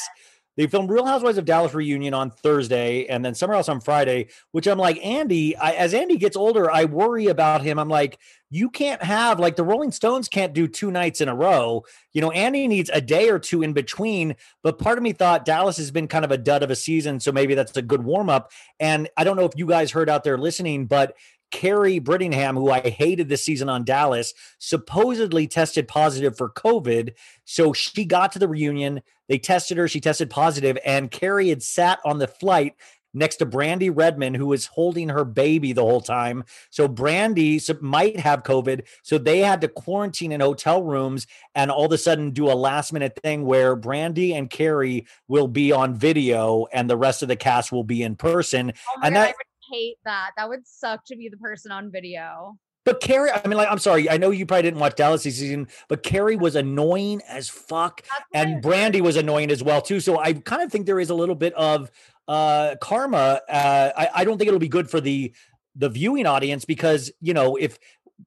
they 0.57 0.67
filmed 0.67 0.89
Real 0.89 1.05
Housewives 1.05 1.37
of 1.37 1.45
Dallas 1.45 1.73
reunion 1.73 2.13
on 2.13 2.31
Thursday 2.31 3.05
and 3.07 3.23
then 3.23 3.35
somewhere 3.35 3.57
else 3.57 3.69
on 3.69 3.81
Friday, 3.81 4.27
which 4.51 4.67
I'm 4.67 4.77
like, 4.77 5.03
Andy, 5.03 5.55
I, 5.57 5.71
as 5.71 5.93
Andy 5.93 6.17
gets 6.17 6.37
older, 6.37 6.71
I 6.71 6.85
worry 6.85 7.27
about 7.27 7.61
him. 7.61 7.77
I'm 7.77 7.89
like, 7.89 8.19
you 8.49 8.69
can't 8.69 9.03
have 9.03 9.39
like 9.39 9.55
the 9.55 9.63
Rolling 9.63 9.91
Stones 9.91 10.29
can't 10.29 10.53
do 10.53 10.67
two 10.67 10.91
nights 10.91 11.19
in 11.19 11.27
a 11.27 11.35
row. 11.35 11.83
You 12.13 12.21
know, 12.21 12.31
Andy 12.31 12.67
needs 12.67 12.89
a 12.93 13.01
day 13.01 13.29
or 13.29 13.39
two 13.39 13.63
in 13.63 13.73
between. 13.73 14.35
But 14.63 14.79
part 14.79 14.97
of 14.97 15.03
me 15.03 15.11
thought 15.11 15.45
Dallas 15.45 15.77
has 15.77 15.91
been 15.91 16.07
kind 16.07 16.23
of 16.23 16.31
a 16.31 16.37
dud 16.37 16.63
of 16.63 16.71
a 16.71 16.75
season. 16.75 17.19
So 17.19 17.31
maybe 17.31 17.55
that's 17.55 17.75
a 17.75 17.81
good 17.81 18.03
warm 18.03 18.29
up. 18.29 18.51
And 18.79 19.09
I 19.17 19.23
don't 19.23 19.35
know 19.35 19.45
if 19.45 19.57
you 19.57 19.65
guys 19.65 19.91
heard 19.91 20.09
out 20.09 20.23
there 20.23 20.37
listening, 20.37 20.85
but 20.85 21.15
Kary 21.55 22.01
Brittingham, 22.01 22.55
who 22.55 22.69
I 22.69 22.81
hated 22.81 23.29
this 23.29 23.45
season 23.45 23.69
on 23.69 23.85
Dallas, 23.85 24.33
supposedly 24.59 25.47
tested 25.47 25.87
positive 25.87 26.35
for 26.35 26.49
COVID. 26.49 27.13
So 27.45 27.71
she 27.71 28.03
got 28.03 28.33
to 28.33 28.39
the 28.39 28.47
reunion. 28.49 29.01
They 29.29 29.37
tested 29.37 29.77
her. 29.77 29.87
She 29.87 30.01
tested 30.01 30.29
positive, 30.29 30.77
and 30.85 31.09
Kary 31.09 31.47
had 31.47 31.63
sat 31.63 31.99
on 32.03 32.19
the 32.19 32.27
flight 32.27 32.75
next 33.13 33.37
to 33.37 33.45
Brandi 33.45 33.89
Redmond, 33.89 34.35
who 34.35 34.47
was 34.47 34.65
holding 34.65 35.07
her 35.07 35.23
baby 35.23 35.71
the 35.71 35.81
whole 35.81 36.01
time. 36.01 36.43
So 36.71 36.89
Brandi 36.89 37.81
might 37.81 38.19
have 38.19 38.43
COVID. 38.43 38.81
So 39.03 39.17
they 39.17 39.39
had 39.39 39.61
to 39.61 39.69
quarantine 39.69 40.33
in 40.33 40.41
hotel 40.41 40.83
rooms 40.83 41.25
and 41.55 41.71
all 41.71 41.85
of 41.85 41.93
a 41.93 41.97
sudden 41.97 42.31
do 42.31 42.51
a 42.51 42.53
last 42.53 42.91
minute 42.91 43.17
thing 43.23 43.45
where 43.45 43.77
Brandi 43.77 44.33
and 44.33 44.49
Kary 44.49 45.07
will 45.29 45.47
be 45.47 45.71
on 45.71 45.95
video 45.95 46.65
and 46.73 46.89
the 46.89 46.97
rest 46.97 47.21
of 47.21 47.29
the 47.29 47.37
cast 47.37 47.71
will 47.71 47.85
be 47.85 48.03
in 48.03 48.17
person. 48.17 48.73
Oh 48.97 48.99
and 49.01 49.15
God, 49.15 49.27
that 49.27 49.35
hate 49.75 49.97
that. 50.05 50.31
That 50.37 50.49
would 50.49 50.67
suck 50.67 51.05
to 51.05 51.15
be 51.15 51.29
the 51.29 51.37
person 51.37 51.71
on 51.71 51.91
video. 51.91 52.57
But 52.85 53.01
Kary, 53.01 53.31
I 53.31 53.47
mean, 53.47 53.57
like, 53.57 53.69
I'm 53.69 53.79
sorry. 53.79 54.09
I 54.09 54.17
know 54.17 54.29
you 54.29 54.45
probably 54.45 54.61
didn't 54.61 54.79
watch 54.79 54.95
Dallas 54.95 55.23
this 55.23 55.39
season, 55.39 55.67
but 55.89 56.03
Kary 56.03 56.35
was 56.35 56.55
annoying 56.55 57.21
as 57.27 57.49
fuck, 57.49 58.03
That's 58.03 58.25
what 58.29 58.39
I 58.39 58.51
and 58.51 58.63
Brandi 58.63 59.01
was 59.01 59.15
annoying 59.15 59.49
as 59.49 59.63
well 59.63 59.81
too. 59.81 59.99
So 59.99 60.19
I 60.19 60.33
kind 60.33 60.61
of 60.61 60.71
think 60.71 60.85
there 60.85 60.99
is 60.99 61.09
a 61.09 61.15
little 61.15 61.35
bit 61.35 61.53
of 61.55 61.91
uh 62.27 62.75
karma. 62.81 63.41
Uh, 63.49 63.91
I, 63.97 64.09
I 64.15 64.23
don't 64.23 64.37
think 64.37 64.47
it'll 64.47 64.59
be 64.59 64.67
good 64.67 64.89
for 64.89 65.01
the 65.01 65.33
the 65.75 65.89
viewing 65.89 66.27
audience 66.27 66.63
because 66.63 67.11
you 67.19 67.33
know 67.33 67.55
if 67.55 67.79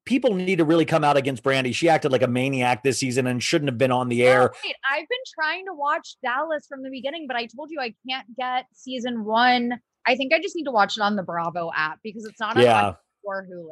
people 0.05 0.35
need 0.35 0.57
to 0.57 0.65
really 0.65 0.85
come 0.85 1.05
out 1.05 1.17
against 1.17 1.43
Brandi, 1.43 1.75
she 1.75 1.89
acted 1.89 2.13
like 2.13 2.23
a 2.23 2.29
maniac 2.29 2.83
this 2.83 2.99
season 2.99 3.27
and 3.27 3.43
shouldn't 3.43 3.71
have 3.71 3.79
been 3.79 3.93
on 3.93 4.09
the 4.09 4.23
air. 4.23 4.53
wait, 4.65 4.75
I've 4.91 5.09
been 5.09 5.19
trying 5.35 5.67
to 5.67 5.75
watch 5.75 6.17
Dallas 6.23 6.67
from 6.69 6.83
the 6.83 6.91
beginning, 6.91 7.27
but 7.27 7.37
I 7.37 7.47
told 7.47 7.71
you 7.71 7.81
I 7.81 7.95
can't 8.09 8.27
get 8.37 8.67
season 8.73 9.25
one. 9.25 9.81
I 10.09 10.17
think 10.17 10.33
I 10.33 10.41
just 10.41 10.57
need 10.57 10.65
to 10.65 10.71
watch 10.71 10.97
it 10.97 11.03
on 11.03 11.17
the 11.17 11.23
Bravo 11.23 11.71
app 11.77 11.99
because 12.03 12.25
it's 12.25 12.41
not 12.41 12.57
on 12.57 12.63
Yeah. 12.63 12.95
Or 13.23 13.45
Hulu. 13.45 13.69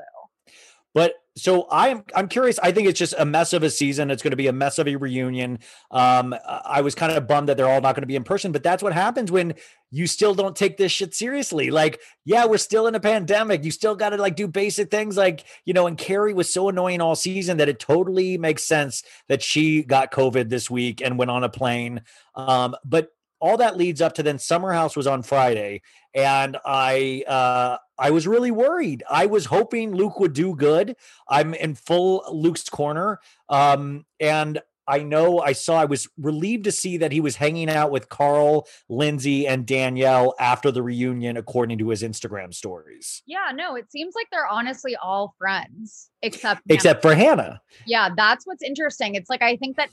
But 0.92 1.14
so 1.36 1.66
I'm 1.70 2.04
I'm 2.14 2.26
curious. 2.26 2.58
I 2.58 2.72
think 2.72 2.88
it's 2.88 2.98
just 2.98 3.14
a 3.18 3.26
mess 3.26 3.52
of 3.52 3.62
a 3.62 3.68
season. 3.68 4.10
It's 4.10 4.22
going 4.22 4.30
to 4.30 4.36
be 4.36 4.46
a 4.46 4.52
mess 4.52 4.78
of 4.78 4.88
a 4.88 4.96
reunion. 4.96 5.58
Um, 5.90 6.34
I 6.46 6.80
was 6.80 6.94
kind 6.94 7.12
of 7.12 7.28
bummed 7.28 7.50
that 7.50 7.58
they're 7.58 7.68
all 7.68 7.82
not 7.82 7.94
going 7.94 8.02
to 8.02 8.06
be 8.06 8.16
in 8.16 8.24
person, 8.24 8.50
but 8.50 8.62
that's 8.62 8.82
what 8.82 8.94
happens 8.94 9.30
when 9.30 9.54
you 9.90 10.06
still 10.06 10.34
don't 10.34 10.56
take 10.56 10.78
this 10.78 10.92
shit 10.92 11.14
seriously. 11.14 11.70
Like, 11.70 12.00
yeah, 12.24 12.46
we're 12.46 12.56
still 12.56 12.86
in 12.86 12.94
a 12.94 13.00
pandemic. 13.00 13.62
You 13.62 13.70
still 13.70 13.94
got 13.94 14.10
to 14.10 14.16
like 14.16 14.36
do 14.36 14.48
basic 14.48 14.90
things, 14.90 15.18
like 15.18 15.44
you 15.66 15.74
know. 15.74 15.86
And 15.86 15.98
Kary 15.98 16.32
was 16.32 16.50
so 16.50 16.70
annoying 16.70 17.02
all 17.02 17.14
season 17.14 17.58
that 17.58 17.68
it 17.68 17.78
totally 17.78 18.38
makes 18.38 18.64
sense 18.64 19.02
that 19.28 19.42
she 19.42 19.82
got 19.82 20.10
COVID 20.12 20.48
this 20.48 20.70
week 20.70 21.02
and 21.02 21.18
went 21.18 21.30
on 21.30 21.44
a 21.44 21.50
plane. 21.50 22.00
Um, 22.34 22.74
but 22.84 23.10
all 23.40 23.56
that 23.58 23.76
leads 23.76 24.00
up 24.00 24.14
to 24.14 24.22
then 24.22 24.38
Summer 24.38 24.72
House 24.72 24.96
was 24.96 25.06
on 25.06 25.22
Friday, 25.22 25.82
and 26.14 26.56
I 26.64 27.24
uh, 27.26 27.78
I 27.98 28.10
was 28.10 28.26
really 28.26 28.50
worried. 28.50 29.02
I 29.10 29.26
was 29.26 29.46
hoping 29.46 29.94
Luke 29.94 30.18
would 30.20 30.32
do 30.32 30.54
good. 30.54 30.96
I'm 31.28 31.54
in 31.54 31.74
full 31.74 32.24
Luke's 32.30 32.68
corner, 32.68 33.20
um, 33.48 34.04
and 34.20 34.60
I 34.88 35.02
know 35.02 35.40
I 35.40 35.52
saw. 35.52 35.80
I 35.80 35.84
was 35.84 36.08
relieved 36.16 36.64
to 36.64 36.72
see 36.72 36.96
that 36.98 37.10
he 37.10 37.20
was 37.20 37.36
hanging 37.36 37.68
out 37.68 37.90
with 37.90 38.08
Carl, 38.08 38.68
Lindsay, 38.88 39.46
and 39.46 39.66
Danielle 39.66 40.34
after 40.38 40.70
the 40.70 40.82
reunion, 40.82 41.36
according 41.36 41.78
to 41.78 41.88
his 41.88 42.02
Instagram 42.02 42.54
stories. 42.54 43.22
Yeah, 43.26 43.50
no, 43.54 43.74
it 43.74 43.90
seems 43.90 44.14
like 44.14 44.28
they're 44.30 44.46
honestly 44.46 44.94
all 44.96 45.34
friends, 45.38 46.10
except 46.22 46.62
Hannah. 46.68 46.74
Except 46.74 47.02
for 47.02 47.14
Hannah. 47.14 47.60
yeah, 47.86 48.10
that's 48.16 48.46
what's 48.46 48.62
interesting. 48.62 49.16
It's 49.16 49.28
like 49.28 49.42
I 49.42 49.56
think 49.56 49.76
that 49.76 49.88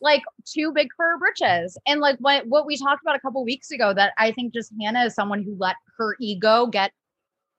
like 0.00 0.22
too 0.46 0.72
big 0.72 0.88
for 0.96 1.04
her 1.04 1.18
britches, 1.18 1.76
and 1.86 2.00
like 2.00 2.16
what 2.18 2.46
what 2.46 2.66
we 2.66 2.76
talked 2.76 3.02
about 3.02 3.16
a 3.16 3.20
couple 3.20 3.44
weeks 3.44 3.70
ago. 3.70 3.92
That 3.94 4.12
I 4.18 4.32
think 4.32 4.54
just 4.54 4.72
Hannah 4.80 5.04
is 5.04 5.14
someone 5.14 5.42
who 5.42 5.56
let 5.58 5.76
her 5.98 6.16
ego 6.20 6.66
get 6.66 6.92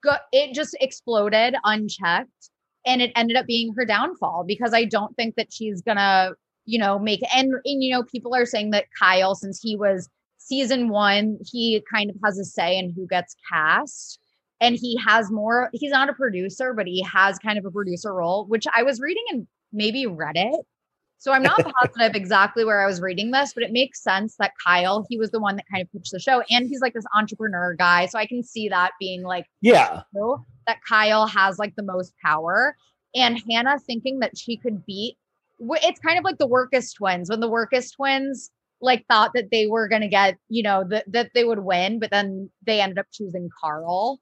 go. 0.03 0.15
It 0.31 0.53
just 0.53 0.75
exploded 0.79 1.55
unchecked, 1.63 2.49
and 2.85 3.01
it 3.01 3.11
ended 3.15 3.37
up 3.37 3.45
being 3.45 3.73
her 3.75 3.85
downfall 3.85 4.45
because 4.47 4.73
I 4.73 4.85
don't 4.85 5.15
think 5.15 5.35
that 5.35 5.51
she's 5.51 5.81
gonna 5.81 6.31
you 6.65 6.79
know 6.79 6.99
make 6.99 7.21
and 7.35 7.53
and 7.65 7.83
you 7.83 7.91
know 7.91 8.03
people 8.03 8.35
are 8.35 8.45
saying 8.45 8.71
that 8.71 8.85
Kyle 8.97 9.35
since 9.35 9.59
he 9.61 9.75
was 9.75 10.09
season 10.37 10.89
one 10.89 11.37
he 11.45 11.83
kind 11.91 12.09
of 12.09 12.15
has 12.23 12.37
a 12.39 12.45
say 12.45 12.77
in 12.77 12.91
who 12.91 13.05
gets 13.07 13.35
cast 13.51 14.19
and 14.59 14.75
he 14.75 14.97
has 14.97 15.31
more 15.31 15.69
he's 15.73 15.91
not 15.91 16.09
a 16.09 16.13
producer 16.13 16.73
but 16.73 16.87
he 16.87 17.03
has 17.03 17.37
kind 17.39 17.59
of 17.59 17.65
a 17.65 17.71
producer 17.71 18.13
role 18.13 18.45
which 18.47 18.65
i 18.75 18.81
was 18.81 18.99
reading 18.99 19.23
in 19.31 19.47
maybe 19.71 20.05
reddit 20.05 20.63
so 21.21 21.31
i'm 21.31 21.43
not 21.43 21.63
positive 21.79 22.15
exactly 22.15 22.65
where 22.65 22.81
i 22.81 22.85
was 22.85 22.99
reading 22.99 23.29
this 23.31 23.53
but 23.53 23.63
it 23.63 23.71
makes 23.71 24.01
sense 24.01 24.35
that 24.37 24.51
kyle 24.63 25.05
he 25.07 25.17
was 25.17 25.29
the 25.31 25.39
one 25.39 25.55
that 25.55 25.65
kind 25.71 25.81
of 25.81 25.91
pitched 25.91 26.11
the 26.11 26.19
show 26.19 26.41
and 26.49 26.67
he's 26.67 26.81
like 26.81 26.93
this 26.93 27.05
entrepreneur 27.15 27.73
guy 27.75 28.05
so 28.07 28.17
i 28.19 28.25
can 28.25 28.43
see 28.43 28.67
that 28.67 28.91
being 28.99 29.21
like 29.23 29.45
Yeah. 29.61 30.01
that 30.67 30.77
kyle 30.87 31.27
has 31.27 31.59
like 31.59 31.75
the 31.75 31.83
most 31.83 32.13
power 32.23 32.75
and 33.15 33.41
hannah 33.49 33.79
thinking 33.79 34.19
that 34.19 34.37
she 34.37 34.57
could 34.57 34.85
beat 34.85 35.15
it's 35.59 35.99
kind 35.99 36.17
of 36.17 36.23
like 36.23 36.39
the 36.39 36.47
Wirkus 36.47 36.91
twins 36.95 37.29
when 37.29 37.39
the 37.39 37.49
Wirkus 37.49 37.95
twins 37.95 38.49
like 38.81 39.05
thought 39.07 39.31
that 39.35 39.51
they 39.51 39.67
were 39.67 39.87
going 39.87 40.01
to 40.01 40.07
get 40.07 40.37
you 40.49 40.63
know 40.63 40.83
that 40.89 41.05
that 41.11 41.29
they 41.35 41.43
would 41.43 41.59
win 41.59 41.99
but 41.99 42.09
then 42.09 42.49
they 42.65 42.81
ended 42.81 42.97
up 42.97 43.05
choosing 43.13 43.47
carl 43.61 44.19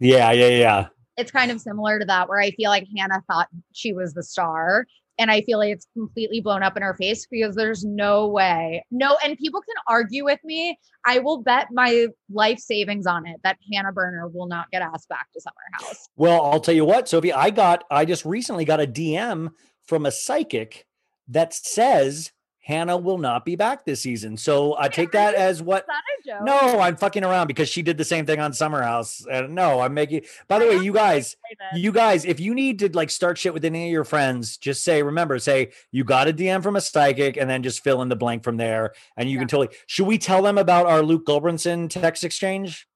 Yeah. 0.00 0.32
Yeah. 0.32 0.48
Yeah. 0.48 0.86
it's 1.16 1.30
kind 1.30 1.52
of 1.52 1.60
similar 1.60 2.00
to 2.00 2.04
that 2.06 2.28
where 2.28 2.40
I 2.40 2.50
feel 2.52 2.70
like 2.70 2.88
Hannah 2.96 3.22
thought 3.28 3.48
she 3.72 3.92
was 3.92 4.14
the 4.14 4.22
star. 4.24 4.86
And 5.18 5.30
I 5.30 5.42
feel 5.42 5.58
like 5.58 5.72
it's 5.72 5.86
completely 5.92 6.40
blown 6.40 6.62
up 6.62 6.76
in 6.76 6.82
her 6.82 6.94
face 6.94 7.26
because 7.30 7.54
there's 7.54 7.84
no 7.84 8.28
way. 8.28 8.84
No, 8.90 9.16
and 9.24 9.36
people 9.36 9.60
can 9.60 9.74
argue 9.86 10.24
with 10.24 10.40
me. 10.42 10.78
I 11.04 11.18
will 11.18 11.42
bet 11.42 11.68
my 11.72 12.08
life 12.30 12.58
savings 12.58 13.06
on 13.06 13.26
it 13.26 13.40
that 13.44 13.58
Hannah 13.72 13.92
Berner 13.92 14.28
will 14.28 14.46
not 14.46 14.70
get 14.70 14.82
asked 14.82 15.08
back 15.08 15.26
to 15.34 15.40
Summer 15.40 15.54
House. 15.74 16.08
Well, 16.16 16.44
I'll 16.44 16.60
tell 16.60 16.74
you 16.74 16.84
what, 16.84 17.08
Sophie, 17.08 17.32
I 17.32 17.50
got, 17.50 17.84
I 17.90 18.04
just 18.04 18.24
recently 18.24 18.64
got 18.64 18.80
a 18.80 18.86
DM 18.86 19.50
from 19.82 20.06
a 20.06 20.10
psychic 20.10 20.86
that 21.28 21.52
says 21.54 22.32
Hannah 22.64 22.96
will 22.96 23.18
not 23.18 23.44
be 23.44 23.56
back 23.56 23.84
this 23.84 24.00
season. 24.00 24.36
So 24.36 24.76
I 24.78 24.88
take 24.88 25.10
that 25.12 25.34
as 25.34 25.60
what. 25.60 25.82
Is 25.82 25.86
that 25.88 26.02
a 26.36 26.38
joke? 26.38 26.46
No, 26.46 26.78
I'm 26.80 26.96
fucking 26.96 27.24
around 27.24 27.48
because 27.48 27.68
she 27.68 27.82
did 27.82 27.98
the 27.98 28.04
same 28.04 28.24
thing 28.24 28.38
on 28.38 28.52
Summer 28.52 28.82
House. 28.82 29.26
And 29.28 29.54
no, 29.56 29.80
I'm 29.80 29.94
making. 29.94 30.22
By 30.46 30.60
the 30.60 30.66
way, 30.66 30.76
you 30.76 30.92
guys, 30.92 31.36
you 31.74 31.90
guys, 31.90 32.24
if 32.24 32.38
you 32.38 32.54
need 32.54 32.78
to 32.78 32.88
like 32.92 33.10
start 33.10 33.36
shit 33.36 33.52
with 33.52 33.64
any 33.64 33.86
of 33.86 33.90
your 33.90 34.04
friends, 34.04 34.56
just 34.58 34.84
say, 34.84 35.02
remember, 35.02 35.40
say 35.40 35.72
you 35.90 36.04
got 36.04 36.28
a 36.28 36.32
DM 36.32 36.62
from 36.62 36.76
a 36.76 36.80
psychic, 36.80 37.36
and 37.36 37.50
then 37.50 37.64
just 37.64 37.82
fill 37.82 38.00
in 38.00 38.08
the 38.08 38.14
blank 38.16 38.44
from 38.44 38.56
there, 38.58 38.92
and 39.16 39.28
you 39.28 39.34
Yeah. 39.36 39.40
can 39.40 39.48
totally. 39.48 39.76
Should 39.88 40.06
we 40.06 40.16
tell 40.18 40.40
them 40.42 40.56
about 40.56 40.86
our 40.86 41.02
Luke 41.02 41.26
Gulbranson 41.26 41.90
text 41.90 42.22
exchange? 42.22 42.86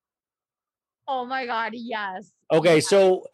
Oh 1.08 1.24
my 1.26 1.44
God. 1.44 1.72
Yes. 1.74 2.30
Okay, 2.52 2.76
Yes. 2.76 2.88
so 2.88 3.26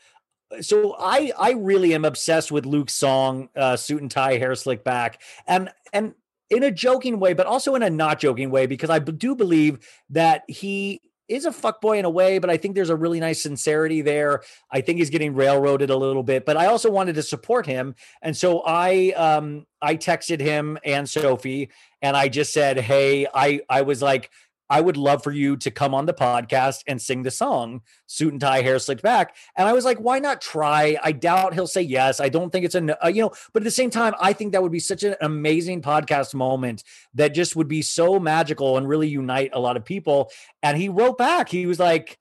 so 0.61 0.95
I 0.99 1.33
I 1.39 1.53
really 1.53 1.95
am 1.95 2.05
obsessed 2.05 2.53
with 2.53 2.67
Luke's 2.67 2.93
song 2.95 3.49
uh 3.57 3.77
suit 3.77 4.03
and 4.03 4.11
tie 4.11 4.37
hair 4.39 4.55
slick 4.55 4.85
back 4.85 5.23
and 5.47 5.71
and 5.95 6.15
in 6.53 6.63
a 6.63 6.71
joking 6.71 7.19
way 7.19 7.33
but 7.33 7.47
also 7.47 7.75
in 7.75 7.83
a 7.83 7.91
not 7.91 8.21
joking 8.21 8.51
way 8.51 8.67
because 8.67 8.91
I 8.91 8.99
do 8.99 9.35
believe 9.35 9.79
that 10.11 10.43
he 10.49 11.01
is 11.29 11.47
a 11.47 11.51
fuckboy 11.51 11.99
in 11.99 12.05
a 12.05 12.11
way 12.11 12.39
but 12.39 12.51
I 12.51 12.57
think 12.57 12.75
there's 12.75 12.91
a 12.91 12.97
really 12.97 13.19
nice 13.19 13.43
sincerity 13.43 14.03
there. 14.03 14.43
I 14.71 14.83
think 14.83 14.99
he's 14.99 15.11
getting 15.11 15.35
railroaded 15.35 15.89
a 15.91 15.97
little 15.97 16.23
bit 16.23 16.45
but 16.45 16.57
I 16.57 16.67
also 16.67 16.91
wanted 16.91 17.15
to 17.15 17.23
support 17.23 17.65
him 17.67 17.95
and 18.21 18.37
so 18.37 18.63
I 18.67 19.13
um 19.17 19.67
I 19.81 19.97
texted 19.97 20.41
him 20.41 20.79
and 20.85 21.09
Sophie 21.09 21.71
and 22.03 22.17
I 22.17 22.29
just 22.29 22.53
said, 22.53 22.79
"Hey, 22.79 23.27
I 23.33 23.61
I 23.69 23.83
was 23.83 24.03
like 24.03 24.31
I 24.73 24.81
would 24.81 24.97
love 24.97 25.23
for 25.23 25.33
you 25.33 25.59
to 25.59 25.71
come 25.71 25.95
on 25.95 26.07
the 26.07 26.15
podcast 26.15 26.85
and 26.87 27.01
sing 27.01 27.23
the 27.23 27.31
song 27.31 27.83
suit 28.07 28.33
and 28.33 28.41
tie, 28.41 28.63
hair 28.63 28.79
slicked 28.79 29.03
back. 29.03 29.37
And 29.55 29.69
I 29.69 29.75
was 29.75 29.85
like, 29.85 29.99
why 29.99 30.19
not 30.19 30.41
try? 30.41 30.97
I 31.03 31.13
doubt 31.13 31.53
he'll 31.53 31.67
say 31.67 31.83
yes. 31.83 32.21
I 32.21 32.31
don't 32.31 32.51
think 32.51 32.65
it's 32.65 32.75
a, 32.75 33.05
uh, 33.05 33.09
you 33.09 33.21
know, 33.21 33.33
but 33.53 33.61
at 33.61 33.65
the 33.65 33.71
same 33.71 33.91
time, 33.91 34.15
I 34.19 34.33
think 34.33 34.53
that 34.53 34.63
would 34.63 34.73
be 34.73 34.81
such 34.81 35.03
an 35.03 35.15
amazing 35.21 35.83
podcast 35.83 36.33
moment 36.33 36.85
that 37.13 37.35
just 37.35 37.55
would 37.55 37.69
be 37.69 37.83
so 37.83 38.19
magical 38.19 38.79
and 38.79 38.89
really 38.89 39.09
unite 39.09 39.51
a 39.53 39.61
lot 39.61 39.77
of 39.77 39.85
people. 39.85 40.31
And 40.63 40.79
he 40.79 40.89
wrote 40.89 41.19
back, 41.19 41.51
he 41.51 41.67
was 41.67 41.79
like, 41.79 42.19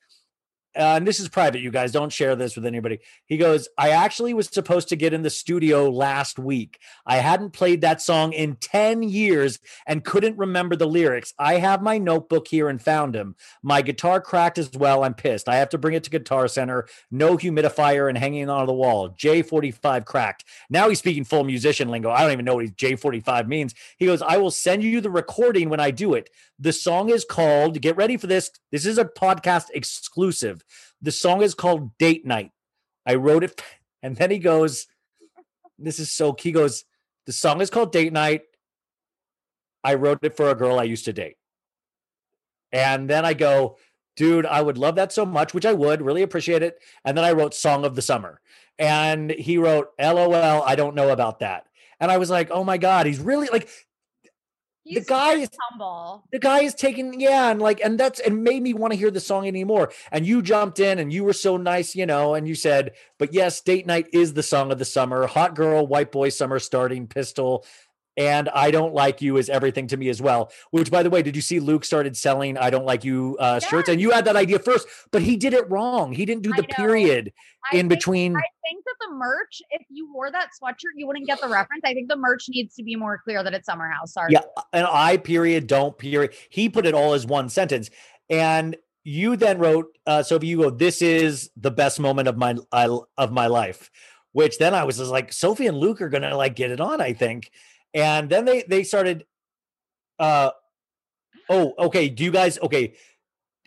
uh, 0.75 0.95
and 0.95 1.05
this 1.05 1.19
is 1.19 1.27
private, 1.27 1.61
you 1.61 1.69
guys 1.69 1.91
don't 1.91 2.13
share 2.13 2.35
this 2.35 2.55
with 2.55 2.65
anybody. 2.65 2.99
He 3.25 3.37
goes, 3.37 3.67
I 3.77 3.89
actually 3.89 4.33
was 4.33 4.47
supposed 4.47 4.87
to 4.89 4.95
get 4.95 5.13
in 5.13 5.21
the 5.21 5.29
studio 5.29 5.89
last 5.89 6.39
week. 6.39 6.79
I 7.05 7.17
hadn't 7.17 7.51
played 7.51 7.81
that 7.81 8.01
song 8.01 8.31
in 8.31 8.55
10 8.55 9.03
years 9.03 9.59
and 9.85 10.05
couldn't 10.05 10.37
remember 10.37 10.77
the 10.77 10.87
lyrics. 10.87 11.33
I 11.37 11.55
have 11.55 11.81
my 11.81 11.97
notebook 11.97 12.47
here 12.47 12.69
and 12.69 12.81
found 12.81 13.15
him. 13.15 13.35
My 13.61 13.81
guitar 13.81 14.21
cracked 14.21 14.57
as 14.57 14.71
well. 14.71 15.03
I'm 15.03 15.13
pissed. 15.13 15.49
I 15.49 15.57
have 15.57 15.69
to 15.69 15.77
bring 15.77 15.93
it 15.93 16.05
to 16.05 16.09
Guitar 16.09 16.47
Center. 16.47 16.87
No 17.09 17.37
humidifier 17.37 18.07
and 18.07 18.17
hanging 18.17 18.49
on 18.49 18.65
the 18.65 18.73
wall. 18.73 19.09
J45 19.09 20.05
cracked. 20.05 20.45
Now 20.69 20.87
he's 20.87 20.99
speaking 20.99 21.25
full 21.25 21.43
musician 21.43 21.89
lingo. 21.89 22.11
I 22.11 22.21
don't 22.21 22.31
even 22.31 22.45
know 22.45 22.55
what 22.55 22.77
J45 22.77 23.47
means. 23.47 23.75
He 23.97 24.05
goes, 24.05 24.21
I 24.21 24.37
will 24.37 24.51
send 24.51 24.83
you 24.83 25.01
the 25.01 25.09
recording 25.09 25.67
when 25.67 25.81
I 25.81 25.91
do 25.91 26.13
it. 26.13 26.29
The 26.59 26.71
song 26.71 27.09
is 27.09 27.25
called, 27.25 27.81
get 27.81 27.97
ready 27.97 28.17
for 28.17 28.27
this. 28.27 28.51
This 28.71 28.85
is 28.85 28.99
a 28.99 29.05
podcast 29.05 29.65
exclusive. 29.73 30.60
The 31.01 31.11
song 31.11 31.41
is 31.41 31.53
called 31.53 31.97
Date 31.97 32.25
Night. 32.25 32.51
I 33.05 33.15
wrote 33.15 33.43
it. 33.43 33.61
And 34.03 34.15
then 34.15 34.31
he 34.31 34.39
goes, 34.39 34.87
This 35.77 35.99
is 35.99 36.11
so, 36.11 36.35
he 36.39 36.51
goes, 36.51 36.85
The 37.27 37.31
song 37.31 37.61
is 37.61 37.69
called 37.69 37.91
Date 37.91 38.11
Night. 38.11 38.41
I 39.83 39.93
wrote 39.93 40.23
it 40.23 40.35
for 40.35 40.49
a 40.49 40.55
girl 40.55 40.79
I 40.79 40.85
used 40.85 41.05
to 41.05 41.13
date. 41.13 41.35
And 42.71 43.07
then 43.07 43.23
I 43.23 43.35
go, 43.35 43.77
Dude, 44.17 44.47
I 44.47 44.59
would 44.59 44.79
love 44.79 44.95
that 44.95 45.11
so 45.11 45.23
much, 45.23 45.53
which 45.53 45.67
I 45.67 45.73
would 45.73 46.01
really 46.01 46.23
appreciate 46.23 46.63
it. 46.63 46.79
And 47.05 47.15
then 47.15 47.23
I 47.23 47.33
wrote 47.33 47.53
Song 47.53 47.85
of 47.85 47.95
the 47.95 48.01
Summer. 48.01 48.41
And 48.79 49.29
he 49.29 49.59
wrote, 49.59 49.89
LOL, 49.99 50.63
I 50.63 50.73
don't 50.73 50.95
know 50.95 51.09
about 51.09 51.39
that. 51.39 51.67
And 51.99 52.11
I 52.11 52.17
was 52.17 52.31
like, 52.31 52.49
oh 52.49 52.63
my 52.63 52.77
God, 52.77 53.05
he's 53.05 53.19
really 53.19 53.47
like, 53.49 53.69
He's 54.83 55.05
the 55.05 55.09
guy 55.09 55.33
is 55.33 55.49
humble. 55.69 56.23
the 56.31 56.39
guy 56.39 56.61
is 56.63 56.73
taking 56.73 57.19
yeah 57.19 57.51
and 57.51 57.61
like 57.61 57.79
and 57.81 57.99
that's 57.99 58.19
it 58.19 58.31
made 58.31 58.63
me 58.63 58.73
want 58.73 58.93
to 58.93 58.97
hear 58.99 59.11
the 59.11 59.19
song 59.19 59.47
anymore 59.47 59.91
and 60.11 60.25
you 60.25 60.41
jumped 60.41 60.79
in 60.79 60.97
and 60.97 61.13
you 61.13 61.23
were 61.23 61.33
so 61.33 61.55
nice 61.55 61.95
you 61.95 62.07
know 62.07 62.33
and 62.33 62.47
you 62.47 62.55
said 62.55 62.93
but 63.19 63.31
yes 63.31 63.61
date 63.61 63.85
night 63.85 64.07
is 64.11 64.33
the 64.33 64.41
song 64.41 64.71
of 64.71 64.79
the 64.79 64.85
summer 64.85 65.27
hot 65.27 65.53
girl 65.53 65.85
white 65.85 66.11
boy 66.11 66.29
summer 66.29 66.57
starting 66.57 67.05
pistol 67.05 67.63
and 68.17 68.49
i 68.49 68.69
don't 68.71 68.93
like 68.93 69.21
you 69.21 69.37
is 69.37 69.49
everything 69.49 69.87
to 69.87 69.95
me 69.95 70.09
as 70.09 70.21
well 70.21 70.51
which 70.71 70.91
by 70.91 71.01
the 71.01 71.09
way 71.09 71.21
did 71.21 71.35
you 71.35 71.41
see 71.41 71.59
luke 71.59 71.85
started 71.85 72.15
selling 72.17 72.57
i 72.57 72.69
don't 72.69 72.85
like 72.85 73.05
you 73.05 73.37
uh 73.39 73.59
shirts 73.59 73.87
and 73.87 74.01
you 74.01 74.11
had 74.11 74.25
that 74.25 74.35
idea 74.35 74.59
first 74.59 74.85
but 75.11 75.21
he 75.21 75.37
did 75.37 75.53
it 75.53 75.69
wrong 75.69 76.11
he 76.11 76.25
didn't 76.25 76.43
do 76.43 76.51
the 76.53 76.63
period 76.63 77.31
I 77.71 77.77
in 77.77 77.87
think- 77.87 77.99
between 77.99 78.35
I 78.35 78.41
think 78.69 78.83
that 78.85 78.95
the 79.07 79.13
merch, 79.15 79.61
if 79.71 79.81
you 79.89 80.11
wore 80.13 80.31
that 80.31 80.49
sweatshirt, 80.61 80.93
you 80.95 81.05
wouldn't 81.05 81.27
get 81.27 81.41
the 81.41 81.47
reference. 81.49 81.81
I 81.83 81.93
think 81.93 82.09
the 82.09 82.15
merch 82.15 82.45
needs 82.47 82.73
to 82.75 82.83
be 82.83 82.95
more 82.95 83.19
clear 83.23 83.43
that 83.43 83.53
it's 83.53 83.65
Summer 83.65 83.89
House. 83.89 84.13
Sorry. 84.13 84.31
Yeah, 84.31 84.41
an 84.71 84.85
I 84.89 85.17
period, 85.17 85.67
don't 85.67 85.97
period. 85.97 86.33
He 86.49 86.69
put 86.69 86.85
it 86.85 86.93
all 86.93 87.13
as 87.13 87.25
one 87.25 87.49
sentence. 87.49 87.89
And 88.29 88.77
you 89.03 89.35
then 89.35 89.57
wrote, 89.59 89.87
uh, 90.07 90.23
Sophie, 90.23 90.47
you 90.47 90.57
go, 90.61 90.69
this 90.69 91.01
is 91.01 91.49
the 91.57 91.71
best 91.71 91.99
moment 91.99 92.27
of 92.29 92.37
my 92.37 92.55
I, 92.71 92.87
of 93.17 93.31
my 93.31 93.47
life. 93.47 93.91
Which 94.31 94.57
then 94.57 94.73
I 94.73 94.83
was 94.85 94.97
just 94.97 95.11
like, 95.11 95.33
Sophie 95.33 95.67
and 95.67 95.77
Luke 95.77 96.01
are 96.01 96.09
gonna 96.09 96.35
like 96.37 96.55
get 96.55 96.71
it 96.71 96.79
on, 96.79 97.01
I 97.01 97.13
think. 97.13 97.51
And 97.93 98.29
then 98.29 98.45
they 98.45 98.63
they 98.67 98.83
started 98.83 99.25
uh 100.19 100.51
oh, 101.49 101.73
okay. 101.77 102.09
Do 102.09 102.23
you 102.23 102.31
guys 102.31 102.59
okay? 102.59 102.95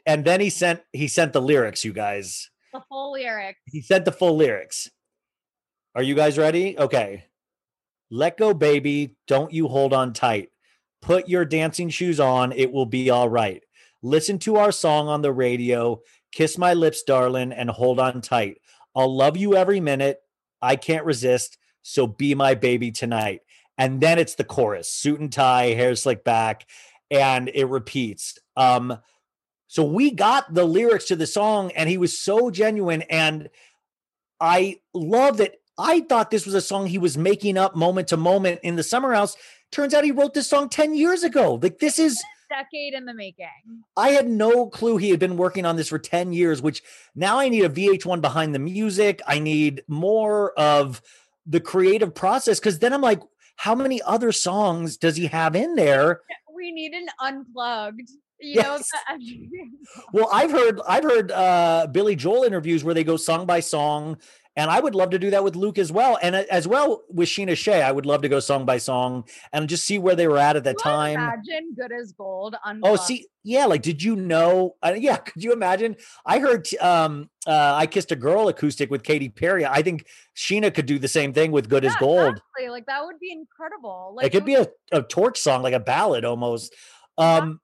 And 0.06 0.24
then 0.24 0.40
he 0.40 0.50
sent 0.50 0.82
he 0.92 1.08
sent 1.08 1.32
the 1.32 1.42
lyrics, 1.42 1.84
you 1.84 1.92
guys. 1.92 2.50
The 2.72 2.82
full 2.88 3.12
lyrics. 3.12 3.60
He 3.66 3.80
sent 3.82 4.04
the 4.04 4.12
full 4.12 4.36
lyrics. 4.36 4.90
Are 5.94 6.02
you 6.02 6.14
guys 6.14 6.38
ready? 6.38 6.78
Okay. 6.78 7.24
Let 8.10 8.36
go, 8.36 8.52
baby. 8.52 9.16
Don't 9.26 9.52
you 9.52 9.68
hold 9.68 9.92
on 9.92 10.12
tight. 10.12 10.50
Put 11.00 11.28
your 11.28 11.44
dancing 11.44 11.88
shoes 11.88 12.18
on. 12.18 12.52
It 12.52 12.72
will 12.72 12.86
be 12.86 13.10
all 13.10 13.28
right. 13.28 13.62
Listen 14.02 14.38
to 14.40 14.56
our 14.56 14.72
song 14.72 15.08
on 15.08 15.22
the 15.22 15.32
radio. 15.32 16.00
Kiss 16.32 16.58
my 16.58 16.74
lips, 16.74 17.02
darling, 17.02 17.52
and 17.52 17.70
hold 17.70 18.00
on 18.00 18.20
tight. 18.20 18.58
I'll 18.94 19.14
love 19.14 19.36
you 19.36 19.56
every 19.56 19.80
minute. 19.80 20.18
I 20.60 20.76
can't 20.76 21.04
resist. 21.04 21.58
So 21.82 22.06
be 22.06 22.34
my 22.34 22.54
baby 22.54 22.90
tonight. 22.90 23.42
And 23.78 24.00
then 24.00 24.18
it's 24.18 24.36
the 24.36 24.44
chorus 24.44 24.88
suit 24.88 25.20
and 25.20 25.32
tie, 25.32 25.68
hair 25.68 25.94
slick 25.96 26.24
back, 26.24 26.66
and 27.10 27.50
it 27.52 27.66
repeats. 27.66 28.38
Um, 28.56 28.98
so 29.66 29.84
we 29.84 30.10
got 30.12 30.54
the 30.54 30.64
lyrics 30.64 31.06
to 31.06 31.16
the 31.16 31.26
song, 31.26 31.72
and 31.72 31.88
he 31.88 31.98
was 31.98 32.18
so 32.18 32.50
genuine. 32.50 33.02
And 33.02 33.50
I 34.40 34.78
love 34.92 35.38
that. 35.38 35.56
I 35.76 36.00
thought 36.02 36.30
this 36.30 36.46
was 36.46 36.54
a 36.54 36.60
song 36.60 36.86
he 36.86 36.98
was 36.98 37.18
making 37.18 37.58
up 37.58 37.74
moment 37.74 38.08
to 38.08 38.16
moment 38.16 38.60
in 38.62 38.76
the 38.76 38.84
summer 38.84 39.12
house. 39.12 39.36
Turns 39.72 39.92
out 39.92 40.04
he 40.04 40.12
wrote 40.12 40.34
this 40.34 40.48
song 40.48 40.68
10 40.68 40.94
years 40.94 41.24
ago. 41.24 41.58
Like, 41.60 41.80
this 41.80 41.98
is, 41.98 42.22
Decade 42.48 42.94
in 42.94 43.04
the 43.04 43.14
making. 43.14 43.46
I 43.96 44.10
had 44.10 44.28
no 44.28 44.68
clue 44.68 44.96
he 44.96 45.10
had 45.10 45.18
been 45.18 45.36
working 45.36 45.66
on 45.66 45.74
this 45.76 45.88
for 45.88 45.98
10 45.98 46.32
years, 46.32 46.62
which 46.62 46.82
now 47.14 47.38
I 47.38 47.48
need 47.48 47.64
a 47.64 47.68
VH1 47.68 48.20
behind 48.20 48.54
the 48.54 48.60
music. 48.60 49.20
I 49.26 49.40
need 49.40 49.82
more 49.88 50.52
of 50.58 51.02
the 51.46 51.60
creative 51.60 52.14
process 52.14 52.60
because 52.60 52.78
then 52.78 52.92
I'm 52.92 53.00
like, 53.00 53.20
how 53.56 53.74
many 53.74 54.00
other 54.02 54.32
songs 54.32 54.96
does 54.96 55.16
he 55.16 55.26
have 55.26 55.54
in 55.56 55.74
there? 55.74 56.20
We 56.54 56.72
need 56.72 56.92
an 56.92 57.06
unplugged. 57.20 58.08
You 58.40 58.62
know, 58.62 58.76
Yes. 58.76 58.90
the- 59.18 59.68
Well, 60.12 60.28
I've 60.32 60.50
heard 60.50 60.80
I've 60.86 61.04
heard 61.04 61.30
uh 61.32 61.86
Billy 61.90 62.16
Joel 62.16 62.44
interviews 62.44 62.84
where 62.84 62.94
they 62.94 63.04
go 63.04 63.16
song 63.16 63.46
by 63.46 63.60
song, 63.60 64.18
and 64.56 64.70
I 64.70 64.78
would 64.78 64.94
love 64.94 65.10
to 65.10 65.18
do 65.18 65.30
that 65.30 65.42
with 65.42 65.56
Luke 65.56 65.78
as 65.78 65.90
well, 65.90 66.16
and 66.22 66.36
as 66.36 66.68
well 66.68 67.02
with 67.08 67.28
Scheana 67.28 67.56
Shay. 67.56 67.82
I 67.82 67.90
would 67.90 68.06
love 68.06 68.22
to 68.22 68.28
go 68.28 68.38
song 68.38 68.64
by 68.64 68.78
song 68.78 69.24
and 69.52 69.68
just 69.68 69.84
see 69.84 69.98
where 69.98 70.14
they 70.14 70.28
were 70.28 70.38
at 70.38 70.54
at 70.54 70.64
that 70.64 70.78
time. 70.78 71.18
Imagine 71.18 71.74
good 71.76 71.90
as 71.92 72.12
gold. 72.12 72.54
Oh, 72.82 72.94
see, 72.96 73.26
yeah, 73.42 73.66
like 73.66 73.82
did 73.82 74.02
you 74.02 74.14
know? 74.14 74.76
Uh, 74.82 74.94
yeah, 74.98 75.16
could 75.16 75.42
you 75.42 75.52
imagine? 75.52 75.96
I 76.24 76.38
heard 76.38 76.68
um 76.80 77.30
uh 77.46 77.74
I 77.74 77.86
kissed 77.86 78.12
a 78.12 78.16
girl 78.16 78.48
acoustic 78.48 78.90
with 78.90 79.02
Katy 79.02 79.28
Perry. 79.28 79.66
I 79.66 79.82
think 79.82 80.06
Sheena 80.36 80.72
could 80.72 80.86
do 80.86 80.98
the 80.98 81.08
same 81.08 81.32
thing 81.32 81.50
with 81.50 81.68
Good 81.68 81.84
as 81.84 81.96
Gold. 81.96 82.36
exactly. 82.36 82.68
Like 82.68 82.86
that 82.86 83.04
would 83.04 83.18
be 83.18 83.32
incredible. 83.32 84.14
Like 84.16 84.26
it 84.26 84.30
could 84.30 84.44
be 84.44 84.54
a, 84.54 84.68
a 84.92 85.02
torch 85.02 85.38
song, 85.38 85.62
like 85.62 85.74
a 85.74 85.80
ballad 85.80 86.24
almost. 86.24 86.74
Um, 87.18 87.60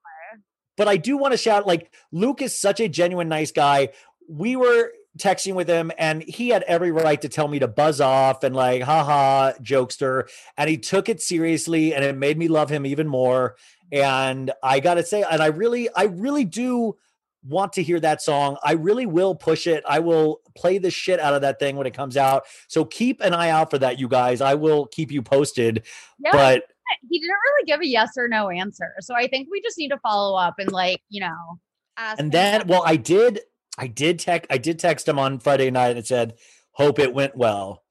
but 0.77 0.87
I 0.87 0.97
do 0.97 1.17
want 1.17 1.33
to 1.33 1.37
shout 1.37 1.67
like 1.67 1.93
Luke 2.11 2.41
is 2.41 2.57
such 2.57 2.79
a 2.79 2.89
genuine, 2.89 3.29
nice 3.29 3.51
guy. 3.51 3.89
We 4.27 4.55
were 4.55 4.91
texting 5.17 5.55
with 5.55 5.67
him 5.67 5.91
and 5.97 6.23
he 6.23 6.49
had 6.49 6.63
every 6.63 6.91
right 6.91 7.21
to 7.21 7.29
tell 7.29 7.47
me 7.47 7.59
to 7.59 7.67
buzz 7.67 7.99
off 7.99 8.43
and 8.43 8.55
like, 8.55 8.81
haha, 8.83 9.53
jokester. 9.61 10.29
And 10.57 10.69
he 10.69 10.77
took 10.77 11.09
it 11.09 11.21
seriously 11.21 11.93
and 11.93 12.03
it 12.03 12.15
made 12.15 12.37
me 12.37 12.47
love 12.47 12.69
him 12.69 12.85
even 12.85 13.07
more. 13.07 13.55
And 13.91 14.51
I 14.63 14.79
got 14.79 14.95
to 14.95 15.03
say, 15.03 15.23
and 15.29 15.41
I 15.41 15.47
really, 15.47 15.89
I 15.93 16.03
really 16.03 16.45
do 16.45 16.95
want 17.43 17.73
to 17.73 17.83
hear 17.83 17.99
that 17.99 18.21
song. 18.21 18.57
I 18.63 18.73
really 18.73 19.05
will 19.05 19.35
push 19.35 19.67
it. 19.67 19.83
I 19.87 19.99
will 19.99 20.39
play 20.55 20.77
the 20.77 20.91
shit 20.91 21.19
out 21.19 21.33
of 21.33 21.41
that 21.41 21.59
thing 21.59 21.75
when 21.75 21.87
it 21.87 21.93
comes 21.93 22.15
out. 22.15 22.43
So 22.69 22.85
keep 22.85 23.19
an 23.19 23.33
eye 23.33 23.49
out 23.49 23.69
for 23.69 23.79
that, 23.79 23.99
you 23.99 24.07
guys. 24.07 24.39
I 24.39 24.53
will 24.53 24.85
keep 24.85 25.11
you 25.11 25.21
posted. 25.21 25.83
Yeah, 26.19 26.31
But 26.31 26.63
he 27.09 27.19
didn't 27.19 27.35
really 27.47 27.65
give 27.65 27.81
a 27.81 27.87
yes 27.87 28.11
or 28.17 28.27
no 28.27 28.49
answer. 28.49 28.93
So 29.01 29.15
I 29.15 29.27
think 29.27 29.49
we 29.51 29.61
just 29.61 29.77
need 29.77 29.89
to 29.89 29.97
follow 29.97 30.37
up 30.37 30.55
and 30.57 30.71
like, 30.71 31.01
you 31.09 31.21
know, 31.21 31.59
ask 31.97 32.19
and 32.19 32.31
then 32.31 32.67
well 32.67 32.83
i 32.85 32.95
did 32.95 33.39
i 33.77 33.87
did 33.87 34.19
text 34.19 34.51
i 34.51 34.57
did 34.57 34.79
text 34.79 35.07
him 35.07 35.19
on 35.19 35.39
friday 35.39 35.71
night 35.71 35.95
and 35.97 36.05
said 36.05 36.35
hope 36.73 36.99
it 36.99 37.13
went 37.13 37.35
well 37.35 37.83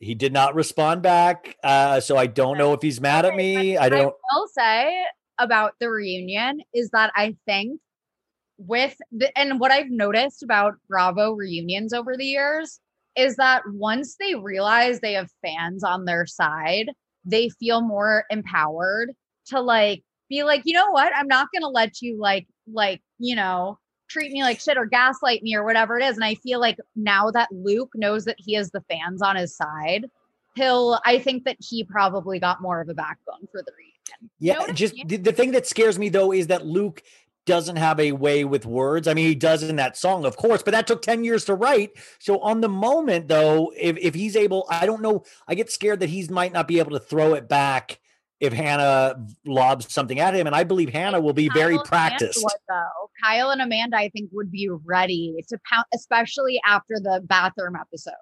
he 0.00 0.14
did 0.14 0.32
not 0.32 0.54
respond 0.54 1.02
back 1.02 1.56
uh 1.64 2.00
so 2.00 2.16
i 2.16 2.26
don't 2.26 2.58
know 2.58 2.72
if 2.72 2.82
he's 2.82 3.00
mad 3.00 3.24
at 3.24 3.34
me 3.34 3.76
i 3.76 3.88
don't 3.88 4.14
I 4.32 4.36
will 4.36 4.48
say 4.48 5.04
about 5.38 5.74
the 5.80 5.88
reunion 5.88 6.60
is 6.74 6.90
that 6.90 7.12
I 7.16 7.36
think 7.46 7.80
with 8.58 8.96
the 9.12 9.36
and 9.38 9.60
what 9.60 9.70
I've 9.70 9.90
noticed 9.90 10.42
about 10.42 10.74
Bravo 10.88 11.32
reunions 11.32 11.92
over 11.92 12.16
the 12.16 12.24
years 12.24 12.80
is 13.16 13.36
that 13.36 13.62
once 13.72 14.16
they 14.18 14.34
realize 14.34 15.00
they 15.00 15.14
have 15.14 15.30
fans 15.42 15.84
on 15.84 16.04
their 16.04 16.26
side, 16.26 16.90
they 17.24 17.48
feel 17.48 17.80
more 17.80 18.24
empowered 18.30 19.12
to 19.46 19.60
like 19.60 20.02
be 20.28 20.42
like, 20.42 20.62
you 20.64 20.74
know 20.74 20.90
what? 20.90 21.12
I'm 21.14 21.28
not 21.28 21.48
gonna 21.54 21.68
let 21.68 22.02
you 22.02 22.18
like 22.18 22.46
like, 22.70 23.00
you 23.18 23.36
know, 23.36 23.78
treat 24.08 24.32
me 24.32 24.42
like 24.42 24.60
shit 24.60 24.76
or 24.76 24.86
gaslight 24.86 25.42
me 25.42 25.54
or 25.54 25.64
whatever 25.64 25.98
it 25.98 26.04
is. 26.04 26.16
And 26.16 26.24
I 26.24 26.34
feel 26.36 26.60
like 26.60 26.78
now 26.96 27.30
that 27.30 27.48
Luke 27.52 27.92
knows 27.94 28.24
that 28.24 28.36
he 28.38 28.54
has 28.54 28.70
the 28.70 28.82
fans 28.82 29.22
on 29.22 29.36
his 29.36 29.54
side, 29.54 30.06
he'll 30.54 30.98
I 31.04 31.18
think 31.18 31.44
that 31.44 31.56
he 31.60 31.84
probably 31.84 32.38
got 32.38 32.60
more 32.60 32.80
of 32.80 32.88
a 32.88 32.94
backbone 32.94 33.46
for 33.50 33.62
the 33.62 33.72
reunion. 33.76 33.94
You 34.38 34.52
know 34.54 34.60
yeah 34.60 34.66
I 34.68 34.72
just 34.72 34.94
mean? 34.94 35.06
the, 35.06 35.16
the 35.16 35.32
thing 35.32 35.52
that 35.52 35.66
scares 35.66 35.98
me 35.98 36.08
though 36.08 36.32
is 36.32 36.48
that 36.48 36.66
luke 36.66 37.02
doesn't 37.46 37.76
have 37.76 37.98
a 38.00 38.12
way 38.12 38.44
with 38.44 38.66
words 38.66 39.08
i 39.08 39.14
mean 39.14 39.26
he 39.26 39.34
does 39.34 39.62
in 39.62 39.76
that 39.76 39.96
song 39.96 40.24
of 40.24 40.36
course 40.36 40.62
but 40.62 40.72
that 40.72 40.86
took 40.86 41.00
10 41.02 41.24
years 41.24 41.44
to 41.46 41.54
write 41.54 41.92
so 42.18 42.38
on 42.40 42.60
the 42.60 42.68
moment 42.68 43.28
though 43.28 43.72
if, 43.76 43.96
if 43.98 44.14
he's 44.14 44.36
able 44.36 44.66
i 44.70 44.84
don't 44.84 45.02
know 45.02 45.24
i 45.46 45.54
get 45.54 45.70
scared 45.70 46.00
that 46.00 46.10
he's 46.10 46.30
might 46.30 46.52
not 46.52 46.68
be 46.68 46.78
able 46.78 46.90
to 46.90 46.98
throw 46.98 47.34
it 47.34 47.48
back 47.48 48.00
if 48.40 48.52
Hannah 48.52 49.26
lobs 49.44 49.92
something 49.92 50.20
at 50.20 50.34
him. 50.34 50.46
And 50.46 50.54
I 50.54 50.64
believe 50.64 50.90
Hannah 50.90 51.20
will 51.20 51.32
be 51.32 51.48
Kyle 51.48 51.58
very 51.58 51.78
practiced. 51.84 52.42
would, 52.42 52.52
though. 52.68 53.10
Kyle 53.22 53.50
and 53.50 53.60
Amanda, 53.60 53.96
I 53.96 54.10
think, 54.10 54.30
would 54.32 54.50
be 54.50 54.68
ready 54.68 55.34
to 55.48 55.58
pound, 55.70 55.84
especially 55.92 56.60
after 56.64 56.94
the 57.00 57.20
bathroom 57.24 57.74
episode. 57.74 58.12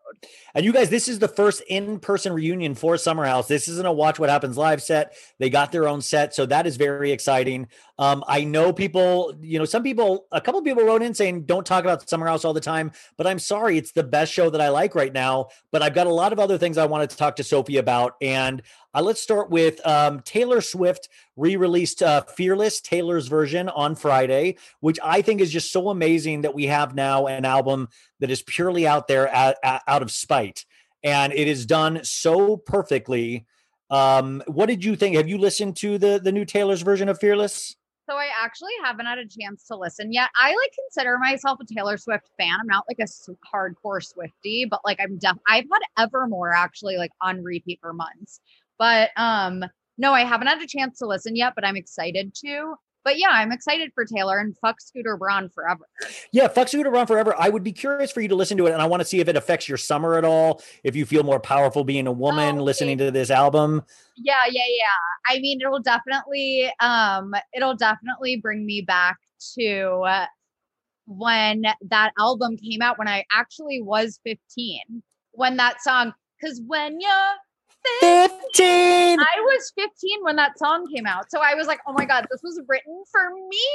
And 0.54 0.64
you 0.64 0.72
guys, 0.72 0.88
this 0.88 1.06
is 1.06 1.18
the 1.18 1.28
first 1.28 1.62
in-person 1.68 2.32
reunion 2.32 2.74
for 2.74 2.96
Summer 2.96 3.26
House. 3.26 3.46
This 3.46 3.68
isn't 3.68 3.86
a 3.86 3.92
Watch 3.92 4.18
What 4.18 4.30
Happens 4.30 4.56
live 4.56 4.82
set. 4.82 5.14
They 5.38 5.50
got 5.50 5.70
their 5.70 5.86
own 5.86 6.00
set, 6.00 6.34
so 6.34 6.46
that 6.46 6.66
is 6.66 6.76
very 6.76 7.12
exciting. 7.12 7.68
Um, 7.98 8.24
I 8.26 8.44
know 8.44 8.72
people, 8.72 9.34
you 9.40 9.58
know, 9.58 9.64
some 9.64 9.82
people, 9.82 10.26
a 10.32 10.40
couple 10.40 10.62
people 10.62 10.84
wrote 10.84 11.02
in 11.02 11.14
saying, 11.14 11.44
"Don't 11.44 11.66
talk 11.66 11.84
about 11.84 12.08
Summer 12.08 12.26
House 12.26 12.44
all 12.44 12.54
the 12.54 12.60
time." 12.60 12.92
But 13.18 13.26
I'm 13.26 13.38
sorry, 13.38 13.76
it's 13.76 13.92
the 13.92 14.02
best 14.02 14.32
show 14.32 14.50
that 14.50 14.60
I 14.60 14.68
like 14.68 14.94
right 14.94 15.12
now. 15.12 15.48
But 15.72 15.82
I've 15.82 15.94
got 15.94 16.06
a 16.06 16.12
lot 16.12 16.32
of 16.32 16.38
other 16.38 16.58
things 16.58 16.78
I 16.78 16.86
wanted 16.86 17.10
to 17.10 17.16
talk 17.16 17.36
to 17.36 17.44
Sophie 17.44 17.78
about, 17.78 18.14
and 18.20 18.62
uh, 18.96 19.02
let's 19.02 19.20
start 19.20 19.50
with 19.50 19.86
um, 19.86 20.20
Taylor 20.20 20.62
Swift 20.62 21.10
re-released 21.36 22.02
uh, 22.02 22.22
"Fearless" 22.22 22.80
Taylor's 22.80 23.28
version 23.28 23.68
on 23.68 23.94
Friday, 23.94 24.56
which 24.80 24.98
I 25.04 25.20
think 25.20 25.40
is 25.42 25.52
just 25.52 25.70
so 25.70 25.90
amazing 25.90 26.40
that 26.42 26.54
we 26.54 26.64
have 26.66 26.94
now 26.94 27.26
an 27.26 27.44
album 27.44 27.88
that 28.20 28.30
is 28.30 28.42
purely 28.42 28.86
out 28.86 29.06
there 29.06 29.28
at, 29.28 29.58
at- 29.62 29.82
out 29.86 30.00
of 30.02 30.10
spite, 30.10 30.64
and 31.04 31.32
it 31.34 31.46
is 31.46 31.66
done 31.66 32.00
so 32.04 32.56
perfectly. 32.56 33.44
Um, 33.90 34.42
what 34.46 34.66
did 34.66 34.82
you 34.82 34.96
think? 34.96 35.16
Have 35.16 35.28
you 35.28 35.36
listened 35.36 35.76
to 35.76 35.98
the 35.98 36.18
the 36.22 36.32
new 36.32 36.46
Taylor's 36.46 36.80
version 36.80 37.10
of 37.10 37.20
"Fearless"? 37.20 37.76
So 38.08 38.16
I 38.16 38.28
actually 38.40 38.72
haven't 38.84 39.06
had 39.06 39.18
a 39.18 39.26
chance 39.26 39.64
to 39.64 39.76
listen 39.76 40.12
yet. 40.12 40.30
I 40.40 40.50
like 40.50 40.72
consider 40.84 41.18
myself 41.18 41.58
a 41.60 41.66
Taylor 41.66 41.98
Swift 41.98 42.30
fan. 42.38 42.56
I'm 42.60 42.66
not 42.68 42.84
like 42.88 43.00
a 43.00 43.08
hardcore 43.52 44.02
Swifty, 44.02 44.64
but 44.64 44.80
like 44.84 44.98
I'm 45.00 45.18
def 45.18 45.36
I've 45.48 45.64
had 45.72 46.04
Evermore 46.04 46.54
actually 46.54 46.96
like 46.96 47.10
on 47.20 47.42
repeat 47.42 47.80
for 47.82 47.92
months. 47.92 48.40
But 48.78 49.10
um 49.16 49.64
no, 49.98 50.12
I 50.12 50.24
haven't 50.24 50.48
had 50.48 50.60
a 50.60 50.66
chance 50.66 50.98
to 50.98 51.06
listen 51.06 51.36
yet, 51.36 51.54
but 51.54 51.64
I'm 51.64 51.76
excited 51.76 52.34
to. 52.44 52.74
But 53.06 53.18
yeah, 53.20 53.28
I'm 53.30 53.52
excited 53.52 53.92
for 53.94 54.04
Taylor 54.04 54.38
and 54.38 54.56
fuck 54.58 54.80
Scooter 54.80 55.16
Braun 55.16 55.48
forever. 55.48 55.86
Yeah, 56.32 56.48
Fuck 56.48 56.66
Scooter 56.66 56.90
Braun 56.90 57.06
Forever. 57.06 57.36
I 57.38 57.48
would 57.48 57.62
be 57.62 57.70
curious 57.70 58.10
for 58.10 58.20
you 58.20 58.26
to 58.26 58.34
listen 58.34 58.56
to 58.56 58.66
it, 58.66 58.72
and 58.72 58.82
I 58.82 58.86
want 58.86 59.00
to 59.00 59.04
see 59.04 59.20
if 59.20 59.28
it 59.28 59.36
affects 59.36 59.68
your 59.68 59.78
summer 59.78 60.16
at 60.16 60.24
all. 60.24 60.60
If 60.82 60.96
you 60.96 61.06
feel 61.06 61.22
more 61.22 61.38
powerful 61.38 61.84
being 61.84 62.08
a 62.08 62.12
woman 62.12 62.58
Oh, 62.58 62.64
listening 62.64 62.98
to 62.98 63.12
this 63.12 63.30
album. 63.30 63.84
Yeah, 64.16 64.42
yeah, 64.50 64.64
yeah. 64.66 65.32
I 65.32 65.38
mean, 65.38 65.60
it'll 65.60 65.78
definitely 65.78 66.68
um 66.80 67.32
it'll 67.54 67.76
definitely 67.76 68.40
bring 68.40 68.66
me 68.66 68.80
back 68.80 69.18
to 69.56 70.02
uh, 70.04 70.26
when 71.06 71.64
that 71.82 72.12
album 72.18 72.56
came 72.56 72.82
out 72.82 72.98
when 72.98 73.06
I 73.06 73.24
actually 73.30 73.80
was 73.80 74.18
15. 74.24 74.80
When 75.30 75.56
that 75.58 75.80
song 75.80 76.12
cuz 76.44 76.60
when 76.66 77.00
you're 77.00 77.34
15 78.00 78.36
15. 78.56 79.18
I 79.20 79.40
was 79.40 79.72
15 79.76 80.22
when 80.22 80.36
that 80.36 80.58
song 80.58 80.86
came 80.92 81.06
out. 81.06 81.30
So 81.30 81.40
I 81.40 81.54
was 81.54 81.66
like, 81.66 81.80
"Oh 81.86 81.92
my 81.92 82.04
god, 82.04 82.26
this 82.30 82.40
was 82.42 82.60
written 82.68 83.04
for 83.10 83.30
me." 83.30 83.68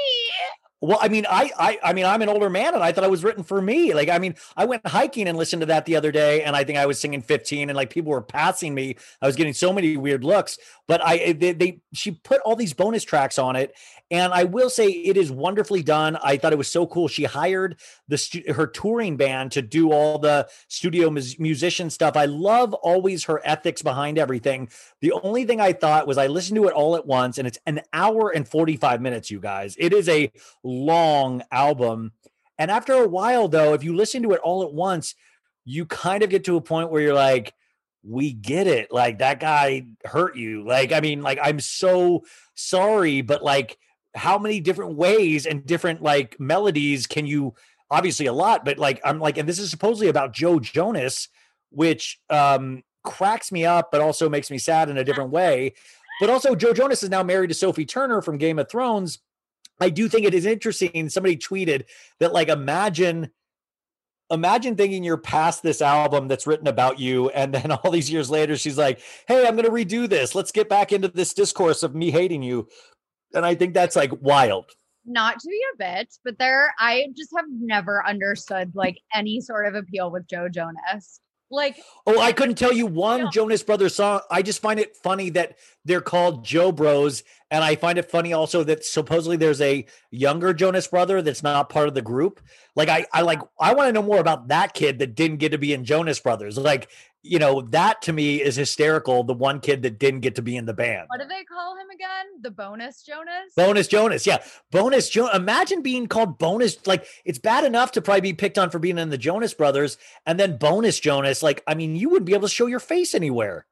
Well, 0.84 0.98
I 1.00 1.10
mean, 1.10 1.28
I, 1.30 1.52
I, 1.60 1.80
I 1.84 1.94
mean, 1.94 2.06
I'm 2.06 2.24
an 2.24 2.30
older 2.30 2.50
man, 2.50 2.74
and 2.74 2.84
I 2.84 2.92
thought 2.92 3.04
it 3.04 3.12
was 3.12 3.24
written 3.24 3.44
for 3.44 3.62
me. 3.62 3.94
Like, 3.94 4.10
I 4.10 4.18
mean, 4.18 4.34
I 4.58 4.66
went 4.66 4.86
hiking 4.88 5.28
and 5.28 5.38
listened 5.38 5.60
to 5.62 5.68
that 5.68 5.86
the 5.86 5.96
other 5.96 6.12
day, 6.12 6.42
and 6.42 6.56
I 6.56 6.64
think 6.64 6.80
I 6.80 6.88
was 6.88 7.00
singing 7.00 7.22
15, 7.22 7.70
and 7.70 7.76
like 7.76 7.92
people 7.92 8.12
were 8.12 8.22
passing 8.22 8.74
me. 8.74 8.96
I 9.22 9.28
was 9.28 9.36
getting 9.36 9.54
so 9.54 9.72
many 9.72 9.96
weird 9.96 10.24
looks, 10.24 10.58
but 10.88 11.00
I, 11.06 11.18
eh, 11.18 11.34
they, 11.34 11.52
they 11.54 11.82
she 11.94 12.12
put 12.12 12.42
all 12.42 12.56
these 12.56 12.74
bonus 12.74 13.04
tracks 13.04 13.38
on 13.38 13.56
it, 13.56 13.76
and 14.10 14.34
I 14.34 14.44
will 14.44 14.72
say 14.72 14.88
it 14.88 15.18
is 15.18 15.32
wonderfully 15.32 15.84
done. 15.84 16.18
I 16.18 16.38
thought 16.38 16.52
it 16.52 16.58
was 16.58 16.68
so 16.72 16.88
cool. 16.88 17.08
She 17.08 17.26
hired 17.26 17.78
the 18.08 18.44
her 18.56 18.66
touring 18.66 19.18
band 19.18 19.52
to 19.54 19.62
do 19.62 19.92
all 19.92 20.18
the 20.18 20.50
studio 20.68 21.12
mus- 21.12 21.38
musician 21.38 21.92
stuff. 21.92 22.18
I 22.18 22.26
love 22.26 22.74
always 22.74 23.26
her 23.26 23.40
ethics 23.46 23.84
behind 23.84 24.18
everything. 24.18 24.70
The 25.00 25.14
only 25.14 25.46
thing 25.46 25.62
I 25.62 25.74
thought 25.74 26.08
was 26.08 26.18
I 26.18 26.26
listened 26.28 26.58
to 26.58 26.68
it 26.68 26.74
all 26.74 26.96
at 26.96 27.06
once, 27.06 27.38
and 27.38 27.48
it's 27.48 27.60
an 27.68 27.82
hour 27.94 28.32
and 28.32 28.48
45 28.48 29.00
minutes. 29.00 29.30
You 29.30 29.40
guys, 29.40 29.76
it 29.78 29.94
is 29.94 30.10
a 30.10 30.32
long 30.72 31.44
album. 31.52 32.12
And 32.58 32.72
after 32.72 32.94
a 32.94 33.08
while, 33.08 33.48
though, 33.48 33.74
if 33.74 33.84
you 33.84 33.96
listen 33.96 34.24
to 34.24 34.32
it 34.32 34.42
all 34.44 34.64
at 34.64 34.74
once, 34.74 35.16
you 35.66 35.86
kind 35.86 36.24
of 36.24 36.30
get 36.30 36.44
to 36.46 36.58
a 36.58 36.62
point 36.62 36.92
where 36.92 37.02
you're 37.02 37.14
like, 37.14 37.54
we 38.04 38.34
get 38.34 38.68
it. 38.68 38.92
Like 38.92 39.20
that 39.20 39.40
guy 39.40 39.86
hurt 40.06 40.36
you. 40.36 40.66
Like, 40.66 40.92
I 40.92 41.00
mean, 41.00 41.22
like, 41.22 41.40
I'm 41.42 41.60
so 41.60 42.24
sorry, 42.56 43.22
but 43.22 43.44
like, 43.44 43.78
how 44.14 44.38
many 44.38 44.60
different 44.60 44.96
ways 44.96 45.46
and 45.46 45.66
different 45.66 46.02
like 46.02 46.40
melodies 46.40 47.08
can 47.08 47.26
you 47.26 47.54
obviously 47.90 48.26
a 48.26 48.34
lot, 48.34 48.66
but 48.66 48.78
like, 48.78 49.00
I'm 49.04 49.20
like, 49.20 49.38
and 49.38 49.48
this 49.48 49.60
is 49.60 49.70
supposedly 49.70 50.08
about 50.08 50.34
Joe 50.34 50.60
Jonas, 50.60 51.30
which 51.70 52.20
um 52.30 52.84
cracks 53.04 53.52
me 53.52 53.66
up, 53.66 53.92
but 53.92 54.02
also 54.02 54.30
makes 54.30 54.52
me 54.52 54.58
sad 54.58 54.90
in 54.90 54.98
a 54.98 55.04
different 55.04 55.32
way. 55.32 55.74
But 56.20 56.30
also, 56.30 56.54
Joe 56.56 56.74
Jonas 56.74 57.04
is 57.04 57.10
now 57.10 57.24
married 57.24 57.48
to 57.48 57.56
Sophie 57.56 57.86
Turner 57.86 58.22
from 58.22 58.38
Game 58.38 58.60
of 58.60 58.70
Thrones. 58.70 59.20
I 59.82 59.90
do 59.90 60.08
think 60.08 60.26
it 60.26 60.34
is 60.34 60.46
interesting. 60.46 61.10
Somebody 61.10 61.38
tweeted 61.38 61.86
that, 62.20 62.34
like, 62.34 62.50
imagine, 62.50 63.32
imagine 64.30 64.76
thinking 64.76 65.04
you're 65.04 65.18
past 65.18 65.64
this 65.64 65.82
album 65.82 66.28
that's 66.28 66.48
written 66.48 66.68
about 66.68 67.00
you, 67.00 67.30
and 67.30 67.54
then 67.54 67.72
all 67.72 67.92
these 67.92 68.10
years 68.10 68.30
later, 68.30 68.56
she's 68.56 68.78
like, 68.78 69.02
"Hey, 69.28 69.48
I'm 69.48 69.56
going 69.56 69.66
to 69.66 69.72
redo 69.72 70.08
this. 70.08 70.36
Let's 70.36 70.52
get 70.52 70.70
back 70.70 70.92
into 70.94 71.08
this 71.08 71.34
discourse 71.34 71.84
of 71.84 71.96
me 71.96 72.12
hating 72.12 72.44
you." 72.44 72.70
And 73.34 73.46
I 73.46 73.56
think 73.56 73.74
that's 73.74 73.96
like 73.96 74.12
wild. 74.22 74.72
Not 75.04 75.40
to 75.40 75.48
be 75.48 75.62
a 75.74 75.84
bitch, 75.84 76.20
but 76.24 76.38
there 76.38 76.74
I 76.78 77.08
just 77.18 77.32
have 77.36 77.46
never 77.50 78.06
understood 78.06 78.74
like 78.76 79.00
any 79.16 79.42
sort 79.42 79.66
of 79.66 79.74
appeal 79.74 80.12
with 80.12 80.28
Joe 80.28 80.48
Jonas. 80.48 81.20
Like 81.52 81.78
Oh, 82.08 82.20
I 82.20 82.32
couldn't 82.32 82.56
tell 82.56 82.74
you 82.74 82.86
one 82.88 83.22
Yeah. 83.22 83.30
Jonas 83.32 83.64
Brothers 83.64 83.96
song. 83.96 84.22
I 84.32 84.42
just 84.42 84.62
find 84.62 84.80
it 84.80 84.96
funny 84.98 85.30
that 85.32 85.58
they're 85.86 86.02
called 86.02 86.46
Joe 86.46 86.72
Bros. 86.72 87.24
And 87.52 87.64
I 87.64 87.76
find 87.76 88.00
it 88.00 88.10
funny 88.10 88.32
also 88.32 88.64
that 88.64 88.86
supposedly 88.86 89.36
there's 89.36 89.60
a 89.60 89.86
younger 90.10 90.54
Jonas 90.54 90.88
brother 90.88 91.22
that's 91.22 91.44
not 91.44 91.70
part 91.70 91.90
of 91.90 91.94
the 91.94 92.02
group. 92.02 92.40
Like 92.76 92.88
I, 92.88 93.06
I 93.12 93.22
like 93.24 93.42
I 93.60 93.74
want 93.74 93.90
to 93.90 93.92
know 93.92 94.02
more 94.02 94.20
about 94.20 94.48
that 94.48 94.74
kid 94.74 95.00
that 95.00 95.16
didn't 95.16 95.38
get 95.38 95.50
to 95.52 95.58
be 95.58 95.74
in 95.74 95.84
Jonas 95.84 96.20
Brothers. 96.20 96.58
Like, 96.58 96.90
you 97.24 97.38
know, 97.40 97.62
that 97.62 98.02
to 98.04 98.14
me 98.14 98.42
is 98.42 98.56
hysterical. 98.56 99.24
The 99.24 99.34
one 99.34 99.60
kid 99.60 99.84
that 99.84 100.00
didn't 100.00 100.22
get 100.22 100.36
to 100.36 100.42
be 100.42 100.56
in 100.58 100.66
the 100.66 100.74
band. 100.74 101.06
what 101.08 101.20
do 101.22 101.28
they 101.28 101.44
call 101.44 101.76
him 101.78 101.90
again? 101.94 102.26
The 102.42 102.52
bonus 102.52 103.04
Jonas? 103.04 103.54
Bonus 103.56 103.88
Jonas, 103.88 104.26
yeah, 104.26 104.44
Bonus 104.72 105.08
Jonas. 105.10 105.36
Imagine 105.36 105.82
being 105.82 106.08
called 106.08 106.38
Bonus. 106.40 106.78
Like 106.88 107.06
it's 107.26 107.40
bad 107.40 107.64
enough 107.64 107.92
to 107.94 108.02
probably 108.02 108.22
be 108.22 108.34
picked 108.34 108.58
on 108.58 108.70
for 108.70 108.80
being 108.80 108.98
in 108.98 109.10
the 109.10 109.18
Jonas 109.18 109.54
Brothers, 109.54 109.98
and 110.26 110.40
then 110.40 110.58
Bonus 110.58 111.00
Jonas. 111.00 111.44
Like 111.44 111.64
I 111.68 111.76
mean, 111.76 111.96
you 111.96 112.10
wouldn't 112.10 112.26
be 112.26 112.34
able 112.34 112.48
to 112.48 112.54
show 112.54 112.66
your 112.66 112.80
face 112.80 113.14
anywhere. 113.14 113.66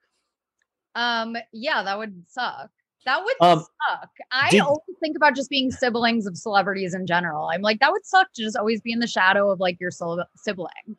Um, 0.96 1.36
yeah, 1.54 1.84
that 1.84 1.98
would 1.98 2.24
suck. 2.28 2.70
That 3.06 3.24
would 3.24 3.36
Um, 3.40 3.60
suck. 3.90 4.10
I 4.32 4.50
did- 4.50 4.60
always 4.62 4.82
think 5.00 5.16
about 5.16 5.36
just 5.36 5.50
being 5.50 5.72
siblings 5.72 6.28
of 6.28 6.38
celebrities 6.38 6.94
in 6.94 7.08
general. 7.08 7.48
I'm 7.48 7.62
like, 7.62 7.80
that 7.80 7.92
would 7.92 8.06
suck 8.06 8.28
to 8.34 8.44
just 8.44 8.58
always 8.58 8.82
be 8.82 8.92
in 8.92 9.00
the 9.00 9.08
shadow 9.08 9.50
of 9.50 9.60
like 9.60 9.80
your 9.80 9.90
sibling. 9.92 10.98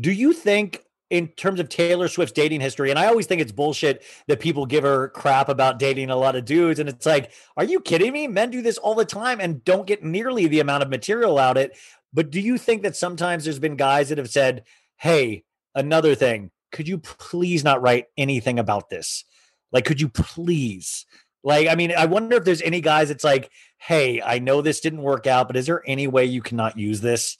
Do 0.00 0.10
you 0.10 0.32
think, 0.32 0.82
in 1.10 1.28
terms 1.28 1.60
of 1.60 1.68
Taylor 1.68 2.08
Swift's 2.08 2.32
dating 2.32 2.60
history, 2.60 2.90
and 2.90 2.98
I 2.98 3.06
always 3.06 3.26
think 3.26 3.40
it's 3.40 3.52
bullshit 3.52 4.02
that 4.26 4.40
people 4.40 4.66
give 4.66 4.82
her 4.82 5.08
crap 5.08 5.48
about 5.48 5.78
dating 5.78 6.10
a 6.10 6.16
lot 6.16 6.36
of 6.36 6.44
dudes, 6.44 6.80
and 6.80 6.88
it's 6.88 7.06
like, 7.06 7.30
are 7.56 7.64
you 7.64 7.80
kidding 7.80 8.12
me? 8.12 8.26
Men 8.26 8.50
do 8.50 8.62
this 8.62 8.78
all 8.78 8.94
the 8.94 9.04
time 9.04 9.40
and 9.40 9.64
don't 9.64 9.86
get 9.86 10.02
nearly 10.02 10.46
the 10.46 10.60
amount 10.60 10.82
of 10.82 10.90
material 10.90 11.38
out 11.38 11.56
it. 11.56 11.76
But 12.12 12.30
do 12.30 12.40
you 12.40 12.58
think 12.58 12.82
that 12.82 12.96
sometimes 12.96 13.44
there's 13.44 13.58
been 13.58 13.76
guys 13.76 14.08
that 14.08 14.18
have 14.18 14.30
said, 14.30 14.64
"Hey, 14.96 15.44
another 15.74 16.14
thing, 16.14 16.50
could 16.72 16.88
you 16.88 16.98
please 16.98 17.62
not 17.62 17.82
write 17.82 18.06
anything 18.16 18.58
about 18.58 18.90
this? 18.90 19.24
Like, 19.70 19.84
could 19.84 20.00
you 20.00 20.08
please?" 20.08 21.06
Like, 21.44 21.68
I 21.68 21.76
mean, 21.76 21.92
I 21.92 22.06
wonder 22.06 22.36
if 22.36 22.44
there's 22.44 22.62
any 22.62 22.80
guys 22.80 23.08
that's 23.08 23.22
like, 23.22 23.50
"Hey, 23.78 24.20
I 24.22 24.38
know 24.40 24.62
this 24.62 24.80
didn't 24.80 25.02
work 25.02 25.26
out, 25.26 25.46
but 25.46 25.56
is 25.56 25.66
there 25.66 25.82
any 25.86 26.08
way 26.08 26.24
you 26.24 26.42
cannot 26.42 26.78
use 26.78 27.00
this?" 27.00 27.36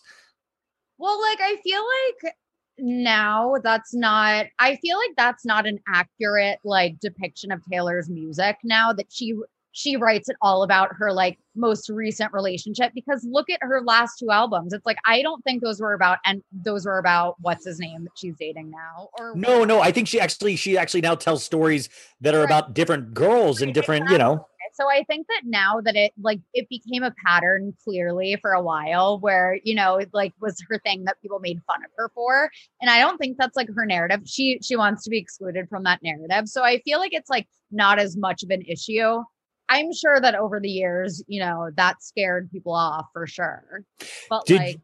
Well, 0.98 1.20
like 1.20 1.38
I 1.40 1.56
feel 1.62 1.82
like 2.22 2.34
now 2.78 3.54
that's 3.62 3.94
not 3.94 4.46
I 4.58 4.76
feel 4.76 4.98
like 4.98 5.16
that's 5.16 5.44
not 5.44 5.66
an 5.66 5.80
accurate 5.88 6.58
like 6.64 6.98
depiction 7.00 7.50
of 7.52 7.62
Taylor's 7.70 8.08
music 8.08 8.58
now 8.62 8.92
that 8.92 9.06
she 9.10 9.34
she 9.72 9.94
writes 9.94 10.30
it 10.30 10.36
all 10.40 10.62
about 10.62 10.88
her 10.96 11.12
like 11.12 11.38
most 11.54 11.90
recent 11.90 12.32
relationship 12.32 12.92
because 12.94 13.26
look 13.30 13.50
at 13.50 13.58
her 13.60 13.82
last 13.82 14.18
two 14.18 14.30
albums. 14.30 14.72
It's 14.72 14.86
like 14.86 14.96
I 15.04 15.20
don't 15.20 15.42
think 15.44 15.62
those 15.62 15.80
were 15.80 15.92
about 15.92 16.16
and 16.24 16.42
those 16.50 16.86
were 16.86 16.96
about 16.96 17.36
what's 17.40 17.66
his 17.66 17.78
name 17.78 18.04
that 18.04 18.12
she's 18.16 18.36
dating 18.38 18.70
now 18.70 19.10
or 19.18 19.34
No, 19.36 19.64
no. 19.64 19.82
I 19.82 19.92
think 19.92 20.08
she 20.08 20.18
actually 20.18 20.56
she 20.56 20.78
actually 20.78 21.02
now 21.02 21.14
tells 21.14 21.44
stories 21.44 21.90
that 22.22 22.34
are 22.34 22.38
Right. 22.38 22.44
about 22.44 22.72
different 22.72 23.12
girls 23.12 23.60
and 23.60 23.74
different, 23.74 24.10
you 24.10 24.16
know. 24.16 24.46
So 24.76 24.90
I 24.90 25.04
think 25.04 25.26
that 25.28 25.42
now 25.44 25.80
that 25.80 25.96
it 25.96 26.12
like 26.20 26.40
it 26.52 26.68
became 26.68 27.02
a 27.02 27.14
pattern 27.24 27.74
clearly 27.82 28.36
for 28.42 28.52
a 28.52 28.62
while 28.62 29.18
where, 29.18 29.58
you 29.64 29.74
know, 29.74 29.96
it 29.96 30.10
like 30.12 30.34
was 30.40 30.62
her 30.68 30.78
thing 30.80 31.04
that 31.04 31.20
people 31.22 31.38
made 31.40 31.60
fun 31.66 31.82
of 31.82 31.90
her 31.96 32.10
for. 32.14 32.50
And 32.82 32.90
I 32.90 33.00
don't 33.00 33.16
think 33.16 33.38
that's 33.38 33.56
like 33.56 33.68
her 33.74 33.86
narrative. 33.86 34.20
She 34.26 34.60
she 34.62 34.76
wants 34.76 35.04
to 35.04 35.10
be 35.10 35.18
excluded 35.18 35.68
from 35.70 35.84
that 35.84 36.02
narrative. 36.02 36.48
So 36.48 36.62
I 36.62 36.80
feel 36.80 36.98
like 36.98 37.14
it's 37.14 37.30
like 37.30 37.48
not 37.70 37.98
as 37.98 38.16
much 38.16 38.42
of 38.42 38.50
an 38.50 38.62
issue. 38.62 39.22
I'm 39.68 39.92
sure 39.94 40.20
that 40.20 40.34
over 40.34 40.60
the 40.60 40.70
years, 40.70 41.24
you 41.26 41.40
know, 41.40 41.70
that 41.76 42.02
scared 42.02 42.50
people 42.50 42.74
off 42.74 43.06
for 43.14 43.26
sure. 43.26 43.82
But 44.28 44.44
Did 44.44 44.58
like 44.58 44.80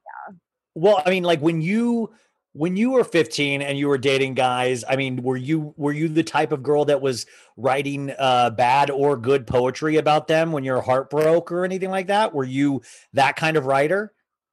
Well, 0.74 1.02
I 1.04 1.10
mean, 1.10 1.22
like 1.22 1.40
when 1.40 1.60
you 1.60 2.10
when 2.54 2.76
you 2.76 2.90
were 2.90 3.04
15 3.04 3.62
and 3.62 3.78
you 3.78 3.88
were 3.88 3.98
dating 3.98 4.34
guys 4.34 4.84
i 4.88 4.96
mean 4.96 5.22
were 5.22 5.36
you 5.36 5.72
were 5.76 5.92
you 5.92 6.08
the 6.08 6.22
type 6.22 6.52
of 6.52 6.62
girl 6.62 6.84
that 6.84 7.00
was 7.00 7.26
writing 7.56 8.12
uh 8.18 8.50
bad 8.50 8.90
or 8.90 9.16
good 9.16 9.46
poetry 9.46 9.96
about 9.96 10.26
them 10.26 10.52
when 10.52 10.64
your 10.64 10.80
heart 10.80 11.08
broke 11.08 11.50
or 11.50 11.64
anything 11.64 11.90
like 11.90 12.08
that 12.08 12.34
were 12.34 12.44
you 12.44 12.82
that 13.12 13.36
kind 13.36 13.56
of 13.56 13.66
writer 13.66 14.12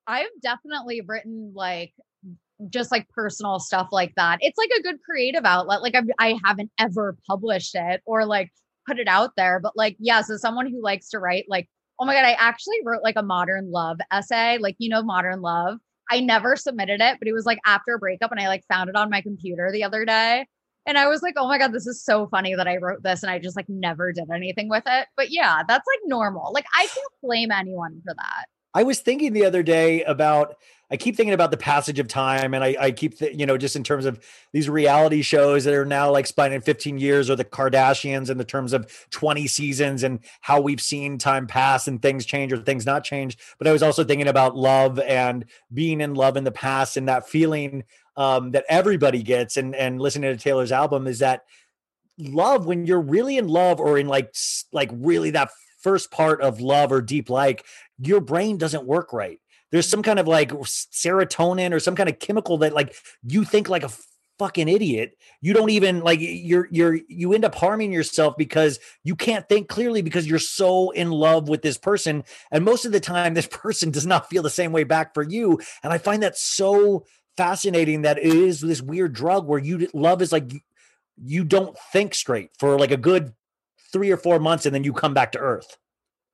I've 0.10 0.26
definitely 0.42 1.02
written 1.02 1.52
like 1.54 1.94
just 2.70 2.92
like 2.92 3.08
personal 3.10 3.60
stuff 3.60 3.90
like 3.92 4.14
that. 4.16 4.40
It's 4.42 4.58
like 4.58 4.72
a 4.78 4.82
good 4.82 5.02
creative 5.04 5.46
outlet. 5.46 5.84
Like 5.84 5.94
I've, 5.96 6.10
I 6.18 6.40
haven't 6.44 6.72
ever 6.80 7.16
published 7.28 7.76
it 7.76 8.02
or 8.06 8.26
like 8.26 8.52
put 8.88 8.98
it 8.98 9.08
out 9.08 9.34
there, 9.38 9.60
but 9.60 9.78
like, 9.78 9.96
yeah, 10.00 10.22
so 10.22 10.36
someone 10.36 10.68
who 10.68 10.82
likes 10.82 11.10
to 11.10 11.20
write, 11.20 11.46
like, 11.48 11.70
oh 12.00 12.06
my 12.06 12.16
God, 12.16 12.26
I 12.26 12.32
actually 12.34 12.78
wrote 12.84 13.04
like 13.04 13.18
a 13.18 13.24
modern 13.24 13.72
love 13.72 14.00
essay, 14.12 14.58
like, 14.58 14.76
you 14.80 14.90
know, 14.90 15.04
modern 15.04 15.42
love. 15.42 15.78
I 16.10 16.20
never 16.20 16.56
submitted 16.56 17.02
it, 17.02 17.18
but 17.20 17.28
it 17.28 17.34
was 17.34 17.46
like 17.46 17.60
after 17.66 17.94
a 17.94 18.00
breakup 18.00 18.32
and 18.32 18.40
I 18.40 18.48
like 18.48 18.64
found 18.68 18.90
it 18.90 18.96
on 18.96 19.10
my 19.10 19.22
computer 19.22 19.72
the 19.72 19.84
other 19.84 20.06
day. 20.06 20.48
And 20.86 20.98
I 20.98 21.08
was 21.08 21.22
like, 21.22 21.36
oh 21.38 21.48
my 21.48 21.58
God, 21.58 21.72
this 21.72 21.86
is 21.86 22.04
so 22.04 22.28
funny 22.28 22.56
that 22.56 22.68
I 22.68 22.78
wrote 22.78 23.04
this 23.04 23.22
and 23.22 23.32
I 23.32 23.38
just 23.38 23.56
like 23.56 23.70
never 23.70 24.12
did 24.12 24.30
anything 24.34 24.70
with 24.70 24.84
it. 24.88 25.08
But 25.16 25.30
yeah, 25.30 25.62
that's 25.68 25.86
like 25.86 26.00
normal. 26.06 26.52
Like 26.54 26.66
I 26.76 26.88
can't 26.88 27.14
blame 27.22 27.52
anyone 27.52 28.02
for 28.04 28.14
that. 28.16 28.46
I 28.74 28.84
was 28.84 29.00
thinking 29.00 29.34
the 29.34 29.46
other 29.46 29.64
day 29.64 30.04
about 30.04 30.56
I 30.92 30.98
keep 30.98 31.16
thinking 31.16 31.34
about 31.34 31.52
the 31.52 31.58
passage 31.58 32.00
of 32.00 32.08
time, 32.08 32.54
and 32.54 32.64
I, 32.64 32.76
I 32.80 32.92
keep 32.92 33.18
th- 33.18 33.38
you 33.38 33.46
know 33.46 33.58
just 33.58 33.76
in 33.76 33.84
terms 33.84 34.06
of 34.06 34.20
these 34.54 34.70
reality 34.70 35.22
shows 35.22 35.64
that 35.66 35.74
are 35.74 35.86
now 35.86 36.12
like 36.12 36.26
spanning 36.28 36.62
15 36.62 36.98
years, 36.98 37.30
or 37.30 37.36
the 37.36 37.46
Kardashians 37.46 38.30
in 38.30 38.38
the 38.38 38.44
terms 38.44 38.74
of 38.74 38.92
20 39.12 39.48
seasons, 39.48 40.04
and 40.04 40.20
how 40.42 40.60
we've 40.60 40.82
seen 40.82 41.18
time 41.18 41.48
pass 41.48 41.88
and 41.88 42.02
things 42.02 42.26
change 42.26 42.52
or 42.52 42.58
things 42.58 42.86
not 42.86 43.04
change. 43.04 43.38
But 43.58 43.68
I 43.68 43.72
was 43.72 43.84
also 43.84 44.04
thinking 44.04 44.28
about 44.28 44.56
love 44.56 45.00
and 45.00 45.46
being 45.74 46.02
in 46.02 46.16
love 46.16 46.38
in 46.38 46.44
the 46.44 46.52
past, 46.52 46.98
and 46.98 47.08
that 47.08 47.30
feeling 47.30 47.84
um, 48.18 48.52
that 48.52 48.66
everybody 48.68 49.22
gets, 49.22 49.58
and 49.58 49.76
and 49.76 50.02
listening 50.02 50.36
to 50.36 50.44
Taylor's 50.44 50.72
album 50.72 51.08
is 51.08 51.20
that 51.20 51.44
love 52.18 52.66
when 52.66 52.86
you're 52.86 53.02
really 53.02 53.38
in 53.38 53.48
love 53.48 53.80
or 53.80 53.98
in 53.98 54.08
like 54.08 54.34
like 54.72 54.90
really 54.94 55.32
that 55.32 55.50
first 55.82 56.12
part 56.12 56.42
of 56.42 56.60
love 56.60 56.92
or 56.92 57.02
deep 57.02 57.30
like 57.30 57.66
your 58.00 58.20
brain 58.20 58.58
doesn't 58.58 58.86
work 58.86 59.14
right. 59.14 59.40
There's 59.72 59.88
some 59.88 60.04
kind 60.04 60.20
of 60.20 60.28
like 60.28 60.50
serotonin 60.52 61.74
or 61.74 61.80
some 61.80 61.96
kind 61.96 62.10
of 62.10 62.20
chemical 62.20 62.58
that 62.60 62.74
like 62.74 62.96
you 63.24 63.44
think 63.44 63.70
like 63.70 63.84
a 63.84 63.92
fucking 64.40 64.70
idiot. 64.70 65.18
You 65.42 65.54
don't 65.54 65.70
even 65.70 66.00
like 66.00 66.20
you're 66.22 66.68
you're 66.72 66.98
you 67.08 67.34
end 67.34 67.46
up 67.46 67.54
harming 67.54 67.92
yourself 67.92 68.36
because 68.38 68.80
you 69.04 69.16
can't 69.16 69.48
think 69.48 69.68
clearly 69.68 70.02
because 70.02 70.26
you're 70.26 70.40
so 70.40 70.90
in 70.92 71.12
love 71.12 71.50
with 71.50 71.62
this 71.62 71.78
person 71.78 72.24
and 72.50 72.66
most 72.66 72.86
of 72.86 72.94
the 72.94 73.02
time 73.02 73.34
this 73.36 73.48
person 73.48 73.92
does 73.92 74.08
not 74.08 74.30
feel 74.30 74.42
the 74.42 74.50
same 74.50 74.72
way 74.72 74.86
back 74.86 75.14
for 75.14 75.22
you 75.22 75.60
and 75.84 75.94
I 75.94 75.98
find 75.98 76.24
that 76.24 76.38
so 76.38 77.06
fascinating 77.38 78.02
that 78.04 78.18
it 78.18 78.26
is 78.26 78.62
this 78.62 78.82
weird 78.82 79.14
drug 79.14 79.46
where 79.46 79.60
you 79.60 79.90
love 79.94 80.22
is 80.22 80.32
like 80.32 80.52
you 81.22 81.44
don't 81.44 81.78
think 81.92 82.16
straight 82.16 82.50
for 82.58 82.80
like 82.80 82.92
a 82.92 82.98
good 82.98 83.34
3 83.92 84.10
or 84.10 84.18
4 84.18 84.40
months 84.40 84.66
and 84.66 84.74
then 84.74 84.84
you 84.84 84.94
come 84.94 85.14
back 85.14 85.34
to 85.34 85.40
earth. 85.40 85.78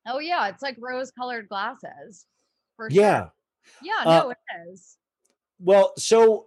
Oh 0.06 0.20
yeah, 0.20 0.48
it's 0.48 0.62
like 0.62 0.76
rose-colored 0.78 1.48
glasses. 1.48 2.26
For 2.76 2.88
yeah. 2.90 3.20
Sure. 3.20 3.32
Yeah, 3.82 4.02
no, 4.04 4.10
uh, 4.10 4.28
it 4.30 4.70
is. 4.70 4.96
Well, 5.58 5.92
so 5.96 6.46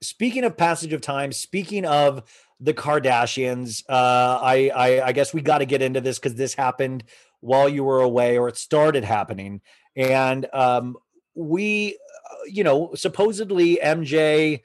speaking 0.00 0.44
of 0.44 0.56
passage 0.56 0.92
of 0.92 1.00
time, 1.00 1.32
speaking 1.32 1.84
of 1.84 2.22
the 2.60 2.74
Kardashians, 2.74 3.82
uh, 3.88 4.38
I, 4.40 4.70
I, 4.74 5.06
I 5.08 5.12
guess 5.12 5.34
we 5.34 5.42
got 5.42 5.58
to 5.58 5.66
get 5.66 5.82
into 5.82 6.00
this 6.00 6.18
because 6.18 6.34
this 6.34 6.54
happened 6.54 7.04
while 7.40 7.68
you 7.68 7.84
were 7.84 8.00
away, 8.00 8.38
or 8.38 8.48
it 8.48 8.56
started 8.56 9.04
happening, 9.04 9.60
and 9.96 10.46
um, 10.54 10.96
we, 11.34 11.98
uh, 12.30 12.44
you 12.46 12.64
know, 12.64 12.94
supposedly 12.94 13.78
MJ 13.82 14.62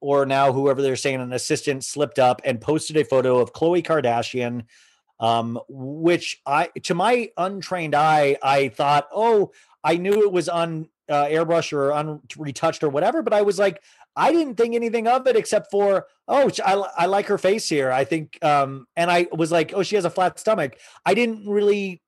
or 0.00 0.26
now 0.26 0.52
whoever 0.52 0.82
they're 0.82 0.96
saying 0.96 1.20
an 1.20 1.32
assistant 1.32 1.84
slipped 1.84 2.18
up 2.18 2.40
and 2.44 2.60
posted 2.60 2.96
a 2.96 3.04
photo 3.04 3.38
of 3.38 3.52
Khloe 3.52 3.84
Kardashian 3.84 4.64
um, 5.22 5.58
which 5.68 6.42
I, 6.44 6.68
to 6.82 6.94
my 6.94 7.30
untrained 7.36 7.94
eye, 7.94 8.36
I 8.42 8.68
thought, 8.68 9.08
oh, 9.14 9.52
I 9.84 9.96
knew 9.96 10.22
it 10.22 10.32
was 10.32 10.48
on 10.48 10.88
uh, 11.08 11.24
airbrush 11.24 11.72
or 11.72 11.90
unretouched 11.90 12.82
or 12.82 12.88
whatever, 12.88 13.22
but 13.22 13.32
I 13.32 13.42
was 13.42 13.58
like, 13.58 13.82
I 14.14 14.32
didn't 14.32 14.56
think 14.56 14.74
anything 14.74 15.08
of 15.08 15.26
it 15.26 15.36
except 15.36 15.70
for, 15.70 16.06
oh, 16.28 16.50
I, 16.64 16.74
I 16.96 17.06
like 17.06 17.26
her 17.26 17.38
face 17.38 17.68
here. 17.68 17.90
I 17.90 18.04
think, 18.04 18.38
um, 18.42 18.86
and 18.96 19.10
I 19.10 19.26
was 19.32 19.50
like, 19.50 19.72
oh, 19.74 19.82
she 19.82 19.96
has 19.96 20.04
a 20.04 20.10
flat 20.10 20.38
stomach. 20.38 20.76
I 21.04 21.14
didn't 21.14 21.48
really 21.48 22.02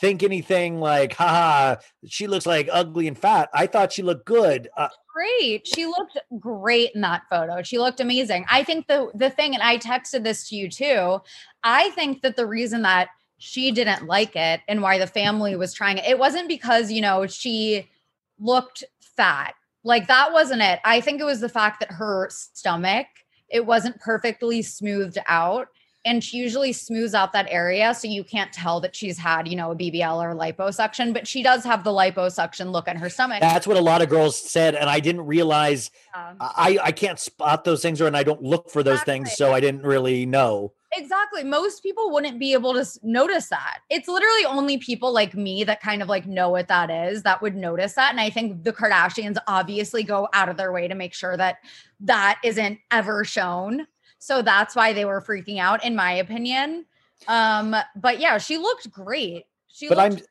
think 0.00 0.22
anything 0.22 0.80
like, 0.80 1.14
haha, 1.14 1.76
she 2.06 2.26
looks 2.26 2.46
like 2.46 2.68
ugly 2.72 3.06
and 3.06 3.18
fat. 3.18 3.50
I 3.52 3.66
thought 3.66 3.92
she 3.92 4.02
looked 4.02 4.24
good. 4.24 4.68
Uh, 4.76 4.88
great. 5.14 5.66
She 5.66 5.84
looked 5.86 6.18
great 6.38 6.92
in 6.94 7.02
that 7.02 7.22
photo. 7.28 7.62
She 7.62 7.78
looked 7.78 8.00
amazing. 8.00 8.46
I 8.50 8.64
think 8.64 8.86
the 8.86 9.10
the 9.14 9.28
thing, 9.30 9.54
and 9.54 9.62
I 9.62 9.76
texted 9.76 10.24
this 10.24 10.48
to 10.48 10.56
you 10.56 10.70
too. 10.70 11.20
I 11.62 11.90
think 11.90 12.22
that 12.22 12.36
the 12.36 12.46
reason 12.46 12.82
that 12.82 13.08
she 13.40 13.72
didn't 13.72 14.06
like 14.06 14.36
it 14.36 14.60
and 14.68 14.82
why 14.82 14.98
the 14.98 15.06
family 15.06 15.56
was 15.56 15.72
trying 15.72 15.98
it, 15.98 16.04
it 16.04 16.18
wasn't 16.18 16.46
because 16.46 16.92
you 16.92 17.00
know 17.00 17.26
she 17.26 17.88
looked 18.38 18.84
fat. 19.00 19.54
Like 19.82 20.08
that 20.08 20.32
wasn't 20.32 20.62
it. 20.62 20.78
I 20.84 21.00
think 21.00 21.20
it 21.20 21.24
was 21.24 21.40
the 21.40 21.48
fact 21.48 21.80
that 21.80 21.90
her 21.90 22.28
stomach 22.30 23.06
it 23.48 23.66
wasn't 23.66 24.00
perfectly 24.00 24.62
smoothed 24.62 25.18
out 25.26 25.68
and 26.04 26.24
she 26.24 26.38
usually 26.38 26.72
smooths 26.72 27.14
out 27.14 27.32
that 27.32 27.46
area 27.50 27.92
so 27.94 28.08
you 28.08 28.24
can't 28.24 28.52
tell 28.52 28.80
that 28.80 28.94
she's 28.94 29.18
had 29.18 29.46
you 29.46 29.56
know 29.56 29.72
a 29.72 29.76
bbl 29.76 30.16
or 30.16 30.34
liposuction 30.34 31.12
but 31.12 31.26
she 31.26 31.42
does 31.42 31.64
have 31.64 31.84
the 31.84 31.90
liposuction 31.90 32.70
look 32.70 32.88
on 32.88 32.96
her 32.96 33.10
stomach 33.10 33.40
that's 33.40 33.66
what 33.66 33.76
a 33.76 33.80
lot 33.80 34.00
of 34.00 34.08
girls 34.08 34.36
said 34.36 34.74
and 34.74 34.88
i 34.88 35.00
didn't 35.00 35.26
realize 35.26 35.90
yeah. 36.14 36.32
i 36.40 36.78
i 36.82 36.92
can't 36.92 37.18
spot 37.18 37.64
those 37.64 37.82
things 37.82 38.00
or 38.00 38.06
and 38.06 38.16
i 38.16 38.22
don't 38.22 38.42
look 38.42 38.70
for 38.70 38.82
those 38.82 38.94
exactly. 38.94 39.12
things 39.14 39.36
so 39.36 39.52
i 39.52 39.60
didn't 39.60 39.82
really 39.82 40.24
know 40.24 40.72
exactly 40.96 41.44
most 41.44 41.82
people 41.82 42.10
wouldn't 42.10 42.38
be 42.38 42.52
able 42.52 42.74
to 42.74 42.84
notice 43.02 43.48
that 43.48 43.78
it's 43.90 44.08
literally 44.08 44.44
only 44.44 44.76
people 44.76 45.12
like 45.12 45.34
me 45.34 45.62
that 45.62 45.80
kind 45.80 46.02
of 46.02 46.08
like 46.08 46.26
know 46.26 46.48
what 46.48 46.66
that 46.66 46.90
is 46.90 47.22
that 47.22 47.40
would 47.40 47.54
notice 47.54 47.92
that 47.92 48.10
and 48.10 48.20
i 48.20 48.28
think 48.28 48.64
the 48.64 48.72
kardashians 48.72 49.36
obviously 49.46 50.02
go 50.02 50.28
out 50.32 50.48
of 50.48 50.56
their 50.56 50.72
way 50.72 50.88
to 50.88 50.94
make 50.96 51.14
sure 51.14 51.36
that 51.36 51.58
that 52.00 52.40
isn't 52.42 52.78
ever 52.90 53.24
shown 53.24 53.86
so 54.20 54.42
that's 54.42 54.76
why 54.76 54.92
they 54.92 55.06
were 55.06 55.22
freaking 55.22 55.58
out, 55.58 55.82
in 55.82 55.96
my 55.96 56.12
opinion. 56.12 56.84
Um, 57.26 57.74
but 57.96 58.20
yeah, 58.20 58.36
she 58.36 58.58
looked 58.58 58.90
great. 58.90 59.46
She 59.66 59.88
but 59.88 59.98
I'm 59.98 60.12
great. 60.12 60.24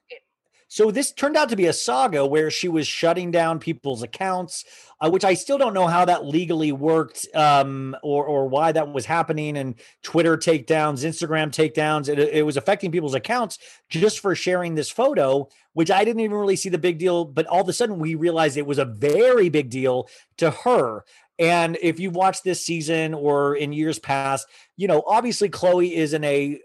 So 0.72 0.91
this 0.91 1.11
turned 1.11 1.36
out 1.36 1.49
to 1.49 1.55
be 1.55 1.65
a 1.65 1.74
saga 1.74 2.26
where 2.26 2.51
she 2.51 2.67
was 2.67 2.88
shutting 2.88 3.32
down 3.32 3.57
people's 3.57 4.03
accounts, 4.03 4.65
uh, 5.01 5.09
which 5.09 5.26
I 5.26 5.34
still 5.34 5.57
don't 5.57 5.74
know 5.74 5.88
how 5.88 6.05
that 6.05 6.26
legally 6.26 6.72
worked, 6.72 7.28
um, 7.34 7.95
or 8.03 8.24
or 8.26 8.47
why 8.47 8.72
that 8.72 8.93
was 8.93 9.05
happening. 9.05 9.57
And 9.57 9.76
Twitter 10.03 10.38
takedowns, 10.38 11.03
Instagram 11.03 11.49
takedowns, 11.49 12.07
it, 12.07 12.20
it 12.20 12.45
was 12.45 12.55
affecting 12.55 12.91
people's 12.91 13.15
accounts 13.15 13.57
just 13.89 14.20
for 14.20 14.36
sharing 14.36 14.76
this 14.76 14.91
photo, 14.91 15.49
which 15.74 15.89
I 15.89 16.05
didn't 16.05 16.22
even 16.22 16.38
really 16.38 16.55
see 16.55 16.70
the 16.70 16.78
big 16.78 16.99
deal. 16.99 17.26
But 17.26 17.47
all 17.47 17.61
of 17.61 17.67
a 17.67 17.74
sudden, 17.74 17.97
we 17.97 18.13
realized 18.13 18.55
it 18.55 18.67
was 18.67 18.78
a 18.80 18.86
very 18.86 19.49
big 19.49 19.72
deal 19.72 20.07
to 20.38 20.51
her. 20.51 21.03
And 21.39 21.78
if 21.82 21.99
you've 21.99 22.15
watched 22.15 22.43
this 22.43 22.63
season 22.63 23.13
or 23.13 23.55
in 23.55 23.74
years 23.74 23.97
past, 23.97 24.45
you 24.78 24.88
know, 24.88 25.03
obviously 25.07 25.49
Khloe 25.49 25.91
is 25.91 26.13
in 26.13 26.24
a 26.26 26.59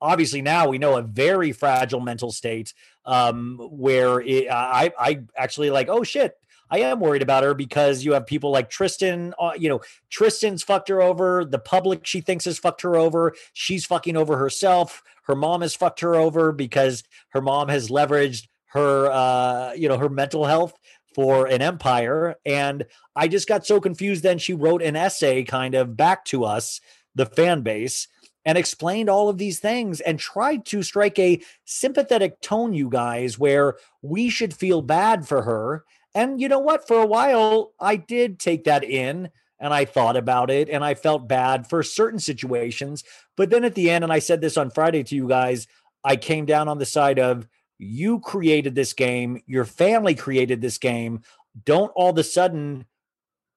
obviously 0.00 0.42
now 0.42 0.68
we 0.68 0.78
know 0.78 0.96
a 0.96 1.02
very 1.02 1.52
fragile 1.52 2.00
mental 2.00 2.30
state 2.30 2.74
um 3.04 3.58
where 3.70 4.20
it, 4.20 4.48
I 4.50 4.92
I 4.98 5.22
actually 5.36 5.70
like 5.70 5.88
oh 5.88 6.02
shit 6.02 6.36
I 6.70 6.80
am 6.80 7.00
worried 7.00 7.22
about 7.22 7.44
her 7.44 7.54
because 7.54 8.04
you 8.04 8.12
have 8.14 8.26
people 8.26 8.50
like 8.50 8.70
Tristan, 8.70 9.34
uh, 9.38 9.52
you 9.56 9.68
know, 9.68 9.80
Tristan's 10.10 10.62
fucked 10.62 10.88
her 10.88 11.00
over. 11.00 11.44
The 11.44 11.58
public 11.58 12.04
she 12.04 12.20
thinks 12.20 12.44
has 12.44 12.58
fucked 12.58 12.82
her 12.82 12.96
over. 12.96 13.34
She's 13.52 13.86
fucking 13.86 14.16
over 14.16 14.36
herself. 14.36 15.02
Her 15.26 15.36
mom 15.36 15.62
has 15.62 15.74
fucked 15.74 16.00
her 16.00 16.14
over 16.14 16.52
because 16.52 17.04
her 17.30 17.40
mom 17.40 17.68
has 17.68 17.88
leveraged 17.88 18.48
her, 18.66 19.10
uh, 19.10 19.72
you 19.74 19.88
know, 19.88 19.98
her 19.98 20.08
mental 20.08 20.44
health 20.44 20.74
for 21.14 21.46
an 21.46 21.62
empire. 21.62 22.36
And 22.44 22.84
I 23.14 23.28
just 23.28 23.48
got 23.48 23.66
so 23.66 23.80
confused. 23.80 24.22
Then 24.22 24.38
she 24.38 24.52
wrote 24.52 24.82
an 24.82 24.96
essay 24.96 25.44
kind 25.44 25.74
of 25.74 25.96
back 25.96 26.24
to 26.26 26.44
us, 26.44 26.80
the 27.14 27.26
fan 27.26 27.62
base, 27.62 28.08
and 28.46 28.56
explained 28.56 29.10
all 29.10 29.28
of 29.28 29.38
these 29.38 29.58
things 29.58 30.00
and 30.00 30.18
tried 30.20 30.64
to 30.64 30.82
strike 30.82 31.18
a 31.18 31.42
sympathetic 31.64 32.40
tone, 32.40 32.72
you 32.72 32.88
guys, 32.88 33.38
where 33.38 33.76
we 34.02 34.30
should 34.30 34.54
feel 34.54 34.80
bad 34.80 35.26
for 35.26 35.42
her. 35.42 35.84
And 36.14 36.40
you 36.40 36.48
know 36.48 36.60
what? 36.60 36.86
For 36.86 37.02
a 37.02 37.06
while, 37.06 37.72
I 37.80 37.96
did 37.96 38.38
take 38.38 38.64
that 38.64 38.84
in 38.84 39.30
and 39.58 39.74
I 39.74 39.84
thought 39.84 40.16
about 40.16 40.48
it 40.50 40.70
and 40.70 40.84
I 40.84 40.94
felt 40.94 41.28
bad 41.28 41.68
for 41.68 41.82
certain 41.82 42.20
situations. 42.20 43.02
But 43.36 43.50
then 43.50 43.64
at 43.64 43.74
the 43.74 43.90
end, 43.90 44.04
and 44.04 44.12
I 44.12 44.20
said 44.20 44.40
this 44.40 44.56
on 44.56 44.70
Friday 44.70 45.02
to 45.02 45.16
you 45.16 45.26
guys, 45.26 45.66
I 46.04 46.14
came 46.14 46.46
down 46.46 46.68
on 46.68 46.78
the 46.78 46.86
side 46.86 47.18
of 47.18 47.48
you 47.78 48.20
created 48.20 48.76
this 48.76 48.92
game, 48.92 49.42
your 49.46 49.64
family 49.64 50.14
created 50.14 50.60
this 50.60 50.78
game. 50.78 51.22
Don't 51.64 51.92
all 51.96 52.10
of 52.10 52.18
a 52.18 52.24
sudden 52.24 52.86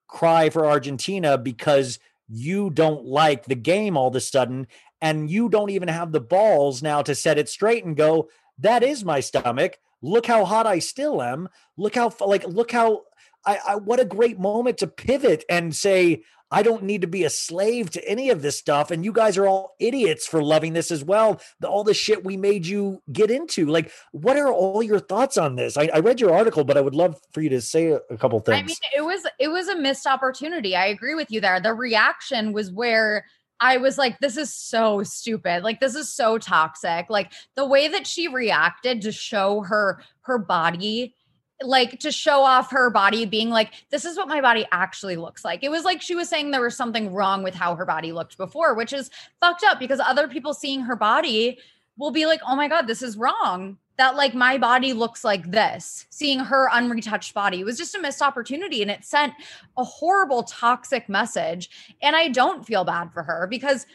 cry 0.07 0.49
for 0.49 0.65
Argentina 0.65 1.37
because 1.37 1.99
you 2.29 2.69
don't 2.69 3.05
like 3.05 3.45
the 3.45 3.55
game 3.55 3.97
all 3.97 4.07
of 4.07 4.15
a 4.15 4.21
sudden 4.21 4.67
and 5.01 5.29
you 5.29 5.49
don't 5.49 5.69
even 5.69 5.87
have 5.87 6.11
the 6.11 6.19
balls 6.19 6.83
now 6.83 7.01
to 7.01 7.15
set 7.15 7.37
it 7.37 7.49
straight 7.49 7.85
and 7.85 7.95
go, 7.95 8.29
that 8.59 8.83
is 8.83 9.05
my 9.05 9.19
stomach. 9.19 9.79
Look 10.01 10.25
how 10.25 10.45
hot 10.45 10.67
I 10.67 10.79
still 10.79 11.21
am. 11.21 11.49
Look 11.77 11.95
how 11.95 12.13
like 12.21 12.45
look 12.45 12.71
how 12.71 13.03
I, 13.45 13.59
I 13.67 13.75
what 13.75 13.99
a 13.99 14.05
great 14.05 14.39
moment 14.39 14.77
to 14.79 14.87
pivot 14.87 15.43
and 15.49 15.75
say, 15.75 16.23
I 16.51 16.63
don't 16.63 16.83
need 16.83 17.01
to 17.01 17.07
be 17.07 17.23
a 17.23 17.29
slave 17.29 17.91
to 17.91 18.09
any 18.09 18.29
of 18.29 18.41
this 18.41 18.57
stuff. 18.57 18.91
And 18.91 19.05
you 19.05 19.11
guys 19.11 19.37
are 19.37 19.47
all 19.47 19.75
idiots 19.79 20.25
for 20.25 20.41
loving 20.43 20.73
this 20.73 20.91
as 20.91 21.03
well. 21.03 21.39
The, 21.59 21.67
all 21.67 21.83
the 21.83 21.93
shit 21.93 22.25
we 22.25 22.37
made 22.37 22.65
you 22.65 23.01
get 23.11 23.29
into. 23.29 23.67
Like, 23.67 23.91
what 24.11 24.37
are 24.37 24.51
all 24.51 24.81
your 24.81 24.99
thoughts 24.99 25.37
on 25.37 25.55
this? 25.55 25.77
I, 25.77 25.89
I 25.93 25.99
read 25.99 26.19
your 26.19 26.33
article, 26.33 26.63
but 26.63 26.77
I 26.77 26.81
would 26.81 26.95
love 26.95 27.19
for 27.31 27.41
you 27.41 27.49
to 27.49 27.61
say 27.61 27.87
a, 27.87 27.99
a 28.09 28.17
couple 28.17 28.39
things. 28.39 28.57
I 28.57 28.63
mean, 28.63 28.75
it 28.97 29.01
was 29.01 29.27
it 29.39 29.49
was 29.49 29.67
a 29.67 29.75
missed 29.75 30.07
opportunity. 30.07 30.75
I 30.75 30.87
agree 30.87 31.15
with 31.15 31.29
you 31.29 31.39
there. 31.39 31.59
The 31.59 31.73
reaction 31.73 32.51
was 32.51 32.71
where 32.71 33.25
I 33.59 33.77
was 33.77 33.97
like, 33.97 34.19
this 34.19 34.37
is 34.37 34.53
so 34.53 35.03
stupid. 35.03 35.63
Like, 35.63 35.79
this 35.79 35.95
is 35.95 36.11
so 36.11 36.37
toxic. 36.37 37.09
Like 37.09 37.33
the 37.55 37.65
way 37.65 37.89
that 37.89 38.07
she 38.07 38.27
reacted 38.27 39.01
to 39.01 39.11
show 39.11 39.61
her 39.61 40.01
her 40.21 40.37
body 40.37 41.15
like 41.63 41.99
to 41.99 42.11
show 42.11 42.41
off 42.41 42.71
her 42.71 42.89
body 42.89 43.25
being 43.25 43.49
like 43.49 43.73
this 43.89 44.05
is 44.05 44.17
what 44.17 44.27
my 44.27 44.41
body 44.41 44.65
actually 44.71 45.15
looks 45.15 45.43
like. 45.43 45.63
It 45.63 45.69
was 45.69 45.83
like 45.83 46.01
she 46.01 46.15
was 46.15 46.29
saying 46.29 46.51
there 46.51 46.61
was 46.61 46.75
something 46.75 47.11
wrong 47.13 47.43
with 47.43 47.53
how 47.53 47.75
her 47.75 47.85
body 47.85 48.11
looked 48.11 48.37
before 48.37 48.73
which 48.73 48.93
is 48.93 49.09
fucked 49.41 49.63
up 49.63 49.79
because 49.79 49.99
other 49.99 50.27
people 50.27 50.53
seeing 50.53 50.81
her 50.81 50.95
body 50.95 51.59
will 51.97 52.11
be 52.11 52.25
like 52.25 52.39
oh 52.47 52.55
my 52.55 52.67
god 52.67 52.87
this 52.87 53.01
is 53.01 53.17
wrong. 53.17 53.77
That 53.97 54.15
like 54.15 54.33
my 54.33 54.57
body 54.57 54.93
looks 54.93 55.25
like 55.25 55.51
this. 55.51 56.05
Seeing 56.09 56.39
her 56.39 56.69
unretouched 56.71 57.33
body 57.33 57.65
was 57.65 57.77
just 57.77 57.95
a 57.95 57.99
missed 57.99 58.21
opportunity 58.21 58.81
and 58.81 58.89
it 58.89 59.03
sent 59.03 59.33
a 59.77 59.83
horrible 59.83 60.43
toxic 60.43 61.09
message. 61.09 61.69
And 62.01 62.15
i 62.15 62.29
don't 62.29 62.65
feel 62.65 62.85
bad 62.85 63.11
for 63.11 63.23
her 63.23 63.47
because 63.49 63.85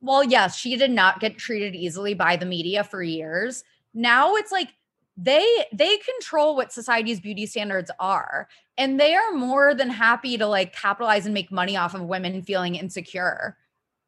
well 0.00 0.24
yes 0.24 0.56
she 0.56 0.76
did 0.76 0.90
not 0.90 1.20
get 1.20 1.38
treated 1.38 1.76
easily 1.76 2.14
by 2.14 2.34
the 2.34 2.46
media 2.46 2.82
for 2.82 3.00
years. 3.00 3.62
Now 3.94 4.34
it's 4.34 4.50
like 4.50 4.74
they 5.16 5.64
they 5.72 5.98
control 5.98 6.56
what 6.56 6.72
society's 6.72 7.20
beauty 7.20 7.46
standards 7.46 7.90
are 8.00 8.48
and 8.78 8.98
they 8.98 9.14
are 9.14 9.32
more 9.32 9.74
than 9.74 9.90
happy 9.90 10.38
to 10.38 10.46
like 10.46 10.74
capitalize 10.74 11.26
and 11.26 11.34
make 11.34 11.52
money 11.52 11.76
off 11.76 11.94
of 11.94 12.02
women 12.02 12.42
feeling 12.42 12.74
insecure 12.74 13.58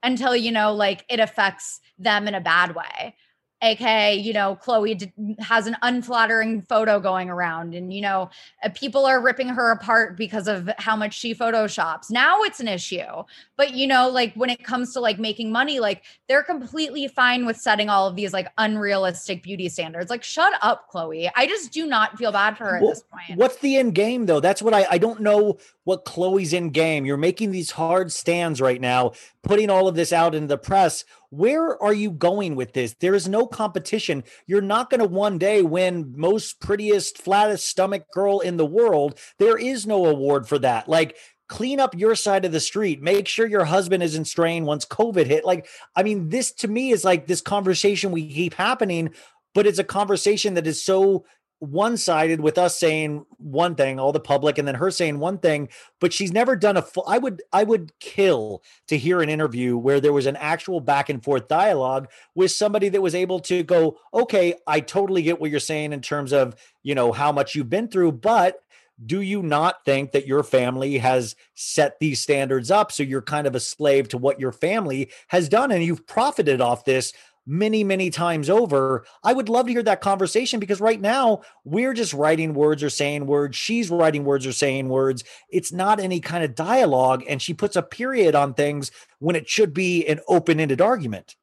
until 0.02 0.34
you 0.34 0.50
know 0.50 0.72
like 0.72 1.04
it 1.10 1.20
affects 1.20 1.80
them 1.98 2.26
in 2.26 2.34
a 2.34 2.40
bad 2.40 2.74
way 2.74 3.14
aka 3.62 4.14
you 4.14 4.32
know 4.32 4.58
khloe 4.62 5.10
has 5.38 5.66
an 5.66 5.76
unflattering 5.82 6.60
photo 6.62 7.00
going 7.00 7.30
around 7.30 7.74
and 7.74 7.92
you 7.92 8.00
know 8.00 8.28
uh, 8.62 8.68
people 8.74 9.06
are 9.06 9.20
ripping 9.20 9.48
her 9.48 9.70
apart 9.70 10.16
because 10.16 10.48
of 10.48 10.70
how 10.78 10.94
much 10.96 11.14
she 11.14 11.34
photoshops. 11.34 12.10
Now 12.10 12.42
it's 12.42 12.60
an 12.60 12.68
issue 12.68 13.22
but 13.56 13.74
you 13.74 13.86
know 13.86 14.08
like 14.08 14.34
when 14.34 14.50
it 14.50 14.62
comes 14.64 14.92
to 14.92 15.00
like 15.00 15.18
making 15.18 15.50
money 15.52 15.80
like 15.80 16.04
they're 16.28 16.42
completely 16.42 17.08
fine 17.08 17.46
with 17.46 17.56
setting 17.56 17.88
all 17.88 18.06
of 18.06 18.16
these 18.16 18.32
like 18.32 18.48
unrealistic 18.58 19.42
beauty 19.42 19.68
standards. 19.68 20.10
Like 20.10 20.22
shut 20.22 20.52
up 20.60 20.90
khloe. 20.92 21.30
I 21.36 21.46
just 21.46 21.72
do 21.72 21.86
not 21.86 22.18
feel 22.18 22.32
bad 22.32 22.56
for 22.56 22.64
her 22.64 22.80
well, 22.80 22.90
at 22.90 22.94
this 22.94 23.04
point. 23.10 23.38
what's 23.38 23.56
the 23.56 23.76
end 23.76 23.94
game 23.94 24.26
though? 24.26 24.40
That's 24.40 24.62
what 24.62 24.74
i 24.74 24.86
i 24.90 24.98
don't 24.98 25.20
know 25.20 25.58
what 25.84 26.04
khloe's 26.04 26.52
in 26.52 26.70
game. 26.70 27.06
You're 27.06 27.16
making 27.16 27.52
these 27.52 27.70
hard 27.72 28.12
stands 28.12 28.60
right 28.60 28.80
now 28.80 29.12
putting 29.44 29.70
all 29.70 29.86
of 29.86 29.94
this 29.94 30.12
out 30.12 30.34
in 30.34 30.48
the 30.48 30.58
press 30.58 31.04
where 31.36 31.82
are 31.82 31.92
you 31.92 32.10
going 32.12 32.54
with 32.54 32.72
this? 32.72 32.94
There 32.94 33.14
is 33.14 33.28
no 33.28 33.46
competition. 33.46 34.22
You're 34.46 34.60
not 34.60 34.88
going 34.88 35.00
to 35.00 35.06
one 35.06 35.38
day 35.38 35.62
win 35.62 36.14
most 36.16 36.60
prettiest, 36.60 37.18
flattest 37.18 37.68
stomach 37.68 38.04
girl 38.12 38.40
in 38.40 38.56
the 38.56 38.66
world. 38.66 39.18
There 39.38 39.58
is 39.58 39.86
no 39.86 40.06
award 40.06 40.46
for 40.46 40.60
that. 40.60 40.88
Like, 40.88 41.16
clean 41.48 41.80
up 41.80 41.94
your 41.96 42.14
side 42.14 42.44
of 42.44 42.52
the 42.52 42.60
street. 42.60 43.02
Make 43.02 43.28
sure 43.28 43.46
your 43.46 43.64
husband 43.64 44.02
isn't 44.02 44.26
straying 44.26 44.64
once 44.64 44.84
COVID 44.86 45.26
hit. 45.26 45.44
Like, 45.44 45.66
I 45.96 46.02
mean, 46.02 46.28
this 46.28 46.52
to 46.52 46.68
me 46.68 46.90
is 46.90 47.04
like 47.04 47.26
this 47.26 47.40
conversation 47.40 48.12
we 48.12 48.32
keep 48.32 48.54
happening, 48.54 49.10
but 49.54 49.66
it's 49.66 49.78
a 49.78 49.84
conversation 49.84 50.54
that 50.54 50.66
is 50.66 50.82
so 50.82 51.24
one 51.58 51.96
sided 51.96 52.40
with 52.40 52.58
us 52.58 52.78
saying 52.78 53.24
one 53.38 53.74
thing, 53.74 53.98
all 53.98 54.12
the 54.12 54.20
public, 54.20 54.58
and 54.58 54.66
then 54.66 54.74
her 54.74 54.90
saying 54.90 55.18
one 55.18 55.38
thing, 55.38 55.68
but 56.00 56.12
she's 56.12 56.32
never 56.32 56.56
done 56.56 56.76
a 56.76 56.82
full. 56.82 57.04
I 57.06 57.18
would, 57.18 57.42
I 57.52 57.64
would 57.64 57.92
kill 58.00 58.62
to 58.88 58.98
hear 58.98 59.22
an 59.22 59.28
interview 59.28 59.76
where 59.76 60.00
there 60.00 60.12
was 60.12 60.26
an 60.26 60.36
actual 60.36 60.80
back 60.80 61.08
and 61.08 61.22
forth 61.22 61.48
dialogue 61.48 62.08
with 62.34 62.50
somebody 62.50 62.88
that 62.90 63.00
was 63.00 63.14
able 63.14 63.40
to 63.40 63.62
go, 63.62 63.98
okay, 64.12 64.54
I 64.66 64.80
totally 64.80 65.22
get 65.22 65.40
what 65.40 65.50
you're 65.50 65.60
saying 65.60 65.92
in 65.92 66.00
terms 66.00 66.32
of, 66.32 66.56
you 66.82 66.94
know, 66.94 67.12
how 67.12 67.32
much 67.32 67.54
you've 67.54 67.70
been 67.70 67.88
through, 67.88 68.12
but 68.12 68.60
do 69.04 69.20
you 69.20 69.42
not 69.42 69.84
think 69.84 70.12
that 70.12 70.26
your 70.26 70.42
family 70.42 70.98
has 70.98 71.34
set 71.54 71.98
these 71.98 72.20
standards 72.20 72.70
up 72.70 72.92
so 72.92 73.02
you're 73.02 73.22
kind 73.22 73.46
of 73.46 73.54
a 73.54 73.60
slave 73.60 74.08
to 74.08 74.18
what 74.18 74.38
your 74.38 74.52
family 74.52 75.10
has 75.28 75.48
done 75.48 75.72
and 75.72 75.82
you've 75.82 76.06
profited 76.06 76.60
off 76.60 76.84
this 76.84 77.12
many, 77.46 77.84
many 77.84 78.10
times 78.10 78.48
over. 78.48 79.04
I 79.22 79.32
would 79.32 79.48
love 79.48 79.66
to 79.66 79.72
hear 79.72 79.82
that 79.82 80.00
conversation 80.00 80.60
because 80.60 80.80
right 80.80 81.00
now 81.00 81.42
we're 81.64 81.92
just 81.92 82.14
writing 82.14 82.54
words 82.54 82.82
or 82.82 82.90
saying 82.90 83.26
words. 83.26 83.56
She's 83.56 83.90
writing 83.90 84.24
words 84.24 84.46
or 84.46 84.52
saying 84.52 84.88
words. 84.88 85.24
It's 85.50 85.72
not 85.72 86.00
any 86.00 86.20
kind 86.20 86.44
of 86.44 86.54
dialogue. 86.54 87.24
And 87.28 87.40
she 87.42 87.54
puts 87.54 87.76
a 87.76 87.82
period 87.82 88.34
on 88.34 88.54
things 88.54 88.90
when 89.18 89.36
it 89.36 89.48
should 89.48 89.74
be 89.74 90.06
an 90.06 90.20
open 90.28 90.60
ended 90.60 90.80
argument. 90.80 91.36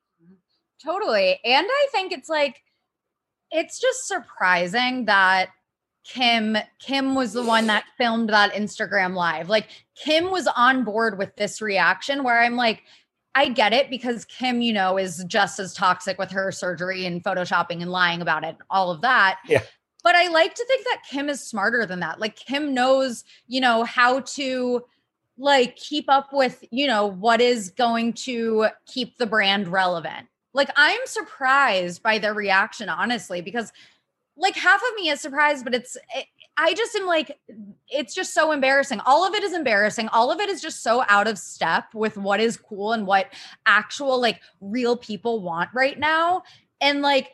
Totally. 0.83 1.39
And 1.45 1.67
I 1.69 1.87
think 1.91 2.11
it's 2.11 2.29
like, 2.29 2.61
it's 3.51 3.79
just 3.79 4.07
surprising 4.07 5.05
that 5.05 5.49
Kim 6.03 6.57
Kim 6.79 7.13
was 7.13 7.33
the 7.33 7.43
one 7.43 7.67
that 7.67 7.83
filmed 7.97 8.29
that 8.29 8.53
Instagram 8.53 9.13
live. 9.13 9.49
Like 9.49 9.67
Kim 9.95 10.31
was 10.31 10.47
on 10.55 10.83
board 10.83 11.17
with 11.17 11.35
this 11.35 11.61
reaction 11.61 12.23
where 12.23 12.41
I'm 12.41 12.55
like 12.55 12.83
I 13.33 13.47
get 13.49 13.73
it 13.73 13.89
because 13.89 14.25
Kim, 14.25 14.61
you 14.61 14.73
know, 14.73 14.97
is 14.97 15.23
just 15.25 15.59
as 15.59 15.73
toxic 15.73 16.17
with 16.17 16.31
her 16.31 16.51
surgery 16.51 17.05
and 17.05 17.23
photoshopping 17.23 17.81
and 17.81 17.91
lying 17.91 18.21
about 18.21 18.43
it, 18.43 18.57
all 18.69 18.91
of 18.91 19.01
that. 19.01 19.39
Yeah. 19.47 19.63
But 20.03 20.15
I 20.15 20.27
like 20.27 20.53
to 20.55 20.65
think 20.65 20.83
that 20.85 21.03
Kim 21.09 21.29
is 21.29 21.41
smarter 21.41 21.85
than 21.85 21.99
that. 21.99 22.19
Like 22.19 22.35
Kim 22.35 22.73
knows, 22.73 23.23
you 23.47 23.61
know, 23.61 23.83
how 23.83 24.21
to 24.21 24.83
like 25.37 25.75
keep 25.75 26.09
up 26.09 26.33
with, 26.33 26.63
you 26.71 26.87
know, 26.87 27.05
what 27.05 27.39
is 27.39 27.69
going 27.69 28.13
to 28.13 28.67
keep 28.85 29.17
the 29.17 29.27
brand 29.27 29.67
relevant. 29.67 30.27
Like 30.53 30.69
I'm 30.75 30.99
surprised 31.05 32.03
by 32.03 32.17
their 32.17 32.33
reaction 32.33 32.89
honestly 32.89 33.41
because 33.41 33.71
like 34.35 34.55
half 34.55 34.81
of 34.81 34.95
me 34.95 35.09
is 35.09 35.21
surprised 35.21 35.63
but 35.63 35.75
it's 35.75 35.95
it, 36.15 36.25
I 36.61 36.75
just 36.75 36.95
am 36.95 37.07
like, 37.07 37.39
it's 37.89 38.13
just 38.13 38.35
so 38.35 38.51
embarrassing. 38.51 38.99
All 38.99 39.27
of 39.27 39.33
it 39.33 39.43
is 39.43 39.51
embarrassing. 39.51 40.09
All 40.09 40.31
of 40.31 40.39
it 40.39 40.47
is 40.47 40.61
just 40.61 40.83
so 40.83 41.03
out 41.09 41.27
of 41.27 41.39
step 41.39 41.85
with 41.95 42.17
what 42.17 42.39
is 42.39 42.55
cool 42.55 42.93
and 42.93 43.07
what 43.07 43.33
actual, 43.65 44.21
like, 44.21 44.39
real 44.61 44.95
people 44.95 45.41
want 45.41 45.71
right 45.73 45.97
now. 45.97 46.43
And 46.79 47.01
like, 47.01 47.31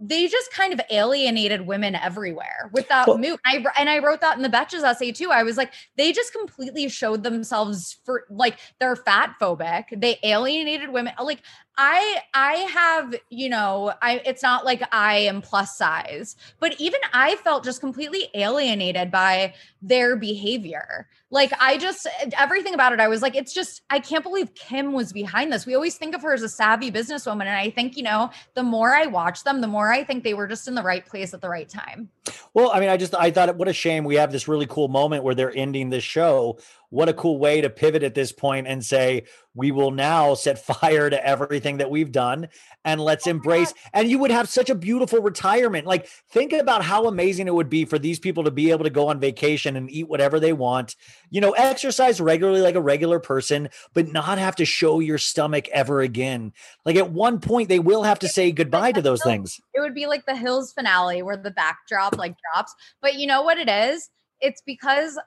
they 0.00 0.26
just 0.26 0.52
kind 0.52 0.72
of 0.72 0.80
alienated 0.90 1.66
women 1.66 1.94
everywhere 1.94 2.70
with 2.72 2.88
that 2.88 3.06
well, 3.06 3.18
move. 3.18 3.38
I 3.46 3.64
and 3.78 3.88
I 3.88 4.00
wrote 4.00 4.20
that 4.22 4.36
in 4.36 4.42
the 4.42 4.48
Betches 4.48 4.82
essay 4.82 5.12
too. 5.12 5.30
I 5.30 5.44
was 5.44 5.56
like, 5.56 5.72
they 5.96 6.12
just 6.12 6.32
completely 6.32 6.88
showed 6.88 7.22
themselves 7.22 7.98
for 8.04 8.24
like 8.28 8.58
they're 8.80 8.96
fat 8.96 9.36
phobic. 9.40 9.84
They 9.96 10.18
alienated 10.24 10.90
women. 10.90 11.14
Like 11.22 11.42
I 11.76 12.18
I 12.34 12.52
have, 12.72 13.14
you 13.30 13.48
know, 13.48 13.92
I 14.00 14.20
it's 14.24 14.42
not 14.42 14.64
like 14.64 14.82
I 14.92 15.16
am 15.16 15.42
plus 15.42 15.76
size, 15.76 16.36
but 16.60 16.80
even 16.80 17.00
I 17.12 17.34
felt 17.36 17.64
just 17.64 17.80
completely 17.80 18.28
alienated 18.34 19.10
by 19.10 19.54
their 19.82 20.14
behavior. 20.16 21.08
Like 21.30 21.52
I 21.60 21.78
just 21.78 22.06
everything 22.38 22.74
about 22.74 22.92
it 22.92 23.00
I 23.00 23.08
was 23.08 23.22
like 23.22 23.34
it's 23.34 23.52
just 23.52 23.82
I 23.90 23.98
can't 23.98 24.22
believe 24.22 24.54
Kim 24.54 24.92
was 24.92 25.12
behind 25.12 25.52
this. 25.52 25.66
We 25.66 25.74
always 25.74 25.96
think 25.96 26.14
of 26.14 26.22
her 26.22 26.32
as 26.32 26.42
a 26.42 26.48
savvy 26.48 26.92
businesswoman 26.92 27.46
and 27.46 27.56
I 27.56 27.70
think, 27.70 27.96
you 27.96 28.04
know, 28.04 28.30
the 28.54 28.62
more 28.62 28.94
I 28.94 29.06
watch 29.06 29.42
them, 29.42 29.60
the 29.60 29.66
more 29.66 29.92
I 29.92 30.04
think 30.04 30.22
they 30.22 30.34
were 30.34 30.46
just 30.46 30.68
in 30.68 30.76
the 30.76 30.82
right 30.82 31.04
place 31.04 31.34
at 31.34 31.40
the 31.40 31.48
right 31.48 31.68
time. 31.68 32.08
Well, 32.54 32.70
I 32.72 32.80
mean, 32.80 32.88
I 32.88 32.96
just 32.96 33.14
I 33.14 33.30
thought 33.30 33.56
what 33.56 33.68
a 33.68 33.72
shame 33.72 34.04
we 34.04 34.14
have 34.16 34.32
this 34.32 34.48
really 34.48 34.66
cool 34.66 34.88
moment 34.88 35.24
where 35.24 35.34
they're 35.34 35.54
ending 35.54 35.90
this 35.90 36.04
show. 36.04 36.58
What 36.90 37.08
a 37.08 37.12
cool 37.12 37.38
way 37.38 37.60
to 37.60 37.68
pivot 37.68 38.04
at 38.04 38.14
this 38.14 38.30
point 38.30 38.68
and 38.68 38.84
say 38.84 39.24
we 39.52 39.72
will 39.72 39.90
now 39.90 40.34
set 40.34 40.58
fire 40.64 41.10
to 41.10 41.26
everything 41.26 41.78
that 41.78 41.90
we've 41.90 42.12
done 42.12 42.48
and 42.84 43.00
let's 43.00 43.26
oh 43.26 43.30
embrace 43.30 43.74
and 43.92 44.08
you 44.08 44.18
would 44.18 44.30
have 44.30 44.48
such 44.48 44.70
a 44.70 44.74
beautiful 44.74 45.20
retirement. 45.20 45.86
Like 45.86 46.06
think 46.30 46.52
about 46.52 46.84
how 46.84 47.06
amazing 47.06 47.48
it 47.48 47.54
would 47.54 47.68
be 47.68 47.84
for 47.84 47.98
these 47.98 48.20
people 48.20 48.44
to 48.44 48.52
be 48.52 48.70
able 48.70 48.84
to 48.84 48.90
go 48.90 49.08
on 49.08 49.18
vacation 49.18 49.76
and 49.76 49.90
eat 49.90 50.08
whatever 50.08 50.38
they 50.38 50.52
want. 50.52 50.94
You 51.30 51.40
know 51.40 51.50
exercise 51.52 52.20
regularly 52.20 52.60
like 52.60 52.76
a 52.76 52.80
regular 52.80 53.18
person 53.18 53.70
but 53.92 54.12
not 54.12 54.38
have 54.38 54.54
to 54.56 54.64
show 54.64 55.00
your 55.00 55.18
stomach 55.18 55.68
ever 55.70 56.00
again. 56.00 56.52
Like 56.84 56.96
at 56.96 57.10
one 57.10 57.40
point 57.40 57.68
they 57.68 57.80
will 57.80 58.04
have 58.04 58.20
to 58.20 58.28
say 58.28 58.52
goodbye 58.52 58.92
to 58.92 59.02
those 59.02 59.22
things. 59.24 59.60
It 59.74 59.80
would 59.80 59.94
be 59.94 60.06
like 60.06 60.26
the 60.26 60.36
hills 60.36 60.72
finale 60.72 61.22
where 61.22 61.36
the 61.36 61.50
backdrop 61.50 62.13
like 62.18 62.34
drops 62.52 62.74
but 63.00 63.14
you 63.14 63.26
know 63.26 63.42
what 63.42 63.58
it 63.58 63.68
is 63.68 64.10
it's 64.40 64.62
because 64.62 65.18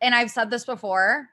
and 0.00 0.14
I've 0.14 0.30
said 0.30 0.50
this 0.50 0.64
before, 0.64 1.28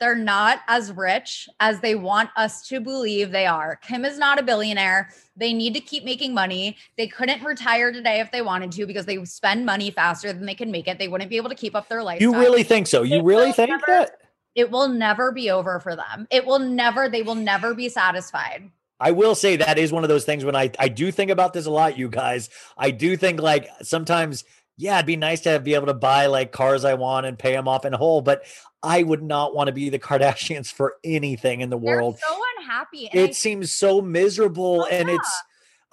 they're 0.00 0.14
not 0.16 0.60
as 0.66 0.90
rich 0.92 1.48
as 1.60 1.80
they 1.80 1.94
want 1.94 2.30
us 2.36 2.66
to 2.68 2.80
believe 2.80 3.30
they 3.30 3.46
are. 3.46 3.76
Kim 3.76 4.04
is 4.04 4.18
not 4.18 4.38
a 4.38 4.42
billionaire. 4.42 5.10
They 5.36 5.52
need 5.52 5.74
to 5.74 5.80
keep 5.80 6.04
making 6.04 6.34
money. 6.34 6.76
They 6.96 7.06
couldn't 7.06 7.44
retire 7.44 7.92
today 7.92 8.18
if 8.18 8.32
they 8.32 8.42
wanted 8.42 8.72
to 8.72 8.86
because 8.86 9.06
they 9.06 9.24
spend 9.24 9.64
money 9.64 9.92
faster 9.92 10.32
than 10.32 10.44
they 10.44 10.56
can 10.56 10.72
make 10.72 10.88
it. 10.88 10.98
They 10.98 11.06
wouldn't 11.06 11.30
be 11.30 11.36
able 11.36 11.50
to 11.50 11.54
keep 11.54 11.76
up 11.76 11.88
their 11.88 12.02
lifestyle. 12.02 12.32
You 12.32 12.38
really 12.38 12.64
think 12.64 12.88
so? 12.88 13.02
You 13.02 13.18
it 13.18 13.24
really 13.24 13.52
think 13.52 13.70
never, 13.70 13.84
that? 13.86 14.18
It 14.56 14.72
will 14.72 14.88
never 14.88 15.30
be 15.30 15.50
over 15.50 15.78
for 15.78 15.94
them. 15.94 16.26
It 16.30 16.46
will 16.46 16.58
never, 16.58 17.08
they 17.08 17.22
will 17.22 17.36
never 17.36 17.72
be 17.72 17.88
satisfied. 17.88 18.70
I 19.02 19.10
will 19.10 19.34
say 19.34 19.56
that 19.56 19.78
is 19.78 19.92
one 19.92 20.04
of 20.04 20.08
those 20.08 20.24
things 20.24 20.44
when 20.44 20.54
I 20.56 20.70
I 20.78 20.88
do 20.88 21.10
think 21.10 21.30
about 21.30 21.52
this 21.52 21.66
a 21.66 21.70
lot, 21.70 21.98
you 21.98 22.08
guys. 22.08 22.48
I 22.78 22.90
do 22.92 23.16
think 23.16 23.40
like 23.40 23.68
sometimes 23.82 24.44
yeah, 24.78 24.96
it'd 24.96 25.06
be 25.06 25.16
nice 25.16 25.42
to 25.42 25.60
be 25.60 25.74
able 25.74 25.86
to 25.88 25.94
buy 25.94 26.26
like 26.26 26.50
cars 26.52 26.84
I 26.84 26.94
want 26.94 27.26
and 27.26 27.38
pay 27.38 27.52
them 27.52 27.68
off 27.68 27.84
in 27.84 27.92
whole, 27.92 28.22
but 28.22 28.44
I 28.82 29.02
would 29.02 29.22
not 29.22 29.54
want 29.54 29.68
to 29.68 29.72
be 29.72 29.90
the 29.90 29.98
Kardashians 30.08 30.72
for 30.72 30.94
anything 31.04 31.60
in 31.60 31.68
the 31.70 31.78
They're 31.78 31.96
world. 31.96 32.18
so 32.26 32.40
unhappy. 32.58 33.08
and 33.12 33.20
I 33.20 33.24
It 33.24 33.34
seems 33.36 33.72
so 33.72 34.00
miserable 34.00 34.82
Oh, 34.82 34.88
and 34.90 35.08
yeah. 35.08 35.16
it's 35.16 35.42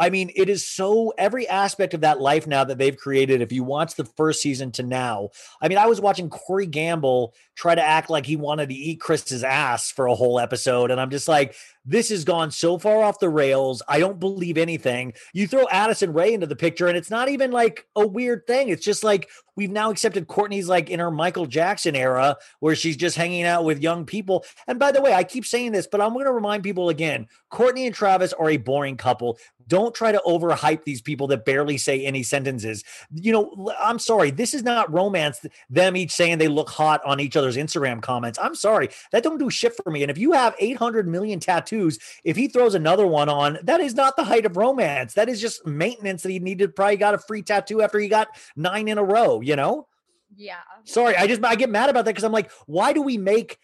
I 0.02 0.10
mean, 0.10 0.32
it 0.34 0.48
is 0.48 0.66
so 0.66 1.14
every 1.18 1.46
aspect 1.50 1.94
of 1.94 2.02
that 2.02 2.22
life 2.22 2.48
now 2.48 2.64
that 2.64 2.78
they've 2.78 2.96
created. 2.96 3.42
If 3.42 3.52
you 3.52 3.66
watch 3.66 3.96
the 3.96 4.06
first 4.06 4.42
season 4.42 4.72
to 4.74 4.84
now, 4.84 5.32
I 5.62 5.68
mean, 5.68 5.78
I 5.78 5.88
was 5.88 6.00
watching 6.00 6.30
Corey 6.30 6.68
Gamble 6.68 7.34
try 7.56 7.76
to 7.76 7.84
act 7.86 8.10
like 8.10 8.26
he 8.26 8.38
wanted 8.38 8.70
to 8.70 8.76
eat 8.76 9.02
Kris's 9.02 9.44
ass 9.44 9.92
for 9.92 10.06
a 10.08 10.16
whole 10.16 10.40
episode, 10.40 10.90
and 10.90 11.02
I'm 11.02 11.10
just 11.10 11.28
like, 11.28 11.54
this 11.86 12.10
has 12.10 12.24
gone 12.24 12.52
so 12.52 12.78
far 12.78 13.02
off 13.04 13.20
the 13.20 13.30
rails. 13.30 13.82
I 13.88 14.00
don't 14.00 14.20
believe 14.20 14.58
anything. 14.58 15.14
You 15.34 15.48
throw 15.48 15.68
Addison 15.70 16.14
Rae 16.14 16.34
into 16.34 16.48
the 16.48 16.56
picture, 16.56 16.88
and 16.88 16.98
it's 16.98 17.10
not 17.10 17.30
even 17.30 17.52
like 17.52 17.88
a 17.96 18.06
weird 18.06 18.46
thing. 18.48 18.70
It's 18.70 18.86
just 18.86 19.04
like 19.04 19.30
we've 19.56 19.72
now 19.72 19.92
accepted 19.92 20.28
Kourtney's 20.28 20.70
like 20.70 20.90
in 20.90 21.00
her 21.00 21.12
Michael 21.12 21.46
Jackson 21.46 21.96
era 21.96 22.38
where 22.60 22.76
she's 22.76 22.96
just 22.96 23.18
hanging 23.18 23.44
out 23.44 23.66
with 23.66 23.82
young 23.82 24.06
people. 24.06 24.46
And 24.68 24.80
by 24.80 24.92
the 24.92 25.02
way, 25.02 25.14
I 25.14 25.24
keep 25.24 25.46
saying 25.46 25.74
this, 25.74 25.88
but 25.88 26.02
I'm 26.02 26.14
going 26.14 26.26
to 26.26 26.32
remind 26.32 26.64
people 26.64 26.90
again 26.90 27.28
Kourtney 27.52 27.86
and 27.86 27.94
Travis 27.94 28.34
are 28.34 28.50
a 28.50 28.58
boring 28.58 28.98
couple. 28.98 29.38
Don't 29.68 29.94
try 29.94 30.12
to 30.12 30.22
overhype 30.26 30.84
these 30.84 31.02
people 31.02 31.28
that 31.28 31.46
barely 31.46 31.78
say 31.78 32.04
any 32.04 32.24
sentences. 32.24 32.84
You 33.14 33.32
know, 33.32 33.72
I'm 33.80 34.00
sorry. 34.00 34.32
This 34.32 34.56
is 34.56 34.64
not 34.64 34.92
romance. 34.92 35.46
Them 35.70 35.96
each 35.96 36.12
saying 36.12 36.40
they 36.40 36.48
look 36.48 36.70
hot 36.70 37.06
on 37.06 37.20
each 37.20 37.38
other's 37.38 37.56
Instagram 37.56 38.02
comments. 38.02 38.40
I'm 38.42 38.56
sorry. 38.56 38.90
That 39.12 39.22
don't 39.22 39.38
do 39.38 39.52
shit 39.52 39.76
for 39.76 39.92
me. 39.92 40.02
And 40.02 40.10
if 40.10 40.18
you 40.18 40.32
have 40.32 40.56
800 40.60 41.08
million 41.08 41.40
tattoos, 41.40 41.69
if 41.72 42.36
he 42.36 42.48
throws 42.48 42.76
another 42.76 43.06
one 43.08 43.30
on, 43.30 43.60
that 43.64 43.80
is 43.80 43.96
not 43.96 44.16
the 44.16 44.24
height 44.24 44.46
of 44.46 44.58
romance. 44.58 45.14
That 45.14 45.30
is 45.30 45.40
just 45.40 45.66
maintenance 45.66 46.24
that 46.24 46.32
he 46.32 46.40
needed. 46.40 46.76
Probably 46.76 46.98
got 46.98 47.14
a 47.14 47.20
free 47.20 47.42
tattoo 47.42 47.82
after 47.82 48.00
he 48.00 48.08
got 48.08 48.30
nine 48.56 48.88
in 48.88 48.98
a 48.98 49.04
row, 49.04 49.42
you 49.42 49.56
know? 49.56 49.88
yeah. 50.36 50.58
Sorry, 50.86 51.16
I 51.16 51.28
just 51.28 51.44
I 51.44 51.56
get 51.56 51.70
mad 51.70 51.90
about 51.90 52.06
that 52.06 52.12
because 52.12 52.24
I'm 52.24 52.32
like, 52.32 52.52
why 52.66 52.94
do 52.94 53.02
we 53.02 53.18
make, 53.18 53.58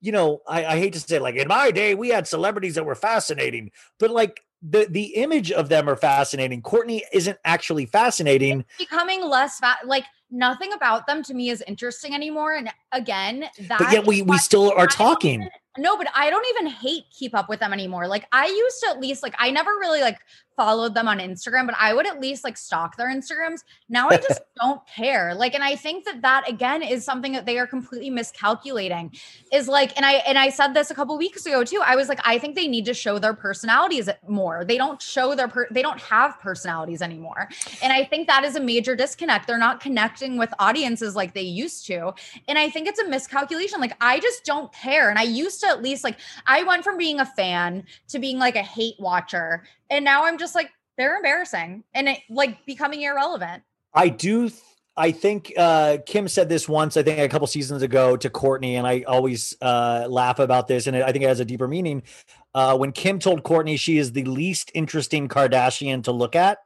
you 0.00 0.12
know, 0.12 0.40
I, 0.46 0.64
I 0.64 0.78
hate 0.78 0.92
to 0.94 1.00
say 1.00 1.16
it, 1.16 1.22
like 1.22 1.36
in 1.36 1.48
my 1.48 1.70
day 1.70 1.94
we 1.94 2.08
had 2.08 2.26
celebrities 2.26 2.74
that 2.76 2.84
were 2.84 2.94
fascinating, 2.94 3.70
but 3.98 4.10
like 4.10 4.40
the 4.62 4.86
the 4.90 5.14
image 5.16 5.50
of 5.50 5.68
them 5.68 5.88
are 5.88 5.96
fascinating. 5.96 6.62
Kourtney 6.62 7.00
isn't 7.12 7.38
actually 7.44 7.86
fascinating. 7.86 8.64
becoming 8.78 9.22
less 9.24 9.58
fat 9.58 9.78
like 9.86 10.04
nothing 10.30 10.72
about 10.72 11.06
them 11.06 11.22
to 11.24 11.34
me 11.34 11.50
is 11.50 11.62
interesting 11.66 12.14
anymore 12.14 12.54
and 12.54 12.70
again 12.92 13.40
that 13.58 13.78
But 13.78 13.92
yet 13.92 14.06
we 14.06 14.22
we 14.22 14.38
still 14.38 14.72
are 14.76 14.86
talking. 14.86 15.48
No 15.80 15.96
but 15.96 16.06
i 16.14 16.30
don't 16.30 16.46
even 16.50 16.66
hate 16.66 17.04
keep 17.10 17.34
up 17.34 17.48
with 17.48 17.60
them 17.60 17.72
anymore. 17.72 18.06
Like 18.06 18.26
i 18.32 18.46
used 18.46 18.80
to 18.80 18.90
at 18.90 19.00
least 19.00 19.22
like 19.22 19.34
i 19.38 19.50
never 19.50 19.70
really 19.70 20.00
like 20.00 20.18
followed 20.60 20.94
them 20.94 21.08
on 21.08 21.18
instagram 21.18 21.66
but 21.66 21.74
i 21.78 21.94
would 21.94 22.06
at 22.06 22.20
least 22.20 22.44
like 22.44 22.56
stalk 22.56 22.96
their 22.96 23.08
instagrams 23.08 23.60
now 23.88 24.08
i 24.08 24.16
just 24.16 24.40
don't 24.60 24.80
care 24.86 25.34
like 25.34 25.54
and 25.54 25.64
i 25.64 25.74
think 25.74 26.04
that 26.04 26.20
that 26.22 26.48
again 26.48 26.82
is 26.82 27.04
something 27.04 27.32
that 27.32 27.46
they 27.46 27.58
are 27.58 27.66
completely 27.66 28.10
miscalculating 28.10 29.10
is 29.52 29.68
like 29.68 29.96
and 29.96 30.04
i 30.04 30.14
and 30.30 30.38
i 30.38 30.50
said 30.50 30.74
this 30.74 30.90
a 30.90 30.94
couple 30.94 31.16
weeks 31.16 31.46
ago 31.46 31.64
too 31.64 31.82
i 31.86 31.96
was 31.96 32.08
like 32.08 32.20
i 32.24 32.38
think 32.38 32.54
they 32.54 32.68
need 32.68 32.84
to 32.84 32.94
show 32.94 33.18
their 33.18 33.34
personalities 33.34 34.08
more 34.28 34.64
they 34.64 34.76
don't 34.76 35.00
show 35.00 35.34
their 35.34 35.48
per- 35.48 35.68
they 35.70 35.82
don't 35.82 36.00
have 36.00 36.38
personalities 36.40 37.02
anymore 37.02 37.48
and 37.82 37.92
I 37.92 38.04
think 38.04 38.26
that 38.26 38.44
is 38.44 38.56
a 38.56 38.60
major 38.60 38.94
disconnect. 38.94 39.46
They're 39.46 39.58
not 39.58 39.80
connecting 39.80 40.36
with 40.36 40.52
audiences 40.58 41.16
like 41.16 41.34
they 41.34 41.42
used 41.42 41.86
to. 41.86 42.12
And 42.48 42.58
I 42.58 42.70
think 42.70 42.88
it's 42.88 43.00
a 43.00 43.08
miscalculation. 43.08 43.80
Like, 43.80 43.96
I 44.00 44.20
just 44.20 44.44
don't 44.44 44.72
care. 44.72 45.10
And 45.10 45.18
I 45.18 45.22
used 45.22 45.60
to 45.60 45.68
at 45.68 45.82
least, 45.82 46.04
like, 46.04 46.18
I 46.46 46.62
went 46.62 46.84
from 46.84 46.96
being 46.96 47.20
a 47.20 47.26
fan 47.26 47.84
to 48.08 48.18
being 48.18 48.38
like 48.38 48.56
a 48.56 48.62
hate 48.62 48.96
watcher. 48.98 49.64
And 49.90 50.04
now 50.04 50.24
I'm 50.24 50.38
just 50.38 50.54
like, 50.54 50.70
they're 50.96 51.16
embarrassing 51.16 51.84
and 51.94 52.08
it, 52.08 52.18
like 52.30 52.64
becoming 52.66 53.02
irrelevant. 53.02 53.62
I 53.94 54.08
do. 54.08 54.48
th- 54.48 54.60
I 54.96 55.12
think 55.12 55.52
uh, 55.56 55.98
Kim 56.04 56.28
said 56.28 56.48
this 56.48 56.68
once. 56.68 56.96
I 56.96 57.02
think 57.02 57.18
a 57.20 57.28
couple 57.28 57.46
seasons 57.46 57.80
ago 57.80 58.16
to 58.18 58.28
Kourtney, 58.28 58.72
and 58.72 58.86
I 58.86 59.02
always 59.02 59.54
uh, 59.62 60.06
laugh 60.10 60.38
about 60.38 60.68
this, 60.68 60.86
and 60.86 60.96
I 60.96 61.10
think 61.10 61.24
it 61.24 61.28
has 61.28 61.40
a 61.40 61.44
deeper 61.44 61.66
meaning. 61.66 62.02
Uh, 62.54 62.76
when 62.76 62.92
Kim 62.92 63.18
told 63.18 63.42
Kourtney 63.42 63.78
she 63.78 63.96
is 63.96 64.12
the 64.12 64.24
least 64.24 64.70
interesting 64.74 65.26
Kardashian 65.26 66.04
to 66.04 66.12
look 66.12 66.36
at, 66.36 66.58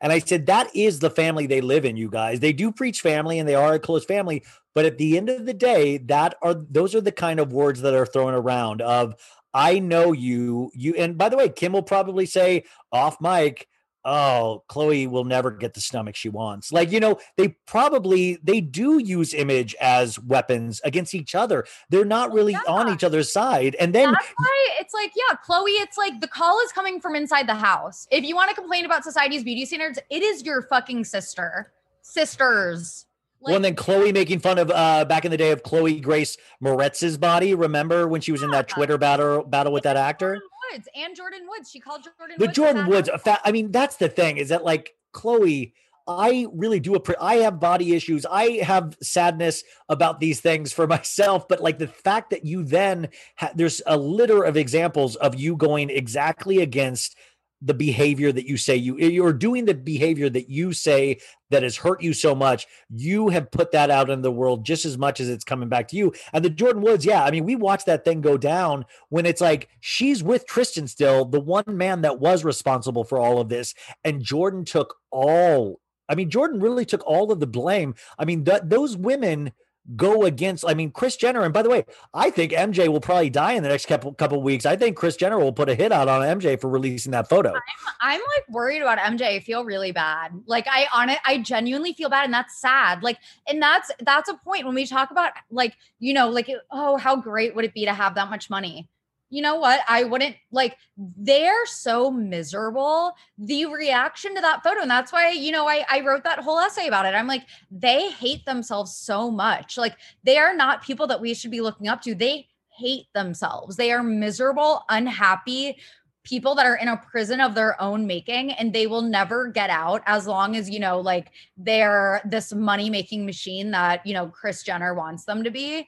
and 0.00 0.12
I 0.12 0.20
said 0.20 0.46
that 0.46 0.74
is 0.76 1.00
the 1.00 1.10
family 1.10 1.46
they 1.46 1.60
live 1.60 1.84
in. 1.84 1.96
You 1.96 2.10
guys, 2.10 2.38
they 2.38 2.52
do 2.52 2.70
preach 2.70 3.00
family, 3.00 3.38
and 3.38 3.48
they 3.48 3.56
are 3.56 3.74
a 3.74 3.80
close 3.80 4.04
family. 4.04 4.44
But 4.72 4.84
at 4.84 4.98
the 4.98 5.16
end 5.16 5.28
of 5.28 5.46
the 5.46 5.54
day, 5.54 5.98
that 5.98 6.36
are 6.42 6.54
those 6.54 6.94
are 6.94 7.00
the 7.00 7.10
kind 7.10 7.40
of 7.40 7.52
words 7.52 7.80
that 7.80 7.94
are 7.94 8.06
thrown 8.06 8.34
around. 8.34 8.82
Of 8.82 9.14
I 9.52 9.78
know 9.78 10.12
you, 10.12 10.70
you, 10.74 10.94
and 10.94 11.18
by 11.18 11.28
the 11.28 11.36
way, 11.36 11.48
Kim 11.48 11.72
will 11.72 11.82
probably 11.82 12.26
say 12.26 12.64
off 12.92 13.20
mic 13.20 13.66
oh 14.04 14.64
khloe 14.70 15.06
will 15.06 15.24
never 15.24 15.50
get 15.50 15.74
the 15.74 15.80
stomach 15.80 16.16
she 16.16 16.30
wants 16.30 16.72
like 16.72 16.90
you 16.90 16.98
know 16.98 17.18
they 17.36 17.48
probably 17.66 18.38
they 18.42 18.58
do 18.58 18.98
use 18.98 19.34
image 19.34 19.74
as 19.78 20.18
weapons 20.20 20.80
against 20.84 21.14
each 21.14 21.34
other 21.34 21.66
they're 21.90 22.02
not 22.02 22.32
really 22.32 22.56
on 22.66 22.90
each 22.90 23.04
other's 23.04 23.30
side 23.30 23.76
and 23.78 23.94
then 23.94 24.10
That's 24.10 24.32
why 24.36 24.68
it's 24.80 24.94
like, 24.94 25.12
yeah, 25.14 25.36
Khloe, 25.46 25.82
it's 25.82 25.98
like 25.98 26.20
the 26.20 26.28
call 26.28 26.60
is 26.60 26.72
coming 26.72 27.00
from 27.00 27.14
inside 27.14 27.46
the 27.48 27.54
house. 27.54 28.06
If 28.10 28.24
you 28.24 28.34
want 28.34 28.50
to 28.50 28.56
complain 28.56 28.84
about 28.84 29.04
society's 29.04 29.44
beauty 29.44 29.64
standards, 29.64 29.98
it 30.10 30.22
is 30.22 30.44
your 30.44 30.62
fucking 30.62 31.04
sister. 31.04 31.72
Sisters. 32.02 33.06
Well, 33.40 33.56
and 33.56 33.64
then 33.64 33.74
khloe 33.74 34.12
making 34.12 34.40
fun 34.40 34.58
of 34.58 34.70
uh 34.70 35.04
back 35.06 35.24
in 35.24 35.30
the 35.30 35.36
day 35.36 35.50
of 35.50 35.62
chloe 35.62 35.98
grace 36.00 36.36
moretz's 36.60 37.16
body 37.16 37.54
remember 37.54 38.06
when 38.06 38.20
she 38.20 38.32
was 38.32 38.42
in 38.42 38.50
that 38.50 38.68
twitter 38.68 38.98
battle 38.98 39.42
battle 39.44 39.72
with 39.72 39.84
that 39.84 39.96
actor 39.96 40.34
Jordyn 40.34 40.72
Woods 40.74 40.88
and 40.94 41.16
Jordyn 41.16 41.48
Woods. 41.48 41.70
She 41.70 41.80
called 41.80 42.04
Jordan 42.18 42.36
the 42.38 42.46
Woods. 42.46 42.58
jordyn 42.58 42.88
woods 42.88 43.08
a 43.08 43.18
fa- 43.18 43.40
i 43.44 43.50
mean 43.52 43.72
that's 43.72 43.96
the 43.96 44.08
thing 44.08 44.36
is 44.36 44.50
that 44.50 44.62
like 44.64 44.94
khloe 45.14 45.72
I 46.08 46.46
really 46.52 46.80
do. 46.80 46.92
appre- 46.94 47.14
I 47.20 47.36
have 47.36 47.60
body 47.60 47.94
issues. 47.94 48.26
I 48.26 48.62
have 48.64 48.96
sadness 49.00 49.62
about 49.88 50.18
these 50.18 50.40
things 50.40 50.72
for 50.72 50.86
myself. 50.96 51.46
But 51.46 51.60
like 51.60 51.78
the 51.78 51.86
fact 51.86 52.30
that 52.30 52.44
you 52.44 52.64
then 52.64 53.10
ha- 53.36 53.52
there's 53.54 53.80
a 53.86 53.96
litter 53.96 54.42
of 54.42 54.56
examples 54.56 55.14
of 55.16 55.36
you 55.36 55.54
going 55.56 55.88
exactly 55.88 56.62
against 56.62 57.16
the 57.62 57.74
behavior 57.74 58.32
that 58.32 58.46
you 58.46 58.56
say 58.56 58.74
you 58.74 58.98
eh, 58.98 59.08
you're 59.08 59.32
doing 59.32 59.64
the 59.64 59.74
behavior 59.74 60.30
that 60.30 60.48
you 60.48 60.72
say 60.72 61.18
that 61.50 61.62
has 61.62 61.76
hurt 61.76 62.02
you 62.02 62.12
so 62.12 62.34
much 62.34 62.66
you 62.88 63.28
have 63.28 63.50
put 63.50 63.72
that 63.72 63.90
out 63.90 64.08
in 64.08 64.22
the 64.22 64.30
world 64.30 64.64
just 64.64 64.84
as 64.84 64.96
much 64.96 65.20
as 65.20 65.28
it's 65.28 65.44
coming 65.44 65.68
back 65.68 65.88
to 65.88 65.96
you. 65.96 66.12
And 66.32 66.44
the 66.44 66.50
jordyn 66.50 66.80
woods 66.80 67.04
yeah 67.04 67.24
i 67.24 67.30
mean 67.30 67.44
we 67.44 67.56
watched 67.56 67.86
that 67.86 68.04
thing 68.04 68.20
go 68.20 68.38
down 68.38 68.86
when 69.08 69.26
it's 69.26 69.40
like 69.40 69.68
she's 69.80 70.22
with 70.22 70.46
tristan 70.46 70.86
still 70.88 71.24
the 71.24 71.40
one 71.40 71.64
man 71.68 72.02
that 72.02 72.18
was 72.18 72.44
responsible 72.44 73.04
for 73.04 73.18
all 73.18 73.40
of 73.40 73.48
this 73.48 73.74
and 74.04 74.22
jordan 74.22 74.64
took 74.64 74.96
all 75.10 75.80
i 76.08 76.14
mean 76.14 76.30
jordan 76.30 76.60
really 76.60 76.84
took 76.84 77.06
all 77.06 77.30
of 77.30 77.40
the 77.40 77.46
blame. 77.46 77.94
I 78.18 78.24
mean 78.24 78.44
th- 78.44 78.62
those 78.64 78.96
women 78.96 79.52
go 79.96 80.24
against 80.24 80.64
i 80.66 80.74
mean 80.74 80.90
kris 80.90 81.16
jenner 81.16 81.42
and 81.42 81.52
by 81.52 81.62
the 81.62 81.70
way 81.70 81.84
i 82.14 82.30
think 82.30 82.52
mj 82.52 82.88
will 82.88 83.00
probably 83.00 83.30
die 83.30 83.52
in 83.52 83.62
the 83.62 83.68
next 83.68 83.86
couple 83.86 84.12
couple 84.14 84.40
weeks 84.42 84.64
i 84.66 84.76
think 84.76 84.96
kris 84.96 85.16
jenner 85.16 85.38
will 85.38 85.52
put 85.52 85.68
a 85.68 85.74
hit 85.74 85.92
out 85.92 86.08
on 86.08 86.22
mj 86.38 86.60
for 86.60 86.68
releasing 86.68 87.12
that 87.12 87.28
photo 87.28 87.52
I'm 88.00 88.20
like 88.20 88.48
worried 88.48 88.82
about 88.82 88.98
MJ. 88.98 89.22
I 89.22 89.40
feel 89.40 89.64
really 89.64 89.92
bad. 89.92 90.32
Like 90.46 90.66
I 90.68 90.86
on 90.92 91.10
it, 91.10 91.18
I 91.24 91.38
genuinely 91.38 91.92
feel 91.92 92.08
bad, 92.08 92.24
and 92.24 92.34
that's 92.34 92.58
sad. 92.60 93.02
Like, 93.02 93.18
and 93.48 93.62
that's 93.62 93.90
that's 94.00 94.28
a 94.28 94.34
point 94.34 94.64
when 94.66 94.74
we 94.74 94.86
talk 94.86 95.10
about 95.10 95.32
like 95.50 95.76
you 95.98 96.14
know 96.14 96.28
like 96.28 96.50
oh 96.70 96.96
how 96.96 97.16
great 97.16 97.54
would 97.54 97.64
it 97.64 97.74
be 97.74 97.84
to 97.84 97.94
have 97.94 98.14
that 98.14 98.30
much 98.30 98.50
money. 98.50 98.88
You 99.30 99.42
know 99.42 99.56
what? 99.56 99.80
I 99.88 100.04
wouldn't 100.04 100.36
like. 100.50 100.76
They're 100.96 101.64
so 101.66 102.10
miserable. 102.10 103.12
The 103.38 103.66
reaction 103.66 104.34
to 104.34 104.40
that 104.40 104.62
photo, 104.64 104.82
and 104.82 104.90
that's 104.90 105.12
why 105.12 105.30
you 105.30 105.52
know 105.52 105.68
I 105.68 105.84
I 105.88 106.00
wrote 106.00 106.24
that 106.24 106.40
whole 106.40 106.58
essay 106.58 106.88
about 106.88 107.06
it. 107.06 107.14
I'm 107.14 107.28
like 107.28 107.46
they 107.70 108.10
hate 108.10 108.44
themselves 108.44 108.96
so 108.96 109.30
much. 109.30 109.78
Like 109.78 109.96
they 110.24 110.36
are 110.36 110.54
not 110.54 110.82
people 110.82 111.06
that 111.06 111.20
we 111.20 111.34
should 111.34 111.52
be 111.52 111.60
looking 111.60 111.86
up 111.86 112.02
to. 112.02 112.14
They 112.14 112.48
hate 112.76 113.06
themselves. 113.14 113.76
They 113.76 113.92
are 113.92 114.02
miserable, 114.02 114.84
unhappy 114.88 115.76
people 116.22 116.54
that 116.54 116.66
are 116.66 116.76
in 116.76 116.88
a 116.88 116.96
prison 116.96 117.40
of 117.40 117.54
their 117.54 117.80
own 117.80 118.06
making 118.06 118.52
and 118.52 118.74
they 118.74 118.86
will 118.86 119.00
never 119.00 119.48
get 119.48 119.70
out 119.70 120.02
as 120.04 120.26
long 120.26 120.54
as 120.54 120.68
you 120.68 120.78
know 120.78 121.00
like 121.00 121.30
they're 121.56 122.20
this 122.26 122.52
money 122.52 122.90
making 122.90 123.24
machine 123.24 123.70
that 123.70 124.04
you 124.06 124.12
know 124.12 124.26
Kris 124.28 124.62
Jenner 124.62 124.92
wants 124.92 125.24
them 125.24 125.44
to 125.44 125.50
be. 125.50 125.86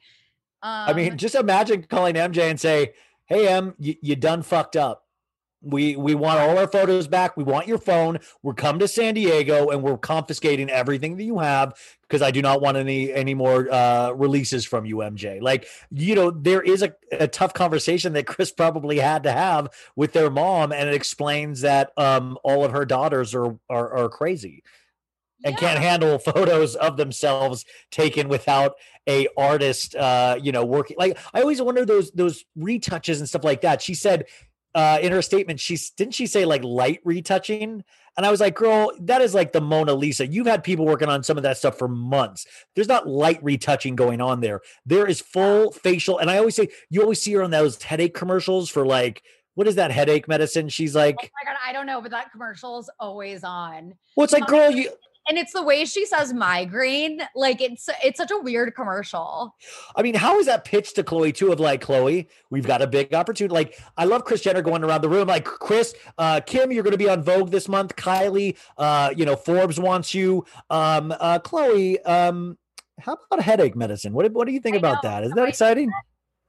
Um, 0.63 0.89
I 0.89 0.93
mean, 0.93 1.17
just 1.17 1.35
imagine 1.35 1.83
calling 1.83 2.15
MJ 2.15 2.49
and 2.49 2.59
say, 2.59 2.93
"Hey, 3.27 3.47
M, 3.47 3.75
you, 3.79 3.95
you 4.01 4.15
done 4.15 4.41
fucked 4.41 4.75
up. 4.75 5.05
We 5.61 5.95
we 5.95 6.13
want 6.13 6.39
all 6.39 6.57
our 6.57 6.67
photos 6.67 7.07
back. 7.07 7.37
We 7.37 7.45
want 7.45 7.67
your 7.67 7.77
phone. 7.77 8.19
We're 8.41 8.53
come 8.53 8.79
to 8.79 8.87
San 8.87 9.13
Diego 9.13 9.69
and 9.69 9.81
we're 9.81 9.97
confiscating 9.97 10.69
everything 10.69 11.15
that 11.15 11.23
you 11.23 11.39
have 11.39 11.73
because 12.01 12.21
I 12.21 12.31
do 12.31 12.41
not 12.41 12.61
want 12.61 12.75
any 12.75 13.13
any 13.13 13.33
more 13.33 13.71
uh, 13.71 14.11
releases 14.11 14.65
from 14.65 14.85
you, 14.85 14.97
MJ." 14.97 15.41
Like, 15.41 15.65
you 15.89 16.15
know, 16.15 16.31
there 16.31 16.61
is 16.61 16.81
a, 16.81 16.93
a 17.13 17.29
tough 17.29 17.53
conversation 17.53 18.11
that 18.13 18.27
Chris 18.27 18.51
probably 18.51 18.99
had 18.99 19.23
to 19.23 19.31
have 19.31 19.69
with 19.95 20.11
their 20.11 20.29
mom, 20.29 20.73
and 20.73 20.89
it 20.89 20.95
explains 20.95 21.61
that 21.61 21.91
um, 21.97 22.37
all 22.43 22.65
of 22.65 22.71
her 22.73 22.85
daughters 22.85 23.33
are 23.33 23.57
are, 23.69 23.95
are 23.95 24.09
crazy 24.09 24.63
and 25.43 25.57
can't 25.57 25.79
handle 25.79 26.17
photos 26.19 26.75
of 26.75 26.97
themselves 26.97 27.65
taken 27.91 28.29
without 28.29 28.75
a 29.07 29.27
artist 29.37 29.95
uh 29.95 30.37
you 30.41 30.51
know 30.51 30.63
working 30.63 30.95
like 30.97 31.17
i 31.33 31.41
always 31.41 31.61
wonder 31.61 31.85
those 31.85 32.09
those 32.11 32.45
retouches 32.57 33.19
and 33.19 33.27
stuff 33.27 33.43
like 33.43 33.61
that 33.61 33.81
she 33.81 33.93
said 33.93 34.25
uh, 34.75 34.97
in 35.01 35.11
her 35.11 35.21
statement, 35.21 35.59
she's 35.59 35.91
didn't 35.91 36.15
she 36.15 36.25
say 36.25 36.45
like 36.45 36.63
light 36.63 36.99
retouching? 37.03 37.83
And 38.15 38.25
I 38.25 38.31
was 38.31 38.39
like, 38.39 38.55
girl, 38.55 38.91
that 39.01 39.21
is 39.21 39.33
like 39.33 39.51
the 39.51 39.61
Mona 39.61 39.93
Lisa. 39.93 40.27
You've 40.27 40.47
had 40.47 40.63
people 40.63 40.85
working 40.85 41.09
on 41.09 41.23
some 41.23 41.37
of 41.37 41.43
that 41.43 41.57
stuff 41.57 41.77
for 41.77 41.87
months. 41.87 42.45
There's 42.75 42.87
not 42.87 43.07
light 43.07 43.43
retouching 43.43 43.95
going 43.95 44.21
on 44.21 44.39
there. 44.39 44.61
There 44.85 45.07
is 45.07 45.19
full 45.21 45.71
facial. 45.71 46.19
And 46.19 46.29
I 46.29 46.37
always 46.37 46.55
say, 46.55 46.69
you 46.89 47.01
always 47.01 47.21
see 47.21 47.33
her 47.33 47.43
on 47.43 47.51
those 47.51 47.81
headache 47.81 48.13
commercials 48.13 48.69
for 48.69 48.85
like, 48.85 49.23
what 49.55 49.67
is 49.67 49.75
that 49.75 49.91
headache 49.91 50.27
medicine? 50.27 50.69
She's 50.69 50.95
like, 50.95 51.17
oh 51.19 51.27
my 51.43 51.51
god, 51.51 51.59
I 51.65 51.73
don't 51.73 51.85
know, 51.85 52.01
but 52.01 52.11
that 52.11 52.31
commercial 52.31 52.79
is 52.79 52.89
always 52.99 53.43
on. 53.43 53.93
Well, 54.15 54.23
it's 54.23 54.33
like, 54.33 54.47
girl, 54.47 54.71
you 54.71 54.89
and 55.27 55.37
it's 55.37 55.53
the 55.53 55.63
way 55.63 55.85
she 55.85 56.05
says 56.05 56.33
migraine 56.33 57.21
like 57.35 57.61
it's 57.61 57.89
it's 58.03 58.17
such 58.17 58.31
a 58.31 58.37
weird 58.37 58.75
commercial. 58.75 59.55
I 59.95 60.01
mean 60.01 60.15
how 60.15 60.39
is 60.39 60.45
that 60.45 60.65
pitched 60.65 60.95
to 60.95 61.03
Khloe 61.03 61.33
too 61.33 61.51
of 61.51 61.59
like 61.59 61.83
Khloe, 61.83 62.27
we've 62.49 62.67
got 62.67 62.81
a 62.81 62.87
big 62.87 63.13
opportunity 63.13 63.53
like 63.53 63.79
i 63.97 64.05
love 64.05 64.25
Kris 64.25 64.41
jenner 64.41 64.61
going 64.61 64.83
around 64.83 65.01
the 65.01 65.09
room 65.09 65.27
like 65.27 65.45
Chris, 65.45 65.93
uh 66.17 66.41
kim 66.45 66.71
you're 66.71 66.83
going 66.83 66.91
to 66.91 66.97
be 66.97 67.09
on 67.09 67.23
vogue 67.23 67.51
this 67.51 67.67
month. 67.67 67.95
Kylie 67.95 68.57
uh 68.77 69.13
you 69.15 69.25
know 69.25 69.35
forbes 69.35 69.79
wants 69.79 70.13
you. 70.13 70.45
Um 70.69 71.13
uh 71.19 71.39
khloe 71.39 71.97
um 72.07 72.57
how 72.99 73.17
about 73.31 73.43
headache 73.43 73.75
medicine? 73.75 74.13
What, 74.13 74.31
what 74.31 74.47
do 74.47 74.53
you 74.53 74.59
think 74.59 74.75
I 74.75 74.79
about 74.79 75.03
know. 75.03 75.09
that? 75.09 75.23
Is 75.23 75.31
that 75.33 75.49
exciting? 75.49 75.91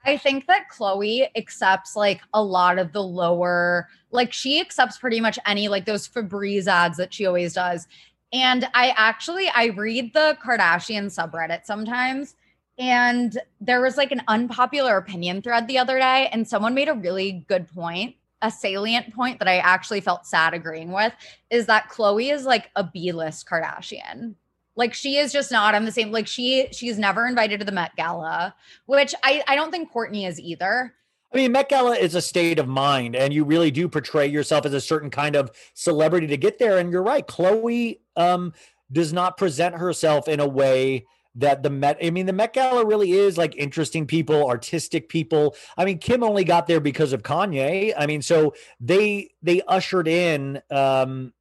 I 0.04 0.18
think 0.18 0.46
that 0.46 0.66
Khloe 0.70 1.26
accepts 1.34 1.96
like 1.96 2.20
a 2.34 2.42
lot 2.42 2.78
of 2.78 2.92
the 2.92 3.02
lower, 3.02 3.88
like 4.10 4.32
she 4.32 4.60
accepts 4.60 4.98
pretty 4.98 5.20
much 5.20 5.38
any 5.46 5.68
like 5.68 5.86
those 5.86 6.06
Febreze 6.06 6.66
ads 6.66 6.98
that 6.98 7.14
she 7.14 7.26
always 7.26 7.54
does. 7.54 7.86
And 8.34 8.68
I 8.74 8.92
actually 8.96 9.48
I 9.48 9.66
read 9.66 10.12
the 10.12 10.36
Kardashian 10.44 11.06
subreddit 11.06 11.64
sometimes 11.64 12.34
and 12.76 13.38
there 13.60 13.80
was 13.80 13.96
like 13.96 14.10
an 14.10 14.22
unpopular 14.26 14.96
opinion 14.96 15.40
thread 15.40 15.68
the 15.68 15.78
other 15.78 15.98
day 15.98 16.28
and 16.32 16.46
someone 16.46 16.74
made 16.74 16.88
a 16.88 16.94
really 16.94 17.44
good 17.48 17.68
point 17.72 18.16
a 18.42 18.50
salient 18.50 19.14
point 19.14 19.38
that 19.38 19.48
I 19.48 19.56
actually 19.58 20.02
felt 20.02 20.26
sad 20.26 20.52
agreeing 20.52 20.92
with 20.92 21.14
is 21.48 21.64
that 21.66 21.88
Khloe 21.88 22.30
is 22.30 22.44
like 22.44 22.70
a 22.76 22.84
B-list 22.84 23.48
Kardashian. 23.48 24.34
Like 24.76 24.92
she 24.92 25.16
is 25.16 25.32
just 25.32 25.50
not 25.50 25.74
on 25.74 25.86
the 25.86 25.92
same 25.92 26.10
like 26.10 26.26
she 26.26 26.68
she's 26.72 26.98
never 26.98 27.26
invited 27.26 27.60
to 27.60 27.64
the 27.64 27.72
Met 27.72 27.96
Gala, 27.96 28.54
which 28.86 29.14
I 29.22 29.42
I 29.46 29.54
don't 29.54 29.70
think 29.70 29.92
Kourtney 29.92 30.28
is 30.28 30.40
either. 30.40 30.92
I 31.34 31.38
mean, 31.38 31.50
Met 31.50 31.68
Gala 31.68 31.96
is 31.96 32.14
a 32.14 32.22
state 32.22 32.60
of 32.60 32.68
mind, 32.68 33.16
and 33.16 33.34
you 33.34 33.44
really 33.44 33.72
do 33.72 33.88
portray 33.88 34.28
yourself 34.28 34.64
as 34.66 34.72
a 34.72 34.80
certain 34.80 35.10
kind 35.10 35.34
of 35.34 35.50
celebrity 35.74 36.28
to 36.28 36.36
get 36.36 36.60
there. 36.60 36.78
And 36.78 36.92
you're 36.92 37.02
right, 37.02 37.26
Khloe 37.26 37.98
um, 38.14 38.52
does 38.92 39.12
not 39.12 39.36
present 39.36 39.74
herself 39.74 40.28
in 40.28 40.38
a 40.38 40.46
way 40.46 41.06
that 41.34 41.64
the 41.64 41.70
Met. 41.70 41.98
I 42.00 42.10
mean, 42.10 42.26
the 42.26 42.32
Met 42.32 42.52
Gala 42.52 42.86
really 42.86 43.10
is 43.10 43.36
like 43.36 43.56
interesting 43.56 44.06
people, 44.06 44.46
artistic 44.46 45.08
people. 45.08 45.56
I 45.76 45.84
mean, 45.84 45.98
Kim 45.98 46.22
only 46.22 46.44
got 46.44 46.68
there 46.68 46.78
because 46.78 47.12
of 47.12 47.24
Kanye. 47.24 47.92
I 47.98 48.06
mean, 48.06 48.22
so 48.22 48.54
they 48.78 49.30
they 49.42 49.60
ushered 49.62 50.06
in 50.06 50.62
um, 50.70 51.32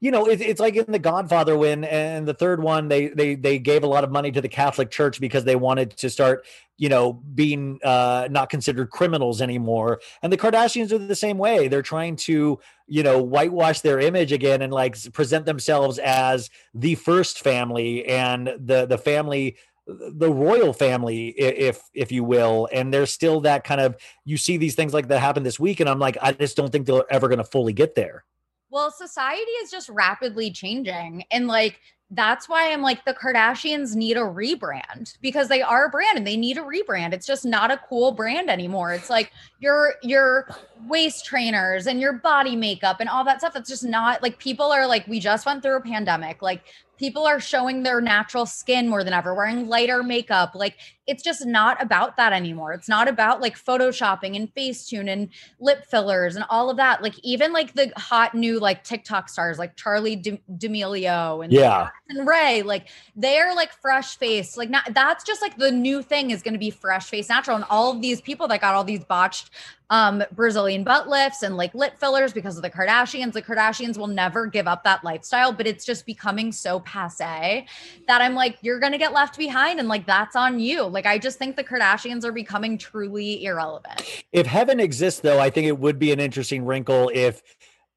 you 0.00 0.10
know, 0.10 0.26
it, 0.26 0.40
it's 0.40 0.60
like 0.60 0.76
in 0.76 0.90
The 0.90 0.98
Godfather 0.98 1.56
when 1.56 1.84
and 1.84 2.26
the 2.26 2.32
third 2.34 2.62
one 2.62 2.88
they 2.88 3.08
they 3.08 3.34
they 3.34 3.58
gave 3.58 3.84
a 3.84 3.86
lot 3.86 4.02
of 4.02 4.10
money 4.10 4.32
to 4.32 4.40
the 4.40 4.48
Catholic 4.48 4.90
Church 4.90 5.20
because 5.20 5.44
they 5.44 5.56
wanted 5.56 5.90
to 5.98 6.08
start, 6.08 6.46
you 6.78 6.88
know, 6.88 7.12
being 7.12 7.78
uh, 7.84 8.26
not 8.30 8.48
considered 8.48 8.88
criminals 8.90 9.42
anymore. 9.42 10.00
And 10.22 10.32
the 10.32 10.38
Kardashians 10.38 10.90
are 10.90 10.98
the 10.98 11.14
same 11.14 11.36
way. 11.36 11.68
They're 11.68 11.82
trying 11.82 12.16
to, 12.16 12.58
you 12.86 13.02
know, 13.02 13.22
whitewash 13.22 13.82
their 13.82 14.00
image 14.00 14.32
again 14.32 14.62
and 14.62 14.72
like 14.72 14.96
present 15.12 15.44
themselves 15.44 15.98
as 15.98 16.48
the 16.72 16.94
first 16.94 17.40
family 17.40 18.06
and 18.06 18.46
the 18.58 18.86
the 18.86 18.98
family 18.98 19.56
the 19.86 20.32
royal 20.32 20.72
family 20.72 21.28
if 21.30 21.82
if 21.94 22.12
you 22.12 22.22
will 22.22 22.68
and 22.72 22.94
there's 22.94 23.10
still 23.10 23.40
that 23.40 23.64
kind 23.64 23.80
of 23.80 23.96
you 24.24 24.36
see 24.36 24.56
these 24.56 24.76
things 24.76 24.94
like 24.94 25.08
that 25.08 25.18
happen 25.18 25.42
this 25.42 25.58
week 25.58 25.80
and 25.80 25.88
i'm 25.88 25.98
like 25.98 26.16
i 26.22 26.30
just 26.30 26.56
don't 26.56 26.70
think 26.70 26.86
they're 26.86 27.02
ever 27.10 27.26
going 27.26 27.38
to 27.38 27.44
fully 27.44 27.72
get 27.72 27.96
there 27.96 28.24
well, 28.70 28.90
society 28.90 29.50
is 29.62 29.70
just 29.70 29.88
rapidly 29.88 30.50
changing. 30.50 31.24
And 31.30 31.46
like, 31.46 31.80
that's 32.12 32.48
why 32.48 32.72
I'm 32.72 32.82
like, 32.82 33.04
the 33.04 33.14
Kardashians 33.14 33.94
need 33.94 34.16
a 34.16 34.20
rebrand 34.20 35.16
because 35.20 35.46
they 35.48 35.62
are 35.62 35.86
a 35.86 35.88
brand 35.88 36.18
and 36.18 36.26
they 36.26 36.36
need 36.36 36.58
a 36.58 36.62
rebrand. 36.62 37.12
It's 37.12 37.26
just 37.26 37.44
not 37.44 37.70
a 37.70 37.80
cool 37.88 38.10
brand 38.10 38.50
anymore. 38.50 38.92
It's 38.92 39.08
like 39.08 39.30
your 39.60 39.94
your 40.02 40.48
waist 40.88 41.24
trainers 41.24 41.86
and 41.86 42.00
your 42.00 42.14
body 42.14 42.56
makeup 42.56 42.96
and 42.98 43.08
all 43.08 43.22
that 43.24 43.38
stuff. 43.40 43.54
It's 43.54 43.68
just 43.68 43.84
not 43.84 44.22
like 44.22 44.38
people 44.38 44.72
are 44.72 44.88
like, 44.88 45.06
we 45.06 45.20
just 45.20 45.46
went 45.46 45.62
through 45.62 45.76
a 45.76 45.82
pandemic. 45.82 46.42
Like 46.42 46.64
people 46.98 47.26
are 47.26 47.38
showing 47.38 47.84
their 47.84 48.00
natural 48.00 48.44
skin 48.44 48.88
more 48.88 49.04
than 49.04 49.12
ever, 49.12 49.32
wearing 49.32 49.68
lighter 49.68 50.02
makeup. 50.02 50.56
Like 50.56 50.78
it's 51.10 51.24
just 51.24 51.44
not 51.44 51.82
about 51.82 52.16
that 52.16 52.32
anymore. 52.32 52.72
It's 52.72 52.88
not 52.88 53.08
about 53.08 53.40
like 53.40 53.58
photoshopping 53.58 54.36
and 54.36 54.54
Facetune 54.54 55.10
and 55.10 55.28
lip 55.58 55.84
fillers 55.90 56.36
and 56.36 56.44
all 56.48 56.70
of 56.70 56.76
that. 56.76 57.02
Like 57.02 57.18
even 57.24 57.52
like 57.52 57.74
the 57.74 57.92
hot 57.96 58.32
new 58.32 58.60
like 58.60 58.84
TikTok 58.84 59.28
stars 59.28 59.58
like 59.58 59.76
Charli 59.76 60.22
D'Amelio 60.56 61.42
and 61.42 61.52
yeah 61.52 61.88
and 62.08 62.28
Rae, 62.28 62.62
like 62.62 62.88
they're 63.16 63.56
like 63.56 63.72
fresh 63.72 64.16
face. 64.18 64.56
Like 64.56 64.70
not 64.70 64.94
that's 64.94 65.24
just 65.24 65.42
like 65.42 65.56
the 65.56 65.72
new 65.72 66.00
thing 66.00 66.30
is 66.30 66.42
going 66.42 66.54
to 66.54 66.60
be 66.60 66.70
fresh 66.70 67.06
face 67.06 67.28
natural. 67.28 67.56
And 67.56 67.66
all 67.68 67.90
of 67.90 68.00
these 68.00 68.20
people 68.20 68.46
that 68.46 68.60
got 68.60 68.76
all 68.76 68.84
these 68.84 69.04
botched 69.04 69.50
um, 69.90 70.22
Brazilian 70.32 70.84
butt 70.84 71.08
lifts 71.08 71.42
and 71.42 71.56
like 71.56 71.74
lip 71.74 71.98
fillers 71.98 72.32
because 72.32 72.56
of 72.56 72.62
the 72.62 72.70
Kardashians. 72.70 73.32
The 73.32 73.42
Kardashians 73.42 73.98
will 73.98 74.06
never 74.06 74.46
give 74.46 74.68
up 74.68 74.84
that 74.84 75.02
lifestyle, 75.02 75.52
but 75.52 75.66
it's 75.66 75.84
just 75.84 76.06
becoming 76.06 76.52
so 76.52 76.78
passe 76.80 77.66
that 78.06 78.22
I'm 78.22 78.34
like, 78.34 78.56
you're 78.62 78.78
going 78.78 78.92
to 78.92 78.98
get 78.98 79.12
left 79.12 79.36
behind. 79.36 79.80
And 79.80 79.88
like, 79.88 80.06
that's 80.06 80.36
on 80.36 80.60
you. 80.60 80.84
Like, 80.84 80.99
I 81.06 81.18
just 81.18 81.38
think 81.38 81.56
the 81.56 81.64
Kardashians 81.64 82.24
are 82.24 82.32
becoming 82.32 82.78
truly 82.78 83.44
irrelevant. 83.44 84.24
If 84.32 84.46
heaven 84.46 84.80
exists, 84.80 85.20
though, 85.20 85.38
I 85.38 85.50
think 85.50 85.66
it 85.66 85.78
would 85.78 85.98
be 85.98 86.12
an 86.12 86.20
interesting 86.20 86.64
wrinkle 86.64 87.10
if 87.14 87.42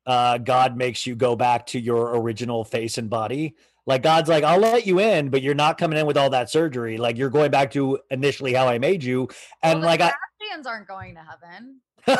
uh, 0.05 0.37
God 0.37 0.77
makes 0.77 1.05
you 1.07 1.15
go 1.15 1.35
back 1.35 1.65
to 1.67 1.79
your 1.79 2.17
original 2.17 2.63
face 2.63 2.97
and 2.97 3.09
body. 3.09 3.55
Like 3.85 4.01
God's 4.01 4.29
like, 4.29 4.43
I'll 4.43 4.59
let 4.59 4.87
you 4.87 4.99
in, 4.99 5.29
but 5.29 5.41
you're 5.41 5.53
not 5.53 5.77
coming 5.77 5.99
in 5.99 6.05
with 6.05 6.17
all 6.17 6.29
that 6.29 6.49
surgery. 6.49 6.97
Like 6.97 7.17
you're 7.17 7.29
going 7.29 7.51
back 7.51 7.71
to 7.71 7.99
initially 8.09 8.53
how 8.53 8.67
I 8.67 8.79
made 8.79 9.03
you. 9.03 9.27
And 9.61 9.79
well, 9.79 9.89
like 9.89 9.99
Kardashians 9.99 10.65
I 10.65 10.69
aren't 10.69 10.87
going 10.87 11.15
to 11.15 11.21
heaven. 11.21 11.81
okay, 12.07 12.17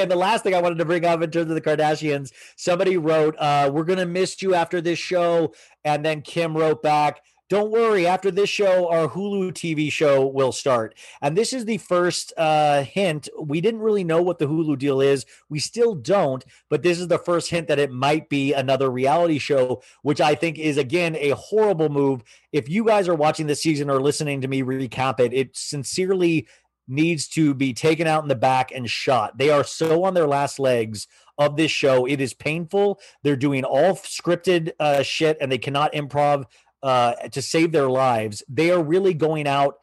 and 0.00 0.10
the 0.10 0.16
last 0.16 0.42
thing 0.42 0.54
I 0.54 0.60
wanted 0.60 0.78
to 0.78 0.86
bring 0.86 1.04
up 1.04 1.22
in 1.22 1.30
terms 1.30 1.50
of 1.50 1.54
the 1.54 1.60
Kardashians, 1.60 2.32
somebody 2.56 2.96
wrote, 2.96 3.36
uh, 3.38 3.70
"We're 3.72 3.84
gonna 3.84 4.06
miss 4.06 4.40
you 4.40 4.54
after 4.54 4.80
this 4.80 4.98
show," 4.98 5.52
and 5.84 6.04
then 6.04 6.22
Kim 6.22 6.56
wrote 6.56 6.82
back, 6.82 7.20
don't 7.50 7.72
worry, 7.72 8.06
after 8.06 8.30
this 8.30 8.48
show, 8.48 8.88
our 8.88 9.08
Hulu 9.08 9.50
TV 9.52 9.90
show 9.90 10.24
will 10.24 10.52
start. 10.52 10.96
And 11.20 11.36
this 11.36 11.52
is 11.52 11.64
the 11.64 11.78
first 11.78 12.32
uh, 12.36 12.84
hint. 12.84 13.28
We 13.42 13.60
didn't 13.60 13.80
really 13.80 14.04
know 14.04 14.22
what 14.22 14.38
the 14.38 14.46
Hulu 14.46 14.78
deal 14.78 15.00
is. 15.00 15.26
We 15.48 15.58
still 15.58 15.96
don't, 15.96 16.44
but 16.68 16.82
this 16.82 17.00
is 17.00 17.08
the 17.08 17.18
first 17.18 17.50
hint 17.50 17.66
that 17.66 17.80
it 17.80 17.90
might 17.90 18.28
be 18.28 18.52
another 18.52 18.88
reality 18.88 19.38
show, 19.38 19.82
which 20.02 20.20
I 20.20 20.36
think 20.36 20.58
is, 20.58 20.78
again, 20.78 21.16
a 21.16 21.30
horrible 21.30 21.88
move. 21.88 22.22
If 22.52 22.68
you 22.68 22.84
guys 22.84 23.08
are 23.08 23.16
watching 23.16 23.48
this 23.48 23.62
season 23.62 23.90
or 23.90 24.00
listening 24.00 24.40
to 24.42 24.48
me 24.48 24.62
recap 24.62 25.18
it, 25.18 25.34
it 25.34 25.56
sincerely 25.56 26.46
needs 26.86 27.26
to 27.28 27.52
be 27.52 27.72
taken 27.72 28.06
out 28.06 28.22
in 28.22 28.28
the 28.28 28.36
back 28.36 28.70
and 28.70 28.88
shot. 28.88 29.38
They 29.38 29.50
are 29.50 29.64
so 29.64 30.04
on 30.04 30.14
their 30.14 30.28
last 30.28 30.60
legs 30.60 31.08
of 31.36 31.56
this 31.56 31.72
show. 31.72 32.06
It 32.06 32.20
is 32.20 32.32
painful. 32.32 33.00
They're 33.24 33.34
doing 33.34 33.64
all 33.64 33.94
scripted 33.94 34.72
uh, 34.78 35.02
shit 35.02 35.38
and 35.40 35.50
they 35.50 35.58
cannot 35.58 35.94
improv 35.94 36.44
uh, 36.82 37.14
to 37.32 37.42
save 37.42 37.72
their 37.72 37.88
lives. 37.88 38.42
They 38.48 38.70
are 38.70 38.82
really 38.82 39.14
going 39.14 39.46
out 39.46 39.76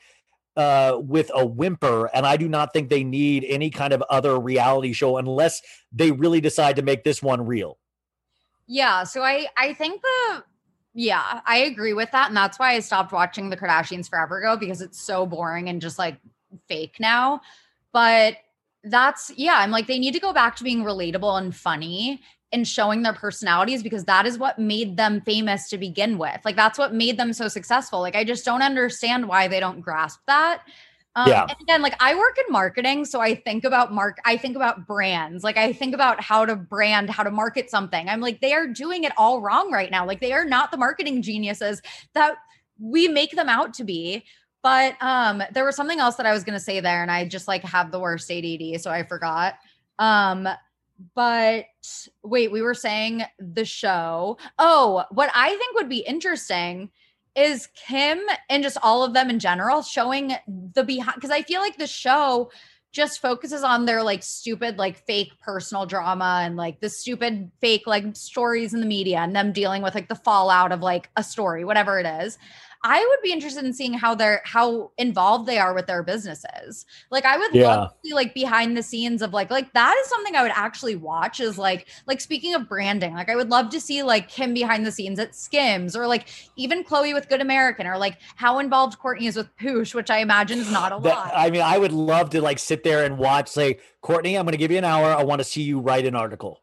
uh, 0.56 0.98
with 1.00 1.30
a 1.34 1.46
whimper, 1.46 2.08
and 2.14 2.26
I 2.26 2.38
do 2.38 2.50
not 2.50 2.74
think 2.74 2.90
they 2.90 3.04
need 3.04 3.46
any 3.48 3.70
kind 3.70 3.94
of 3.94 4.02
other 4.10 4.40
reality 4.40 4.92
show 4.94 5.18
unless 5.18 5.62
they 5.92 6.12
really 6.12 6.42
decide 6.42 6.76
to 6.78 6.82
make 6.82 7.04
this 7.04 7.22
one 7.22 7.46
real. 7.46 7.78
Yeah, 8.66 9.04
so 9.04 9.22
I 9.22 9.48
I 9.56 9.74
think 9.74 10.02
the 10.02 10.44
yeah 10.94 11.42
I 11.46 11.60
agree 11.60 11.94
with 11.94 12.12
that, 12.12 12.30
and 12.30 12.38
that's 12.38 12.58
why 12.58 12.74
I 12.74 12.80
stopped 12.80 13.12
watching 13.12 13.50
the 13.50 13.58
Kardashians 13.58 14.10
forever 14.10 14.40
ago 14.40 14.58
because 14.58 14.82
it's 14.82 15.00
so 15.00 15.26
boring 15.26 15.70
and 15.70 15.82
just 15.82 16.00
like 16.00 16.18
fake 16.68 16.98
now. 17.00 17.42
But 17.94 18.38
that's 18.84 19.32
yeah, 19.36 19.56
I'm 19.58 19.72
like 19.72 19.86
they 19.86 20.00
need 20.00 20.14
to 20.14 20.20
go 20.20 20.34
back 20.34 20.56
to 20.58 20.64
being 20.64 20.84
relatable 20.84 21.38
and 21.38 21.56
funny 21.56 22.22
and 22.52 22.68
showing 22.68 23.02
their 23.02 23.14
personalities 23.14 23.84
because 23.84 24.06
that 24.06 24.26
is 24.26 24.38
what 24.38 24.58
made 24.58 24.96
them 24.96 25.22
famous 25.22 25.68
to 25.70 25.78
begin 25.78 26.18
with. 26.18 26.40
Like 26.46 26.56
that's 26.56 26.78
what 26.78 26.94
made 26.94 27.18
them 27.18 27.34
so 27.34 27.48
successful. 27.48 28.00
Like 28.00 28.16
I 28.16 28.24
just 28.24 28.46
don't 28.46 28.62
understand 28.62 29.28
why 29.28 29.48
they 29.48 29.60
don't 29.60 29.82
grasp 29.82 30.22
that. 30.28 30.62
Um, 31.16 31.30
yeah. 31.30 31.42
And 31.42 31.58
again, 31.62 31.82
like 31.82 31.96
I 32.00 32.16
work 32.16 32.38
in 32.38 32.52
marketing, 32.54 33.04
so 33.04 33.20
I 33.20 33.34
think 33.34 33.64
about 33.64 33.92
mark. 33.92 34.20
I 34.24 34.38
think 34.38 34.56
about 34.56 34.86
brands. 34.86 35.44
Like 35.44 35.58
I 35.58 35.74
think 35.74 35.96
about 35.96 36.22
how 36.22 36.46
to 36.46 36.56
brand, 36.56 37.10
how 37.10 37.24
to 37.24 37.32
market 37.32 37.72
something. 37.72 38.08
I'm 38.08 38.22
like 38.22 38.40
they 38.40 38.54
are 38.54 38.68
doing 38.68 39.04
it 39.04 39.12
all 39.18 39.42
wrong 39.42 39.72
right 39.72 39.90
now. 39.90 40.06
Like 40.06 40.22
they 40.22 40.32
are 40.32 40.46
not 40.46 40.72
the 40.72 40.78
marketing 40.78 41.24
geniuses 41.24 41.82
that 42.14 42.36
we 42.80 43.08
make 43.08 43.32
them 43.32 43.50
out 43.50 43.74
to 43.76 43.84
be. 43.84 44.26
But 44.62 44.96
um, 45.02 45.42
there 45.54 45.66
was 45.66 45.76
something 45.76 46.00
else 46.00 46.16
that 46.16 46.26
I 46.26 46.34
was 46.34 46.44
going 46.44 46.58
to 46.58 46.64
say 46.64 46.80
there, 46.82 47.02
and 47.02 47.10
I 47.10 47.28
just 47.28 47.48
like 47.48 47.64
have 47.64 47.92
the 47.92 48.00
worst 48.00 48.30
ADD, 48.30 48.80
so 48.82 48.92
I 48.92 49.04
forgot. 49.04 49.56
Um, 49.98 50.48
but 51.16 51.66
wait, 52.24 52.52
we 52.52 52.62
were 52.62 52.74
saying 52.74 53.24
the 53.40 53.66
show. 53.66 54.38
Oh, 54.58 55.06
what 55.12 55.30
I 55.34 55.50
think 55.50 55.76
would 55.76 55.90
be 55.90 56.00
interesting 56.00 56.90
is 57.36 57.68
Kim 57.76 58.20
and 58.50 58.64
just 58.64 58.78
all 58.82 59.04
of 59.04 59.14
them 59.14 59.30
in 59.30 59.40
general 59.40 59.84
showing 59.84 60.34
the 60.74 60.84
behind 60.84 61.16
because 61.16 61.30
I 61.30 61.44
feel 61.44 61.62
like 61.62 61.78
the 61.78 61.88
show 61.88 62.50
just 62.92 63.22
focuses 63.22 63.64
on 63.64 63.86
their 63.86 64.02
like 64.02 64.24
stupid 64.24 64.80
like 64.80 65.06
fake 65.06 65.32
personal 65.40 65.86
drama 65.86 66.42
and 66.44 66.56
like 66.56 66.80
the 66.80 66.90
stupid 66.90 67.52
fake 67.62 67.84
like 67.86 68.16
stories 68.16 68.74
in 68.74 68.80
the 68.80 68.88
media 68.88 69.20
and 69.20 69.36
them 69.36 69.52
dealing 69.52 69.84
with 69.84 69.94
like 69.94 70.08
the 70.08 70.16
fallout 70.16 70.72
of 70.72 70.82
like 70.82 71.10
a 71.16 71.24
story 71.24 71.64
whatever 71.64 72.00
it 72.00 72.08
is 72.08 72.40
I 72.84 73.06
would 73.10 73.20
be 73.24 73.32
interested 73.32 73.66
in 73.66 73.74
seeing 73.74 73.94
how 73.94 74.16
they're 74.16 74.42
how 74.46 74.92
involved 74.98 75.48
they 75.48 75.58
are 75.58 75.74
with 75.74 75.88
their 75.88 76.04
businesses. 76.04 76.86
Like 77.12 77.26
I 77.26 77.38
would 77.38 77.54
Yeah. 77.54 77.68
love 77.68 77.90
to 77.90 77.96
see 78.10 78.14
like 78.14 78.34
behind 78.34 78.78
the 78.78 78.84
scenes 78.84 79.22
of 79.22 79.34
like 79.34 79.50
like 79.52 79.74
that 79.74 79.96
is 80.04 80.08
something 80.10 80.36
I 80.36 80.44
would 80.44 80.52
actually 80.54 80.96
watch 80.96 81.40
is 81.40 81.58
like 81.58 81.88
like 82.06 82.22
speaking 82.22 82.54
of 82.54 82.70
branding, 82.70 83.14
like 83.14 83.30
I 83.30 83.36
would 83.36 83.50
love 83.50 83.70
to 83.72 83.80
see 83.82 84.04
like 84.04 84.30
Kim 84.30 84.54
behind 84.54 84.86
the 84.86 84.92
scenes 84.92 85.20
at 85.20 85.36
Skims 85.36 85.96
or 85.96 86.08
like 86.08 86.28
even 86.56 86.84
Khloe 86.84 87.14
with 87.14 87.30
Good 87.30 87.42
American 87.42 87.88
or 87.88 87.98
like 87.98 88.20
how 88.36 88.60
involved 88.60 89.00
Kourtney 89.00 89.28
is 89.28 89.36
with 89.36 89.50
Poosh, 89.58 89.94
which 89.94 90.10
I 90.10 90.20
imagine 90.20 90.60
is 90.60 90.72
not 90.72 90.92
a 90.92 91.00
That- 91.02 91.16
lot. 91.16 91.34
I 91.36 91.50
mean, 91.50 91.62
I 91.62 91.78
would 91.78 91.92
love 91.92 92.30
to 92.32 92.42
like 92.42 92.60
sit 92.60 92.84
there 92.84 93.04
and 93.06 93.18
watch. 93.18 93.48
Say, 93.50 93.80
Kourtney, 94.04 94.38
I'm 94.38 94.46
going 94.46 94.52
to 94.52 94.58
give 94.58 94.72
you 94.72 94.78
an 94.78 94.86
hour. 94.86 95.06
I 95.14 95.24
want 95.24 95.40
to 95.40 95.44
see 95.44 95.62
you 95.64 95.80
write 95.80 96.06
an 96.06 96.16
article. 96.16 96.62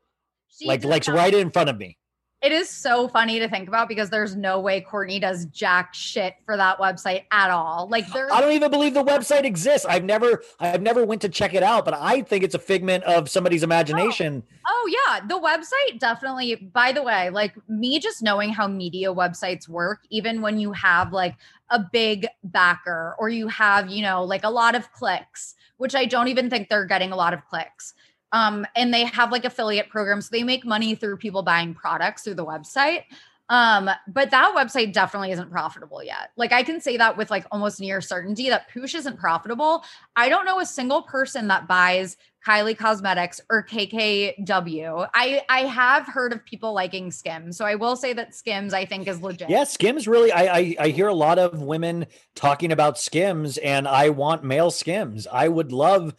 She 0.56 0.66
like, 0.68 0.84
like 0.84 1.06
right 1.08 1.34
in 1.34 1.50
front 1.50 1.68
of 1.68 1.76
me. 1.78 1.98
It 2.42 2.52
is 2.52 2.68
so 2.68 3.08
funny 3.08 3.38
to 3.38 3.48
think 3.48 3.68
about 3.68 3.88
because 3.88 4.10
there's 4.10 4.36
no 4.36 4.60
way 4.60 4.82
Kourtney 4.82 5.18
does 5.18 5.46
jack 5.46 5.94
shit 5.94 6.34
for 6.44 6.58
that 6.58 6.78
website 6.78 7.24
at 7.30 7.50
all. 7.50 7.88
Like 7.88 8.06
there's 8.12 8.30
I 8.30 8.42
don't 8.42 8.52
even 8.52 8.70
believe 8.70 8.92
the 8.92 9.02
website 9.02 9.44
exists. 9.44 9.86
I've 9.86 10.04
never, 10.04 10.42
I've 10.60 10.82
never 10.82 11.06
went 11.06 11.22
to 11.22 11.30
check 11.30 11.54
it 11.54 11.62
out, 11.62 11.86
but 11.86 11.94
I 11.94 12.20
think 12.20 12.44
it's 12.44 12.54
a 12.54 12.58
figment 12.58 13.04
of 13.04 13.30
somebody's 13.30 13.62
oh. 13.62 13.64
imagination. 13.64 14.42
Oh 14.66 14.90
yeah, 15.08 15.20
the 15.26 15.40
website 15.40 15.98
definitely. 15.98 16.56
By 16.56 16.92
the 16.92 17.02
way, 17.02 17.30
like 17.30 17.54
me 17.66 17.98
just 17.98 18.22
knowing 18.22 18.50
how 18.50 18.68
media 18.68 19.14
websites 19.14 19.66
work, 19.66 20.00
even 20.10 20.42
when 20.42 20.58
you 20.58 20.72
have 20.72 21.14
like 21.14 21.36
a 21.70 21.80
big 21.92 22.26
backer 22.42 23.16
or 23.18 23.30
you 23.30 23.48
have, 23.48 23.88
you 23.88 24.02
know, 24.02 24.22
like 24.22 24.44
a 24.44 24.50
lot 24.50 24.74
of 24.74 24.92
clicks, 24.92 25.54
which 25.78 25.94
I 25.94 26.04
don't 26.04 26.28
even 26.28 26.50
think 26.50 26.68
they're 26.68 26.86
getting 26.86 27.10
a 27.10 27.16
lot 27.16 27.32
of 27.32 27.44
clicks. 27.46 27.94
Um, 28.34 28.66
and 28.74 28.92
they 28.92 29.04
have 29.04 29.30
like 29.30 29.44
affiliate 29.44 29.88
programs. 29.88 30.28
They 30.28 30.42
make 30.42 30.66
money 30.66 30.96
through 30.96 31.18
people 31.18 31.42
buying 31.42 31.72
products 31.72 32.24
through 32.24 32.34
the 32.34 32.44
website. 32.44 33.04
Um, 33.48 33.88
but 34.08 34.30
that 34.32 34.54
website 34.56 34.92
definitely 34.92 35.30
isn't 35.30 35.50
profitable 35.52 36.02
yet. 36.02 36.30
Like 36.36 36.50
I 36.50 36.64
can 36.64 36.80
say 36.80 36.96
that 36.96 37.16
with 37.16 37.30
like 37.30 37.46
almost 37.52 37.78
near 37.78 38.00
certainty 38.00 38.48
that 38.48 38.68
Poosh 38.70 38.94
isn't 38.94 39.18
profitable. 39.18 39.84
I 40.16 40.28
don't 40.28 40.46
know 40.46 40.58
a 40.58 40.66
single 40.66 41.02
person 41.02 41.46
that 41.48 41.68
buys 41.68 42.16
Kylie 42.44 42.76
Cosmetics 42.76 43.40
or 43.50 43.62
KKW. 43.62 45.08
I 45.14 45.42
I 45.48 45.60
have 45.60 46.06
heard 46.06 46.32
of 46.32 46.44
people 46.44 46.72
liking 46.72 47.12
Skims, 47.12 47.56
so 47.56 47.64
I 47.64 47.74
will 47.76 47.96
say 47.96 48.14
that 48.14 48.34
Skims 48.34 48.74
I 48.74 48.84
think 48.84 49.06
is 49.06 49.22
legit. 49.22 49.48
Yeah, 49.48 49.64
Skims 49.64 50.08
really. 50.08 50.32
I, 50.32 50.58
I 50.58 50.76
I 50.80 50.88
hear 50.88 51.08
a 51.08 51.14
lot 51.14 51.38
of 51.38 51.62
women 51.62 52.06
talking 52.34 52.72
about 52.72 52.98
Skims, 52.98 53.58
and 53.58 53.86
I 53.86 54.08
want 54.08 54.42
male 54.42 54.70
Skims. 54.70 55.26
I 55.30 55.48
would 55.48 55.70
love 55.70 56.14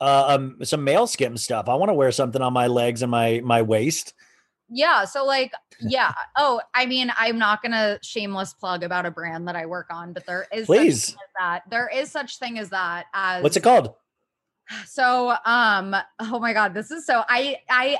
uh, 0.00 0.24
um, 0.28 0.56
some 0.62 0.84
male 0.84 1.06
skim 1.06 1.36
stuff. 1.36 1.68
I 1.68 1.74
want 1.74 1.90
to 1.90 1.94
wear 1.94 2.12
something 2.12 2.42
on 2.42 2.52
my 2.52 2.66
legs 2.66 3.02
and 3.02 3.10
my 3.10 3.40
my 3.44 3.62
waist. 3.62 4.14
Yeah. 4.68 5.04
So 5.04 5.24
like, 5.24 5.52
yeah. 5.80 6.12
Oh, 6.36 6.60
I 6.74 6.86
mean, 6.86 7.12
I'm 7.18 7.38
not 7.38 7.62
gonna 7.62 7.98
shameless 8.02 8.54
plug 8.54 8.82
about 8.82 9.06
a 9.06 9.10
brand 9.10 9.48
that 9.48 9.56
I 9.56 9.66
work 9.66 9.86
on, 9.90 10.12
but 10.12 10.26
there 10.26 10.46
is 10.52 10.66
such 10.66 10.76
Please. 10.76 11.06
thing 11.06 11.14
as 11.16 11.30
that. 11.38 11.62
There 11.70 11.88
is 11.88 12.10
such 12.10 12.38
thing 12.38 12.58
as 12.58 12.70
that 12.70 13.06
as 13.14 13.42
What's 13.42 13.56
it 13.56 13.62
called? 13.62 13.94
So 14.86 15.34
um 15.44 15.96
oh 16.20 16.38
my 16.38 16.52
god, 16.52 16.74
this 16.74 16.90
is 16.90 17.06
so 17.06 17.24
I 17.28 17.56
I 17.70 17.98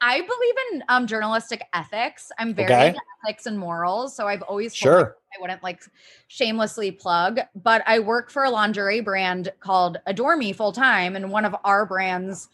I 0.00 0.20
believe 0.20 0.54
in 0.72 0.84
um 0.88 1.06
journalistic 1.06 1.62
ethics. 1.72 2.30
I'm 2.38 2.54
very 2.54 2.72
Okay. 2.72 2.98
ethics 3.26 3.46
and 3.46 3.58
morals. 3.58 4.14
So 4.16 4.28
I've 4.28 4.42
always 4.42 4.74
Sure. 4.74 5.16
I 5.36 5.40
wouldn't 5.40 5.62
like 5.62 5.82
shamelessly 6.28 6.90
plug, 6.90 7.40
but 7.54 7.82
I 7.86 7.98
work 7.98 8.30
for 8.30 8.44
a 8.44 8.50
lingerie 8.50 9.00
brand 9.00 9.52
called 9.60 9.98
Adore 10.06 10.36
Me 10.36 10.52
full 10.52 10.72
time. 10.72 11.16
And 11.16 11.30
one 11.30 11.44
of 11.44 11.56
our 11.64 11.86
brands, 11.86 12.48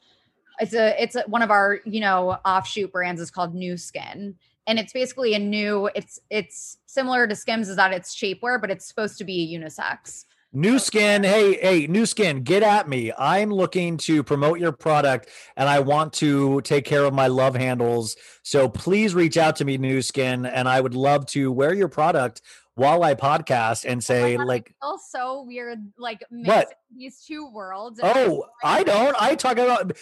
it's 0.60 0.74
a 0.74 1.00
it's 1.02 1.16
a, 1.16 1.22
one 1.22 1.42
of 1.42 1.50
our, 1.50 1.80
you 1.84 2.00
know, 2.00 2.38
offshoot 2.44 2.92
brands 2.92 3.20
is 3.20 3.30
called 3.30 3.54
New 3.54 3.76
Skin. 3.76 4.36
And 4.66 4.78
it's 4.78 4.92
basically 4.92 5.34
a 5.34 5.38
new, 5.38 5.90
it's 5.94 6.20
it's 6.30 6.78
similar 6.86 7.26
to 7.26 7.34
Skims, 7.34 7.68
is 7.68 7.76
that 7.76 7.92
it's 7.92 8.14
shapewear, 8.14 8.60
but 8.60 8.70
it's 8.70 8.86
supposed 8.86 9.18
to 9.18 9.24
be 9.24 9.58
unisex. 9.58 10.24
New 10.52 10.80
skin. 10.80 11.22
Hey, 11.22 11.60
hey, 11.60 11.86
new 11.86 12.04
skin, 12.04 12.42
get 12.42 12.64
at 12.64 12.88
me. 12.88 13.12
I'm 13.16 13.50
looking 13.52 13.96
to 13.98 14.24
promote 14.24 14.58
your 14.58 14.72
product 14.72 15.28
and 15.56 15.68
I 15.68 15.78
want 15.78 16.12
to 16.14 16.60
take 16.62 16.84
care 16.84 17.04
of 17.04 17.14
my 17.14 17.28
love 17.28 17.54
handles. 17.54 18.16
So 18.42 18.68
please 18.68 19.14
reach 19.14 19.36
out 19.36 19.54
to 19.56 19.64
me, 19.64 19.78
new 19.78 20.02
skin, 20.02 20.44
and 20.44 20.68
I 20.68 20.80
would 20.80 20.94
love 20.94 21.26
to 21.26 21.52
wear 21.52 21.72
your 21.72 21.86
product 21.86 22.42
while 22.74 23.02
I 23.02 23.14
podcast 23.14 23.84
and 23.84 24.02
say, 24.02 24.36
God, 24.36 24.46
like, 24.46 24.74
feels 24.80 25.02
so 25.10 25.42
weird, 25.42 25.78
like 25.98 26.24
mixing 26.30 26.64
these 26.96 27.22
two 27.26 27.50
worlds. 27.52 28.00
Oh, 28.02 28.44
I 28.64 28.82
don't. 28.84 29.14
I 29.20 29.34
talk 29.34 29.58
about 29.58 29.92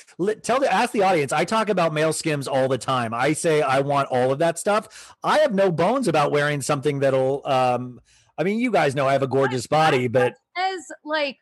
tell 0.42 0.60
the 0.60 0.72
ask 0.72 0.92
the 0.92 1.02
audience. 1.02 1.32
I 1.32 1.44
talk 1.44 1.68
about 1.68 1.92
male 1.92 2.12
skims 2.12 2.46
all 2.46 2.68
the 2.68 2.78
time. 2.78 3.14
I 3.14 3.32
say 3.32 3.62
I 3.62 3.80
want 3.80 4.08
all 4.10 4.30
of 4.32 4.38
that 4.38 4.58
stuff. 4.58 5.14
I 5.24 5.38
have 5.38 5.54
no 5.54 5.72
bones 5.72 6.08
about 6.08 6.30
wearing 6.30 6.60
something 6.60 7.00
that'll 7.00 7.46
um 7.46 8.00
I 8.36 8.44
mean, 8.44 8.60
you 8.60 8.70
guys 8.70 8.94
know 8.94 9.08
I 9.08 9.12
have 9.12 9.22
a 9.24 9.28
gorgeous 9.28 9.66
body, 9.66 10.06
but 10.06 10.34
As 10.56 10.80
like, 11.04 11.38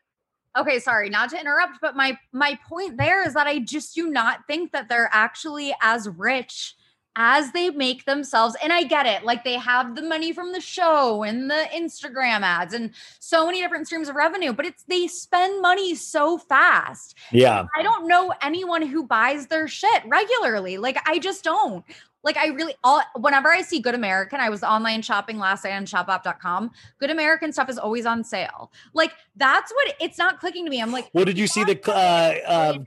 okay, 0.56 0.78
sorry, 0.78 1.10
not 1.10 1.28
to 1.30 1.40
interrupt, 1.40 1.78
but 1.82 1.96
my 1.96 2.18
my 2.32 2.58
point 2.68 2.96
there 2.96 3.26
is 3.26 3.34
that 3.34 3.46
I 3.46 3.58
just 3.58 3.94
do 3.94 4.08
not 4.08 4.46
think 4.46 4.72
that 4.72 4.88
they're 4.88 5.10
actually 5.12 5.74
as 5.82 6.08
rich 6.08 6.75
as 7.16 7.50
they 7.52 7.70
make 7.70 8.04
themselves. 8.04 8.54
And 8.62 8.72
I 8.72 8.82
get 8.84 9.06
it, 9.06 9.24
like 9.24 9.42
they 9.42 9.54
have 9.54 9.96
the 9.96 10.02
money 10.02 10.32
from 10.32 10.52
the 10.52 10.60
show 10.60 11.22
and 11.22 11.50
the 11.50 11.66
Instagram 11.74 12.42
ads 12.42 12.74
and 12.74 12.90
so 13.18 13.46
many 13.46 13.60
different 13.60 13.86
streams 13.86 14.08
of 14.08 14.14
revenue, 14.14 14.52
but 14.52 14.66
it's 14.66 14.84
they 14.84 15.06
spend 15.06 15.62
money 15.62 15.94
so 15.94 16.38
fast. 16.38 17.16
yeah. 17.32 17.64
I 17.76 17.82
don't 17.82 18.06
know 18.06 18.32
anyone 18.42 18.82
who 18.82 19.04
buys 19.04 19.46
their 19.46 19.66
shit 19.66 20.02
regularly. 20.06 20.76
Like 20.78 20.98
I 21.08 21.18
just 21.18 21.42
don't. 21.42 21.84
Like 22.22 22.36
I 22.36 22.48
really 22.48 22.74
all 22.82 23.02
whenever 23.14 23.50
I 23.50 23.62
see 23.62 23.78
Good 23.80 23.94
American, 23.94 24.40
I 24.40 24.50
was 24.50 24.64
online 24.64 25.00
shopping 25.00 25.38
last 25.38 25.64
night 25.64 25.74
on 25.74 25.86
shopup.com. 25.86 26.72
Good 26.98 27.10
American 27.10 27.52
stuff 27.52 27.70
is 27.70 27.78
always 27.78 28.04
on 28.04 28.24
sale. 28.24 28.72
Like 28.94 29.12
that's 29.36 29.72
what 29.72 29.94
it's 30.00 30.18
not 30.18 30.40
clicking 30.40 30.64
to 30.64 30.70
me. 30.70 30.82
I'm 30.82 30.90
like, 30.92 31.08
Well, 31.12 31.24
did 31.24 31.38
you 31.38 31.46
see 31.46 31.62
the 31.62 31.78
uh, 31.88 32.72
billionaire. 32.72 32.86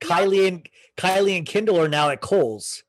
Kylie 0.00 0.48
and 0.48 0.68
Kylie 0.96 1.36
and 1.36 1.44
Kendall 1.44 1.80
are 1.80 1.88
now 1.88 2.10
at 2.10 2.20
Kohl's? 2.20 2.84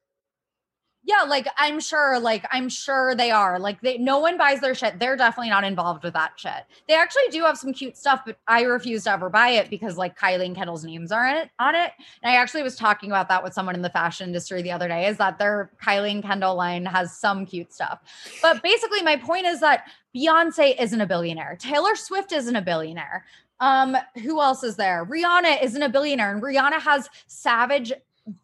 Yeah, 1.08 1.22
like 1.22 1.48
I'm 1.58 1.80
sure, 1.80 2.20
like 2.20 2.46
I'm 2.52 2.68
sure 2.68 3.16
they 3.16 3.32
are. 3.32 3.60
Like 3.60 3.80
they 3.80 3.98
no 3.98 4.20
one 4.20 4.38
buys 4.38 4.60
their 4.60 4.76
shit. 4.76 5.00
They're 5.00 5.16
definitely 5.16 5.50
not 5.50 5.64
involved 5.64 6.04
with 6.04 6.14
that 6.16 6.34
shit. 6.36 6.66
They 6.90 6.96
actually 6.96 7.30
do 7.32 7.44
have 7.44 7.58
some 7.58 7.72
cute 7.72 7.96
stuff, 7.96 8.24
but 8.26 8.38
I 8.46 8.64
refuse 8.64 9.06
to 9.06 9.12
ever 9.12 9.30
buy 9.30 9.52
it 9.52 9.70
because 9.70 9.96
like 9.96 10.20
Kylie 10.20 10.46
and 10.46 10.54
Kendall's 10.54 10.84
names 10.84 11.14
are 11.14 11.26
in 11.26 11.38
it 11.38 11.50
on 11.60 11.76
it. 11.76 11.94
And 12.22 12.34
I 12.34 12.36
actually 12.36 12.62
was 12.62 12.76
talking 12.76 13.10
about 13.10 13.30
that 13.30 13.42
with 13.42 13.54
someone 13.54 13.74
in 13.74 13.82
the 13.82 13.90
fashion 13.90 14.28
industry 14.28 14.62
the 14.62 14.72
other 14.72 14.90
day, 14.90 15.08
is 15.08 15.16
that 15.16 15.40
their 15.40 15.72
Kylie 15.82 16.12
and 16.12 16.22
Kendall 16.22 16.56
line 16.56 16.86
has 16.86 17.18
some 17.18 17.46
cute 17.46 17.72
stuff. 17.72 18.00
But 18.42 18.62
basically, 18.62 19.02
my 19.02 19.16
point 19.16 19.46
is 19.46 19.62
that 19.62 19.86
Beyonce 20.14 20.76
isn't 20.78 21.00
a 21.00 21.08
billionaire. 21.08 21.56
Taylor 21.58 21.96
Swift 21.96 22.34
isn't 22.34 22.56
a 22.58 22.62
billionaire. 22.62 23.24
Um, 23.62 23.96
who 24.22 24.42
else 24.42 24.62
is 24.64 24.76
there? 24.76 25.06
Rihanna 25.06 25.64
isn't 25.64 25.82
a 25.82 25.90
billionaire, 25.90 26.32
and 26.32 26.44
Rihanna 26.44 26.82
has 26.82 27.10
Savage 27.28 27.94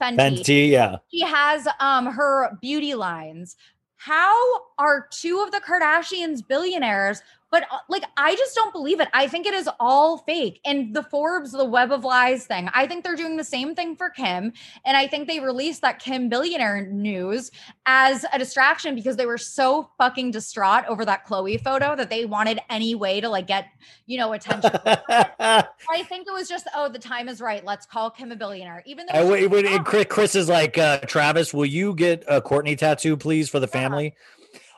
Fenty 0.02 0.18
Fenty, 0.18 0.70
yeah. 0.70 0.98
she 1.12 1.22
has 1.22 1.68
um 1.80 2.06
her 2.08 2.58
beauty 2.62 2.96
lines 2.96 3.56
how 3.98 4.36
are 4.80 5.08
two 5.12 5.42
of 5.42 5.52
the 5.52 5.62
kardashians 5.66 6.46
billionaires 6.46 7.22
but 7.54 7.64
uh, 7.72 7.78
like 7.88 8.04
i 8.18 8.36
just 8.36 8.56
don't 8.56 8.74
believe 8.74 9.00
it. 9.00 9.08
I 9.14 9.28
think 9.28 9.46
it 9.46 9.54
is 9.54 9.70
all 9.80 10.18
fake. 10.18 10.60
And 10.66 10.94
the 10.96 11.04
forbes 11.04 11.52
the 11.52 11.64
web 11.64 11.92
of 11.92 12.04
lies 12.04 12.46
thing 12.48 12.68
i 12.74 12.88
think 12.88 13.04
they're 13.04 13.16
doing 13.16 13.38
the 13.38 13.44
same 13.44 13.76
thing 13.76 13.96
for 13.96 14.10
kim. 14.10 14.52
And 14.84 14.98
i 14.98 15.08
think 15.08 15.28
they 15.28 15.40
released 15.40 15.82
that 15.84 16.00
kim 16.00 16.28
billionaire 16.30 16.88
news 16.88 17.52
as 17.86 18.26
a 18.34 18.40
distraction 18.40 18.96
because 18.96 19.16
they 19.16 19.28
were 19.28 19.38
so 19.38 19.90
fucking 20.00 20.32
distraught 20.32 20.84
over 20.88 21.06
that 21.06 21.26
khloe 21.28 21.62
photo 21.64 21.96
that 21.96 22.10
they 22.10 22.26
wanted 22.26 22.60
any 22.72 22.96
way 22.96 23.22
to 23.22 23.30
like 23.30 23.46
get 23.46 23.68
you 24.08 24.18
know 24.18 24.34
attention. 24.34 24.72
I 24.86 26.04
think 26.10 26.28
it 26.28 26.34
was 26.34 26.50
just 26.50 26.68
oh 26.76 26.90
the 26.90 27.00
time 27.00 27.30
is 27.30 27.40
right. 27.40 27.64
Let's 27.64 27.86
call 27.86 28.10
kim 28.10 28.32
a 28.32 28.36
billionaire. 28.36 28.82
Even 28.88 29.06
though 29.06 29.20
I, 29.20 29.22
she's 29.22 29.30
would- 29.30 29.52
would- 29.52 29.66
not. 29.66 29.74
and 29.76 29.86
Kris, 29.86 30.06
Kris 30.10 30.36
is 30.36 30.50
like, 30.50 30.78
uh, 30.80 31.00
Travis, 31.02 31.54
will 31.54 31.66
you 31.66 31.94
get 31.94 32.24
a 32.28 32.42
Kourtney 32.42 32.76
tattoo, 32.76 33.16
please, 33.16 33.48
for 33.48 33.60
the 33.60 33.68
family? 33.68 34.16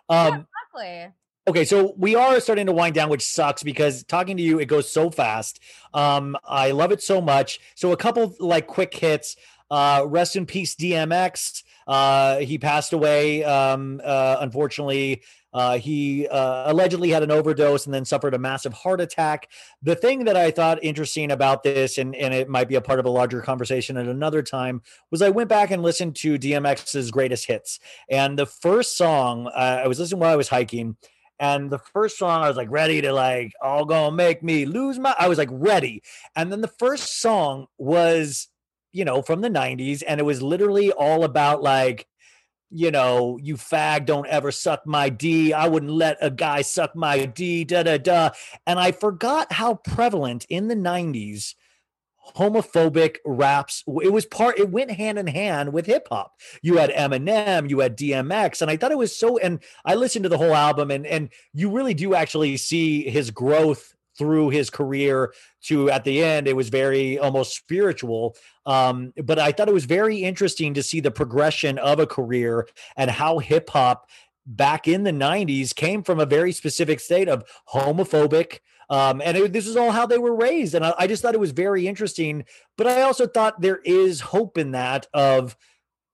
Um, 0.10 0.46
exactly 0.74 1.14
Okay, 1.48 1.64
so 1.64 1.94
we 1.96 2.16
are 2.16 2.40
starting 2.40 2.66
to 2.66 2.72
wind 2.72 2.96
down, 2.96 3.08
which 3.08 3.24
sucks 3.24 3.62
because 3.62 4.04
talking 4.04 4.36
to 4.36 4.42
you, 4.42 4.60
it 4.60 4.66
goes 4.66 4.92
so 4.92 5.12
fast. 5.12 5.60
Um, 5.94 6.36
I 6.44 6.72
love 6.72 6.92
it 6.92 7.04
so 7.04 7.22
much. 7.22 7.60
So 7.76 7.92
a 7.92 7.98
couple 7.98 8.36
like 8.40 8.66
quick 8.66 8.94
hits. 8.96 9.36
Uh, 9.70 10.06
rest 10.08 10.36
in 10.36 10.48
peace, 10.48 10.76
DMX. 10.76 11.62
Uh, 11.86 12.38
he 12.38 12.58
passed 12.58 12.94
away. 12.94 13.44
Um, 13.44 14.02
uh, 14.04 14.38
unfortunately, 14.40 15.22
uh, 15.54 15.78
he 15.78 16.28
uh, 16.28 16.72
allegedly 16.72 17.12
had 17.12 17.22
an 17.22 17.32
overdose 17.32 17.86
and 17.86 17.94
then 17.94 18.06
suffered 18.06 18.34
a 18.34 18.40
massive 18.40 18.74
heart 18.74 19.00
attack. 19.00 19.50
The 19.84 19.96
thing 19.96 20.26
that 20.26 20.36
I 20.36 20.50
thought 20.50 20.84
interesting 20.84 21.32
about 21.32 21.62
this, 21.62 22.00
and, 22.00 22.16
and 22.16 22.34
it 22.34 22.50
might 22.50 22.68
be 22.68 22.76
a 22.76 22.82
part 22.82 23.00
of 23.00 23.06
a 23.06 23.10
larger 23.10 23.42
conversation 23.42 23.98
at 23.98 24.08
another 24.08 24.42
time, 24.42 24.82
was 25.12 25.22
I 25.22 25.30
went 25.30 25.50
back 25.50 25.70
and 25.70 25.84
listened 25.84 26.16
to 26.18 26.40
DMX's 26.40 27.12
greatest 27.12 27.46
hits. 27.46 27.80
And 28.10 28.38
the 28.38 28.48
first 28.48 28.98
song, 28.98 29.48
uh, 29.48 29.82
I 29.84 29.88
was 29.88 30.00
listening 30.00 30.20
while 30.20 30.34
I 30.34 30.36
was 30.36 30.50
hiking, 30.50 30.98
And 31.40 31.70
the 31.70 31.80
first 31.80 32.18
song, 32.18 32.44
I 32.44 32.48
was 32.48 32.58
like 32.58 32.72
ready 32.72 33.02
to 33.02 33.12
like, 33.12 33.54
all 33.62 33.86
gonna 33.86 34.16
make 34.16 34.42
me 34.42 34.66
lose 34.66 34.98
my. 35.00 35.16
I 35.20 35.28
was 35.28 35.38
like 35.38 35.50
ready. 35.52 36.02
And 36.36 36.52
then 36.52 36.62
the 36.62 36.68
first 36.80 37.20
song 37.20 37.68
was, 37.78 38.48
you 38.94 39.06
know, 39.06 39.22
from 39.22 39.42
the 39.42 39.50
'90s, 39.50 40.04
and 40.08 40.20
it 40.20 40.24
was 40.24 40.42
literally 40.42 40.92
all 40.92 41.24
about 41.24 41.62
like, 41.62 42.08
you 42.70 42.92
know, 42.92 43.38
you 43.42 43.56
fag, 43.56 44.06
don't 44.06 44.28
ever 44.28 44.52
suck 44.52 44.88
my 44.88 45.10
D. 45.10 45.54
I 45.54 45.68
wouldn't 45.68 45.92
let 45.92 46.18
a 46.22 46.32
guy 46.32 46.62
suck 46.62 46.96
my 46.96 47.26
D. 47.26 47.66
Da 47.66 47.84
da 47.84 47.98
da. 47.98 48.30
And 48.66 48.80
I 48.80 48.92
forgot 48.92 49.52
how 49.52 49.76
prevalent 49.76 50.46
in 50.50 50.70
the 50.70 50.76
'90s 50.76 51.56
homophobic 52.36 53.18
raps. 53.26 53.84
It 54.02 54.12
was 54.12 54.26
part, 54.26 54.60
it 54.60 54.70
went 54.70 54.92
hand 54.92 55.20
in 55.20 55.28
hand 55.28 55.74
with 55.74 55.86
hip 55.86 56.08
hop. 56.10 56.34
You 56.62 56.78
had 56.78 56.92
Eminem, 56.92 57.70
you 57.70 57.80
had 57.80 57.98
DMX, 57.98 58.62
and 58.62 58.72
I 58.72 58.78
thought 58.78 58.92
it 58.92 58.98
was 58.98 59.16
so. 59.16 59.38
And 59.38 59.60
I 59.86 59.96
listened 59.96 60.24
to 60.24 60.30
the 60.30 60.38
whole 60.38 60.56
album, 60.56 60.92
and 60.92 61.06
and 61.06 61.30
you 61.54 61.70
really 61.70 61.94
do 61.94 62.16
actually 62.16 62.58
see 62.58 63.10
his 63.10 63.32
growth 63.32 63.94
through 64.18 64.50
his 64.50 64.70
career 64.70 65.34
to 65.62 65.90
at 65.90 66.06
the 66.06 66.24
end 66.24 66.48
it 66.48 66.56
was 66.56 66.70
very 66.70 67.20
almost 67.20 67.56
spiritual 67.56 68.36
um, 68.66 69.14
but 69.24 69.38
i 69.38 69.52
thought 69.52 69.68
it 69.68 69.74
was 69.74 69.86
very 69.86 70.24
interesting 70.24 70.74
to 70.74 70.82
see 70.82 71.02
the 71.02 71.12
progression 71.12 71.78
of 71.80 72.00
a 72.00 72.08
career 72.08 72.66
and 72.96 73.12
how 73.12 73.40
hip 73.40 73.70
hop 73.70 74.10
back 74.46 74.88
in 74.88 75.04
the 75.04 75.12
90s 75.12 75.76
came 75.76 76.04
from 76.04 76.20
a 76.20 76.26
very 76.26 76.52
specific 76.52 77.00
state 77.00 77.28
of 77.28 77.44
homophobic 77.68 78.60
um, 78.90 79.22
and 79.24 79.38
it, 79.38 79.54
this 79.54 79.68
is 79.68 79.76
all 79.76 79.92
how 79.92 80.06
they 80.06 80.18
were 80.18 80.36
raised. 80.36 80.76
And 80.76 80.86
I, 80.86 80.94
I 81.00 81.08
just 81.08 81.22
thought 81.22 81.34
it 81.34 81.40
was 81.40 81.52
very 81.52 81.88
interesting. 81.88 82.46
But 82.78 82.88
I 82.88 83.02
also 83.02 83.28
thought 83.28 83.62
there 83.62 83.82
is 83.84 84.22
hope 84.22 84.58
in 84.58 84.72
that 84.72 85.08
of 85.14 85.56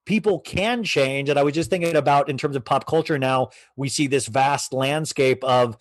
people 0.06 0.40
can 0.40 0.84
change. 0.84 1.30
And 1.30 1.38
I 1.38 1.44
was 1.44 1.54
just 1.54 1.70
thinking 1.70 1.96
about 1.96 2.30
in 2.30 2.38
terms 2.38 2.56
of 2.56 2.66
pop 2.66 2.86
culture 2.86 3.18
now, 3.18 3.50
we 3.76 3.90
see 3.90 4.08
this 4.08 4.28
vast 4.28 4.74
landscape 4.74 5.44
of 5.44 5.78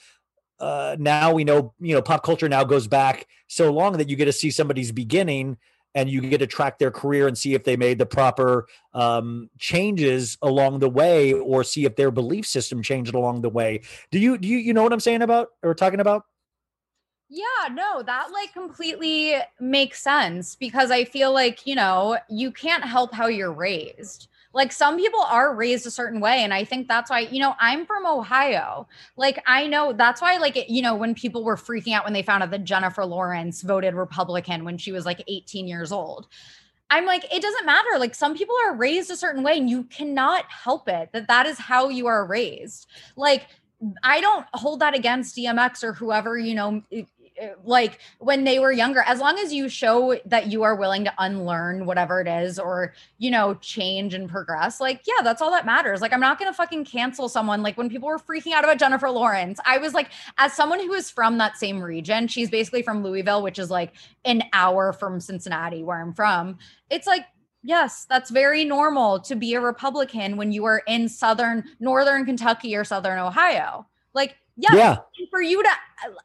uh, 0.58 0.96
now 0.98 1.32
we 1.32 1.44
know, 1.44 1.72
you 1.80 1.94
know, 1.94 2.02
pop 2.02 2.22
culture 2.22 2.48
now 2.48 2.64
goes 2.64 2.86
back 2.86 3.26
so 3.48 3.72
long 3.72 3.96
that 3.96 4.08
you 4.08 4.16
get 4.16 4.26
to 4.26 4.32
see 4.32 4.50
somebody's 4.50 4.92
beginning 4.92 5.56
and 5.94 6.08
you 6.08 6.20
get 6.20 6.38
to 6.38 6.46
track 6.46 6.78
their 6.78 6.90
career 6.90 7.26
and 7.26 7.36
see 7.36 7.54
if 7.54 7.64
they 7.64 7.76
made 7.76 7.98
the 7.98 8.06
proper 8.06 8.68
um, 8.94 9.50
changes 9.58 10.38
along 10.42 10.78
the 10.78 10.88
way 10.88 11.32
or 11.32 11.64
see 11.64 11.84
if 11.84 11.96
their 11.96 12.10
belief 12.10 12.46
system 12.46 12.82
changed 12.82 13.14
along 13.14 13.40
the 13.40 13.48
way. 13.48 13.80
Do 14.12 14.18
you, 14.18 14.38
do 14.38 14.46
you, 14.46 14.58
you 14.58 14.72
know 14.72 14.82
what 14.82 14.92
I'm 14.92 15.00
saying 15.00 15.22
about 15.22 15.48
or 15.62 15.74
talking 15.74 15.98
about? 15.98 16.24
Yeah, 17.32 17.72
no, 17.72 18.02
that 18.02 18.32
like 18.32 18.52
completely 18.52 19.36
makes 19.60 20.02
sense 20.02 20.56
because 20.56 20.90
I 20.90 21.04
feel 21.04 21.32
like, 21.32 21.64
you 21.64 21.76
know, 21.76 22.18
you 22.28 22.50
can't 22.50 22.84
help 22.84 23.14
how 23.14 23.28
you're 23.28 23.52
raised. 23.52 24.26
Like 24.52 24.72
some 24.72 24.96
people 24.96 25.20
are 25.20 25.54
raised 25.54 25.86
a 25.86 25.92
certain 25.92 26.18
way. 26.18 26.42
And 26.42 26.52
I 26.52 26.64
think 26.64 26.88
that's 26.88 27.08
why, 27.08 27.20
you 27.20 27.38
know, 27.38 27.54
I'm 27.60 27.86
from 27.86 28.04
Ohio. 28.04 28.88
Like 29.16 29.40
I 29.46 29.68
know 29.68 29.92
that's 29.92 30.20
why, 30.20 30.38
like, 30.38 30.58
you 30.68 30.82
know, 30.82 30.96
when 30.96 31.14
people 31.14 31.44
were 31.44 31.54
freaking 31.54 31.92
out 31.92 32.02
when 32.02 32.14
they 32.14 32.22
found 32.22 32.42
out 32.42 32.50
that 32.50 32.64
Jennifer 32.64 33.04
Lawrence 33.04 33.62
voted 33.62 33.94
Republican 33.94 34.64
when 34.64 34.76
she 34.76 34.90
was 34.90 35.06
like 35.06 35.22
18 35.28 35.68
years 35.68 35.92
old. 35.92 36.26
I'm 36.92 37.06
like, 37.06 37.32
it 37.32 37.42
doesn't 37.42 37.64
matter. 37.64 37.96
Like 37.96 38.16
some 38.16 38.36
people 38.36 38.56
are 38.66 38.74
raised 38.74 39.12
a 39.12 39.16
certain 39.16 39.44
way 39.44 39.56
and 39.56 39.70
you 39.70 39.84
cannot 39.84 40.46
help 40.50 40.88
it 40.88 41.10
that 41.12 41.28
that 41.28 41.46
is 41.46 41.58
how 41.58 41.88
you 41.88 42.08
are 42.08 42.26
raised. 42.26 42.88
Like 43.14 43.46
I 44.02 44.20
don't 44.20 44.46
hold 44.52 44.80
that 44.80 44.94
against 44.94 45.36
DMX 45.36 45.84
or 45.84 45.92
whoever, 45.92 46.36
you 46.36 46.54
know, 46.54 46.82
like 47.64 47.98
when 48.18 48.44
they 48.44 48.58
were 48.58 48.72
younger 48.72 49.02
as 49.06 49.20
long 49.20 49.38
as 49.38 49.52
you 49.52 49.68
show 49.68 50.18
that 50.26 50.48
you 50.48 50.62
are 50.62 50.74
willing 50.74 51.04
to 51.04 51.12
unlearn 51.18 51.86
whatever 51.86 52.20
it 52.20 52.28
is 52.28 52.58
or 52.58 52.94
you 53.18 53.30
know 53.30 53.54
change 53.54 54.14
and 54.14 54.28
progress 54.28 54.80
like 54.80 55.02
yeah 55.06 55.22
that's 55.22 55.42
all 55.42 55.50
that 55.50 55.66
matters. 55.66 56.00
Like 56.00 56.12
i'm 56.12 56.20
not 56.20 56.38
gonna 56.38 56.52
fucking 56.52 56.84
cancel 56.84 57.28
someone. 57.28 57.62
Like 57.62 57.76
when 57.76 57.88
people 57.88 58.08
were 58.08 58.18
freaking 58.18 58.52
out 58.52 58.64
about 58.64 58.78
jennifer 58.78 59.10
lawrence 59.10 59.58
i 59.64 59.78
was 59.78 59.94
like 59.94 60.10
as 60.38 60.52
someone 60.52 60.80
who 60.80 60.92
is 60.92 61.10
from 61.10 61.38
that 61.38 61.56
same 61.56 61.82
region 61.82 62.28
she's 62.28 62.50
basically 62.50 62.82
from 62.82 63.02
louisville 63.02 63.42
which 63.42 63.58
is 63.58 63.70
like 63.70 63.92
an 64.24 64.42
hour 64.52 64.92
from 64.92 65.20
cincinnati 65.20 65.82
where 65.82 66.00
i'm 66.00 66.12
from. 66.12 66.58
It's 66.90 67.06
like 67.06 67.24
Yes, 67.62 68.06
that's 68.08 68.30
very 68.30 68.64
normal 68.64 69.20
to 69.20 69.36
be 69.36 69.54
a 69.54 69.60
Republican 69.60 70.36
when 70.36 70.50
you 70.50 70.64
are 70.64 70.82
in 70.86 71.08
southern 71.08 71.64
northern 71.78 72.24
Kentucky 72.24 72.74
or 72.74 72.84
southern 72.84 73.18
Ohio. 73.18 73.86
Like 74.14 74.36
yeah, 74.56 74.74
yeah. 74.74 74.96
for 75.30 75.40
you 75.40 75.62
to 75.62 75.70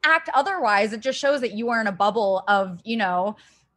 act 0.03 0.29
otherwise, 0.33 0.93
it 0.93 0.99
just 0.99 1.19
shows 1.19 1.41
that 1.41 1.53
you 1.53 1.69
are 1.69 1.81
in 1.81 1.87
a 1.87 1.91
bubble 1.91 2.43
of, 2.47 2.79
you 2.83 2.97
know, 2.97 3.35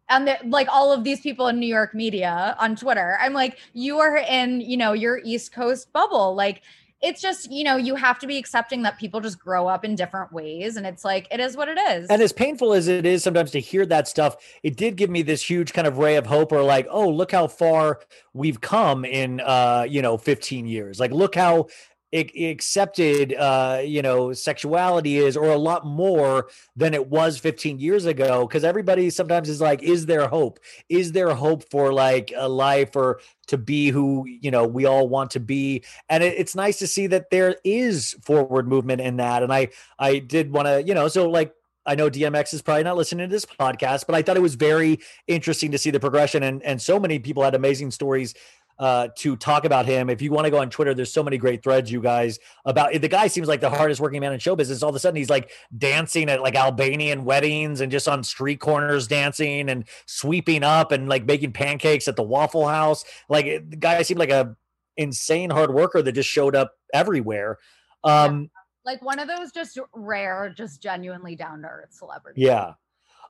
and 0.09 0.27
the, 0.27 0.39
like 0.45 0.69
all 0.71 0.93
of 0.93 1.05
these 1.05 1.21
people 1.21 1.49
in 1.49 1.59
New 1.59 1.67
York 1.67 1.95
media 1.95 2.57
on 2.59 2.77
Twitter. 2.77 3.19
I'm 3.21 3.33
like, 3.33 3.59
you 3.75 3.99
are 3.99 4.17
in, 4.17 4.61
you 4.61 4.77
know, 4.77 4.93
your 4.93 5.21
East 5.25 5.53
Coast 5.53 5.93
bubble. 5.93 6.35
Like, 6.35 6.63
it's 7.01 7.21
just, 7.21 7.53
you 7.53 7.63
know, 7.63 7.77
you 7.77 7.95
have 7.95 8.19
to 8.19 8.27
be 8.27 8.39
accepting 8.39 8.83
that 8.83 8.99
people 8.99 9.21
just 9.21 9.39
grow 9.39 9.69
up 9.69 9.85
in 9.85 9.95
different 9.95 10.33
ways. 10.33 10.77
And 10.77 10.85
it's 10.85 11.05
like, 11.05 11.29
it 11.31 11.39
is 11.39 11.57
what 11.57 11.69
it 11.69 11.79
is. 11.79 12.09
And 12.09 12.21
as 12.21 12.33
painful 12.33 12.73
as 12.73 12.89
it 12.89 13.07
is 13.07 13.23
sometimes 13.23 13.53
to 13.53 13.61
hear 13.61 13.87
that 13.87 14.09
stuff, 14.09 14.37
it 14.65 14.77
did 14.77 14.97
give 14.97 15.09
me 15.09 15.23
this 15.23 15.49
huge 15.49 15.73
kind 15.73 15.87
of 15.87 15.99
ray 15.99 16.17
of 16.17 16.27
hope 16.27 16.51
or 16.51 16.63
like, 16.63 16.89
oh, 16.91 17.09
look 17.09 17.31
how 17.31 17.47
far 17.47 18.01
we've 18.33 18.61
come 18.61 19.05
in, 19.05 19.41
uh, 19.41 19.87
you 19.89 20.03
know, 20.03 20.17
15 20.19 20.67
years. 20.67 20.99
Like, 20.99 21.13
look 21.13 21.37
how 21.37 21.69
accepted 22.13 23.35
uh 23.35 23.83
you 23.85 24.01
know 24.01 24.33
sexuality 24.33 25.19
is 25.19 25.37
or 25.37 25.51
a 25.51 25.59
lot 25.59 25.85
more 25.85 26.49
than 26.75 26.95
it 26.95 27.09
was 27.09 27.39
15 27.39 27.79
years 27.79 28.07
ago 28.07 28.47
because 28.47 28.65
everybody 28.65 29.11
sometimes 29.11 29.49
is 29.49 29.61
like 29.61 29.83
is 29.83 30.07
there 30.07 30.27
hope? 30.29 30.59
Is 30.89 31.13
there 31.13 31.35
hope 31.35 31.69
for 31.71 31.93
like 31.93 32.33
a 32.35 32.49
life 32.49 32.97
or 32.97 33.21
to 33.49 33.59
be 33.59 33.91
who 33.91 34.25
you 34.27 34.51
know 34.51 34.67
we 34.67 34.87
all 34.87 35.09
want 35.09 35.33
to 35.33 35.41
be? 35.41 35.85
And 36.09 36.23
it, 36.23 36.35
it's 36.39 36.55
nice 36.55 36.79
to 36.79 36.87
see 36.87 37.07
that 37.09 37.31
there 37.31 37.57
is 37.63 38.17
forward 38.23 38.69
movement 38.69 39.01
in 39.01 39.17
that 39.19 39.43
and 39.43 39.53
i 39.53 39.69
i 39.99 40.19
did 40.19 40.51
want 40.51 40.67
to 40.67 40.83
you 40.83 40.95
know 40.95 41.09
so 41.09 41.29
like 41.29 41.55
I 41.89 41.95
know 41.95 42.11
DMX 42.11 42.53
is 42.53 42.61
probably 42.61 42.85
not 42.85 42.99
listening 42.99 43.29
to 43.29 43.33
this 43.35 43.47
podcast, 43.47 44.05
but 44.07 44.15
I 44.15 44.21
thought 44.21 44.37
it 44.37 44.43
was 44.43 44.57
very 44.57 44.99
interesting 45.27 45.73
to 45.73 45.79
see 45.79 45.91
the 45.91 45.99
progression 45.99 46.43
and 46.43 46.63
and 46.63 46.81
so 46.81 47.01
many 47.01 47.19
people 47.19 47.43
had 47.43 47.55
amazing 47.55 47.91
stories 47.91 48.35
uh, 48.79 49.09
to 49.17 49.37
talk 49.37 49.65
about 49.65 49.87
him. 49.87 50.09
If 50.09 50.23
you 50.23 50.31
want 50.31 50.45
to 50.45 50.51
go 50.51 50.59
on 50.59 50.71
Twitter, 50.71 50.95
there's 50.95 51.13
so 51.13 51.23
many 51.23 51.39
great 51.39 51.63
threads, 51.63 51.91
you 51.91 52.01
guys, 52.01 52.39
about 52.65 52.93
the 52.93 53.09
guy 53.09 53.27
seems 53.27 53.49
like 53.49 53.61
the 53.61 53.71
hardest 53.71 54.01
working 54.01 54.21
man 54.21 54.33
in 54.33 54.39
show 54.39 54.55
business. 54.55 54.83
All 54.83 54.91
of 54.91 54.95
a 54.95 54.99
sudden, 54.99 55.17
he's 55.17 55.31
like 55.31 55.51
dancing 55.77 56.29
at 56.29 56.43
like 56.43 56.55
Albanian 56.55 57.25
weddings 57.25 57.81
and 57.81 57.91
just 57.91 58.09
on 58.09 58.23
street 58.23 58.61
corners 58.61 59.09
dancing 59.09 59.69
and 59.69 59.85
sweeping 60.07 60.63
up 60.63 60.93
and 60.93 61.09
like 61.09 61.25
making 61.27 61.53
pancakes 61.53 62.09
at 62.09 62.17
the 62.17 62.23
Waffle 62.23 62.69
House. 62.69 63.05
Like 63.29 63.47
the 63.69 63.77
guy 63.77 64.03
seemed 64.03 64.21
like 64.21 64.31
a 64.31 64.57
insane 64.97 65.51
hard 65.51 65.73
worker 65.73 66.03
that 66.03 66.13
just 66.13 66.29
showed 66.29 66.55
up 66.55 66.73
everywhere. 66.93 67.59
Um, 68.05 68.51
like 68.85 69.03
one 69.03 69.19
of 69.19 69.29
those 69.29 69.53
just 69.53 69.79
rare, 69.95 70.53
just 70.57 70.83
genuinely 70.83 71.37
down 71.37 71.63
to 71.63 71.69
earth 71.69 71.93
celebrities. 71.93 72.43
Yeah. 72.43 72.75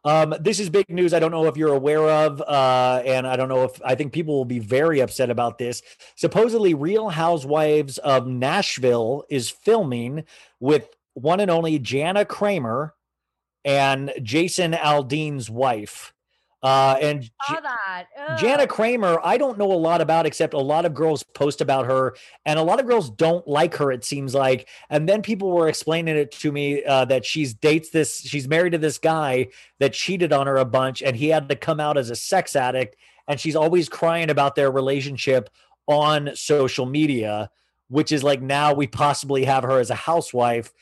Um, 0.05 0.35
this 0.41 0.61
is 0.61 0.71
big 0.71 0.89
news. 0.89 1.13
I 1.13 1.19
don't 1.19 1.31
know 1.31 1.47
if 1.47 1.57
you're 1.57 1.75
aware 1.75 2.09
of, 2.09 2.41
uh, 2.41 3.03
and 3.05 3.27
I 3.27 3.37
don't 3.37 3.49
know 3.49 3.65
if 3.65 3.81
I 3.85 3.95
think 3.95 4.13
people 4.13 4.37
will 4.37 4.45
be 4.45 4.59
very 4.59 5.01
upset 5.01 5.31
about 5.31 5.59
this. 5.59 5.83
Supposedly, 6.17 6.75
Real 6.75 7.09
Housewives 7.09 7.99
of 7.99 8.27
Nashville 8.27 9.25
is 9.29 9.51
filming 9.51 10.25
with 10.61 10.89
one 11.15 11.41
and 11.41 11.51
only 11.51 11.79
Jana 11.79 12.25
Kramer 12.25 12.95
and 13.65 14.13
Jason 14.23 14.73
Aldean's 14.73 15.51
wife. 15.51 16.13
Uh, 16.63 16.97
and. 17.01 17.31
Jana 18.39 18.67
Kramer, 18.67 19.21
I 19.23 19.39
don't 19.39 19.59
know 19.59 19.71
a 19.71 19.75
lot 19.75 20.01
about 20.01 20.27
except 20.27 20.55
a 20.55 20.59
lot 20.59 20.85
of 20.85 20.95
girls 20.95 21.23
post 21.23 21.61
about 21.61 21.87
her, 21.87 22.17
and 22.45 22.59
a 22.59 22.63
lot 22.63 22.81
of 22.81 22.87
girls 22.87 23.11
don't 23.11 23.47
like 23.47 23.77
her. 23.77 23.93
It 23.93 24.05
seems 24.05 24.35
like, 24.35 24.69
and 24.91 25.09
then 25.09 25.23
people 25.23 25.51
were 25.51 25.69
explaining 25.69 26.17
it 26.17 26.33
to 26.33 26.51
me 26.51 26.85
uh, 26.85 27.05
that 27.07 27.25
she's 27.25 27.55
dates 27.55 27.91
this, 27.91 28.21
she's 28.21 28.49
married 28.49 28.73
to 28.73 28.79
this 28.79 28.99
guy 28.99 29.49
that 29.79 29.93
cheated 29.93 30.33
on 30.33 30.47
her 30.47 30.57
a 30.57 30.65
bunch, 30.65 31.03
and 31.03 31.17
he 31.17 31.29
had 31.29 31.49
to 31.49 31.57
come 31.57 31.81
out 31.81 31.97
as 31.97 32.11
a 32.11 32.17
sex 32.17 32.57
addict, 32.57 32.97
and 33.29 33.39
she's 33.39 33.57
always 33.57 33.89
crying 33.89 34.31
about 34.31 34.55
their 34.57 34.71
relationship 34.71 35.51
on 35.87 36.31
social 36.35 36.87
media, 36.87 37.51
which 37.89 38.13
is 38.13 38.23
like 38.25 38.43
now 38.43 38.75
we 38.75 38.87
possibly 38.87 39.45
have 39.45 39.63
her 39.63 39.79
as 39.79 39.91
a 39.91 39.95
housewife 39.95 40.73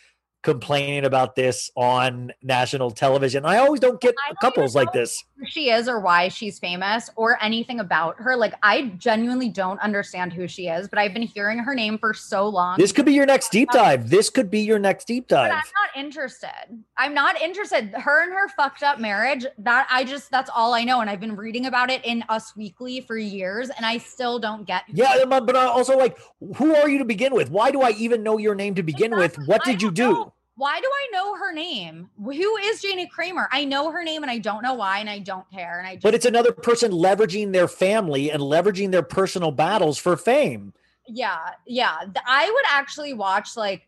complaining 0.47 1.05
about 1.05 1.35
this 1.35 1.73
on 1.75 2.33
national 2.41 2.93
television. 2.93 3.45
I 3.45 3.59
always 3.59 3.81
don't 3.81 4.01
get 4.01 4.15
don't 4.29 4.39
couples 4.39 4.77
like 4.77 4.93
this. 4.93 5.25
Who 5.37 5.45
she 5.45 5.71
is 5.71 5.89
or 5.89 5.99
why 5.99 6.29
she's 6.29 6.61
famous 6.61 7.11
or 7.17 7.37
anything 7.43 7.81
about 7.81 8.15
her. 8.21 8.37
Like 8.37 8.55
I 8.63 8.93
genuinely 8.97 9.49
don't 9.49 9.81
understand 9.81 10.33
who 10.33 10.47
she 10.47 10.69
is, 10.69 10.87
but 10.87 11.01
I've 11.01 11.13
been 11.13 11.23
hearing 11.23 11.59
her 11.59 11.75
name 11.75 11.99
for 11.99 12.15
so 12.15 12.49
long. 12.49 12.79
This 12.79 12.93
could 12.93 13.07
be 13.07 13.13
your 13.13 13.27
next 13.27 13.51
deep 13.51 13.71
um, 13.75 13.81
dive. 13.81 14.09
This 14.09 14.31
could 14.31 14.49
be 14.49 14.61
your 14.61 14.79
next 14.79 15.07
deep 15.09 15.27
dive. 15.27 15.51
But 15.51 15.57
I'm 15.57 15.73
not 15.75 16.07
interested. 16.07 16.85
I'm 16.97 17.13
not 17.13 17.43
interested. 17.43 17.93
Her 17.95 18.23
and 18.23 18.33
her 18.33 18.49
fucked 18.51 18.85
up 18.85 19.01
marriage, 19.01 19.47
that 19.59 19.89
I 19.91 20.05
just 20.05 20.31
that's 20.31 20.51
all 20.55 20.75
I 20.75 20.85
know 20.85 21.01
and 21.01 21.11
I've 21.11 21.19
been 21.19 21.35
reading 21.35 21.67
about 21.67 21.91
it 21.91 22.05
in 22.05 22.23
Us 22.29 22.55
Weekly 22.55 23.01
for 23.01 23.19
years 23.19 23.69
and 23.71 23.85
I 23.85 23.99
still 23.99 24.39
don't 24.39 24.65
get 24.65 24.85
Yeah, 24.93 25.25
but 25.25 25.57
also 25.57 25.99
like 25.99 26.19
who 26.55 26.77
are 26.77 26.89
you 26.89 26.99
to 26.99 27.05
begin 27.05 27.35
with? 27.35 27.51
Why 27.51 27.73
do 27.73 27.83
I 27.83 27.91
even 27.91 28.23
know 28.23 28.39
your 28.39 28.55
name 28.55 28.77
to 28.77 28.85
begin 28.85 29.13
exactly. 29.13 29.43
with? 29.43 29.49
What 29.49 29.65
did 29.65 29.83
you 29.83 29.91
do? 29.91 30.13
Know 30.13 30.33
why 30.57 30.81
do 30.81 30.87
I 30.87 31.09
know 31.13 31.37
her 31.37 31.53
name? 31.53 32.09
Who 32.23 32.57
is 32.57 32.81
Jana 32.81 33.07
Kramer? 33.09 33.49
I 33.53 33.65
know 33.65 33.91
her 33.91 34.03
name 34.03 34.23
and 34.23 34.31
I 34.31 34.39
don't 34.39 34.63
know 34.63 34.75
why 34.75 34.99
and 35.01 35.09
I 35.11 35.19
don't 35.19 35.49
care. 35.51 35.79
And 35.79 35.87
I 35.87 35.95
just- 35.95 36.03
But 36.03 36.15
it's 36.15 36.25
another 36.25 36.51
person 36.53 36.93
leveraging 36.93 37.53
their 37.53 37.69
family 37.69 38.31
and 38.31 38.43
leveraging 38.43 38.91
their 38.91 39.03
personal 39.03 39.51
battles 39.51 39.99
for 39.99 40.17
fame. 40.17 40.73
Yeah, 41.07 41.51
yeah. 41.67 41.97
I 42.27 42.51
would 42.51 42.65
actually 42.69 43.13
watch 43.13 43.57
like 43.57 43.87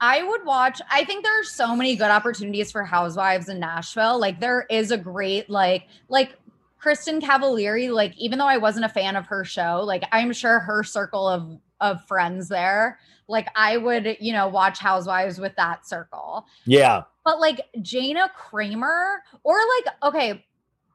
I 0.00 0.22
would 0.22 0.44
watch. 0.44 0.80
I 0.90 1.04
think 1.04 1.24
there 1.24 1.40
are 1.40 1.44
so 1.44 1.74
many 1.74 1.96
good 1.96 2.10
opportunities 2.10 2.70
for 2.70 2.84
housewives 2.84 3.48
in 3.48 3.58
Nashville. 3.58 4.18
Like 4.20 4.40
there 4.40 4.66
is 4.68 4.90
a 4.90 4.98
great 4.98 5.48
like 5.48 5.84
like 6.08 6.36
Kristin 6.82 7.20
Cavallari. 7.20 7.90
Like 7.90 8.14
even 8.18 8.38
though 8.38 8.46
I 8.46 8.58
wasn't 8.58 8.84
a 8.84 8.88
fan 8.90 9.16
of 9.16 9.26
her 9.26 9.44
show, 9.44 9.82
like 9.84 10.04
I'm 10.12 10.32
sure 10.34 10.58
her 10.60 10.84
circle 10.84 11.26
of 11.26 11.58
of 11.84 12.04
friends 12.06 12.48
there. 12.48 12.98
Like 13.28 13.48
I 13.54 13.76
would, 13.76 14.16
you 14.20 14.32
know, 14.32 14.48
watch 14.48 14.78
Housewives 14.78 15.38
with 15.38 15.54
that 15.56 15.86
circle. 15.86 16.46
Yeah. 16.66 17.02
But 17.24 17.40
like 17.40 17.60
Jana 17.80 18.30
Kramer 18.36 19.22
or 19.44 19.56
like 19.76 19.94
okay, 20.02 20.44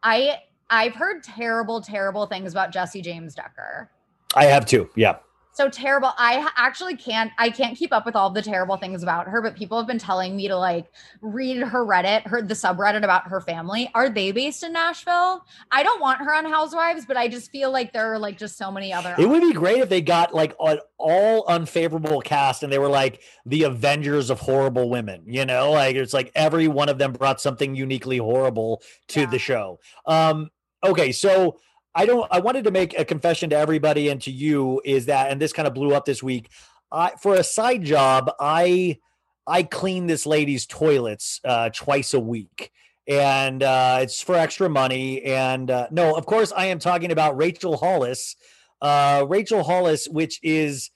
I 0.03 0.39
I've 0.69 0.93
heard 0.93 1.23
terrible 1.23 1.81
terrible 1.81 2.25
things 2.25 2.51
about 2.51 2.71
Jesse 2.71 3.01
James 3.01 3.33
Decker. 3.33 3.89
I 4.35 4.45
have 4.45 4.65
too. 4.65 4.89
Yeah 4.95 5.17
so 5.59 5.67
terrible. 5.67 6.13
I 6.17 6.49
actually 6.55 6.95
can't 6.95 7.33
I 7.37 7.49
can't 7.49 7.77
keep 7.77 7.91
up 7.91 8.05
with 8.05 8.15
all 8.15 8.29
the 8.29 8.41
terrible 8.41 8.77
things 8.77 9.03
about 9.03 9.27
her, 9.27 9.41
but 9.41 9.57
people 9.57 9.77
have 9.77 9.87
been 9.87 9.99
telling 9.99 10.37
me 10.37 10.47
to 10.47 10.55
like 10.55 10.85
read 11.21 11.57
her 11.57 11.85
Reddit, 11.85 12.25
her 12.27 12.41
the 12.41 12.53
subreddit 12.53 13.03
about 13.03 13.27
her 13.27 13.41
family. 13.41 13.91
Are 13.93 14.09
they 14.09 14.31
based 14.31 14.63
in 14.63 14.71
Nashville? 14.71 15.45
I 15.69 15.83
don't 15.83 15.99
want 15.99 16.19
her 16.19 16.33
on 16.33 16.45
Housewives, 16.45 17.05
but 17.05 17.17
I 17.17 17.27
just 17.27 17.51
feel 17.51 17.71
like 17.71 17.91
there 17.91 18.13
are 18.13 18.17
like 18.17 18.37
just 18.37 18.57
so 18.57 18.71
many 18.71 18.93
other 18.93 19.15
It 19.19 19.27
would 19.27 19.41
be 19.41 19.51
great 19.51 19.79
if 19.79 19.89
they 19.89 19.99
got 19.99 20.33
like 20.33 20.55
an 20.61 20.79
all 20.97 21.45
unfavorable 21.49 22.21
cast 22.21 22.63
and 22.63 22.71
they 22.71 22.79
were 22.79 22.87
like 22.87 23.21
the 23.45 23.63
Avengers 23.63 24.29
of 24.29 24.39
horrible 24.39 24.89
women, 24.89 25.23
you 25.27 25.45
know? 25.45 25.71
Like 25.71 25.97
it's 25.97 26.13
like 26.13 26.31
every 26.35 26.69
one 26.69 26.87
of 26.87 26.99
them 26.99 27.11
brought 27.11 27.41
something 27.41 27.75
uniquely 27.75 28.17
horrible 28.17 28.81
to 29.09 29.21
yeah. 29.21 29.29
the 29.29 29.39
show. 29.39 29.81
Um 30.05 30.51
okay, 30.85 31.11
so 31.11 31.57
I 31.95 32.05
don't. 32.05 32.27
I 32.31 32.39
wanted 32.39 32.65
to 32.65 32.71
make 32.71 32.97
a 32.97 33.05
confession 33.05 33.49
to 33.49 33.57
everybody 33.57 34.09
and 34.09 34.21
to 34.21 34.31
you 34.31 34.81
is 34.85 35.07
that, 35.07 35.31
and 35.31 35.41
this 35.41 35.53
kind 35.53 35.67
of 35.67 35.73
blew 35.73 35.93
up 35.93 36.05
this 36.05 36.21
week. 36.21 36.49
I 36.91 37.11
for 37.19 37.35
a 37.35 37.43
side 37.43 37.83
job, 37.83 38.31
I 38.39 38.99
I 39.47 39.63
clean 39.63 40.07
this 40.07 40.25
lady's 40.25 40.65
toilets 40.65 41.41
uh, 41.43 41.69
twice 41.69 42.13
a 42.13 42.19
week, 42.19 42.71
and 43.07 43.63
uh, 43.63 43.99
it's 44.01 44.21
for 44.21 44.35
extra 44.35 44.69
money. 44.69 45.23
And 45.23 45.71
uh, 45.71 45.87
no, 45.91 46.15
of 46.15 46.25
course, 46.25 46.53
I 46.55 46.67
am 46.67 46.79
talking 46.79 47.11
about 47.11 47.37
Rachel 47.37 47.77
Hollis. 47.77 48.35
Uh, 48.81 49.25
Rachel 49.27 49.63
Hollis, 49.63 50.07
which 50.07 50.39
is 50.43 50.91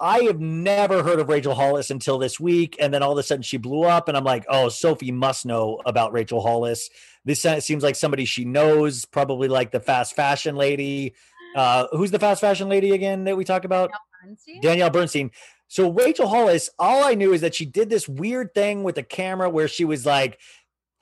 I 0.00 0.24
have 0.24 0.40
never 0.40 1.02
heard 1.02 1.20
of 1.20 1.28
Rachel 1.28 1.54
Hollis 1.54 1.90
until 1.90 2.18
this 2.18 2.40
week, 2.40 2.76
and 2.80 2.92
then 2.92 3.02
all 3.02 3.12
of 3.12 3.18
a 3.18 3.22
sudden 3.22 3.42
she 3.42 3.56
blew 3.56 3.84
up, 3.84 4.08
and 4.08 4.16
I'm 4.16 4.24
like, 4.24 4.44
oh, 4.48 4.68
Sophie 4.68 5.12
must 5.12 5.46
know 5.46 5.80
about 5.86 6.12
Rachel 6.12 6.40
Hollis. 6.40 6.90
This 7.24 7.46
seems 7.60 7.82
like 7.82 7.96
somebody 7.96 8.24
she 8.24 8.44
knows, 8.44 9.04
probably 9.04 9.48
like 9.48 9.70
the 9.70 9.80
fast 9.80 10.14
fashion 10.14 10.56
lady. 10.56 11.14
Uh, 11.56 11.86
who's 11.92 12.10
the 12.10 12.18
fast 12.18 12.40
fashion 12.40 12.68
lady 12.68 12.90
again 12.92 13.24
that 13.24 13.36
we 13.36 13.44
talk 13.44 13.64
about? 13.64 13.90
Danielle 13.90 14.00
Bernstein. 14.22 14.60
Danielle 14.60 14.90
Bernstein. 14.90 15.30
So 15.68 15.90
Rachel 15.90 16.28
Hollis, 16.28 16.70
all 16.78 17.04
I 17.04 17.14
knew 17.14 17.32
is 17.32 17.40
that 17.40 17.54
she 17.54 17.64
did 17.64 17.90
this 17.90 18.08
weird 18.08 18.54
thing 18.54 18.82
with 18.82 18.96
the 18.96 19.02
camera 19.02 19.48
where 19.48 19.68
she 19.68 19.84
was 19.84 20.04
like 20.04 20.38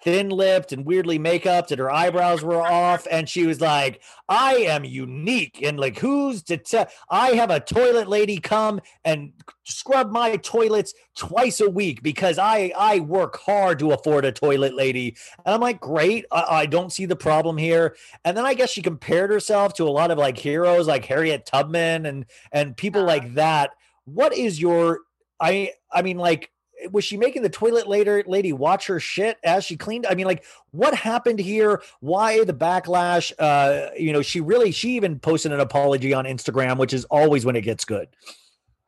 thin 0.02 0.28
lipped 0.28 0.72
and 0.72 0.84
weirdly 0.84 1.18
make-upped 1.18 1.70
and 1.70 1.78
her 1.78 1.90
eyebrows 1.90 2.42
were 2.42 2.62
off 2.66 3.06
and 3.10 3.28
she 3.28 3.46
was 3.46 3.60
like 3.60 4.02
i 4.28 4.54
am 4.54 4.84
unique 4.84 5.62
and 5.62 5.78
like 5.78 5.98
who's 5.98 6.42
to 6.42 6.56
tell 6.56 6.86
i 7.10 7.30
have 7.30 7.50
a 7.50 7.60
toilet 7.60 8.08
lady 8.08 8.38
come 8.38 8.80
and 9.04 9.32
scrub 9.64 10.10
my 10.10 10.36
toilets 10.36 10.92
twice 11.16 11.60
a 11.60 11.70
week 11.70 12.02
because 12.02 12.38
i 12.38 12.72
i 12.76 12.98
work 13.00 13.38
hard 13.38 13.78
to 13.78 13.92
afford 13.92 14.24
a 14.24 14.32
toilet 14.32 14.74
lady. 14.74 15.16
And 15.44 15.54
i'm 15.54 15.60
like 15.60 15.80
great 15.80 16.24
i, 16.32 16.44
I 16.48 16.66
don't 16.66 16.92
see 16.92 17.06
the 17.06 17.16
problem 17.16 17.56
here. 17.56 17.96
And 18.24 18.36
then 18.36 18.44
i 18.44 18.54
guess 18.54 18.70
she 18.70 18.82
compared 18.82 19.30
herself 19.30 19.74
to 19.74 19.84
a 19.84 19.90
lot 19.90 20.10
of 20.10 20.18
like 20.18 20.38
heroes 20.38 20.86
like 20.86 21.04
harriet 21.04 21.46
tubman 21.46 22.06
and 22.06 22.26
and 22.50 22.76
people 22.76 23.02
uh-huh. 23.02 23.08
like 23.08 23.34
that. 23.34 23.70
What 24.04 24.34
is 24.36 24.60
your 24.60 25.00
i 25.40 25.72
i 25.92 26.02
mean 26.02 26.18
like 26.18 26.50
was 26.90 27.04
she 27.04 27.16
making 27.16 27.42
the 27.42 27.48
toilet 27.48 27.86
later 27.86 28.22
lady 28.26 28.52
watch 28.52 28.86
her 28.86 28.98
shit 28.98 29.38
as 29.44 29.64
she 29.64 29.76
cleaned? 29.76 30.06
I 30.06 30.14
mean, 30.14 30.26
like, 30.26 30.44
what 30.70 30.94
happened 30.94 31.38
here? 31.38 31.82
Why 32.00 32.44
the 32.44 32.54
backlash? 32.54 33.32
Uh, 33.38 33.90
you 33.98 34.12
know, 34.12 34.22
she 34.22 34.40
really 34.40 34.72
she 34.72 34.96
even 34.96 35.18
posted 35.18 35.52
an 35.52 35.60
apology 35.60 36.12
on 36.14 36.24
Instagram, 36.24 36.78
which 36.78 36.92
is 36.92 37.04
always 37.06 37.44
when 37.44 37.56
it 37.56 37.62
gets 37.62 37.84
good. 37.84 38.08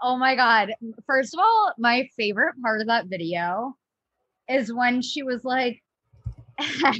Oh 0.03 0.16
my 0.16 0.35
god! 0.35 0.73
First 1.07 1.35
of 1.35 1.41
all, 1.41 1.73
my 1.79 2.09
favorite 2.16 2.55
part 2.62 2.81
of 2.81 2.89
that 2.89 3.07
video 3.07 3.77
is 4.49 4.73
when 4.73 5.01
she 5.03 5.23
was 5.23 5.45
like, 5.45 5.83
because 6.59 6.91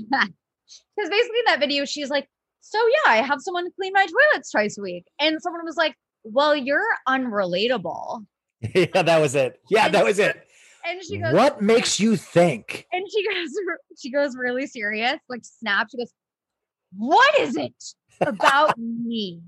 basically 0.97 1.39
in 1.39 1.45
that 1.47 1.61
video 1.61 1.85
she's 1.85 2.11
like, 2.11 2.29
"So 2.61 2.79
yeah, 2.79 3.13
I 3.13 3.17
have 3.17 3.41
someone 3.41 3.71
clean 3.73 3.93
my 3.93 4.07
toilets 4.07 4.51
twice 4.51 4.79
a 4.79 4.83
week," 4.83 5.07
and 5.19 5.41
someone 5.41 5.65
was 5.65 5.77
like, 5.77 5.95
"Well, 6.23 6.55
you're 6.57 6.87
unrelatable." 7.09 8.27
yeah, 8.75 9.03
that 9.03 9.21
was 9.21 9.35
it. 9.35 9.61
Yeah, 9.69 9.89
that 9.89 10.05
was 10.05 10.19
it 10.19 10.44
and 10.85 11.03
she 11.03 11.19
goes, 11.19 11.33
"What 11.33 11.63
makes 11.63 11.99
you 11.99 12.17
think?" 12.17 12.87
And 12.93 13.05
she 13.11 13.27
goes, 13.27 13.49
she 13.99 14.11
goes 14.11 14.37
really 14.37 14.67
serious, 14.67 15.19
like 15.29 15.45
snap. 15.45 15.89
She 15.91 15.99
goes, 15.99 16.13
"What 16.97 17.39
is 17.41 17.57
it 17.57 17.75
about 18.21 18.79
me 18.79 19.43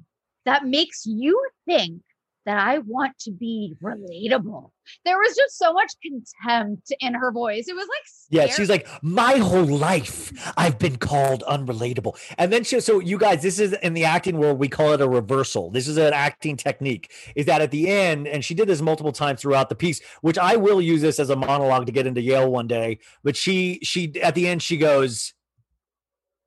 that 0.44 0.64
makes 0.64 1.04
you 1.06 1.40
think 1.66 2.02
that 2.46 2.58
I 2.58 2.78
want 2.78 3.18
to 3.20 3.32
be 3.32 3.76
relatable. 3.82 4.70
There 5.04 5.18
was 5.18 5.36
just 5.36 5.58
so 5.58 5.72
much 5.72 5.92
contempt 6.00 6.92
in 7.00 7.12
her 7.14 7.32
voice. 7.32 7.66
It 7.68 7.74
was 7.74 7.88
like, 7.88 8.02
scary. 8.06 8.46
yeah, 8.46 8.54
she's 8.54 8.70
like, 8.70 8.88
my 9.02 9.34
whole 9.34 9.64
life 9.64 10.32
I've 10.56 10.78
been 10.78 10.96
called 10.96 11.42
unrelatable. 11.48 12.16
And 12.38 12.52
then 12.52 12.62
she, 12.62 12.80
so 12.80 13.00
you 13.00 13.18
guys, 13.18 13.42
this 13.42 13.58
is 13.58 13.72
in 13.74 13.94
the 13.94 14.04
acting 14.04 14.38
world, 14.38 14.58
we 14.58 14.68
call 14.68 14.92
it 14.92 15.00
a 15.00 15.08
reversal. 15.08 15.70
This 15.70 15.88
is 15.88 15.96
an 15.96 16.12
acting 16.12 16.56
technique 16.56 17.12
is 17.34 17.46
that 17.46 17.60
at 17.60 17.72
the 17.72 17.88
end, 17.88 18.28
and 18.28 18.44
she 18.44 18.54
did 18.54 18.68
this 18.68 18.80
multiple 18.80 19.12
times 19.12 19.42
throughout 19.42 19.68
the 19.68 19.74
piece, 19.74 20.00
which 20.20 20.38
I 20.38 20.56
will 20.56 20.80
use 20.80 21.02
this 21.02 21.18
as 21.18 21.30
a 21.30 21.36
monologue 21.36 21.86
to 21.86 21.92
get 21.92 22.06
into 22.06 22.22
Yale 22.22 22.50
one 22.50 22.68
day. 22.68 23.00
But 23.24 23.36
she, 23.36 23.80
she, 23.82 24.20
at 24.22 24.36
the 24.36 24.46
end, 24.46 24.62
she 24.62 24.76
goes, 24.76 25.34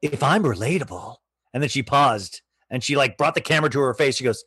if 0.01 0.23
I'm 0.23 0.43
relatable, 0.43 1.17
and 1.53 1.61
then 1.61 1.69
she 1.69 1.83
paused 1.83 2.41
and 2.69 2.83
she 2.83 2.95
like 2.95 3.17
brought 3.17 3.35
the 3.35 3.41
camera 3.41 3.69
to 3.69 3.79
her 3.79 3.93
face. 3.93 4.15
She 4.15 4.23
goes, 4.23 4.43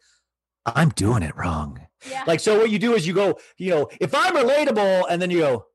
I'm 0.66 0.90
doing 0.90 1.22
it 1.22 1.36
wrong. 1.36 1.80
Yeah. 2.08 2.24
Like, 2.26 2.40
so 2.40 2.58
what 2.58 2.70
you 2.70 2.78
do 2.78 2.94
is 2.94 3.06
you 3.06 3.14
go, 3.14 3.38
you 3.56 3.70
know, 3.70 3.88
if 4.00 4.14
I'm 4.14 4.34
relatable, 4.34 5.04
and 5.08 5.20
then 5.20 5.30
you 5.30 5.38
go, 5.38 5.66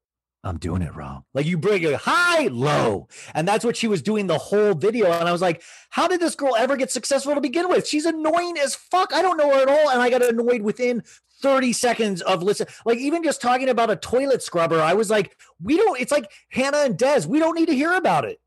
I'm 0.43 0.57
doing 0.57 0.81
it 0.81 0.95
wrong. 0.95 1.23
Like 1.33 1.45
you 1.45 1.57
bring 1.57 1.85
a 1.85 1.97
high, 1.97 2.47
low. 2.47 3.09
And 3.33 3.47
that's 3.47 3.65
what 3.65 3.75
she 3.75 3.87
was 3.87 4.01
doing 4.01 4.27
the 4.27 4.37
whole 4.37 4.73
video. 4.73 5.11
And 5.11 5.27
I 5.27 5.31
was 5.31 5.41
like, 5.41 5.61
how 5.89 6.07
did 6.07 6.21
this 6.21 6.35
girl 6.35 6.55
ever 6.55 6.77
get 6.77 6.91
successful 6.91 7.35
to 7.35 7.41
begin 7.41 7.67
with? 7.67 7.87
She's 7.87 8.05
annoying 8.05 8.57
as 8.57 8.75
fuck. 8.75 9.13
I 9.13 9.21
don't 9.21 9.37
know 9.37 9.53
her 9.53 9.61
at 9.61 9.67
all. 9.67 9.89
And 9.89 10.01
I 10.01 10.09
got 10.09 10.23
annoyed 10.23 10.61
within 10.61 11.03
30 11.41 11.73
seconds 11.73 12.21
of 12.21 12.43
listen. 12.43 12.67
Like 12.85 12.97
even 12.99 13.23
just 13.23 13.41
talking 13.41 13.67
about 13.67 13.89
a 13.89 13.95
toilet 13.95 14.41
scrubber, 14.41 14.79
I 14.79 14.93
was 14.93 15.09
like, 15.09 15.35
we 15.61 15.75
don't, 15.75 15.99
it's 15.99 16.11
like 16.11 16.31
Hannah 16.49 16.77
and 16.77 16.97
Des. 16.97 17.25
We 17.27 17.39
don't 17.39 17.55
need 17.55 17.67
to 17.67 17.75
hear 17.75 17.93
about 17.93 18.23
it. 18.23 18.39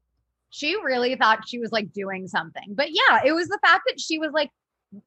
She 0.48 0.76
really 0.82 1.16
thought 1.16 1.48
she 1.48 1.58
was 1.58 1.70
like 1.70 1.92
doing 1.92 2.28
something. 2.28 2.74
But 2.74 2.88
yeah, 2.90 3.20
it 3.26 3.32
was 3.32 3.48
the 3.48 3.58
fact 3.62 3.82
that 3.86 4.00
she 4.00 4.18
was 4.18 4.32
like, 4.32 4.50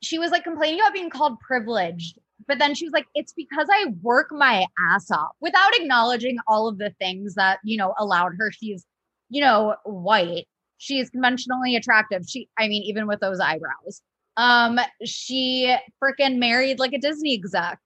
she 0.01 0.19
was 0.19 0.31
like 0.31 0.43
complaining 0.43 0.79
about 0.79 0.93
being 0.93 1.09
called 1.09 1.39
privileged 1.39 2.17
but 2.47 2.59
then 2.59 2.73
she 2.75 2.85
was 2.85 2.93
like 2.93 3.07
it's 3.15 3.33
because 3.33 3.67
i 3.71 3.85
work 4.01 4.27
my 4.31 4.65
ass 4.91 5.09
off 5.11 5.31
without 5.41 5.75
acknowledging 5.75 6.37
all 6.47 6.67
of 6.67 6.77
the 6.77 6.93
things 6.99 7.35
that 7.35 7.59
you 7.63 7.77
know 7.77 7.93
allowed 7.97 8.33
her. 8.37 8.51
She's 8.51 8.85
you 9.29 9.41
know 9.41 9.75
white. 9.85 10.45
She's 10.77 11.09
conventionally 11.09 11.75
attractive. 11.75 12.23
She 12.27 12.49
i 12.57 12.67
mean 12.67 12.83
even 12.83 13.07
with 13.07 13.19
those 13.19 13.39
eyebrows. 13.39 14.01
Um 14.37 14.79
she 15.05 15.75
freaking 16.01 16.37
married 16.37 16.79
like 16.79 16.93
a 16.93 16.99
disney 16.99 17.33
exec. 17.33 17.79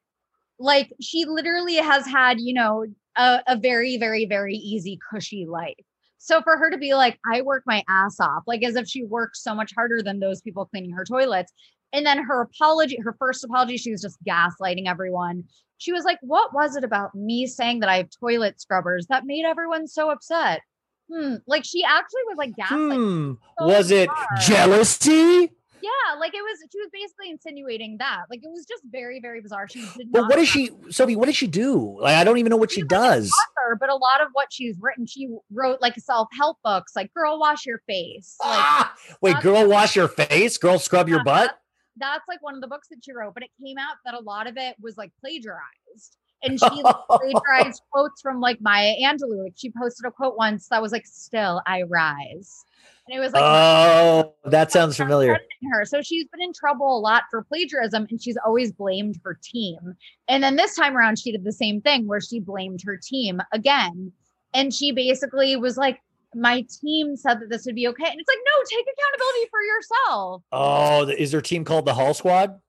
Like 0.60 0.92
she 1.02 1.26
literally 1.26 1.76
has 1.76 2.06
had 2.06 2.40
you 2.40 2.54
know 2.54 2.86
a, 3.18 3.42
a 3.48 3.58
very 3.58 3.98
very 3.98 4.26
very 4.26 4.56
easy 4.56 5.00
cushy 5.12 5.46
life. 5.46 5.76
So 6.20 6.42
for 6.42 6.58
her 6.58 6.72
to 6.72 6.78
be 6.80 6.96
like, 6.96 7.20
I 7.32 7.42
work 7.42 7.64
my 7.68 7.84
ass 7.88 8.20
off, 8.20 8.44
like 8.48 8.64
as 8.64 8.76
if 8.76 8.88
she 8.88 9.04
worked 9.04 9.38
so 9.38 9.54
much 9.54 9.72
harder 9.76 10.02
than 10.02 10.20
those 10.20 10.42
people 10.42 10.66
cleaning 10.66 10.92
her 10.92 11.06
toilets, 11.06 11.54
and 11.94 12.06
then 12.06 12.24
her 12.24 12.42
apology, 12.42 12.98
her 13.04 13.16
first 13.18 13.44
apology, 13.44 13.78
she 13.78 13.92
was 13.92 14.02
just 14.02 14.18
gaslighting 14.24 14.88
everyone. 14.88 15.46
She 15.78 15.92
was 15.92 16.04
like, 16.04 16.20
What 16.22 16.54
was 16.54 16.76
it 16.76 16.84
about 16.84 17.16
me 17.16 17.48
saying 17.48 17.80
that 17.82 17.90
I 17.90 17.98
have 17.98 18.10
toilet 18.10 18.60
scrubbers 18.60 19.08
that 19.08 19.26
made 19.26 19.46
everyone 19.46 19.88
so 19.88 20.10
upset? 20.10 20.62
Hmm. 21.12 21.36
Like 21.48 21.64
she 21.64 21.84
actually 21.84 22.22
was 22.28 22.38
like 22.38 22.52
gaslighting. 22.56 22.96
Hmm. 22.96 23.34
So 23.60 23.68
was 23.68 23.92
it 23.92 24.10
jealousy? 24.42 25.52
Yeah, 25.82 26.20
like 26.20 26.34
it 26.34 26.42
was. 26.42 26.60
She 26.72 26.80
was 26.80 26.90
basically 26.92 27.30
insinuating 27.30 27.98
that. 28.00 28.24
Like 28.30 28.40
it 28.44 28.50
was 28.50 28.66
just 28.66 28.84
very, 28.90 29.20
very 29.22 29.42
bizarre. 29.42 29.68
She 29.68 29.82
did. 29.98 30.12
But 30.12 30.24
what 30.24 30.36
does 30.36 30.48
she, 30.48 30.72
Sophie? 30.90 31.16
What 31.16 31.28
does 31.28 31.36
she 31.36 31.48
do? 31.48 31.98
Like 32.02 32.16
I 32.16 32.24
don't 32.24 32.38
even 32.38 32.50
know 32.50 32.58
what 32.58 32.72
she, 32.72 32.82
she 32.82 32.88
does. 32.88 33.32
Author, 33.32 33.78
but 33.80 33.90
a 33.90 33.96
lot 33.96 34.22
of 34.22 34.30
what 34.34 34.52
she's 34.52 34.76
written, 34.82 35.06
she 35.06 35.30
wrote 35.52 35.80
like 35.82 35.96
self 35.98 36.30
help 36.38 36.58
books, 36.64 36.94
like 36.96 37.14
"Girl, 37.14 37.40
Wash 37.40 37.66
Your 37.66 37.82
Face." 37.88 38.36
Like, 38.44 38.60
ah! 38.60 38.96
Wait, 39.22 39.40
"Girl, 39.42 39.68
Wash 39.68 39.96
Your 39.96 40.08
Face," 40.08 40.58
"Girl, 40.58 40.80
Scrub 40.80 41.08
Your 41.08 41.24
Butt." 41.24 41.58
That's 42.00 42.28
like 42.28 42.42
one 42.42 42.56
of 42.56 42.62
the 42.62 42.68
books 42.68 42.88
that 42.90 43.04
she 43.04 43.12
wrote, 43.12 43.34
but 43.34 43.44
it 43.44 43.50
came 43.64 43.78
out 43.78 43.98
that 44.06 44.14
a 44.14 44.20
lot 44.20 44.48
of 44.48 44.58
it 44.58 44.76
was 44.80 44.98
like 44.98 45.12
plagiarized. 45.22 46.18
and 46.44 46.60
she 46.60 46.82
like, 46.82 46.96
plagiarized 47.10 47.82
quotes 47.92 48.22
from 48.22 48.40
like 48.40 48.60
Maya 48.62 48.94
Angelou. 49.02 49.44
Like 49.44 49.54
she 49.56 49.72
posted 49.72 50.06
a 50.06 50.12
quote 50.12 50.38
once 50.38 50.68
that 50.70 50.82
was 50.82 50.92
like, 50.92 51.06
"Still 51.06 51.62
I 51.66 51.84
rise," 51.84 52.66
and 53.08 53.18
it 53.18 53.22
was 53.22 53.32
like, 53.32 53.44
oh, 53.44 54.34
that 54.46 54.72
sounds 54.72 54.98
familiar. 54.98 55.38
her. 55.72 55.86
So 55.86 56.02
she's 56.02 56.28
been 56.28 56.42
in 56.42 56.52
trouble 56.52 56.98
a 56.98 57.00
lot 57.00 57.24
for 57.32 57.42
plagiarism 57.44 58.06
and 58.10 58.22
she's 58.22 58.38
always 58.46 58.74
blamed 58.74 59.20
her 59.24 59.40
team. 59.42 59.96
And 60.28 60.44
then 60.44 60.58
this 60.58 60.76
time 60.76 60.98
around, 60.98 61.18
she 61.18 61.32
did 61.32 61.46
the 61.46 61.54
same 61.54 61.80
thing 61.80 62.06
where 62.06 62.20
she 62.20 62.42
blamed 62.42 62.82
her 62.86 62.98
team 62.98 63.40
again. 63.54 64.12
And 64.54 64.74
she 64.74 64.92
basically 64.92 65.56
was 65.56 65.78
like, 65.78 66.02
my 66.38 66.66
team 66.82 67.16
said 67.16 67.40
that 67.40 67.50
this 67.50 67.66
would 67.66 67.76
be 67.76 67.88
okay. 67.88 68.06
And 68.06 68.20
it's 68.20 68.28
like, 68.28 68.38
no, 68.46 68.64
take 68.70 68.86
accountability 68.86 69.50
for 69.50 69.62
yourself. 69.62 70.44
Oh, 70.52 71.08
is 71.18 71.32
their 71.32 71.42
team 71.42 71.66
called 71.66 71.86
the 71.86 71.94
Hall 71.94 72.14
Squad? 72.14 72.60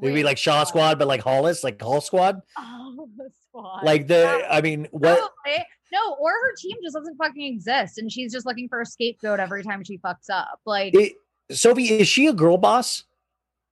Maybe 0.00 0.14
Wait, 0.14 0.24
like 0.24 0.38
Shaw? 0.38 0.64
Squad, 0.64 0.98
but 0.98 1.08
like 1.08 1.22
Hollis, 1.22 1.64
like 1.64 1.80
Hall 1.80 2.00
Squad. 2.00 2.40
Oh, 2.58 3.08
the 3.16 3.30
squad. 3.48 3.84
Like 3.84 4.06
the, 4.06 4.44
I 4.50 4.60
mean, 4.60 4.88
what? 4.90 5.18
Probably. 5.18 5.64
No, 5.92 6.14
or 6.18 6.30
her 6.30 6.54
team 6.58 6.76
just 6.82 6.94
doesn't 6.96 7.16
fucking 7.16 7.54
exist. 7.54 7.98
And 7.98 8.10
she's 8.10 8.32
just 8.32 8.44
looking 8.46 8.68
for 8.68 8.80
a 8.80 8.86
scapegoat 8.86 9.40
every 9.40 9.62
time 9.62 9.82
she 9.84 9.98
fucks 9.98 10.28
up. 10.30 10.60
Like, 10.66 10.94
It, 10.94 11.12
Sophie, 11.50 11.84
is 11.98 12.08
she 12.08 12.26
a 12.26 12.32
girl 12.32 12.58
boss? 12.58 13.04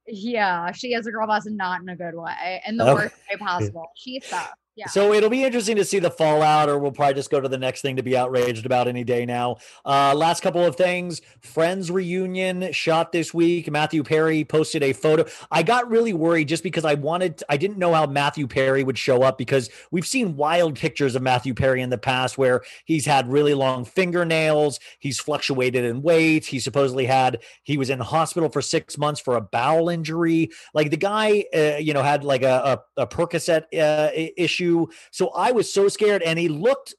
yeah, 0.07 0.71
she 0.73 0.93
is 0.95 1.07
a 1.07 1.11
girl 1.11 1.27
boss 1.27 1.47
and 1.47 1.57
not 1.57 1.81
in 1.81 1.89
a 1.89 1.97
good 1.97 2.15
way, 2.15 2.63
in 2.67 2.77
the 2.77 2.85
Okay. 2.85 2.93
worst 2.95 3.15
way 3.31 3.37
possible. 3.39 3.87
She 3.97 4.21
sucks. 4.21 4.53
Yeah. 4.77 4.87
So 4.87 5.13
it'll 5.13 5.31
be 5.31 5.45
interesting 5.45 5.77
to 5.77 5.85
see 5.85 6.01
the 6.01 6.11
fallout, 6.11 6.69
or 6.69 6.79
we'll 6.79 6.91
probably 6.91 7.15
just 7.15 7.31
go 7.31 7.41
to 7.41 7.49
the 7.49 7.59
next 7.59 7.81
thing 7.81 7.95
to 7.95 8.03
be 8.03 8.17
outraged 8.17 8.67
about 8.67 8.89
any 8.89 9.05
day 9.05 9.25
now. 9.25 9.59
Uh, 9.85 10.13
last 10.17 10.41
couple 10.43 10.65
of 10.65 10.75
things 10.75 11.21
Friends 11.41 11.91
reunion 11.93 12.73
shot 12.73 13.13
this 13.13 13.33
week. 13.33 13.71
Matthew 13.71 14.03
Perry 14.03 14.45
posted 14.45 14.83
a 14.83 14.93
photo. 14.93 15.27
I 15.51 15.63
got 15.63 15.89
really 15.89 16.13
worried 16.13 16.49
just 16.49 16.65
because 16.65 16.85
I 16.85 16.95
wanted, 16.95 17.43
I 17.49 17.57
didn't 17.57 17.79
know 17.79 17.93
how 17.95 18.07
Matthew 18.07 18.49
Perry 18.49 18.83
would 18.83 18.99
show 18.99 19.23
up 19.23 19.39
because 19.39 19.71
we've 19.93 20.07
seen 20.07 20.37
wild 20.37 20.77
pictures 20.77 21.15
of 21.15 21.23
Matthew 21.23 21.55
Perry 21.55 21.81
in 21.81 21.91
the 21.91 21.99
past 21.99 22.37
where 22.37 22.63
he's 22.85 23.07
had 23.07 23.31
really 23.31 23.55
long 23.55 23.85
fingernails, 23.85 24.81
he's 24.99 25.21
fluctuated 25.21 25.85
in 25.85 26.03
weight, 26.03 26.47
he 26.47 26.59
supposedly 26.59 27.07
had, 27.07 27.43
he 27.63 27.77
was 27.79 27.91
in 27.91 28.01
hospital 28.01 28.49
for 28.49 28.61
six 28.61 28.99
months 28.99 29.21
for 29.21 29.37
a 29.37 29.41
bowel 29.41 29.89
injury. 29.89 30.51
Like 30.73 30.91
the 30.91 30.97
guy, 30.97 31.45
uh, 31.55 31.77
you 31.77 31.93
know, 31.93 32.03
had 32.03 32.25
like 32.25 32.43
a, 32.43 32.83
a, 32.97 33.03
a 33.03 33.07
Percocet 33.07 33.65
uh, 33.75 34.11
i- 34.13 34.33
issue. 34.65 34.87
So 35.11 35.29
I 35.29 35.53
was 35.53 35.73
so 35.73 35.89
scared, 35.89 36.23
and 36.23 36.39
he 36.39 36.49
looked 36.49 36.95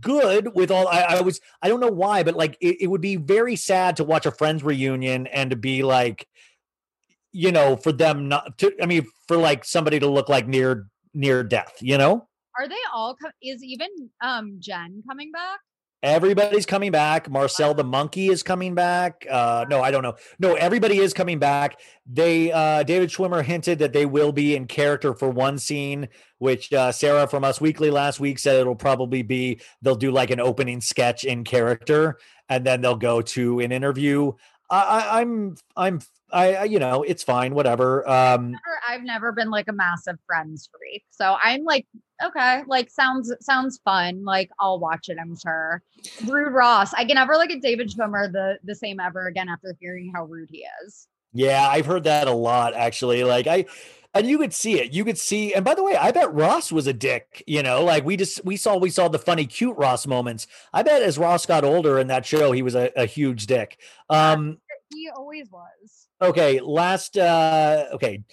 good 0.00 0.54
with 0.54 0.70
all. 0.70 0.88
I, 0.88 1.00
I 1.00 1.20
was, 1.20 1.40
I 1.62 1.68
don't 1.68 1.80
know 1.80 1.88
why, 1.88 2.22
but 2.22 2.34
like 2.34 2.56
it, 2.60 2.82
it 2.82 2.86
would 2.86 3.00
be 3.00 3.16
very 3.16 3.56
sad 3.56 3.96
to 3.96 4.04
watch 4.04 4.26
a 4.26 4.30
friends 4.30 4.62
reunion 4.62 5.26
and 5.28 5.50
to 5.50 5.56
be 5.56 5.82
like, 5.82 6.26
you 7.32 7.52
know, 7.52 7.76
for 7.76 7.92
them 7.92 8.28
not 8.28 8.58
to. 8.58 8.72
I 8.82 8.86
mean, 8.86 9.06
for 9.26 9.36
like 9.36 9.64
somebody 9.64 9.98
to 10.00 10.08
look 10.08 10.28
like 10.28 10.46
near 10.46 10.86
near 11.14 11.42
death. 11.42 11.74
You 11.80 11.98
know, 11.98 12.28
Are 12.58 12.68
they 12.68 12.76
all? 12.92 13.16
Co- 13.16 13.30
is 13.42 13.62
even 13.62 13.88
um 14.22 14.56
Jen 14.60 15.02
coming 15.06 15.32
back? 15.32 15.60
Everybody's 16.02 16.66
coming 16.66 16.90
back. 16.90 17.30
Marcel 17.30 17.74
the 17.74 17.84
monkey 17.84 18.28
is 18.28 18.42
coming 18.42 18.74
back. 18.74 19.26
Uh, 19.30 19.64
no, 19.68 19.82
I 19.82 19.90
don't 19.90 20.02
know. 20.02 20.14
No, 20.38 20.54
everybody 20.54 20.98
is 20.98 21.12
coming 21.12 21.38
back. 21.38 21.80
They 22.06 22.52
uh, 22.52 22.82
David 22.82 23.10
Schwimmer 23.10 23.44
hinted 23.44 23.78
that 23.80 23.92
they 23.92 24.06
will 24.06 24.32
be 24.32 24.54
in 24.56 24.66
character 24.66 25.14
for 25.14 25.30
one 25.30 25.58
scene, 25.58 26.08
which 26.38 26.72
uh, 26.72 26.92
Sarah 26.92 27.26
from 27.26 27.44
Us 27.44 27.60
Weekly 27.60 27.90
last 27.90 28.20
week 28.20 28.38
said 28.38 28.60
it'll 28.60 28.76
probably 28.76 29.22
be 29.22 29.60
they'll 29.82 29.96
do 29.96 30.10
like 30.10 30.30
an 30.30 30.40
opening 30.40 30.80
sketch 30.80 31.24
in 31.24 31.44
character, 31.44 32.18
and 32.48 32.64
then 32.64 32.80
they'll 32.80 32.96
go 32.96 33.20
to 33.22 33.60
an 33.60 33.72
interview. 33.72 34.32
I, 34.70 34.80
I, 34.80 35.20
I'm 35.20 35.56
I'm 35.76 36.00
I, 36.30 36.64
you 36.64 36.78
know 36.78 37.02
it's 37.02 37.22
fine 37.22 37.54
whatever. 37.54 38.08
Um, 38.08 38.52
Never- 38.52 38.80
I've 38.88 39.02
never 39.02 39.32
been 39.32 39.50
like 39.50 39.68
a 39.68 39.72
massive 39.72 40.18
Friends 40.26 40.68
freak, 40.70 41.04
so 41.10 41.36
I'm 41.42 41.64
like, 41.64 41.86
okay, 42.22 42.62
like 42.66 42.90
sounds 42.90 43.32
sounds 43.40 43.80
fun. 43.84 44.24
Like 44.24 44.50
I'll 44.60 44.78
watch 44.78 45.08
it. 45.08 45.16
I'm 45.20 45.36
sure. 45.38 45.82
Rude 46.26 46.52
Ross. 46.52 46.92
I 46.94 47.04
can 47.04 47.14
never 47.14 47.34
look 47.34 47.50
at 47.50 47.62
David 47.62 47.88
Schwimmer 47.90 48.30
the 48.30 48.58
the 48.64 48.74
same 48.74 49.00
ever 49.00 49.26
again 49.26 49.48
after 49.48 49.74
hearing 49.80 50.12
how 50.14 50.24
rude 50.24 50.50
he 50.50 50.66
is. 50.84 51.08
Yeah, 51.32 51.66
I've 51.68 51.86
heard 51.86 52.04
that 52.04 52.28
a 52.28 52.32
lot 52.32 52.74
actually. 52.74 53.24
Like 53.24 53.46
I 53.46 53.64
and 54.18 54.28
you 54.28 54.38
could 54.38 54.52
see 54.52 54.80
it. 54.80 54.92
You 54.92 55.04
could 55.04 55.16
see 55.16 55.54
and 55.54 55.64
by 55.64 55.74
the 55.74 55.82
way, 55.82 55.96
I 55.96 56.10
bet 56.10 56.34
Ross 56.34 56.72
was 56.72 56.86
a 56.86 56.92
dick, 56.92 57.42
you 57.46 57.62
know, 57.62 57.84
like 57.84 58.04
we 58.04 58.16
just 58.16 58.44
we 58.44 58.56
saw 58.56 58.76
we 58.76 58.90
saw 58.90 59.08
the 59.08 59.18
funny 59.18 59.46
cute 59.46 59.76
Ross 59.76 60.06
moments. 60.06 60.46
I 60.72 60.82
bet 60.82 61.02
as 61.02 61.18
Ross 61.18 61.46
got 61.46 61.64
older 61.64 61.98
in 61.98 62.08
that 62.08 62.26
show, 62.26 62.52
he 62.52 62.62
was 62.62 62.74
a, 62.74 62.90
a 62.96 63.06
huge 63.06 63.46
dick. 63.46 63.78
Um 64.10 64.58
He 64.92 65.08
always 65.16 65.50
was. 65.50 66.08
okay, 66.20 66.60
last 66.60 67.16
uh 67.16 67.86
okay. 67.92 68.24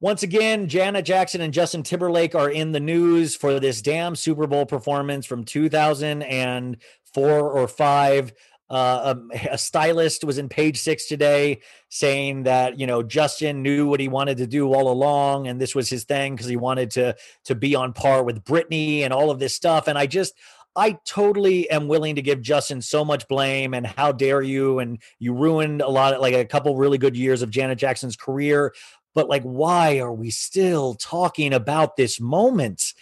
Once 0.00 0.22
again, 0.22 0.68
Janet 0.68 1.06
Jackson 1.06 1.40
and 1.40 1.54
Justin 1.54 1.82
Timberlake 1.82 2.34
are 2.34 2.50
in 2.50 2.72
the 2.72 2.80
news 2.80 3.36
for 3.36 3.58
this 3.58 3.80
damn 3.80 4.16
Super 4.16 4.46
Bowl 4.46 4.66
performance 4.66 5.24
from 5.24 5.44
2004 5.44 7.50
or 7.50 7.68
5. 7.68 8.32
Uh, 8.70 9.14
a, 9.32 9.48
a 9.52 9.58
stylist 9.58 10.24
was 10.24 10.38
in 10.38 10.48
page 10.48 10.78
six 10.78 11.06
today 11.06 11.60
saying 11.88 12.44
that 12.44 12.78
you 12.78 12.86
know 12.86 13.02
Justin 13.02 13.62
knew 13.62 13.86
what 13.86 14.00
he 14.00 14.08
wanted 14.08 14.38
to 14.38 14.46
do 14.46 14.72
all 14.72 14.90
along, 14.90 15.46
and 15.46 15.60
this 15.60 15.74
was 15.74 15.88
his 15.88 16.04
thing 16.04 16.34
because 16.34 16.48
he 16.48 16.56
wanted 16.56 16.90
to 16.92 17.16
to 17.44 17.54
be 17.54 17.74
on 17.74 17.92
par 17.92 18.22
with 18.22 18.44
Britney 18.44 19.00
and 19.00 19.12
all 19.12 19.30
of 19.30 19.38
this 19.38 19.54
stuff. 19.54 19.88
And 19.88 19.98
I 19.98 20.06
just 20.06 20.34
I 20.76 20.98
totally 21.04 21.70
am 21.70 21.86
willing 21.86 22.16
to 22.16 22.22
give 22.22 22.42
Justin 22.42 22.82
so 22.82 23.04
much 23.04 23.28
blame 23.28 23.74
and 23.74 23.86
how 23.86 24.12
dare 24.12 24.42
you? 24.42 24.80
And 24.80 25.00
you 25.18 25.32
ruined 25.32 25.80
a 25.82 25.88
lot 25.88 26.14
of 26.14 26.20
like 26.20 26.34
a 26.34 26.44
couple 26.44 26.76
really 26.76 26.98
good 26.98 27.16
years 27.16 27.42
of 27.42 27.50
Janet 27.50 27.78
Jackson's 27.78 28.16
career. 28.16 28.74
But 29.14 29.28
like 29.28 29.42
why 29.42 29.98
are 29.98 30.12
we 30.12 30.30
still 30.30 30.94
talking 30.94 31.52
about 31.52 31.96
this 31.96 32.20
moment? 32.20 32.94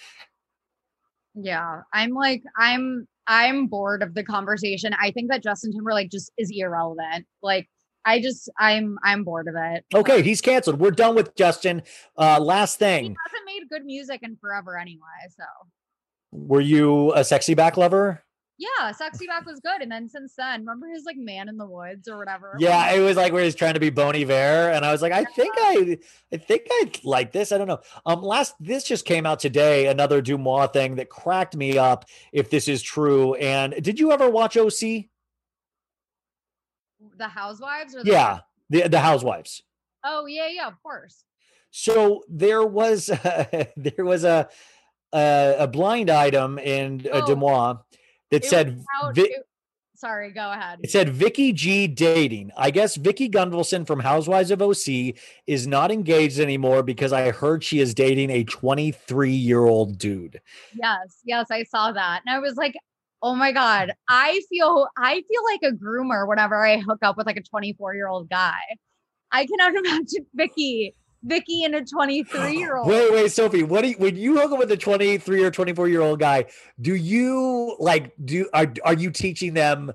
Yeah, 1.34 1.82
I'm 1.92 2.10
like 2.10 2.42
I'm 2.58 3.08
I'm 3.32 3.66
bored 3.66 4.02
of 4.02 4.12
the 4.12 4.22
conversation. 4.22 4.92
I 5.00 5.10
think 5.10 5.30
that 5.30 5.42
Justin 5.42 5.72
Timberlake 5.72 6.10
just 6.10 6.30
is 6.36 6.52
irrelevant. 6.54 7.26
Like 7.42 7.66
I 8.04 8.20
just 8.20 8.50
I'm 8.58 8.98
I'm 9.02 9.24
bored 9.24 9.48
of 9.48 9.54
it. 9.56 9.84
okay 9.94 10.20
he's 10.22 10.40
canceled 10.42 10.78
we're 10.78 10.90
done 10.90 11.14
with 11.14 11.34
Justin 11.34 11.82
uh 12.18 12.38
last 12.38 12.78
thing. 12.78 13.04
He 13.04 13.16
hasn't 13.26 13.46
made 13.46 13.68
good 13.70 13.86
music 13.86 14.20
in 14.22 14.36
forever 14.36 14.78
anyway. 14.78 15.00
So 15.30 15.44
were 16.30 16.60
you 16.60 17.14
a 17.14 17.24
sexy 17.24 17.54
back 17.54 17.78
lover 17.78 18.22
yeah, 18.78 18.92
Sexy 18.92 19.26
Back 19.26 19.44
was 19.46 19.60
good. 19.60 19.82
And 19.82 19.90
then 19.90 20.08
since 20.08 20.34
then, 20.36 20.60
remember 20.60 20.88
his 20.88 21.04
like 21.04 21.16
Man 21.16 21.48
in 21.48 21.56
the 21.56 21.66
Woods 21.66 22.06
or 22.08 22.18
whatever? 22.18 22.54
yeah 22.58 22.92
it 22.92 23.00
was 23.00 23.16
like 23.16 23.32
where 23.32 23.44
he's 23.44 23.54
trying 23.54 23.74
to 23.74 23.80
be 23.80 23.90
Bon 23.90 24.14
Iver. 24.14 24.70
And 24.70 24.84
I 24.84 24.92
was 24.92 25.02
like 25.02 25.12
I 25.12 25.24
think 25.24 25.54
I 25.58 25.98
I 26.32 26.36
think 26.36 26.66
I 26.70 26.90
like 27.04 27.32
this. 27.32 27.52
I 27.52 27.58
don't 27.58 27.68
know. 27.68 27.80
Um 28.06 28.22
last 28.22 28.54
this 28.60 28.84
just 28.84 29.04
came 29.04 29.26
out 29.26 29.40
today 29.40 29.86
another 29.88 30.22
DeuxMoi 30.22 30.72
thing 30.72 30.96
that 30.96 31.08
cracked 31.08 31.56
me 31.56 31.78
up 31.78 32.04
if 32.32 32.50
this 32.50 32.68
is 32.68 32.82
true. 32.82 33.34
And 33.34 33.74
did 33.82 33.98
you 33.98 34.12
ever 34.12 34.28
watch 34.28 34.56
OC 34.56 35.06
the 37.16 37.28
Housewives 37.28 37.94
or 37.94 38.04
the 38.04 38.10
yeah 38.10 38.40
the 38.70 38.88
the 38.88 39.00
Housewives. 39.00 39.62
Oh 40.04 40.26
yeah, 40.26 40.48
yeah, 40.48 40.66
of 40.66 40.82
course. 40.82 41.24
So 41.70 42.22
there 42.28 42.64
was 42.64 43.06
there 43.76 44.04
was 44.04 44.24
a 44.24 44.48
a, 45.12 45.56
a 45.60 45.66
blind 45.66 46.10
item 46.10 46.58
in 46.58 47.06
uh, 47.12 47.18
Oh. 47.18 47.22
DeuxMoi 47.22 47.80
that 48.32 48.44
It 48.44 48.48
said 48.48 48.82
Out- 49.02 49.14
Vi- 49.14 49.22
it- 49.22 49.46
sorry, 49.94 50.32
go 50.32 50.50
ahead. 50.50 50.80
it 50.82 50.90
said 50.90 51.10
Vicki 51.10 51.52
G 51.52 51.86
dating. 51.86 52.50
I 52.56 52.70
guess 52.70 52.96
Vicki 52.96 53.28
Gunvalson 53.28 53.86
from 53.86 54.00
Housewives 54.00 54.50
of 54.50 54.60
OC 54.60 55.14
is 55.46 55.66
not 55.66 55.92
engaged 55.92 56.40
anymore 56.40 56.82
because 56.82 57.12
I 57.12 57.30
heard 57.30 57.62
she 57.62 57.78
is 57.78 57.94
dating 57.94 58.30
a 58.30 58.42
23 58.44 59.30
year 59.30 59.60
old 59.64 59.98
dude. 59.98 60.40
Yes, 60.74 61.20
yes, 61.24 61.46
I 61.50 61.62
saw 61.64 61.92
that. 61.92 62.22
And 62.26 62.34
I 62.34 62.40
was 62.40 62.56
like, 62.56 62.74
oh 63.22 63.36
my 63.36 63.52
God, 63.52 63.92
I 64.08 64.40
feel 64.48 64.88
I 64.96 65.22
feel 65.28 65.44
like 65.44 65.60
a 65.72 65.76
groomer 65.76 66.26
whenever 66.26 66.64
I 66.66 66.78
hook 66.78 66.98
up 67.02 67.16
with 67.16 67.26
like 67.26 67.36
a 67.36 67.42
24 67.42 67.94
year 67.94 68.08
old 68.08 68.28
guy. 68.28 68.58
I 69.30 69.46
cannot 69.46 69.74
imagine 69.84 70.26
Vicki, 70.34 70.94
Vicki 71.24 71.64
and 71.64 71.74
a 71.74 71.84
23 71.84 72.56
year 72.56 72.76
old. 72.76 72.88
Wait, 72.88 73.12
wait, 73.12 73.30
Sophie. 73.30 73.62
What 73.62 73.82
do 73.82 73.90
you, 73.90 73.96
when 73.98 74.16
you 74.16 74.38
hook 74.38 74.52
up 74.52 74.58
with 74.58 74.70
a 74.72 74.76
23 74.76 75.44
or 75.44 75.50
24 75.50 75.88
year 75.88 76.00
old 76.00 76.20
guy? 76.20 76.46
Do 76.80 76.94
you 76.94 77.76
like 77.78 78.12
do 78.24 78.48
are 78.52 78.72
are 78.84 78.94
you 78.94 79.10
teaching 79.10 79.54
them 79.54 79.92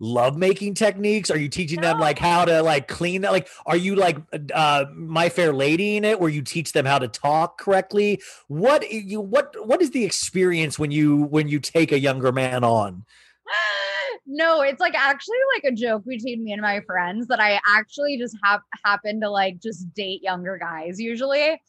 love 0.00 0.36
making 0.36 0.74
techniques? 0.74 1.30
Are 1.30 1.38
you 1.38 1.48
teaching 1.48 1.80
them 1.80 1.98
like 1.98 2.18
how 2.18 2.44
to 2.44 2.62
like 2.62 2.86
clean 2.86 3.22
that? 3.22 3.32
Like, 3.32 3.48
are 3.66 3.76
you 3.76 3.96
like 3.96 4.18
uh 4.54 4.86
My 4.94 5.28
Fair 5.28 5.52
Lady 5.52 5.96
in 5.96 6.04
it, 6.04 6.20
where 6.20 6.30
you 6.30 6.42
teach 6.42 6.72
them 6.72 6.86
how 6.86 6.98
to 6.98 7.08
talk 7.08 7.58
correctly? 7.58 8.22
What 8.46 8.90
you 8.90 9.20
what 9.20 9.54
what 9.66 9.82
is 9.82 9.90
the 9.90 10.04
experience 10.04 10.78
when 10.78 10.90
you 10.90 11.16
when 11.24 11.48
you 11.48 11.58
take 11.58 11.92
a 11.92 11.98
younger 11.98 12.32
man 12.32 12.64
on? 12.64 13.04
no, 14.26 14.62
it's 14.62 14.80
like 14.80 14.94
actually 14.94 15.38
like 15.54 15.72
a 15.72 15.74
joke 15.74 16.04
between 16.06 16.44
me 16.44 16.52
and 16.52 16.62
my 16.62 16.80
friends 16.80 17.26
that 17.28 17.40
I 17.40 17.60
actually 17.66 18.18
just 18.18 18.36
have 18.42 18.60
happen 18.84 19.20
to 19.20 19.30
like 19.30 19.60
just 19.60 19.92
date 19.94 20.22
younger 20.22 20.58
guys 20.58 21.00
usually. 21.00 21.60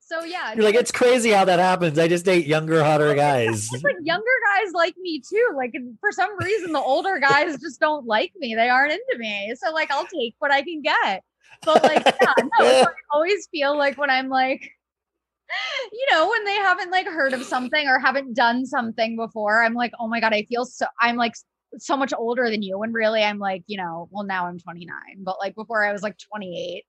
So 0.00 0.24
yeah, 0.24 0.52
You're 0.54 0.64
like, 0.64 0.74
it's 0.74 0.90
crazy 0.90 1.30
how 1.30 1.44
that 1.44 1.58
happens. 1.58 1.98
I 1.98 2.08
just 2.08 2.24
date 2.24 2.46
younger, 2.46 2.82
hotter 2.82 3.14
guys. 3.14 3.68
it's 3.72 3.84
like 3.84 3.96
younger 4.02 4.24
guys 4.54 4.72
like 4.74 4.96
me 4.98 5.20
too. 5.20 5.50
Like 5.56 5.74
for 6.00 6.12
some 6.12 6.36
reason, 6.38 6.72
the 6.72 6.80
older 6.80 7.18
guys 7.18 7.58
just 7.60 7.80
don't 7.80 8.06
like 8.06 8.32
me. 8.36 8.54
They 8.54 8.68
aren't 8.68 8.92
into 8.92 9.18
me. 9.18 9.54
So 9.56 9.72
like 9.72 9.90
I'll 9.90 10.06
take 10.06 10.34
what 10.38 10.50
I 10.50 10.62
can 10.62 10.82
get. 10.82 11.22
But 11.64 11.82
like, 11.84 12.04
yeah, 12.04 12.34
no, 12.38 12.48
I 12.60 12.86
always 13.12 13.46
feel 13.52 13.76
like 13.76 13.96
when 13.96 14.10
I'm 14.10 14.28
like 14.28 14.70
you 15.92 16.06
know, 16.10 16.28
when 16.28 16.44
they 16.44 16.54
haven't 16.56 16.90
like 16.90 17.06
heard 17.06 17.32
of 17.32 17.42
something 17.42 17.88
or 17.88 17.98
haven't 17.98 18.34
done 18.34 18.66
something 18.66 19.16
before, 19.16 19.62
I'm 19.62 19.74
like, 19.74 19.92
oh 19.98 20.08
my 20.08 20.20
God, 20.20 20.32
I 20.32 20.44
feel 20.44 20.64
so, 20.64 20.86
I'm 21.00 21.16
like 21.16 21.34
so 21.78 21.96
much 21.96 22.12
older 22.16 22.50
than 22.50 22.62
you. 22.62 22.82
And 22.82 22.94
really, 22.94 23.22
I'm 23.22 23.38
like, 23.38 23.62
you 23.66 23.76
know, 23.76 24.08
well, 24.10 24.24
now 24.24 24.46
I'm 24.46 24.58
29, 24.58 24.96
but 25.18 25.38
like 25.38 25.54
before 25.54 25.84
I 25.84 25.92
was 25.92 26.02
like 26.02 26.16
28. 26.18 26.84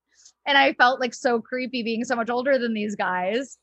And 0.46 0.58
I 0.58 0.74
felt 0.74 1.00
like 1.00 1.14
so 1.14 1.40
creepy 1.40 1.82
being 1.82 2.04
so 2.04 2.16
much 2.16 2.30
older 2.30 2.58
than 2.58 2.74
these 2.74 2.96
guys. 2.96 3.58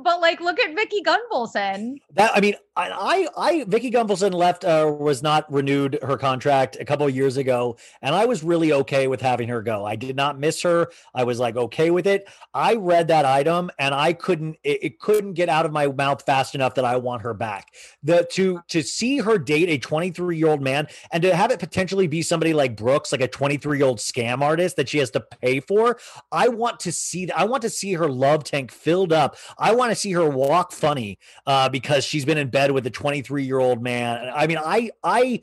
But 0.00 0.20
like, 0.20 0.40
look 0.40 0.58
at 0.58 0.74
Vicki 0.74 1.02
Gunvalson. 1.02 1.98
That 2.14 2.32
I 2.34 2.40
mean, 2.40 2.54
I, 2.76 3.28
I, 3.36 3.64
Vicki 3.68 3.90
Gunvalson 3.92 4.34
left 4.34 4.64
uh, 4.64 4.92
was 4.98 5.22
not 5.22 5.50
renewed 5.52 6.00
her 6.02 6.16
contract 6.16 6.76
a 6.80 6.84
couple 6.84 7.08
years 7.08 7.36
ago, 7.36 7.76
and 8.02 8.16
I 8.16 8.24
was 8.24 8.42
really 8.42 8.72
okay 8.72 9.06
with 9.06 9.20
having 9.20 9.48
her 9.48 9.62
go. 9.62 9.84
I 9.84 9.94
did 9.94 10.16
not 10.16 10.40
miss 10.40 10.60
her. 10.62 10.90
I 11.14 11.22
was 11.22 11.38
like 11.38 11.56
okay 11.56 11.92
with 11.92 12.08
it. 12.08 12.26
I 12.52 12.74
read 12.74 13.06
that 13.08 13.24
item, 13.24 13.70
and 13.78 13.94
I 13.94 14.12
couldn't. 14.12 14.56
It, 14.64 14.82
it 14.82 14.98
couldn't 14.98 15.34
get 15.34 15.48
out 15.48 15.66
of 15.66 15.72
my 15.72 15.86
mouth 15.86 16.24
fast 16.26 16.56
enough 16.56 16.74
that 16.74 16.84
I 16.84 16.96
want 16.96 17.22
her 17.22 17.32
back. 17.32 17.72
The 18.02 18.26
to 18.32 18.60
to 18.68 18.82
see 18.82 19.18
her 19.18 19.38
date 19.38 19.68
a 19.68 19.78
23 19.78 20.36
year 20.36 20.48
old 20.48 20.60
man, 20.60 20.88
and 21.12 21.22
to 21.22 21.36
have 21.36 21.52
it 21.52 21.60
potentially 21.60 22.08
be 22.08 22.22
somebody 22.22 22.52
like 22.52 22.76
Brooks, 22.76 23.12
like 23.12 23.20
a 23.20 23.28
23 23.28 23.78
year 23.78 23.86
old 23.86 23.98
scam 23.98 24.40
artist 24.42 24.74
that 24.76 24.88
she 24.88 24.98
has 24.98 25.12
to 25.12 25.20
pay 25.20 25.60
for. 25.60 25.96
I 26.32 26.48
want 26.48 26.80
to 26.80 26.90
see. 26.90 27.30
I 27.30 27.44
want 27.44 27.62
to 27.62 27.70
see 27.70 27.92
her 27.92 28.08
love 28.08 28.42
tank 28.42 28.72
filled 28.72 29.12
up. 29.12 29.36
I 29.58 29.72
want 29.72 29.83
to 29.90 29.96
see 29.96 30.12
her 30.12 30.28
walk 30.28 30.72
funny 30.72 31.18
uh, 31.46 31.68
because 31.68 32.04
she's 32.04 32.24
been 32.24 32.38
in 32.38 32.48
bed 32.48 32.70
with 32.70 32.86
a 32.86 32.90
23 32.90 33.44
year 33.44 33.58
old 33.58 33.82
man. 33.82 34.30
I 34.34 34.46
mean, 34.46 34.58
I, 34.58 34.90
I, 35.02 35.42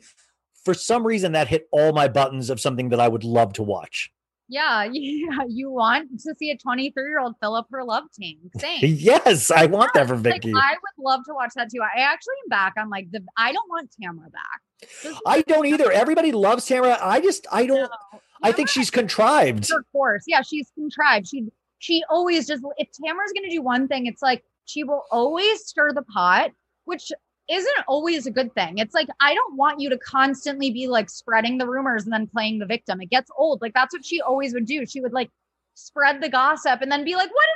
for 0.64 0.74
some 0.74 1.06
reason, 1.06 1.32
that 1.32 1.48
hit 1.48 1.68
all 1.72 1.92
my 1.92 2.08
buttons 2.08 2.50
of 2.50 2.60
something 2.60 2.90
that 2.90 3.00
I 3.00 3.08
would 3.08 3.24
love 3.24 3.52
to 3.54 3.62
watch. 3.62 4.12
Yeah, 4.48 4.84
yeah. 4.92 5.44
You 5.48 5.70
want 5.70 6.10
to 6.20 6.34
see 6.38 6.50
a 6.50 6.56
23 6.56 7.02
year 7.02 7.20
old 7.20 7.34
fill 7.40 7.54
up 7.54 7.68
her 7.72 7.84
love 7.84 8.04
tank. 8.20 8.38
Same. 8.58 8.80
yes, 8.82 9.50
I 9.50 9.66
want 9.66 9.92
that 9.94 10.06
for 10.06 10.16
like, 10.16 10.44
I 10.44 10.48
would 10.48 11.04
love 11.04 11.20
to 11.26 11.34
watch 11.34 11.52
that 11.56 11.70
too. 11.70 11.80
I 11.80 12.00
actually 12.00 12.34
am 12.44 12.48
back 12.50 12.74
on 12.78 12.90
like 12.90 13.10
the. 13.10 13.24
I 13.36 13.52
don't 13.52 13.68
want 13.68 13.90
Tamara 14.00 14.28
back. 14.30 15.18
I 15.26 15.42
don't 15.42 15.66
either. 15.66 15.90
Everybody 15.92 16.32
loves 16.32 16.66
Tamara. 16.66 16.98
I 17.00 17.20
just, 17.20 17.46
I 17.50 17.66
don't. 17.66 17.90
no. 17.90 18.20
I 18.42 18.52
think 18.52 18.68
she's 18.68 18.90
contrived. 18.90 19.70
her 19.70 19.84
course. 19.92 20.24
Yeah, 20.26 20.42
she's 20.42 20.70
contrived. 20.74 21.28
She 21.28 21.46
she 21.82 22.04
always 22.08 22.46
just 22.46 22.62
if 22.78 22.88
Tamara's 22.92 23.32
gonna 23.34 23.50
do 23.50 23.60
one 23.60 23.88
thing, 23.88 24.06
it's 24.06 24.22
like 24.22 24.44
she 24.66 24.84
will 24.84 25.02
always 25.10 25.66
stir 25.66 25.92
the 25.92 26.02
pot, 26.02 26.52
which 26.84 27.10
isn't 27.50 27.84
always 27.88 28.24
a 28.26 28.30
good 28.30 28.54
thing. 28.54 28.78
It's 28.78 28.94
like 28.94 29.08
I 29.20 29.34
don't 29.34 29.56
want 29.56 29.80
you 29.80 29.90
to 29.90 29.98
constantly 29.98 30.70
be 30.70 30.86
like 30.86 31.10
spreading 31.10 31.58
the 31.58 31.66
rumors 31.66 32.04
and 32.04 32.12
then 32.12 32.28
playing 32.28 32.60
the 32.60 32.66
victim. 32.66 33.00
It 33.00 33.10
gets 33.10 33.32
old. 33.36 33.60
Like 33.60 33.74
that's 33.74 33.92
what 33.92 34.06
she 34.06 34.20
always 34.20 34.54
would 34.54 34.64
do. 34.64 34.86
She 34.86 35.00
would 35.00 35.12
like 35.12 35.28
spread 35.74 36.22
the 36.22 36.28
gossip 36.28 36.82
and 36.82 36.92
then 36.92 37.04
be 37.04 37.16
like, 37.16 37.30
"What 37.30 37.46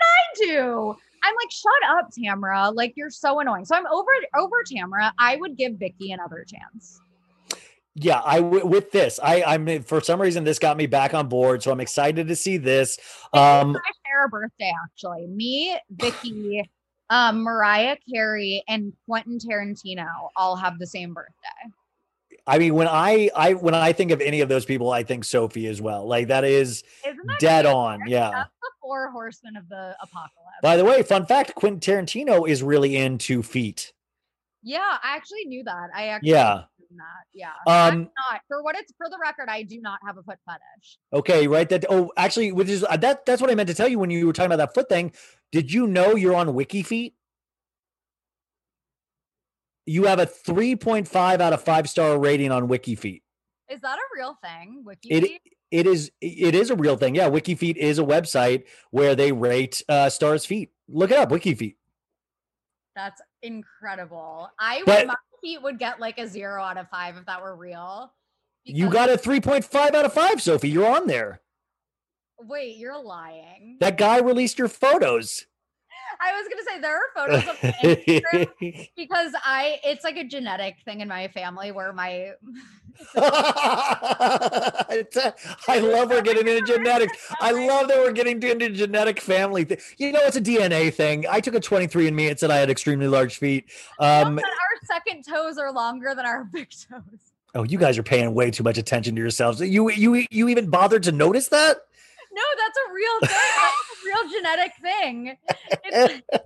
did 0.40 0.48
I 0.48 0.52
do?" 0.52 0.96
I'm 1.22 1.34
like, 1.34 1.52
"Shut 1.52 1.96
up, 1.96 2.10
Tamara! 2.10 2.70
Like 2.70 2.94
you're 2.96 3.10
so 3.10 3.38
annoying." 3.38 3.64
So 3.64 3.76
I'm 3.76 3.86
over 3.86 4.10
over 4.36 4.56
Tamara. 4.66 5.14
I 5.20 5.36
would 5.36 5.56
give 5.56 5.74
Vicki 5.74 6.10
another 6.10 6.44
chance. 6.44 7.00
Yeah, 7.98 8.20
I 8.20 8.40
with 8.40 8.90
this, 8.93 9.18
I 9.23 9.43
I'm 9.43 9.82
for 9.82 10.02
some 10.02 10.20
reason 10.20 10.44
this 10.44 10.59
got 10.59 10.77
me 10.77 10.86
back 10.86 11.14
on 11.14 11.28
board, 11.28 11.62
so 11.62 11.70
I'm 11.73 11.81
excited 11.81 12.28
to 12.28 12.36
see 12.36 12.59
this. 12.59 12.98
Um, 13.32 13.74
I 13.74 13.90
share 14.06 14.27
a 14.27 14.28
birthday 14.28 14.70
actually. 14.85 15.27
Me, 15.28 15.78
Vicki, 15.90 16.68
um, 17.09 17.43
Mariah 17.43 17.97
Carey, 18.12 18.62
and 18.68 18.93
Quentin 19.06 19.39
Tarantino 19.39 20.06
all 20.36 20.56
have 20.56 20.78
the 20.78 20.86
same 20.86 21.14
birthday. 21.14 21.73
I 22.47 22.59
mean, 22.59 22.74
when 22.74 22.86
I 22.86 23.31
I 23.35 23.55
when 23.55 23.74
I 23.74 23.94
think 23.94 24.10
of 24.10 24.20
any 24.20 24.43
of 24.43 24.51
those 24.51 24.66
people, 24.66 24.90
I 24.90 25.02
think 25.02 25.24
Sophie 25.24 25.66
as 25.66 25.81
well. 25.81 26.06
Like 26.06 26.28
that 26.28 26.44
is 26.44 26.85
Isn't 27.02 27.27
that 27.27 27.40
dead 27.40 27.64
crazy? 27.64 27.74
on. 27.74 28.01
Yeah. 28.06 28.31
That's 28.31 28.51
the 28.60 28.70
four 28.82 29.10
horsemen 29.10 29.56
of 29.56 29.70
the 29.70 29.97
apocalypse. 30.02 30.60
By 30.60 30.77
the 30.77 30.85
way, 30.85 31.02
fun 31.02 31.24
fact: 31.24 31.55
Quentin 31.55 31.81
Tarantino 31.81 32.47
is 32.47 32.62
really 32.62 32.97
into 32.97 33.43
feet. 33.43 33.94
yeah, 34.62 34.98
I 35.02 35.16
actually 35.16 35.47
knew 35.47 35.64
that. 35.64 35.89
I 35.94 36.09
actually 36.09 36.32
Yeah. 36.32 36.64
Knew 36.90 36.98
that. 36.98 37.24
Yeah. 37.34 37.50
Um, 37.66 37.92
I'm 37.92 38.00
not 38.02 38.40
for 38.48 38.62
what 38.62 38.76
it's 38.76 38.92
for 38.96 39.08
the 39.10 39.18
record, 39.20 39.48
I 39.48 39.62
do 39.62 39.80
not 39.80 39.98
have 40.04 40.16
a 40.18 40.22
foot 40.22 40.38
fetish. 40.46 40.98
Okay, 41.12 41.46
right. 41.48 41.68
That. 41.68 41.84
Oh, 41.88 42.12
actually, 42.16 42.52
which 42.52 42.68
is 42.68 42.84
uh, 42.84 42.96
that. 42.98 43.26
That's 43.26 43.40
what 43.40 43.50
I 43.50 43.54
meant 43.54 43.68
to 43.68 43.74
tell 43.74 43.88
you 43.88 43.98
when 43.98 44.10
you 44.10 44.26
were 44.26 44.32
talking 44.32 44.52
about 44.52 44.64
that 44.64 44.74
foot 44.74 44.88
thing. 44.88 45.12
Did 45.52 45.72
you 45.72 45.86
know 45.86 46.16
you're 46.16 46.34
on 46.34 46.54
Wiki 46.54 46.82
Feet? 46.82 47.14
You 49.88 50.04
have 50.06 50.18
a 50.18 50.26
3.5 50.26 51.40
out 51.40 51.52
of 51.52 51.62
five 51.62 51.88
star 51.88 52.18
rating 52.18 52.50
on 52.50 52.66
Wiki 52.66 52.96
Feet. 52.96 53.22
Is 53.68 53.80
that 53.82 53.98
a 53.98 54.02
real 54.16 54.36
thing? 54.42 54.82
Wiki 54.84 55.08
It 55.10 55.40
it 55.70 55.86
is 55.86 56.10
it 56.20 56.54
is 56.54 56.70
a 56.70 56.76
real 56.76 56.96
thing. 56.96 57.14
Yeah, 57.14 57.28
Wiki 57.28 57.54
Feet 57.54 57.76
is 57.76 57.98
a 57.98 58.02
website 58.02 58.64
where 58.90 59.14
they 59.14 59.32
rate 59.32 59.82
uh, 59.88 60.08
stars' 60.10 60.44
feet. 60.44 60.70
Look 60.88 61.10
it 61.10 61.16
up, 61.18 61.30
Wiki 61.30 61.54
Feet. 61.54 61.76
That's 62.94 63.20
incredible. 63.42 64.48
I 64.58 64.82
But- 64.86 65.08
feet 65.40 65.62
would 65.62 65.78
get 65.78 66.00
like 66.00 66.18
a 66.18 66.26
zero 66.26 66.62
out 66.62 66.76
of 66.76 66.88
five 66.88 67.16
if 67.16 67.26
that 67.26 67.42
were 67.42 67.56
real. 67.56 68.12
You 68.64 68.90
got 68.90 69.08
a 69.10 69.16
3.5 69.16 69.94
out 69.94 70.04
of 70.04 70.12
five, 70.12 70.42
Sophie. 70.42 70.68
You're 70.68 70.88
on 70.88 71.06
there. 71.06 71.40
wait, 72.40 72.76
you're 72.76 73.00
lying. 73.00 73.76
That 73.80 73.96
guy 73.96 74.18
released 74.18 74.58
your 74.58 74.68
photos. 74.68 75.46
I 76.20 76.32
was 76.32 76.48
gonna 76.48 76.62
say 76.64 76.80
there 76.80 76.96
are 76.96 77.10
photos 77.14 77.48
of 77.48 77.56
Instagram 77.58 78.88
because 78.96 79.32
I 79.44 79.78
it's 79.84 80.04
like 80.04 80.16
a 80.16 80.24
genetic 80.24 80.76
thing 80.84 81.00
in 81.00 81.08
my 81.08 81.28
family 81.28 81.72
where 81.72 81.92
my 81.92 82.32
I 85.68 85.78
love 85.81 86.10
we're 86.10 86.23
getting 86.23 86.47
into 86.48 86.66
genetics. 86.66 87.12
I 87.40 87.51
love 87.52 87.89
that 87.89 87.98
we're 87.98 88.12
getting 88.12 88.43
into 88.43 88.70
genetic 88.70 89.20
family. 89.20 89.64
Th- 89.64 89.81
you 89.98 90.12
know, 90.12 90.20
it's 90.23 90.36
a 90.36 90.40
DNA 90.40 90.93
thing. 90.93 91.27
I 91.28 91.40
took 91.40 91.55
a 91.55 91.60
23 91.60 92.06
and 92.09 92.16
me. 92.16 92.27
It 92.27 92.40
said 92.40 92.51
I 92.51 92.56
had 92.59 92.68
extremely 92.70 93.09
large 93.09 93.39
feet. 93.39 93.70
Um, 93.98 94.39
our 94.39 94.44
second 94.85 95.24
toes 95.24 95.56
are 95.59 95.73
longer 95.73 96.14
than 96.14 96.27
our 96.27 96.44
big 96.52 96.68
toes. 96.70 97.02
oh, 97.55 97.62
you 97.64 97.78
guys 97.78 97.97
are 97.98 98.02
paying 98.02 98.32
way 98.35 98.51
too 98.51 98.62
much 98.62 98.77
attention 98.78 99.14
to 99.14 99.20
yourselves. 99.20 99.60
You 99.60 99.90
you 99.90 100.27
you 100.31 100.48
even 100.48 100.68
bothered 100.70 101.02
to 101.05 101.12
notice 101.12 101.48
that? 101.48 101.77
No, 102.32 102.43
that's 102.59 102.78
a 102.78 102.93
real 102.93 103.20
thing. 103.20 103.31
That's 103.56 103.90
a 103.90 103.94
real 104.06 104.28
genetic 104.31 104.73
thing. 104.82 105.36
It's- 105.86 106.23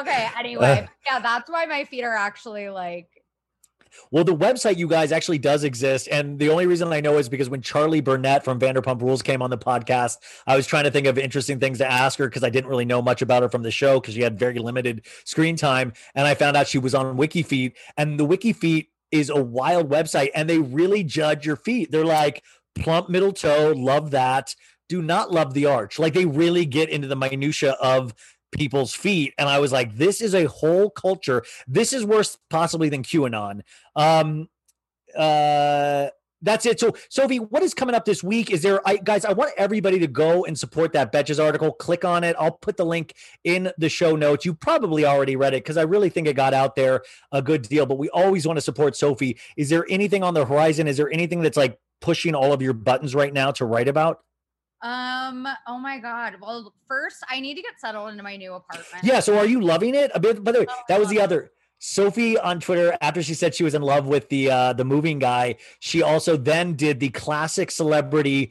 okay, 0.00 0.28
anyway. 0.38 0.88
Yeah, 1.04 1.18
that's 1.20 1.50
why 1.50 1.66
my 1.66 1.84
feet 1.84 2.04
are 2.04 2.14
actually 2.16 2.68
like 2.68 3.08
Well, 4.10 4.24
the 4.24 4.36
website, 4.36 4.76
you 4.76 4.88
guys, 4.88 5.12
actually 5.12 5.38
does 5.38 5.64
exist. 5.64 6.08
And 6.10 6.38
the 6.38 6.50
only 6.50 6.66
reason 6.66 6.92
I 6.92 7.00
know 7.00 7.18
is 7.18 7.28
because 7.28 7.48
when 7.48 7.62
Charli 7.62 8.02
Burnett 8.02 8.44
from 8.44 8.58
Vanderpump 8.58 9.00
Rules 9.02 9.22
came 9.22 9.42
on 9.42 9.50
the 9.50 9.58
podcast, 9.58 10.18
I 10.46 10.56
was 10.56 10.66
trying 10.66 10.84
to 10.84 10.90
think 10.90 11.06
of 11.06 11.18
interesting 11.18 11.58
things 11.60 11.78
to 11.78 11.90
ask 11.90 12.18
her 12.18 12.28
because 12.28 12.44
I 12.44 12.50
didn't 12.50 12.70
really 12.70 12.84
know 12.84 13.02
much 13.02 13.22
about 13.22 13.42
her 13.42 13.48
from 13.48 13.62
the 13.62 13.70
show 13.70 14.00
because 14.00 14.14
she 14.14 14.22
had 14.22 14.38
very 14.38 14.58
limited 14.58 15.06
screen 15.24 15.56
time. 15.56 15.92
And 16.14 16.26
I 16.26 16.34
found 16.34 16.56
out 16.56 16.68
she 16.68 16.78
was 16.78 16.94
on 16.94 17.16
WikiFeet. 17.16 17.72
And 17.96 18.18
the 18.18 18.26
WikiFeet 18.26 18.88
is 19.10 19.30
a 19.30 19.42
wild 19.42 19.88
website 19.88 20.30
and 20.34 20.48
they 20.48 20.58
really 20.58 21.04
judge 21.04 21.46
your 21.46 21.56
feet. 21.56 21.90
They're 21.90 22.04
like 22.04 22.42
plump 22.74 23.08
middle 23.08 23.32
toe, 23.32 23.72
love 23.76 24.10
that. 24.10 24.54
Do 24.88 25.02
not 25.02 25.32
love 25.32 25.54
the 25.54 25.66
arch. 25.66 25.98
Like 25.98 26.14
they 26.14 26.26
really 26.26 26.64
get 26.64 26.90
into 26.90 27.08
the 27.08 27.16
minutia 27.16 27.72
of 27.72 28.14
people's 28.56 28.94
feet. 28.94 29.34
And 29.38 29.48
I 29.48 29.58
was 29.58 29.72
like, 29.72 29.96
this 29.96 30.20
is 30.20 30.34
a 30.34 30.44
whole 30.44 30.90
culture. 30.90 31.44
This 31.66 31.92
is 31.92 32.04
worse 32.04 32.38
possibly 32.50 32.88
than 32.88 33.02
QAnon. 33.02 33.60
Um, 33.94 34.48
uh, 35.16 36.08
that's 36.42 36.66
it. 36.66 36.78
So, 36.78 36.92
Sophie, 37.08 37.38
what 37.38 37.62
is 37.62 37.72
coming 37.72 37.94
up 37.94 38.04
this 38.04 38.22
week? 38.22 38.50
Is 38.50 38.62
there, 38.62 38.86
I 38.86 38.96
guys? 38.96 39.24
I 39.24 39.32
want 39.32 39.52
everybody 39.56 39.98
to 40.00 40.06
go 40.06 40.44
and 40.44 40.56
support 40.56 40.92
that 40.92 41.10
Betches 41.10 41.42
article. 41.42 41.72
Click 41.72 42.04
on 42.04 42.24
it. 42.24 42.36
I'll 42.38 42.52
put 42.52 42.76
the 42.76 42.84
link 42.84 43.14
in 43.42 43.72
the 43.78 43.88
show 43.88 44.16
notes. 44.16 44.44
You 44.44 44.54
probably 44.54 45.04
already 45.04 45.34
read 45.34 45.54
it 45.54 45.64
because 45.64 45.78
I 45.78 45.82
really 45.82 46.10
think 46.10 46.28
it 46.28 46.36
got 46.36 46.52
out 46.52 46.76
there 46.76 47.02
a 47.32 47.40
good 47.40 47.62
deal. 47.62 47.86
But 47.86 47.98
we 47.98 48.10
always 48.10 48.46
want 48.46 48.58
to 48.58 48.60
support 48.60 48.96
Sophie. 48.96 49.38
Is 49.56 49.70
there 49.70 49.86
anything 49.88 50.22
on 50.22 50.34
the 50.34 50.44
horizon? 50.44 50.86
Is 50.86 50.98
there 50.98 51.10
anything 51.10 51.40
that's 51.40 51.56
like 51.56 51.78
pushing 52.00 52.34
all 52.34 52.52
of 52.52 52.60
your 52.60 52.74
buttons 52.74 53.14
right 53.14 53.32
now 53.32 53.50
to 53.52 53.64
write 53.64 53.88
about? 53.88 54.20
Um 54.86 55.48
oh 55.66 55.78
my 55.78 55.98
god. 55.98 56.36
Well, 56.40 56.72
first 56.88 57.18
I 57.28 57.40
need 57.40 57.54
to 57.56 57.62
get 57.62 57.80
settled 57.80 58.10
into 58.10 58.22
my 58.22 58.36
new 58.36 58.54
apartment. 58.54 59.02
Yeah. 59.02 59.20
So, 59.20 59.38
are 59.38 59.46
you 59.46 59.60
loving 59.60 59.94
it? 59.94 60.10
A 60.14 60.20
bit. 60.20 60.42
By 60.44 60.52
the 60.52 60.60
way, 60.60 60.66
Oh, 60.68 60.82
that 60.88 61.00
was 61.00 61.08
the 61.08 61.20
other. 61.20 61.52
Sophie 61.78 62.38
on 62.38 62.58
Twitter, 62.58 62.96
after 63.02 63.22
she 63.22 63.34
said 63.34 63.54
she 63.54 63.62
was 63.62 63.74
in 63.74 63.82
love 63.82 64.06
with 64.06 64.30
the 64.30 64.50
uh, 64.50 64.72
the 64.72 64.84
moving 64.84 65.18
guy, 65.18 65.56
she 65.78 66.02
also 66.02 66.36
then 66.36 66.72
did 66.74 67.00
the 67.00 67.10
classic 67.10 67.70
celebrity 67.70 68.50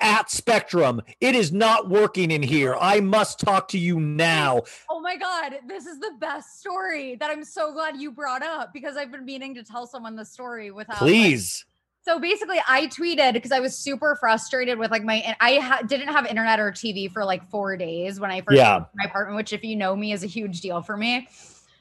at 0.00 0.30
Spectrum. 0.30 1.02
It 1.20 1.34
is 1.34 1.50
not 1.50 1.88
working 1.88 2.30
in 2.30 2.42
here. 2.44 2.76
I 2.80 3.00
must 3.00 3.40
talk 3.40 3.66
to 3.68 3.78
you 3.78 3.98
now. 3.98 4.62
Oh 4.88 5.00
my 5.00 5.16
god, 5.16 5.58
this 5.66 5.84
is 5.86 5.98
the 5.98 6.12
best 6.20 6.60
story 6.60 7.16
that 7.16 7.28
I'm 7.28 7.44
so 7.44 7.72
glad 7.72 7.96
you 8.00 8.12
brought 8.12 8.42
up 8.42 8.72
because 8.72 8.96
I've 8.96 9.10
been 9.10 9.24
meaning 9.24 9.52
to 9.56 9.64
tell 9.64 9.86
someone 9.88 10.14
the 10.14 10.24
story 10.24 10.70
without 10.70 11.02
like, 11.02 11.10
Please. 11.10 11.64
So 12.02 12.18
basically, 12.18 12.58
I 12.66 12.86
tweeted 12.86 13.34
because 13.34 13.52
I 13.52 13.60
was 13.60 13.76
super 13.76 14.16
frustrated 14.18 14.78
with 14.78 14.90
like 14.90 15.04
my. 15.04 15.36
I 15.40 15.56
ha- 15.58 15.82
didn't 15.86 16.08
have 16.08 16.26
internet 16.26 16.58
or 16.58 16.72
TV 16.72 17.10
for 17.12 17.24
like 17.24 17.48
four 17.50 17.76
days 17.76 18.18
when 18.18 18.30
I 18.30 18.40
first 18.40 18.56
Yeah. 18.56 18.84
my 18.94 19.04
apartment, 19.04 19.36
which, 19.36 19.52
if 19.52 19.62
you 19.62 19.76
know 19.76 19.94
me, 19.94 20.12
is 20.12 20.24
a 20.24 20.26
huge 20.26 20.60
deal 20.62 20.80
for 20.82 20.96
me. 20.96 21.28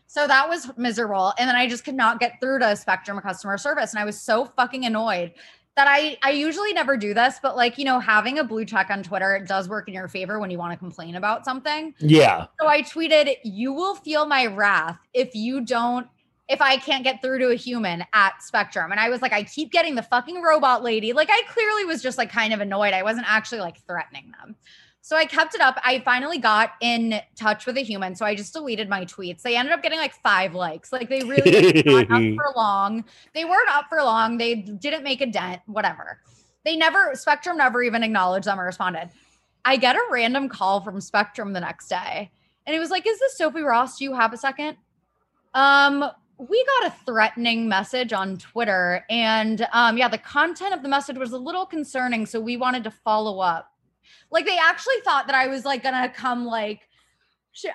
So 0.08 0.26
that 0.28 0.50
was 0.50 0.70
miserable, 0.76 1.34
and 1.38 1.48
then 1.48 1.56
I 1.56 1.70
just 1.70 1.86
could 1.86 1.96
not 1.96 2.20
get 2.20 2.42
through 2.42 2.60
to 2.60 2.76
Spectrum 2.76 3.20
customer 3.22 3.58
service, 3.58 3.94
and 3.94 4.00
I 4.02 4.06
was 4.06 4.20
so 4.22 4.46
fucking 4.58 4.86
annoyed. 4.86 5.34
that 5.76 5.88
I 5.88 6.18
I 6.24 6.32
usually 6.32 6.74
never 6.74 6.98
do 6.98 7.14
this, 7.14 7.36
but 7.42 7.56
like, 7.56 7.78
you 7.78 7.86
know, 7.86 8.00
having 8.02 8.40
a 8.40 8.44
blue 8.44 8.66
check 8.66 8.90
on 8.90 9.02
Twitter, 9.04 9.36
it 9.36 9.48
does 9.48 9.70
work 9.70 9.88
in 9.88 9.94
your 9.94 10.10
favor 10.10 10.38
when 10.40 10.50
you 10.52 10.58
want 10.58 10.74
to 10.74 10.78
complain 10.78 11.16
about 11.16 11.46
something. 11.46 11.94
Yeah. 12.00 12.48
So 12.60 12.68
I 12.68 12.82
tweeted, 12.82 13.36
"You 13.46 13.72
will 13.72 13.96
feel 13.96 14.26
my 14.26 14.48
wrath 14.48 14.98
if 15.14 15.34
you 15.36 15.62
don't 15.62 16.08
if 16.50 16.62
I 16.62 16.78
can't 16.78 17.04
get 17.04 17.22
through 17.22 17.40
to 17.40 17.50
a 17.52 17.56
human 17.56 18.04
at 18.14 18.44
Spectrum." 18.44 18.92
And 18.92 19.00
I 19.00 19.10
was 19.10 19.22
like, 19.22 19.32
"I 19.34 19.44
keep 19.44 19.72
getting 19.72 19.96
the 19.96 20.04
fucking 20.04 20.42
robot 20.42 20.84
lady." 20.84 21.14
Like 21.14 21.30
I 21.32 21.42
clearly 21.48 21.86
was 21.86 22.02
just 22.02 22.18
like 22.18 22.32
kind 22.32 22.54
of 22.54 22.60
annoyed. 22.60 22.94
I 22.94 23.04
wasn't 23.04 23.26
actually 23.30 23.62
like 23.62 23.80
threatening 23.86 24.34
them. 24.40 24.56
So 25.02 25.16
I 25.16 25.26
kept 25.26 25.56
it 25.56 25.62
up. 25.62 25.80
I 25.84 26.02
finally 26.02 26.38
got 26.38 26.74
in 26.82 27.22
touch 27.36 27.66
with 27.66 27.78
a 27.78 27.82
human. 27.82 28.16
So 28.16 28.26
I 28.26 28.36
just 28.36 28.54
deleted 28.54 28.90
my 28.90 29.06
tweets. 29.06 29.42
They 29.42 29.56
ended 29.56 29.74
up 29.74 29.82
getting 29.82 29.98
like 29.98 30.14
five 30.14 30.54
likes. 30.54 30.92
Like 30.92 31.10
they 31.10 31.22
really 31.22 31.84
weren't 31.86 32.12
up 32.12 32.22
for 32.36 32.54
long. 32.56 33.06
They 33.34 33.46
weren't 33.46 33.70
up 33.70 33.86
for 33.90 34.04
long. 34.04 34.38
They 34.38 34.56
didn't 34.56 35.04
make 35.04 35.22
a 35.22 35.26
dent, 35.26 35.62
whatever. 35.66 36.20
They 36.66 36.76
never, 36.76 37.16
Spectrum 37.16 37.58
never 37.58 37.82
even 37.82 38.04
acknowledged 38.04 38.46
them 38.46 38.60
or 38.60 38.66
responded. 38.66 39.10
I 39.66 39.78
get 39.78 39.96
a 39.96 40.02
random 40.12 40.50
call 40.50 40.82
from 40.82 41.02
Spectrum 41.02 41.54
the 41.54 41.62
next 41.62 41.88
day. 41.88 42.32
And 42.68 42.76
it 42.76 42.80
was 42.80 42.92
like, 42.92 43.08
Is 43.08 43.18
this 43.20 43.38
Sophie 43.38 43.62
Ross? 43.62 43.98
Do 43.98 44.04
you 44.04 44.14
have 44.14 44.34
a 44.34 44.38
second? 44.38 44.78
Um, 45.54 46.06
we 46.40 46.66
got 46.80 46.94
a 46.94 46.96
threatening 47.06 47.68
message 47.68 48.14
on 48.14 48.38
Twitter. 48.38 49.06
And 49.10 49.68
um, 49.74 49.98
yeah, 49.98 50.08
the 50.08 50.18
content 50.18 50.74
of 50.74 50.82
the 50.82 50.90
message 50.90 51.18
was 51.18 51.34
a 51.34 51.38
little 51.38 51.66
concerning. 51.66 52.26
So 52.26 52.40
we 52.40 52.56
wanted 52.56 52.86
to 52.86 52.92
follow 52.92 53.40
up. 53.40 53.72
Like 54.32 54.46
they 54.46 54.58
actually 54.58 55.00
thought 55.04 55.28
that 55.28 55.36
I 55.36 55.48
was 55.48 55.66
like 55.66 55.84
gonna 55.84 56.10
come 56.10 56.46
like. 56.46 56.82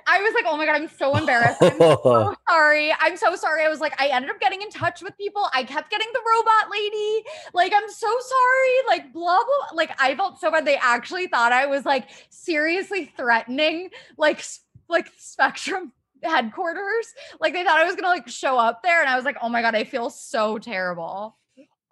I 0.07 0.23
was 0.23 0.33
like, 0.33 0.45
oh 0.47 0.57
my 0.57 0.65
god, 0.65 0.77
I'm 0.77 0.89
so 0.89 1.15
embarrassed. 1.15 1.59
I'm 1.61 1.77
so 1.77 2.35
sorry. 2.49 2.95
I'm 3.01 3.19
so 3.19 3.37
sorry. 3.37 3.65
I 3.65 3.69
was 3.69 3.81
like, 3.81 4.01
I 4.01 4.07
ended 4.07 4.31
up 4.31 4.41
getting 4.41 4.63
in 4.63 4.71
touch 4.71 5.03
with 5.03 5.15
people. 5.19 5.47
I 5.53 5.63
kept 5.63 5.91
getting 5.91 6.07
the 6.15 6.21
robot 6.21 6.71
lady. 6.73 7.25
Like, 7.53 7.73
I'm 7.75 7.91
so 7.91 8.07
sorry. 8.07 8.71
Like, 8.89 9.13
blah 9.13 9.41
blah. 9.45 9.77
Like, 9.77 9.91
I 10.01 10.15
felt 10.15 10.41
so 10.41 10.51
bad. 10.51 10.65
They 10.65 10.77
actually 10.77 11.27
thought 11.27 11.53
I 11.53 11.67
was 11.67 11.85
like 11.85 12.09
seriously 12.31 13.13
threatening, 13.17 13.91
like, 14.17 14.43
like 14.89 15.11
Spectrum 15.19 15.93
headquarters. 16.25 17.07
Like, 17.41 17.53
they 17.53 17.65
thought 17.65 17.79
I 17.79 17.85
was 17.85 17.95
gonna 17.97 18.09
like 18.09 18.29
show 18.29 18.59
up 18.59 18.83
there, 18.83 19.01
and 19.01 19.09
I 19.09 19.17
was 19.17 19.25
like, 19.25 19.37
oh 19.43 19.49
my 19.49 19.63
god, 19.63 19.75
I 19.75 19.85
feel 19.85 20.11
so 20.11 20.59
terrible. 20.59 21.37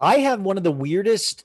I 0.00 0.18
have 0.18 0.40
one 0.40 0.56
of 0.56 0.64
the 0.64 0.72
weirdest. 0.72 1.44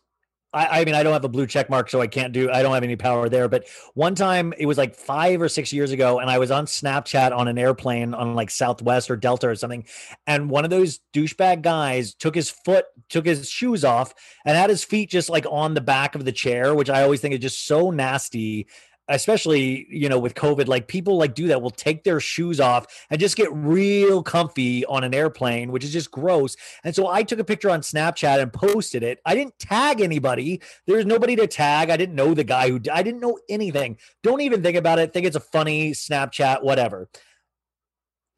I, 0.53 0.81
I 0.81 0.85
mean, 0.85 0.95
I 0.95 1.03
don't 1.03 1.13
have 1.13 1.25
a 1.25 1.29
blue 1.29 1.45
check 1.45 1.69
mark, 1.69 1.89
so 1.89 2.01
I 2.01 2.07
can't 2.07 2.33
do. 2.33 2.49
I 2.49 2.63
don't 2.63 2.73
have 2.73 2.83
any 2.83 2.95
power 2.95 3.29
there. 3.29 3.47
But 3.47 3.65
one 3.93 4.15
time, 4.15 4.53
it 4.57 4.65
was 4.65 4.77
like 4.77 4.95
five 4.95 5.41
or 5.41 5.49
six 5.49 5.71
years 5.73 5.91
ago, 5.91 6.19
and 6.19 6.29
I 6.29 6.39
was 6.39 6.51
on 6.51 6.65
Snapchat 6.65 7.35
on 7.35 7.47
an 7.47 7.57
airplane 7.57 8.13
on 8.13 8.33
like 8.33 8.49
Southwest 8.49 9.11
or 9.11 9.17
Delta 9.17 9.49
or 9.49 9.55
something, 9.55 9.85
and 10.25 10.49
one 10.49 10.63
of 10.63 10.69
those 10.69 10.99
douchebag 11.13 11.61
guys 11.61 12.15
took 12.15 12.33
his 12.33 12.49
foot, 12.49 12.85
took 13.09 13.25
his 13.25 13.49
shoes 13.49 13.83
off, 13.83 14.13
and 14.45 14.57
had 14.57 14.69
his 14.69 14.83
feet 14.83 15.09
just 15.09 15.29
like 15.29 15.45
on 15.49 15.73
the 15.73 15.81
back 15.81 16.15
of 16.15 16.25
the 16.25 16.31
chair, 16.31 16.73
which 16.73 16.89
I 16.89 17.03
always 17.03 17.21
think 17.21 17.35
is 17.35 17.41
just 17.41 17.65
so 17.65 17.91
nasty. 17.91 18.67
Especially, 19.09 19.87
you 19.89 20.09
know, 20.09 20.19
with 20.19 20.35
COVID, 20.35 20.67
like 20.67 20.87
people 20.87 21.17
like 21.17 21.33
do 21.33 21.47
that 21.47 21.61
will 21.61 21.71
take 21.71 22.03
their 22.03 22.19
shoes 22.19 22.59
off 22.59 22.85
and 23.09 23.19
just 23.19 23.35
get 23.35 23.51
real 23.53 24.21
comfy 24.21 24.85
on 24.85 25.03
an 25.03 25.13
airplane, 25.13 25.71
which 25.71 25.83
is 25.83 25.93
just 25.93 26.11
gross. 26.11 26.55
And 26.83 26.95
so 26.95 27.07
I 27.07 27.23
took 27.23 27.39
a 27.39 27.43
picture 27.43 27.69
on 27.69 27.81
Snapchat 27.81 28.41
and 28.41 28.51
posted 28.51 29.03
it. 29.03 29.19
I 29.25 29.35
didn't 29.35 29.57
tag 29.59 30.01
anybody. 30.01 30.61
There's 30.85 31.05
nobody 31.05 31.35
to 31.37 31.47
tag. 31.47 31.89
I 31.89 31.97
didn't 31.97 32.15
know 32.15 32.33
the 32.33 32.43
guy 32.43 32.69
who 32.69 32.81
I 32.91 33.03
didn't 33.03 33.21
know 33.21 33.39
anything. 33.49 33.97
Don't 34.23 34.41
even 34.41 34.61
think 34.61 34.77
about 34.77 34.99
it. 34.99 35.13
Think 35.13 35.25
it's 35.25 35.35
a 35.35 35.41
funny 35.41 35.91
Snapchat, 35.91 36.63
whatever. 36.63 37.09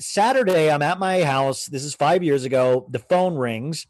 Saturday, 0.01 0.71
I'm 0.71 0.81
at 0.81 0.97
my 0.97 1.23
house. 1.23 1.65
This 1.65 1.83
is 1.83 1.93
five 1.93 2.23
years 2.23 2.45
ago. 2.45 2.87
The 2.89 2.99
phone 2.99 3.35
rings 3.35 3.85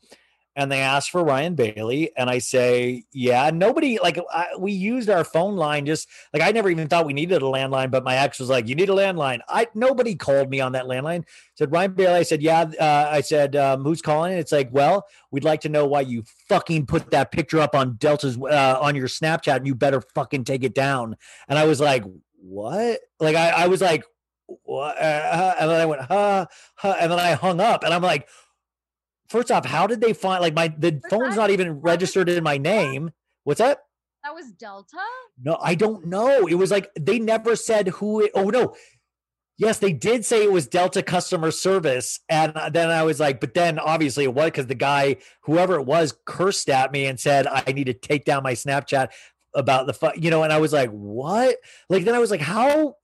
and 0.60 0.69
they 0.69 0.81
ask 0.81 1.10
for 1.10 1.23
Ryan 1.23 1.56
Bailey. 1.56 2.11
And 2.18 2.30
I 2.30 2.40
say, 2.40 3.06
yeah, 3.14 3.49
nobody 3.49 3.98
like 4.03 4.19
I, 4.30 4.48
we 4.60 4.73
used 4.73 5.10
our 5.10 5.23
phone 5.23 5.56
line 5.56 5.86
just 5.86 6.10
like 6.34 6.44
I 6.44 6.52
never 6.52 6.69
even 6.69 6.90
thought 6.90 7.06
we 7.06 7.14
needed 7.14 7.41
a 7.41 7.45
landline, 7.45 7.90
but 7.90 8.03
my 8.03 8.18
ex 8.18 8.40
was 8.40 8.49
like, 8.49 8.68
you 8.68 8.76
need 8.76 8.90
a 8.90 8.94
landline. 8.94 9.40
I 9.48 9.68
nobody 9.73 10.15
called 10.15 10.49
me 10.49 10.60
on 10.60 10.73
that 10.73 10.84
landline. 10.84 11.23
Said 11.56 11.72
Ryan 11.72 11.94
Bailey. 11.94 12.15
I 12.15 12.23
said, 12.23 12.41
yeah. 12.41 12.69
Uh, 12.77 13.07
I 13.10 13.22
said, 13.22 13.56
um, 13.56 13.84
who's 13.84 14.02
calling? 14.02 14.34
It's 14.34 14.52
like, 14.52 14.68
well, 14.73 15.06
we'd 15.31 15.45
like 15.45 15.61
to 15.61 15.69
know 15.69 15.86
why 15.86 16.02
you 16.02 16.23
fucking 16.49 16.88
put 16.88 17.10
that 17.11 17.31
picture 17.31 17.60
up 17.60 17.73
on 17.73 17.94
Delta's 17.94 18.38
uh, 18.38 18.80
on 18.81 18.98
your 18.98 19.07
Snapchat, 19.07 19.56
and 19.56 19.68
you 19.68 19.76
better 19.76 20.02
fucking 20.14 20.44
take 20.44 20.65
it 20.65 20.76
down. 20.76 21.15
And 21.48 21.57
I 21.57 21.64
was 21.65 21.80
like, 21.80 22.03
what? 22.36 22.99
Like 23.22 23.38
I, 23.38 23.49
I 23.49 23.68
was 23.68 23.80
like, 23.80 24.03
what? 24.64 24.98
Uh, 24.98 25.56
and 25.57 25.69
then 25.69 25.80
I 25.80 25.86
went, 25.86 26.02
huh, 26.02 26.48
huh, 26.76 26.95
and 26.99 27.10
then 27.10 27.19
I 27.19 27.31
hung 27.31 27.61
up, 27.61 27.86
and 27.86 27.94
I'm 27.94 28.02
like, 28.02 28.27
first 29.30 29.51
off, 29.51 29.65
how 29.65 29.88
did 29.88 30.01
they 30.01 30.14
find 30.14 30.41
like 30.41 30.53
my 30.53 30.73
the 30.77 31.01
phone's 31.10 31.35
not 31.35 31.49
even 31.49 31.80
registered 31.81 32.30
in 32.30 32.43
my 32.43 32.57
name? 32.57 33.11
What's 33.43 33.60
that? 33.60 33.80
That 34.23 34.34
was 34.34 34.51
Delta. 34.51 34.97
No, 35.41 35.57
I 35.61 35.76
don't 35.76 36.07
know. 36.07 36.45
It 36.47 36.56
was 36.56 36.72
like 36.72 36.89
they 36.99 37.19
never 37.19 37.56
said 37.56 37.88
who 37.89 38.22
it. 38.22 38.31
Oh 38.35 38.49
no. 38.49 38.76
Yes, 39.57 39.80
they 39.80 39.91
did 39.91 40.26
say 40.26 40.43
it 40.43 40.53
was 40.53 40.68
Delta 40.68 41.03
customer 41.03 41.51
service. 41.51 42.22
And 42.30 42.53
then 42.72 42.89
I 42.89 43.03
was 43.03 43.19
like, 43.19 43.41
but 43.41 43.53
then 43.53 43.77
obviously 43.77 44.23
it 44.23 44.34
was 44.34 44.45
because 44.45 44.68
the 44.68 44.76
guy, 44.76 45.18
whoever 45.41 45.76
it 45.76 45.85
was, 45.85 46.18
cursed 46.26 46.69
at 46.69 46.93
me 46.93 47.06
and 47.06 47.19
said, 47.19 47.45
I 47.45 47.73
need 47.73 47.88
to 47.88 47.93
take 47.93 48.23
down 48.23 48.41
my 48.41 48.53
Snapchat 48.53 49.10
about 49.53 49.85
the, 49.85 49.93
fu-, 49.93 50.11
you 50.15 50.30
know, 50.30 50.43
and 50.43 50.53
I 50.53 50.60
was 50.60 50.72
like, 50.72 50.91
what? 50.91 51.57
Like, 51.89 52.06
then 52.06 52.15
I 52.15 52.19
was 52.19 52.31
like, 52.31 52.39
how? 52.39 52.95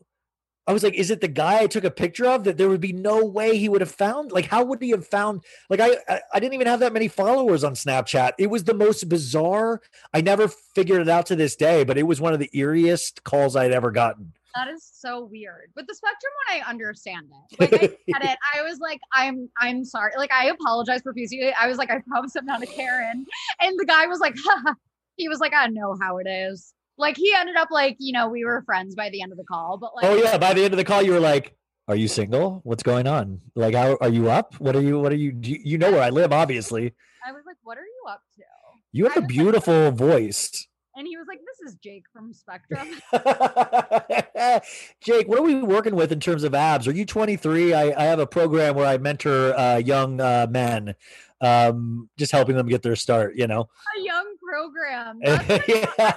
I 0.68 0.74
was 0.74 0.84
like, 0.84 0.96
is 0.96 1.12
it 1.12 1.22
the 1.22 1.28
guy 1.28 1.60
I 1.60 1.68
took 1.68 1.84
a 1.84 1.92
picture 1.92 2.26
of 2.26 2.44
that 2.46 2.58
there 2.58 2.70
would 2.70 2.82
be 2.82 2.94
no 2.94 3.24
way 3.24 3.58
he 3.58 3.70
would 3.70 3.82
have 3.82 3.92
found? 3.92 4.32
Like, 4.32 4.46
how 4.46 4.64
would 4.64 4.82
he 4.82 4.90
have 4.92 5.06
found? 5.06 5.44
Like, 5.70 5.80
I, 5.80 5.98
I, 6.10 6.22
I 6.34 6.40
didn't 6.40 6.56
even 6.56 6.68
have 6.68 6.80
that 6.80 6.94
many 6.94 7.08
followers 7.08 7.64
on 7.64 7.74
Snapchat. 7.74 8.32
It 8.40 8.50
was 8.50 8.64
the 8.64 8.74
most 8.74 9.08
bizarre. 9.08 9.82
I 10.14 10.22
never 10.22 10.48
figured 10.48 11.02
it 11.02 11.10
out 11.10 11.28
to 11.28 11.36
this 11.36 11.56
day, 11.56 11.84
but 11.84 11.98
it 11.98 12.04
was 12.04 12.20
one 12.20 12.34
of 12.34 12.40
the 12.40 12.50
eeriest 12.54 13.24
calls 13.24 13.56
I'd 13.56 13.72
ever 13.72 13.92
gotten. 13.92 14.34
That 14.56 14.70
is 14.70 14.90
so 14.92 15.26
weird. 15.26 15.70
With 15.76 15.86
the 15.86 15.94
spectrum 15.94 16.32
one, 16.48 16.62
I 16.62 16.70
understand 16.70 17.28
it. 17.30 17.60
Like 17.60 17.74
I 17.74 17.88
get 18.20 18.32
it. 18.32 18.38
I 18.56 18.64
was 18.64 18.80
like, 18.80 19.02
I'm 19.14 19.50
I'm 19.60 19.84
sorry. 19.84 20.14
Like 20.18 20.32
I 20.32 20.48
apologize 20.48 21.02
profusely. 21.02 21.54
I 21.54 21.68
was 21.68 21.78
like, 21.78 21.92
I 21.92 22.00
promise 22.08 22.38
I'm 22.38 22.46
not 22.46 22.64
a 22.64 22.66
Karen. 22.66 23.26
And 23.60 23.78
the 23.78 23.86
guy 23.86 24.08
was 24.08 24.22
like, 24.22 24.34
Haha. 24.38 24.74
he 25.18 25.28
was 25.28 25.40
like, 25.40 25.54
I 25.54 25.68
know 25.68 25.98
how 26.00 26.20
it 26.20 26.28
is. 26.28 26.74
Like 26.98 27.18
he 27.18 27.34
ended 27.36 27.56
up 27.58 27.70
like, 27.72 27.98
you 28.00 28.14
know, 28.14 28.30
we 28.30 28.46
were 28.46 28.62
friends 28.66 28.96
by 28.96 29.10
the 29.10 29.22
end 29.22 29.32
of 29.32 29.38
the 29.38 29.44
call. 29.44 29.78
But 29.78 29.96
like 29.96 30.06
Oh 30.06 30.16
yeah, 30.16 30.38
by 30.38 30.54
the 30.54 30.64
end 30.64 30.74
of 30.74 30.78
the 30.78 30.86
call, 30.86 31.02
you 31.02 31.12
were 31.12 31.20
like, 31.20 31.56
"Are 31.88 31.96
you 31.96 32.08
single? 32.08 32.62
What's 32.64 32.84
going 32.84 33.08
on? 33.08 33.42
Like, 33.56 33.76
how 33.76 33.98
are 34.02 34.10
you 34.10 34.30
up? 34.30 34.56
What 34.60 34.76
are 34.76 34.82
you? 34.82 35.00
What 35.00 35.12
are 35.12 35.18
you? 35.18 35.32
do 35.34 35.52
You, 35.52 35.60
you 35.64 35.78
know 35.78 35.92
where 35.92 36.02
I 36.02 36.10
live, 36.10 36.32
obviously. 36.32 36.94
I 37.26 37.32
was 37.32 37.44
like, 37.46 37.58
what 37.64 37.78
are 37.78 37.82
you 37.82 38.04
up 38.10 38.22
to? 38.38 38.44
You 38.92 39.04
have 39.06 39.18
a 39.18 39.20
was 39.20 39.24
like- 39.24 39.30
beautiful 39.30 39.92
voice." 39.92 40.68
And 40.98 41.06
he 41.06 41.18
was 41.18 41.28
like, 41.28 41.40
This 41.40 41.74
is 41.74 41.78
Jake 41.84 42.06
from 42.14 42.32
Spectrum. 42.34 42.88
Jake, 45.02 45.28
what 45.28 45.40
are 45.40 45.44
we 45.44 45.56
working 45.56 45.94
with 45.94 46.12
in 46.14 46.22
terms 46.22 46.46
of 46.46 46.54
abs? 46.56 46.88
Are 46.88 46.94
you 46.94 47.06
23? 47.06 47.74
I, 47.74 48.02
I 48.02 48.06
have 48.06 48.20
a 48.20 48.26
program 48.28 48.76
where 48.76 48.86
I 48.86 48.98
mentor 48.98 49.54
uh, 49.60 49.76
young 49.78 50.22
uh, 50.22 50.48
men, 50.50 50.96
um, 51.42 52.10
just 52.18 52.32
helping 52.32 52.56
them 52.56 52.68
get 52.68 52.82
their 52.82 52.96
start. 52.96 53.36
You 53.36 53.48
know, 53.48 53.68
a 53.98 54.02
young 54.02 54.36
program. 54.42 55.20
Like- 55.26 55.68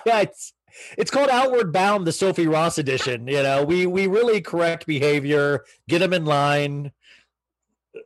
yeah, 0.07 0.21
it's 0.21 0.53
it's 0.97 1.11
called 1.11 1.29
Outward 1.31 1.73
Bound, 1.73 2.07
the 2.07 2.13
Sophie 2.13 2.47
Ross 2.47 2.79
edition. 2.79 3.27
You 3.27 3.43
know, 3.43 3.65
we 3.65 3.87
we 3.87 4.07
really 4.07 4.41
correct 4.41 4.87
behavior, 4.87 5.65
get 5.89 6.01
them 6.01 6.13
in 6.13 6.25
line. 6.25 6.93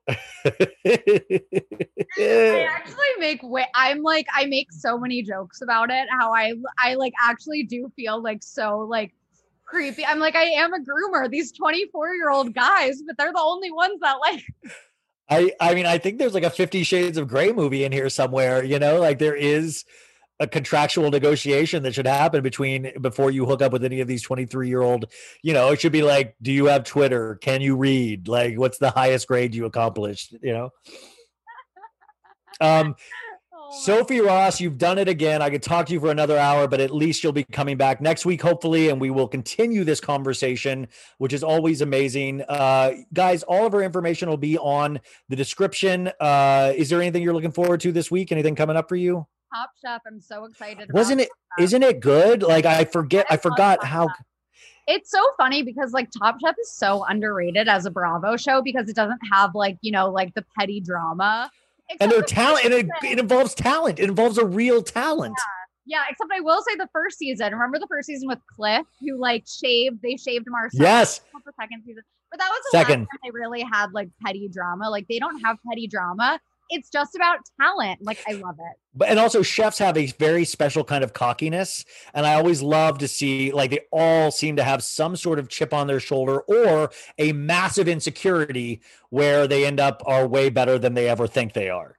I 0.09 0.18
actually 2.70 3.12
make 3.18 3.43
way 3.43 3.66
I'm 3.74 4.02
like 4.02 4.26
I 4.34 4.47
make 4.47 4.72
so 4.72 4.98
many 4.98 5.22
jokes 5.22 5.60
about 5.60 5.90
it 5.90 6.09
how 6.10 6.32
I 6.34 6.55
I 6.78 6.94
like 6.94 7.12
actually 7.20 7.64
do 7.64 7.90
feel 7.94 8.22
like 8.22 8.43
so 8.43 8.78
like 8.78 9.12
creepy. 9.64 10.05
I'm 10.05 10.18
like 10.18 10.34
I 10.34 10.44
am 10.44 10.72
a 10.72 10.78
groomer 10.78 11.30
these 11.30 11.52
24 11.52 12.14
year 12.14 12.30
old 12.30 12.55
guys 12.55 13.02
but 13.06 13.16
they're 13.18 13.32
the 13.32 13.40
only 13.40 13.70
ones 13.70 14.01
that 14.01 14.16
like 14.20 14.43
I 15.30 15.52
I 15.60 15.74
mean 15.74 15.86
I 15.86 15.98
think 15.98 16.18
there's 16.18 16.34
like 16.34 16.43
a 16.43 16.51
50 16.51 16.82
shades 16.84 17.18
of 17.18 17.28
gray 17.28 17.52
movie 17.52 17.84
in 17.84 17.93
here 17.93 18.10
somewhere, 18.10 18.64
you 18.64 18.78
know, 18.78 19.01
like 19.01 19.18
there 19.18 19.36
is 19.36 19.84
a 20.40 20.46
contractual 20.46 21.10
negotiation 21.10 21.82
that 21.84 21.94
should 21.94 22.06
happen 22.06 22.42
between 22.42 22.92
before 23.00 23.30
you 23.30 23.46
hook 23.46 23.62
up 23.62 23.72
with 23.72 23.84
any 23.84 24.00
of 24.00 24.09
these 24.09 24.22
23 24.22 24.68
year 24.68 24.82
old, 24.82 25.06
you 25.42 25.52
know, 25.52 25.70
it 25.70 25.80
should 25.80 25.92
be 25.92 26.02
like, 26.02 26.34
do 26.42 26.52
you 26.52 26.66
have 26.66 26.84
Twitter? 26.84 27.36
Can 27.36 27.60
you 27.60 27.76
read? 27.76 28.28
Like 28.28 28.59
what's 28.59 28.78
the 28.78 28.90
highest 28.90 29.28
grade 29.28 29.54
you 29.54 29.66
accomplished, 29.66 30.34
you 30.42 30.52
know? 30.52 30.70
Um 32.60 32.96
oh 33.54 33.78
Sophie 33.80 34.20
Ross, 34.20 34.60
you've 34.60 34.78
done 34.78 34.98
it 34.98 35.09
again. 35.09 35.42
I 35.42 35.50
could 35.50 35.62
talk 35.62 35.86
to 35.86 35.92
you 35.92 36.00
for 36.00 36.10
another 36.10 36.36
hour, 36.36 36.66
but 36.66 36.80
at 36.80 36.90
least 36.90 37.22
you'll 37.22 37.32
be 37.32 37.44
coming 37.44 37.76
back 37.76 38.00
next 38.00 38.26
week, 38.26 38.42
hopefully, 38.42 38.88
and 38.88 39.00
we 39.00 39.10
will 39.10 39.28
continue 39.28 39.84
this 39.84 40.00
conversation, 40.00 40.88
which 41.18 41.32
is 41.32 41.44
always 41.44 41.80
amazing. 41.82 42.42
Uh, 42.48 42.92
guys, 43.12 43.42
all 43.44 43.66
of 43.66 43.74
our 43.74 43.82
information 43.82 44.28
will 44.28 44.36
be 44.36 44.59
on 44.59 45.00
the 45.28 45.36
description. 45.36 46.10
Uh, 46.20 46.72
is 46.74 46.90
there 46.90 47.00
anything 47.00 47.22
you're 47.22 47.34
looking 47.34 47.52
forward 47.52 47.80
to 47.80 47.92
this 47.92 48.10
week? 48.10 48.32
Anything 48.32 48.54
coming 48.54 48.76
up 48.76 48.88
for 48.88 48.96
you? 48.96 49.26
Top 49.54 49.70
Chef. 49.80 50.02
I'm 50.06 50.20
so 50.20 50.44
excited. 50.44 50.92
Wasn't 50.92 51.20
it? 51.20 51.28
Isn't 51.58 51.82
it 51.82 52.00
good? 52.00 52.42
Like 52.42 52.64
I 52.64 52.84
forget. 52.84 53.26
I 53.30 53.34
I 53.34 53.36
forgot 53.36 53.84
how. 53.84 54.08
It's 54.88 55.10
so 55.10 55.22
funny 55.36 55.62
because 55.62 55.92
like 55.92 56.08
Top 56.18 56.36
Chef 56.44 56.56
is 56.60 56.72
so 56.72 57.04
underrated 57.04 57.68
as 57.68 57.86
a 57.86 57.90
Bravo 57.90 58.36
show 58.36 58.62
because 58.62 58.88
it 58.88 58.96
doesn't 58.96 59.20
have 59.30 59.54
like, 59.54 59.78
you 59.80 59.92
know, 59.92 60.10
like 60.10 60.34
the 60.34 60.44
petty 60.58 60.80
drama. 60.80 61.50
and 61.88 61.96
Except 61.96 62.10
their 62.10 62.20
the 62.22 62.26
talent 62.26 62.64
and 62.64 62.74
it, 62.74 62.86
it 63.04 63.18
involves 63.18 63.54
talent. 63.54 64.00
It 64.00 64.08
involves 64.08 64.38
a 64.38 64.44
real 64.44 64.82
talent. 64.82 65.36
Yeah, 65.84 66.02
except 66.10 66.30
I 66.34 66.40
will 66.40 66.62
say 66.62 66.74
the 66.76 66.88
first 66.92 67.18
season. 67.18 67.52
Remember 67.52 67.78
the 67.78 67.86
first 67.88 68.06
season 68.06 68.28
with 68.28 68.38
Cliff, 68.56 68.86
who 69.00 69.16
like 69.18 69.44
shaved? 69.46 70.00
They 70.02 70.16
shaved 70.16 70.46
Marcel. 70.48 70.80
Yes. 70.80 71.20
The 71.44 71.52
second 71.60 71.82
season? 71.84 72.02
But 72.30 72.40
that 72.40 72.48
was 72.48 72.60
the 72.72 72.78
Second. 72.78 73.00
last 73.02 73.08
time 73.10 73.18
they 73.24 73.30
really 73.30 73.62
had 73.62 73.92
like 73.92 74.08
petty 74.24 74.48
drama. 74.48 74.88
Like 74.90 75.06
they 75.08 75.18
don't 75.18 75.38
have 75.40 75.58
petty 75.68 75.86
drama. 75.86 76.40
It's 76.73 76.89
just 76.90 77.15
about 77.15 77.39
talent. 77.61 78.01
Like 78.03 78.19
I 78.27 78.32
love 78.32 78.57
it. 78.59 78.77
But 78.94 79.09
and 79.09 79.19
also 79.19 79.43
chefs 79.43 79.78
have 79.78 79.97
a 79.97 80.07
very 80.07 80.44
special 80.44 80.85
kind 80.85 81.05
of 81.05 81.12
cockiness. 81.12 81.85
And 82.15 82.27
I 82.27 82.35
always 82.35 82.62
love 82.62 82.99
to 82.99 83.09
see 83.09 83.53
like 83.53 83.70
they 83.70 83.81
all 83.90 84.31
seem 84.31 84.57
to 84.57 84.65
have 84.65 84.82
some 84.82 85.16
sort 85.16 85.39
of 85.39 85.49
chip 85.49 85.73
on 85.73 85.86
their 85.86 86.01
shoulder 86.01 86.40
or 86.40 86.90
a 87.19 87.32
massive 87.32 87.89
insecurity 87.89 88.81
where 89.11 89.47
they 89.47 89.66
end 89.66 89.81
up 89.81 90.03
are 90.07 90.27
way 90.27 90.51
better 90.51 90.78
than 90.78 90.94
they 90.94 91.09
ever 91.09 91.27
think 91.27 91.53
they 91.53 91.69
are. 91.69 91.99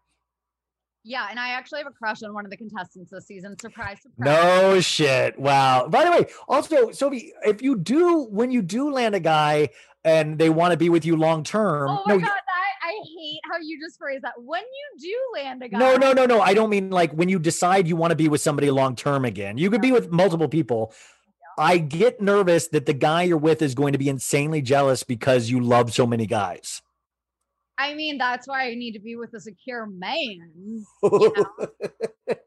Yeah, 1.06 1.28
and 1.30 1.38
I 1.38 1.50
actually 1.50 1.80
have 1.80 1.88
a 1.88 1.92
crush 1.92 2.24
on 2.24 2.34
one 2.34 2.46
of 2.46 2.52
the 2.52 2.56
contestants 2.58 3.12
this 3.12 3.28
season. 3.28 3.60
Surprise, 3.60 3.98
surprise. 4.02 4.26
No 4.26 4.80
shit. 4.80 5.38
Wow. 5.38 5.88
By 5.90 6.06
the 6.06 6.12
way, 6.12 6.26
also, 6.48 6.92
Sophie, 6.92 7.34
if 7.46 7.62
you 7.62 7.78
do 7.78 8.24
when 8.30 8.52
you 8.52 8.62
do 8.62 8.90
land 8.90 9.14
a 9.14 9.20
guy 9.20 9.70
and 10.06 10.40
they 10.40 10.50
want 10.50 10.72
to 10.72 10.78
be 10.78 10.88
with 10.88 11.04
you 11.04 11.18
long 11.18 11.44
term, 11.44 11.90
Oh 11.90 12.04
my 12.06 12.14
no, 12.14 12.20
god, 12.22 12.40
I, 12.84 12.92
hate 13.18 13.40
how 13.50 13.58
you 13.62 13.80
just 13.80 13.98
phrase 13.98 14.22
that. 14.24 14.34
When 14.38 14.62
you 14.62 15.00
do 15.02 15.42
land 15.42 15.64
a 15.64 15.70
guy, 15.70 15.80
no, 15.80 15.96
no, 15.96 16.14
no, 16.14 16.26
no. 16.26 16.42
I 16.42 16.54
don't 16.54 16.70
mean 16.70 16.90
like 16.90 17.12
when 17.14 17.30
you 17.30 17.40
decide 17.40 17.88
you 17.88 17.96
want 17.96 18.12
to 18.12 18.16
be 18.16 18.30
with 18.30 18.42
somebody 18.42 18.70
long 18.72 18.96
term 18.96 19.26
again. 19.26 19.58
You 19.58 19.70
could 19.70 19.82
be 19.82 19.92
with 19.92 20.12
multiple 20.12 20.48
people. 20.48 20.94
I 21.58 21.78
get 21.78 22.20
nervous 22.20 22.68
that 22.70 22.86
the 22.86 22.94
guy 22.94 23.24
you're 23.24 23.38
with 23.38 23.62
is 23.62 23.76
going 23.76 23.94
to 23.94 24.00
be 24.00 24.10
insanely 24.10 24.62
jealous 24.62 25.04
because 25.04 25.50
you 25.50 25.60
love 25.60 25.94
so 25.94 26.08
many 26.08 26.26
guys. 26.26 26.82
I 27.78 27.96
mean, 27.96 28.18
that's 28.18 28.48
why 28.48 28.68
I 28.68 28.76
need 28.76 28.92
to 28.94 29.00
be 29.00 29.16
with 29.16 29.34
a 29.34 29.40
secure 29.40 29.88
man. 29.88 30.86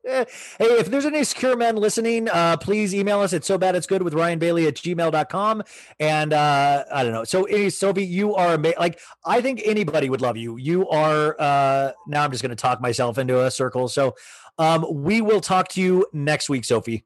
hey, 0.04 0.26
if 0.60 0.86
there's 0.86 1.04
any 1.04 1.24
secure 1.24 1.56
men 1.56 1.76
listening, 1.76 2.28
uh, 2.28 2.56
please 2.58 2.94
email 2.94 3.20
us 3.20 3.32
at 3.32 3.44
so 3.44 3.58
bad 3.58 3.74
it's 3.74 3.86
good 3.86 4.02
with 4.02 4.14
Ryan 4.14 4.38
Bailey 4.38 4.66
at 4.66 4.76
gmail.com. 4.76 5.62
And 5.98 6.32
uh, 6.32 6.84
I 6.92 7.02
don't 7.02 7.12
know. 7.12 7.24
So, 7.24 7.46
Sophie, 7.68 8.04
you 8.04 8.34
are 8.36 8.54
ama- 8.54 8.74
like, 8.78 9.00
I 9.24 9.40
think 9.40 9.62
anybody 9.64 10.08
would 10.10 10.20
love 10.20 10.36
you. 10.36 10.56
You 10.58 10.88
are, 10.90 11.34
uh, 11.40 11.92
now 12.06 12.22
I'm 12.22 12.30
just 12.30 12.42
going 12.42 12.50
to 12.50 12.56
talk 12.56 12.80
myself 12.80 13.18
into 13.18 13.44
a 13.44 13.50
circle. 13.50 13.88
So, 13.88 14.14
um, 14.58 14.86
we 14.88 15.20
will 15.20 15.40
talk 15.40 15.68
to 15.70 15.80
you 15.80 16.06
next 16.12 16.48
week, 16.48 16.64
Sophie. 16.64 17.04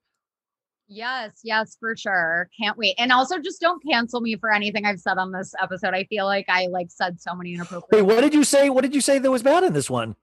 Yes, 0.92 1.40
yes, 1.44 1.76
for 1.78 1.96
sure. 1.96 2.50
Can't 2.60 2.76
wait. 2.76 2.96
And 2.98 3.12
also 3.12 3.38
just 3.38 3.60
don't 3.60 3.80
cancel 3.82 4.20
me 4.20 4.36
for 4.36 4.52
anything 4.52 4.84
I've 4.84 4.98
said 4.98 5.18
on 5.18 5.30
this 5.30 5.54
episode. 5.62 5.94
I 5.94 6.04
feel 6.04 6.26
like 6.26 6.46
I 6.48 6.66
like 6.66 6.88
said 6.90 7.20
so 7.20 7.32
many 7.34 7.54
inappropriate. 7.54 8.04
Wait, 8.04 8.14
what 8.14 8.22
did 8.22 8.34
you 8.34 8.42
say? 8.42 8.70
What 8.70 8.82
did 8.82 8.94
you 8.94 9.00
say 9.00 9.20
that 9.20 9.30
was 9.30 9.44
bad 9.44 9.62
in 9.62 9.72
this 9.72 9.88
one? 9.88 10.16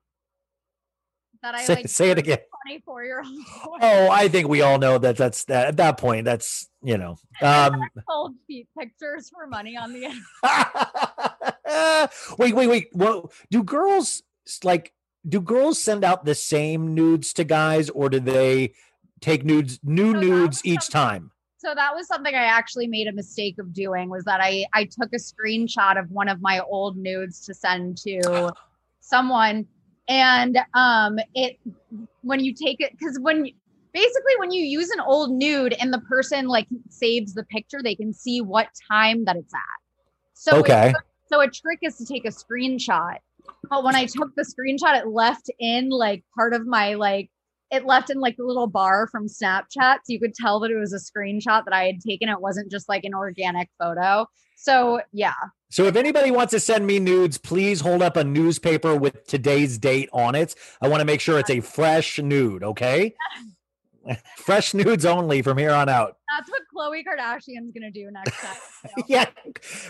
that 1.42 1.56
I 1.56 1.64
Say, 1.64 1.76
like 1.76 1.88
say 1.88 2.10
it 2.10 2.18
again. 2.18 2.40
24 2.68 3.04
year 3.06 3.24
old 3.26 3.80
Oh, 3.82 4.10
I 4.10 4.28
think 4.28 4.48
we 4.50 4.62
all 4.62 4.78
know 4.78 4.98
that 4.98 5.18
that's 5.18 5.46
that 5.46 5.68
at 5.68 5.78
that 5.78 5.98
point. 5.98 6.26
That's, 6.26 6.68
you 6.84 6.98
know, 6.98 7.18
um, 7.42 7.82
sold 8.10 8.36
feet 8.48 8.68
pictures 8.78 9.30
for 9.30 9.48
money 9.48 9.78
on 9.78 9.94
the 9.94 10.12
internet. 10.44 12.12
wait, 12.38 12.56
wait, 12.56 12.68
wait. 12.68 12.88
Well, 12.94 13.32
do 13.50 13.64
girls 13.64 14.24
like 14.64 14.94
do 15.28 15.42
girls 15.42 15.80
send 15.80 16.04
out 16.04 16.26
the 16.26 16.36
same 16.36 16.94
nudes 16.94 17.34
to 17.34 17.44
guys 17.44 17.90
or 17.90 18.10
do 18.10 18.20
they 18.20 18.74
take 19.22 19.44
nudes 19.44 19.80
new 19.84 20.14
that 20.14 20.20
nudes 20.20 20.66
each 20.66 20.90
time? 20.90 21.32
So 21.60 21.74
that 21.74 21.96
was 21.96 22.08
something 22.08 22.36
I 22.36 22.44
actually 22.44 22.88
made 22.88 23.08
a 23.08 23.12
mistake 23.12 23.56
of 23.60 23.74
doing 23.74 24.10
was 24.10 24.24
that 24.26 24.40
I 24.42 24.66
I 24.74 24.86
took 24.86 25.12
a 25.14 25.18
screenshot 25.18 26.00
of 26.00 26.10
one 26.12 26.30
of 26.30 26.42
my 26.42 26.60
old 26.60 26.98
nudes 26.98 27.46
to 27.46 27.54
send 27.54 27.98
to 28.00 28.54
someone 29.00 29.66
and 30.08 30.58
um 30.74 31.18
it 31.34 31.58
when 32.22 32.40
you 32.40 32.54
take 32.54 32.80
it 32.80 32.94
cuz 33.00 33.18
when 33.20 33.48
basically 33.94 34.36
when 34.38 34.52
you 34.52 34.64
use 34.64 34.90
an 34.92 35.00
old 35.00 35.32
nude 35.32 35.74
and 35.80 35.92
the 35.92 36.02
person 36.02 36.48
like 36.48 36.68
saves 36.90 37.34
the 37.34 37.44
picture 37.46 37.80
they 37.82 37.96
can 37.96 38.14
see 38.14 38.42
what 38.42 38.68
time 38.92 39.26
that 39.26 39.36
it's 39.36 39.54
at. 39.54 39.80
So 40.34 40.60
Okay. 40.60 40.94
so 41.30 41.42
a 41.42 41.50
trick 41.50 41.80
is 41.82 41.98
to 41.98 42.06
take 42.06 42.26
a 42.26 42.30
screenshot. 42.30 43.18
But 43.70 43.84
when 43.84 43.96
I 43.96 44.06
took 44.06 44.34
the 44.36 44.44
screenshot, 44.44 44.98
it 44.98 45.08
left 45.08 45.50
in 45.60 45.90
like 45.90 46.24
part 46.36 46.54
of 46.54 46.66
my 46.66 46.94
like 46.94 47.30
it 47.72 47.86
left 47.86 48.10
in 48.10 48.20
like 48.20 48.38
the 48.38 48.44
little 48.44 48.68
bar 48.68 49.08
from 49.08 49.28
Snapchat. 49.28 49.98
So 50.04 50.08
you 50.08 50.20
could 50.20 50.34
tell 50.34 50.60
that 50.62 50.72
it 50.72 50.78
was 50.78 50.94
a 50.94 50.98
screenshot 50.98 51.66
that 51.66 51.74
I 51.74 51.86
had 51.86 52.00
taken. 52.02 52.30
It 52.30 52.42
wasn't 52.42 52.72
just 52.72 52.88
like 52.88 53.04
an 53.04 53.14
organic 53.14 53.70
photo. 53.80 54.28
So 54.56 55.02
yeah. 55.12 55.34
So 55.70 55.86
if 55.86 55.96
anybody 55.96 56.32
wants 56.32 56.52
to 56.52 56.60
send 56.60 56.88
me 56.88 57.00
nudes, 57.00 57.38
please 57.38 57.82
hold 57.82 58.02
up 58.02 58.16
a 58.16 58.24
newspaper 58.24 58.96
with 58.96 59.28
today's 59.28 59.78
date 59.78 60.10
on 60.14 60.34
it. 60.34 60.56
I 60.82 60.88
want 60.88 61.02
to 61.02 61.06
make 61.06 61.20
sure 61.20 61.38
it's 61.40 61.50
a 61.50 61.60
fresh 61.60 62.20
nude, 62.20 62.64
okay? 62.64 63.14
fresh 64.38 64.74
nudes 64.74 65.06
only 65.06 65.42
from 65.42 65.58
here 65.58 65.72
on 65.72 65.90
out. 65.90 66.18
That's 66.38 66.50
what 66.50 66.62
Khloe 66.74 67.04
Kardashian's 67.04 67.72
gonna 67.74 67.92
do 67.92 68.10
next 68.12 68.40
time. 68.40 68.56
So. 68.84 69.04
yeah. 69.08 69.26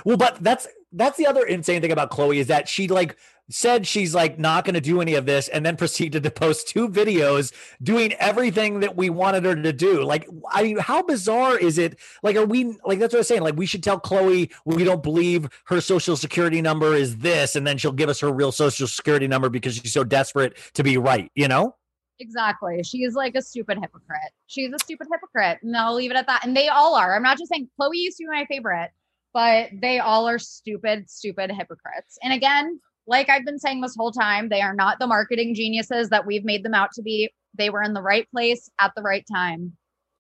Well, 0.04 0.18
but 0.18 0.38
that's 0.44 0.68
that's 0.98 1.18
the 1.18 1.28
other 1.28 1.46
insane 1.46 1.82
thing 1.82 1.92
about 1.92 2.12
Khloe 2.12 2.38
is 2.38 2.48
that 2.48 2.68
she 2.68 2.88
like 2.88 3.18
said 3.50 3.88
she's 3.88 4.14
like 4.14 4.38
not 4.38 4.66
going 4.66 4.74
to 4.74 4.82
do 4.82 5.00
any 5.00 5.16
of 5.16 5.26
this 5.26 5.48
and 5.48 5.66
then 5.66 5.78
proceeded 5.78 6.24
to 6.24 6.32
post 6.32 6.68
two 6.68 6.90
videos 6.90 7.54
doing 7.82 8.14
everything 8.14 8.82
that 8.82 8.96
we 8.96 9.10
wanted 9.10 9.46
her 9.46 9.56
to 9.56 9.74
do. 9.74 10.04
Like, 10.04 10.28
I 10.52 10.64
mean, 10.64 10.78
how 10.78 11.02
bizarre 11.02 11.58
is 11.58 11.78
it? 11.78 11.98
Like, 12.24 12.36
are 12.36 12.46
we 12.46 12.78
like 12.86 13.00
that's 13.00 13.14
what 13.14 13.20
I 13.20 13.20
was 13.20 13.28
saying? 13.28 13.42
Like, 13.42 13.56
we 13.56 13.66
should 13.66 13.84
tell 13.84 14.00
Khloe 14.00 14.52
we 14.66 14.84
don't 14.84 15.04
believe 15.04 15.48
her 15.66 15.82
social 15.82 16.18
security 16.18 16.62
number 16.62 16.96
is 16.96 17.18
this, 17.18 17.56
and 17.56 17.66
then 17.66 17.78
she'll 17.78 17.92
give 17.92 18.10
us 18.10 18.20
her 18.20 18.32
real 18.32 18.52
social 18.52 18.88
security 18.88 19.28
number 19.28 19.50
because 19.50 19.76
she's 19.76 19.94
so 19.94 20.04
desperate 20.04 20.58
to 20.74 20.84
be 20.84 20.98
right, 20.98 21.32
you 21.36 21.48
know? 21.48 21.76
Exactly. 22.20 22.82
She's 22.84 23.14
like 23.14 23.36
a 23.36 23.42
stupid 23.42 23.78
hypocrite. 23.80 24.32
She's 24.48 24.72
a 24.74 24.80
stupid 24.80 25.08
hypocrite. 25.12 25.60
And 25.62 25.76
I'll 25.78 25.94
leave 25.94 26.12
it 26.12 26.18
at 26.18 26.28
that. 26.28 26.44
And 26.44 26.56
they 26.56 26.68
all 26.68 26.96
are. 26.96 27.16
I'm 27.16 27.22
not 27.22 27.38
just 27.38 27.52
saying 27.52 27.70
Khloe 27.80 27.92
used 27.94 28.18
to 28.18 28.24
be 28.24 28.30
my 28.30 28.46
favorite, 28.46 28.92
but 29.38 29.70
they 29.72 30.00
all 30.00 30.28
are 30.28 30.40
stupid, 30.40 31.08
stupid 31.08 31.52
hypocrites. 31.52 32.18
And 32.24 32.34
again, 32.34 32.80
like 33.06 33.30
I've 33.30 33.46
been 33.46 33.60
saying 33.60 33.82
this 33.82 33.96
whole 33.96 34.12
time, 34.12 34.50
they 34.50 34.64
are 34.64 34.74
not 34.74 34.98
the 34.98 35.06
marketing 35.06 35.54
geniuses 35.54 36.10
that 36.10 36.26
we've 36.26 36.44
made 36.44 36.66
them 36.66 36.74
out 36.74 36.90
to 36.94 37.04
be. 37.04 37.30
They 37.56 37.70
were 37.70 37.84
in 37.84 37.94
the 37.94 38.02
right 38.02 38.28
place 38.32 38.68
at 38.82 38.94
the 38.96 39.04
right 39.04 39.24
time. 39.32 39.78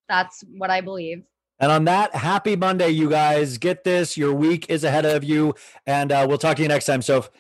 That's 0.07 0.43
what 0.55 0.69
I 0.69 0.81
believe. 0.81 1.23
And 1.59 1.71
on 1.71 1.85
that, 1.85 2.13
happy 2.13 2.55
Monday, 2.55 2.89
you 2.89 3.09
guys. 3.09 3.57
Get 3.57 3.83
this, 3.83 4.17
your 4.17 4.35
week 4.35 4.69
is 4.69 4.83
ahead 4.83 5.07
of 5.07 5.23
you. 5.23 5.55
And 5.87 6.11
uh, 6.11 6.27
we'll 6.29 6.37
talk 6.37 6.57
to 6.57 6.61
you 6.61 6.67
next 6.67 6.85
time, 6.85 7.01
Soph. 7.01 7.31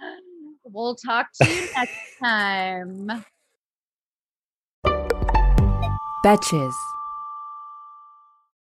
We'll 0.64 0.96
talk 0.96 1.28
to 1.40 1.48
you 1.48 1.68
next 1.76 2.18
time. 2.20 3.24
Betches. 6.24 6.74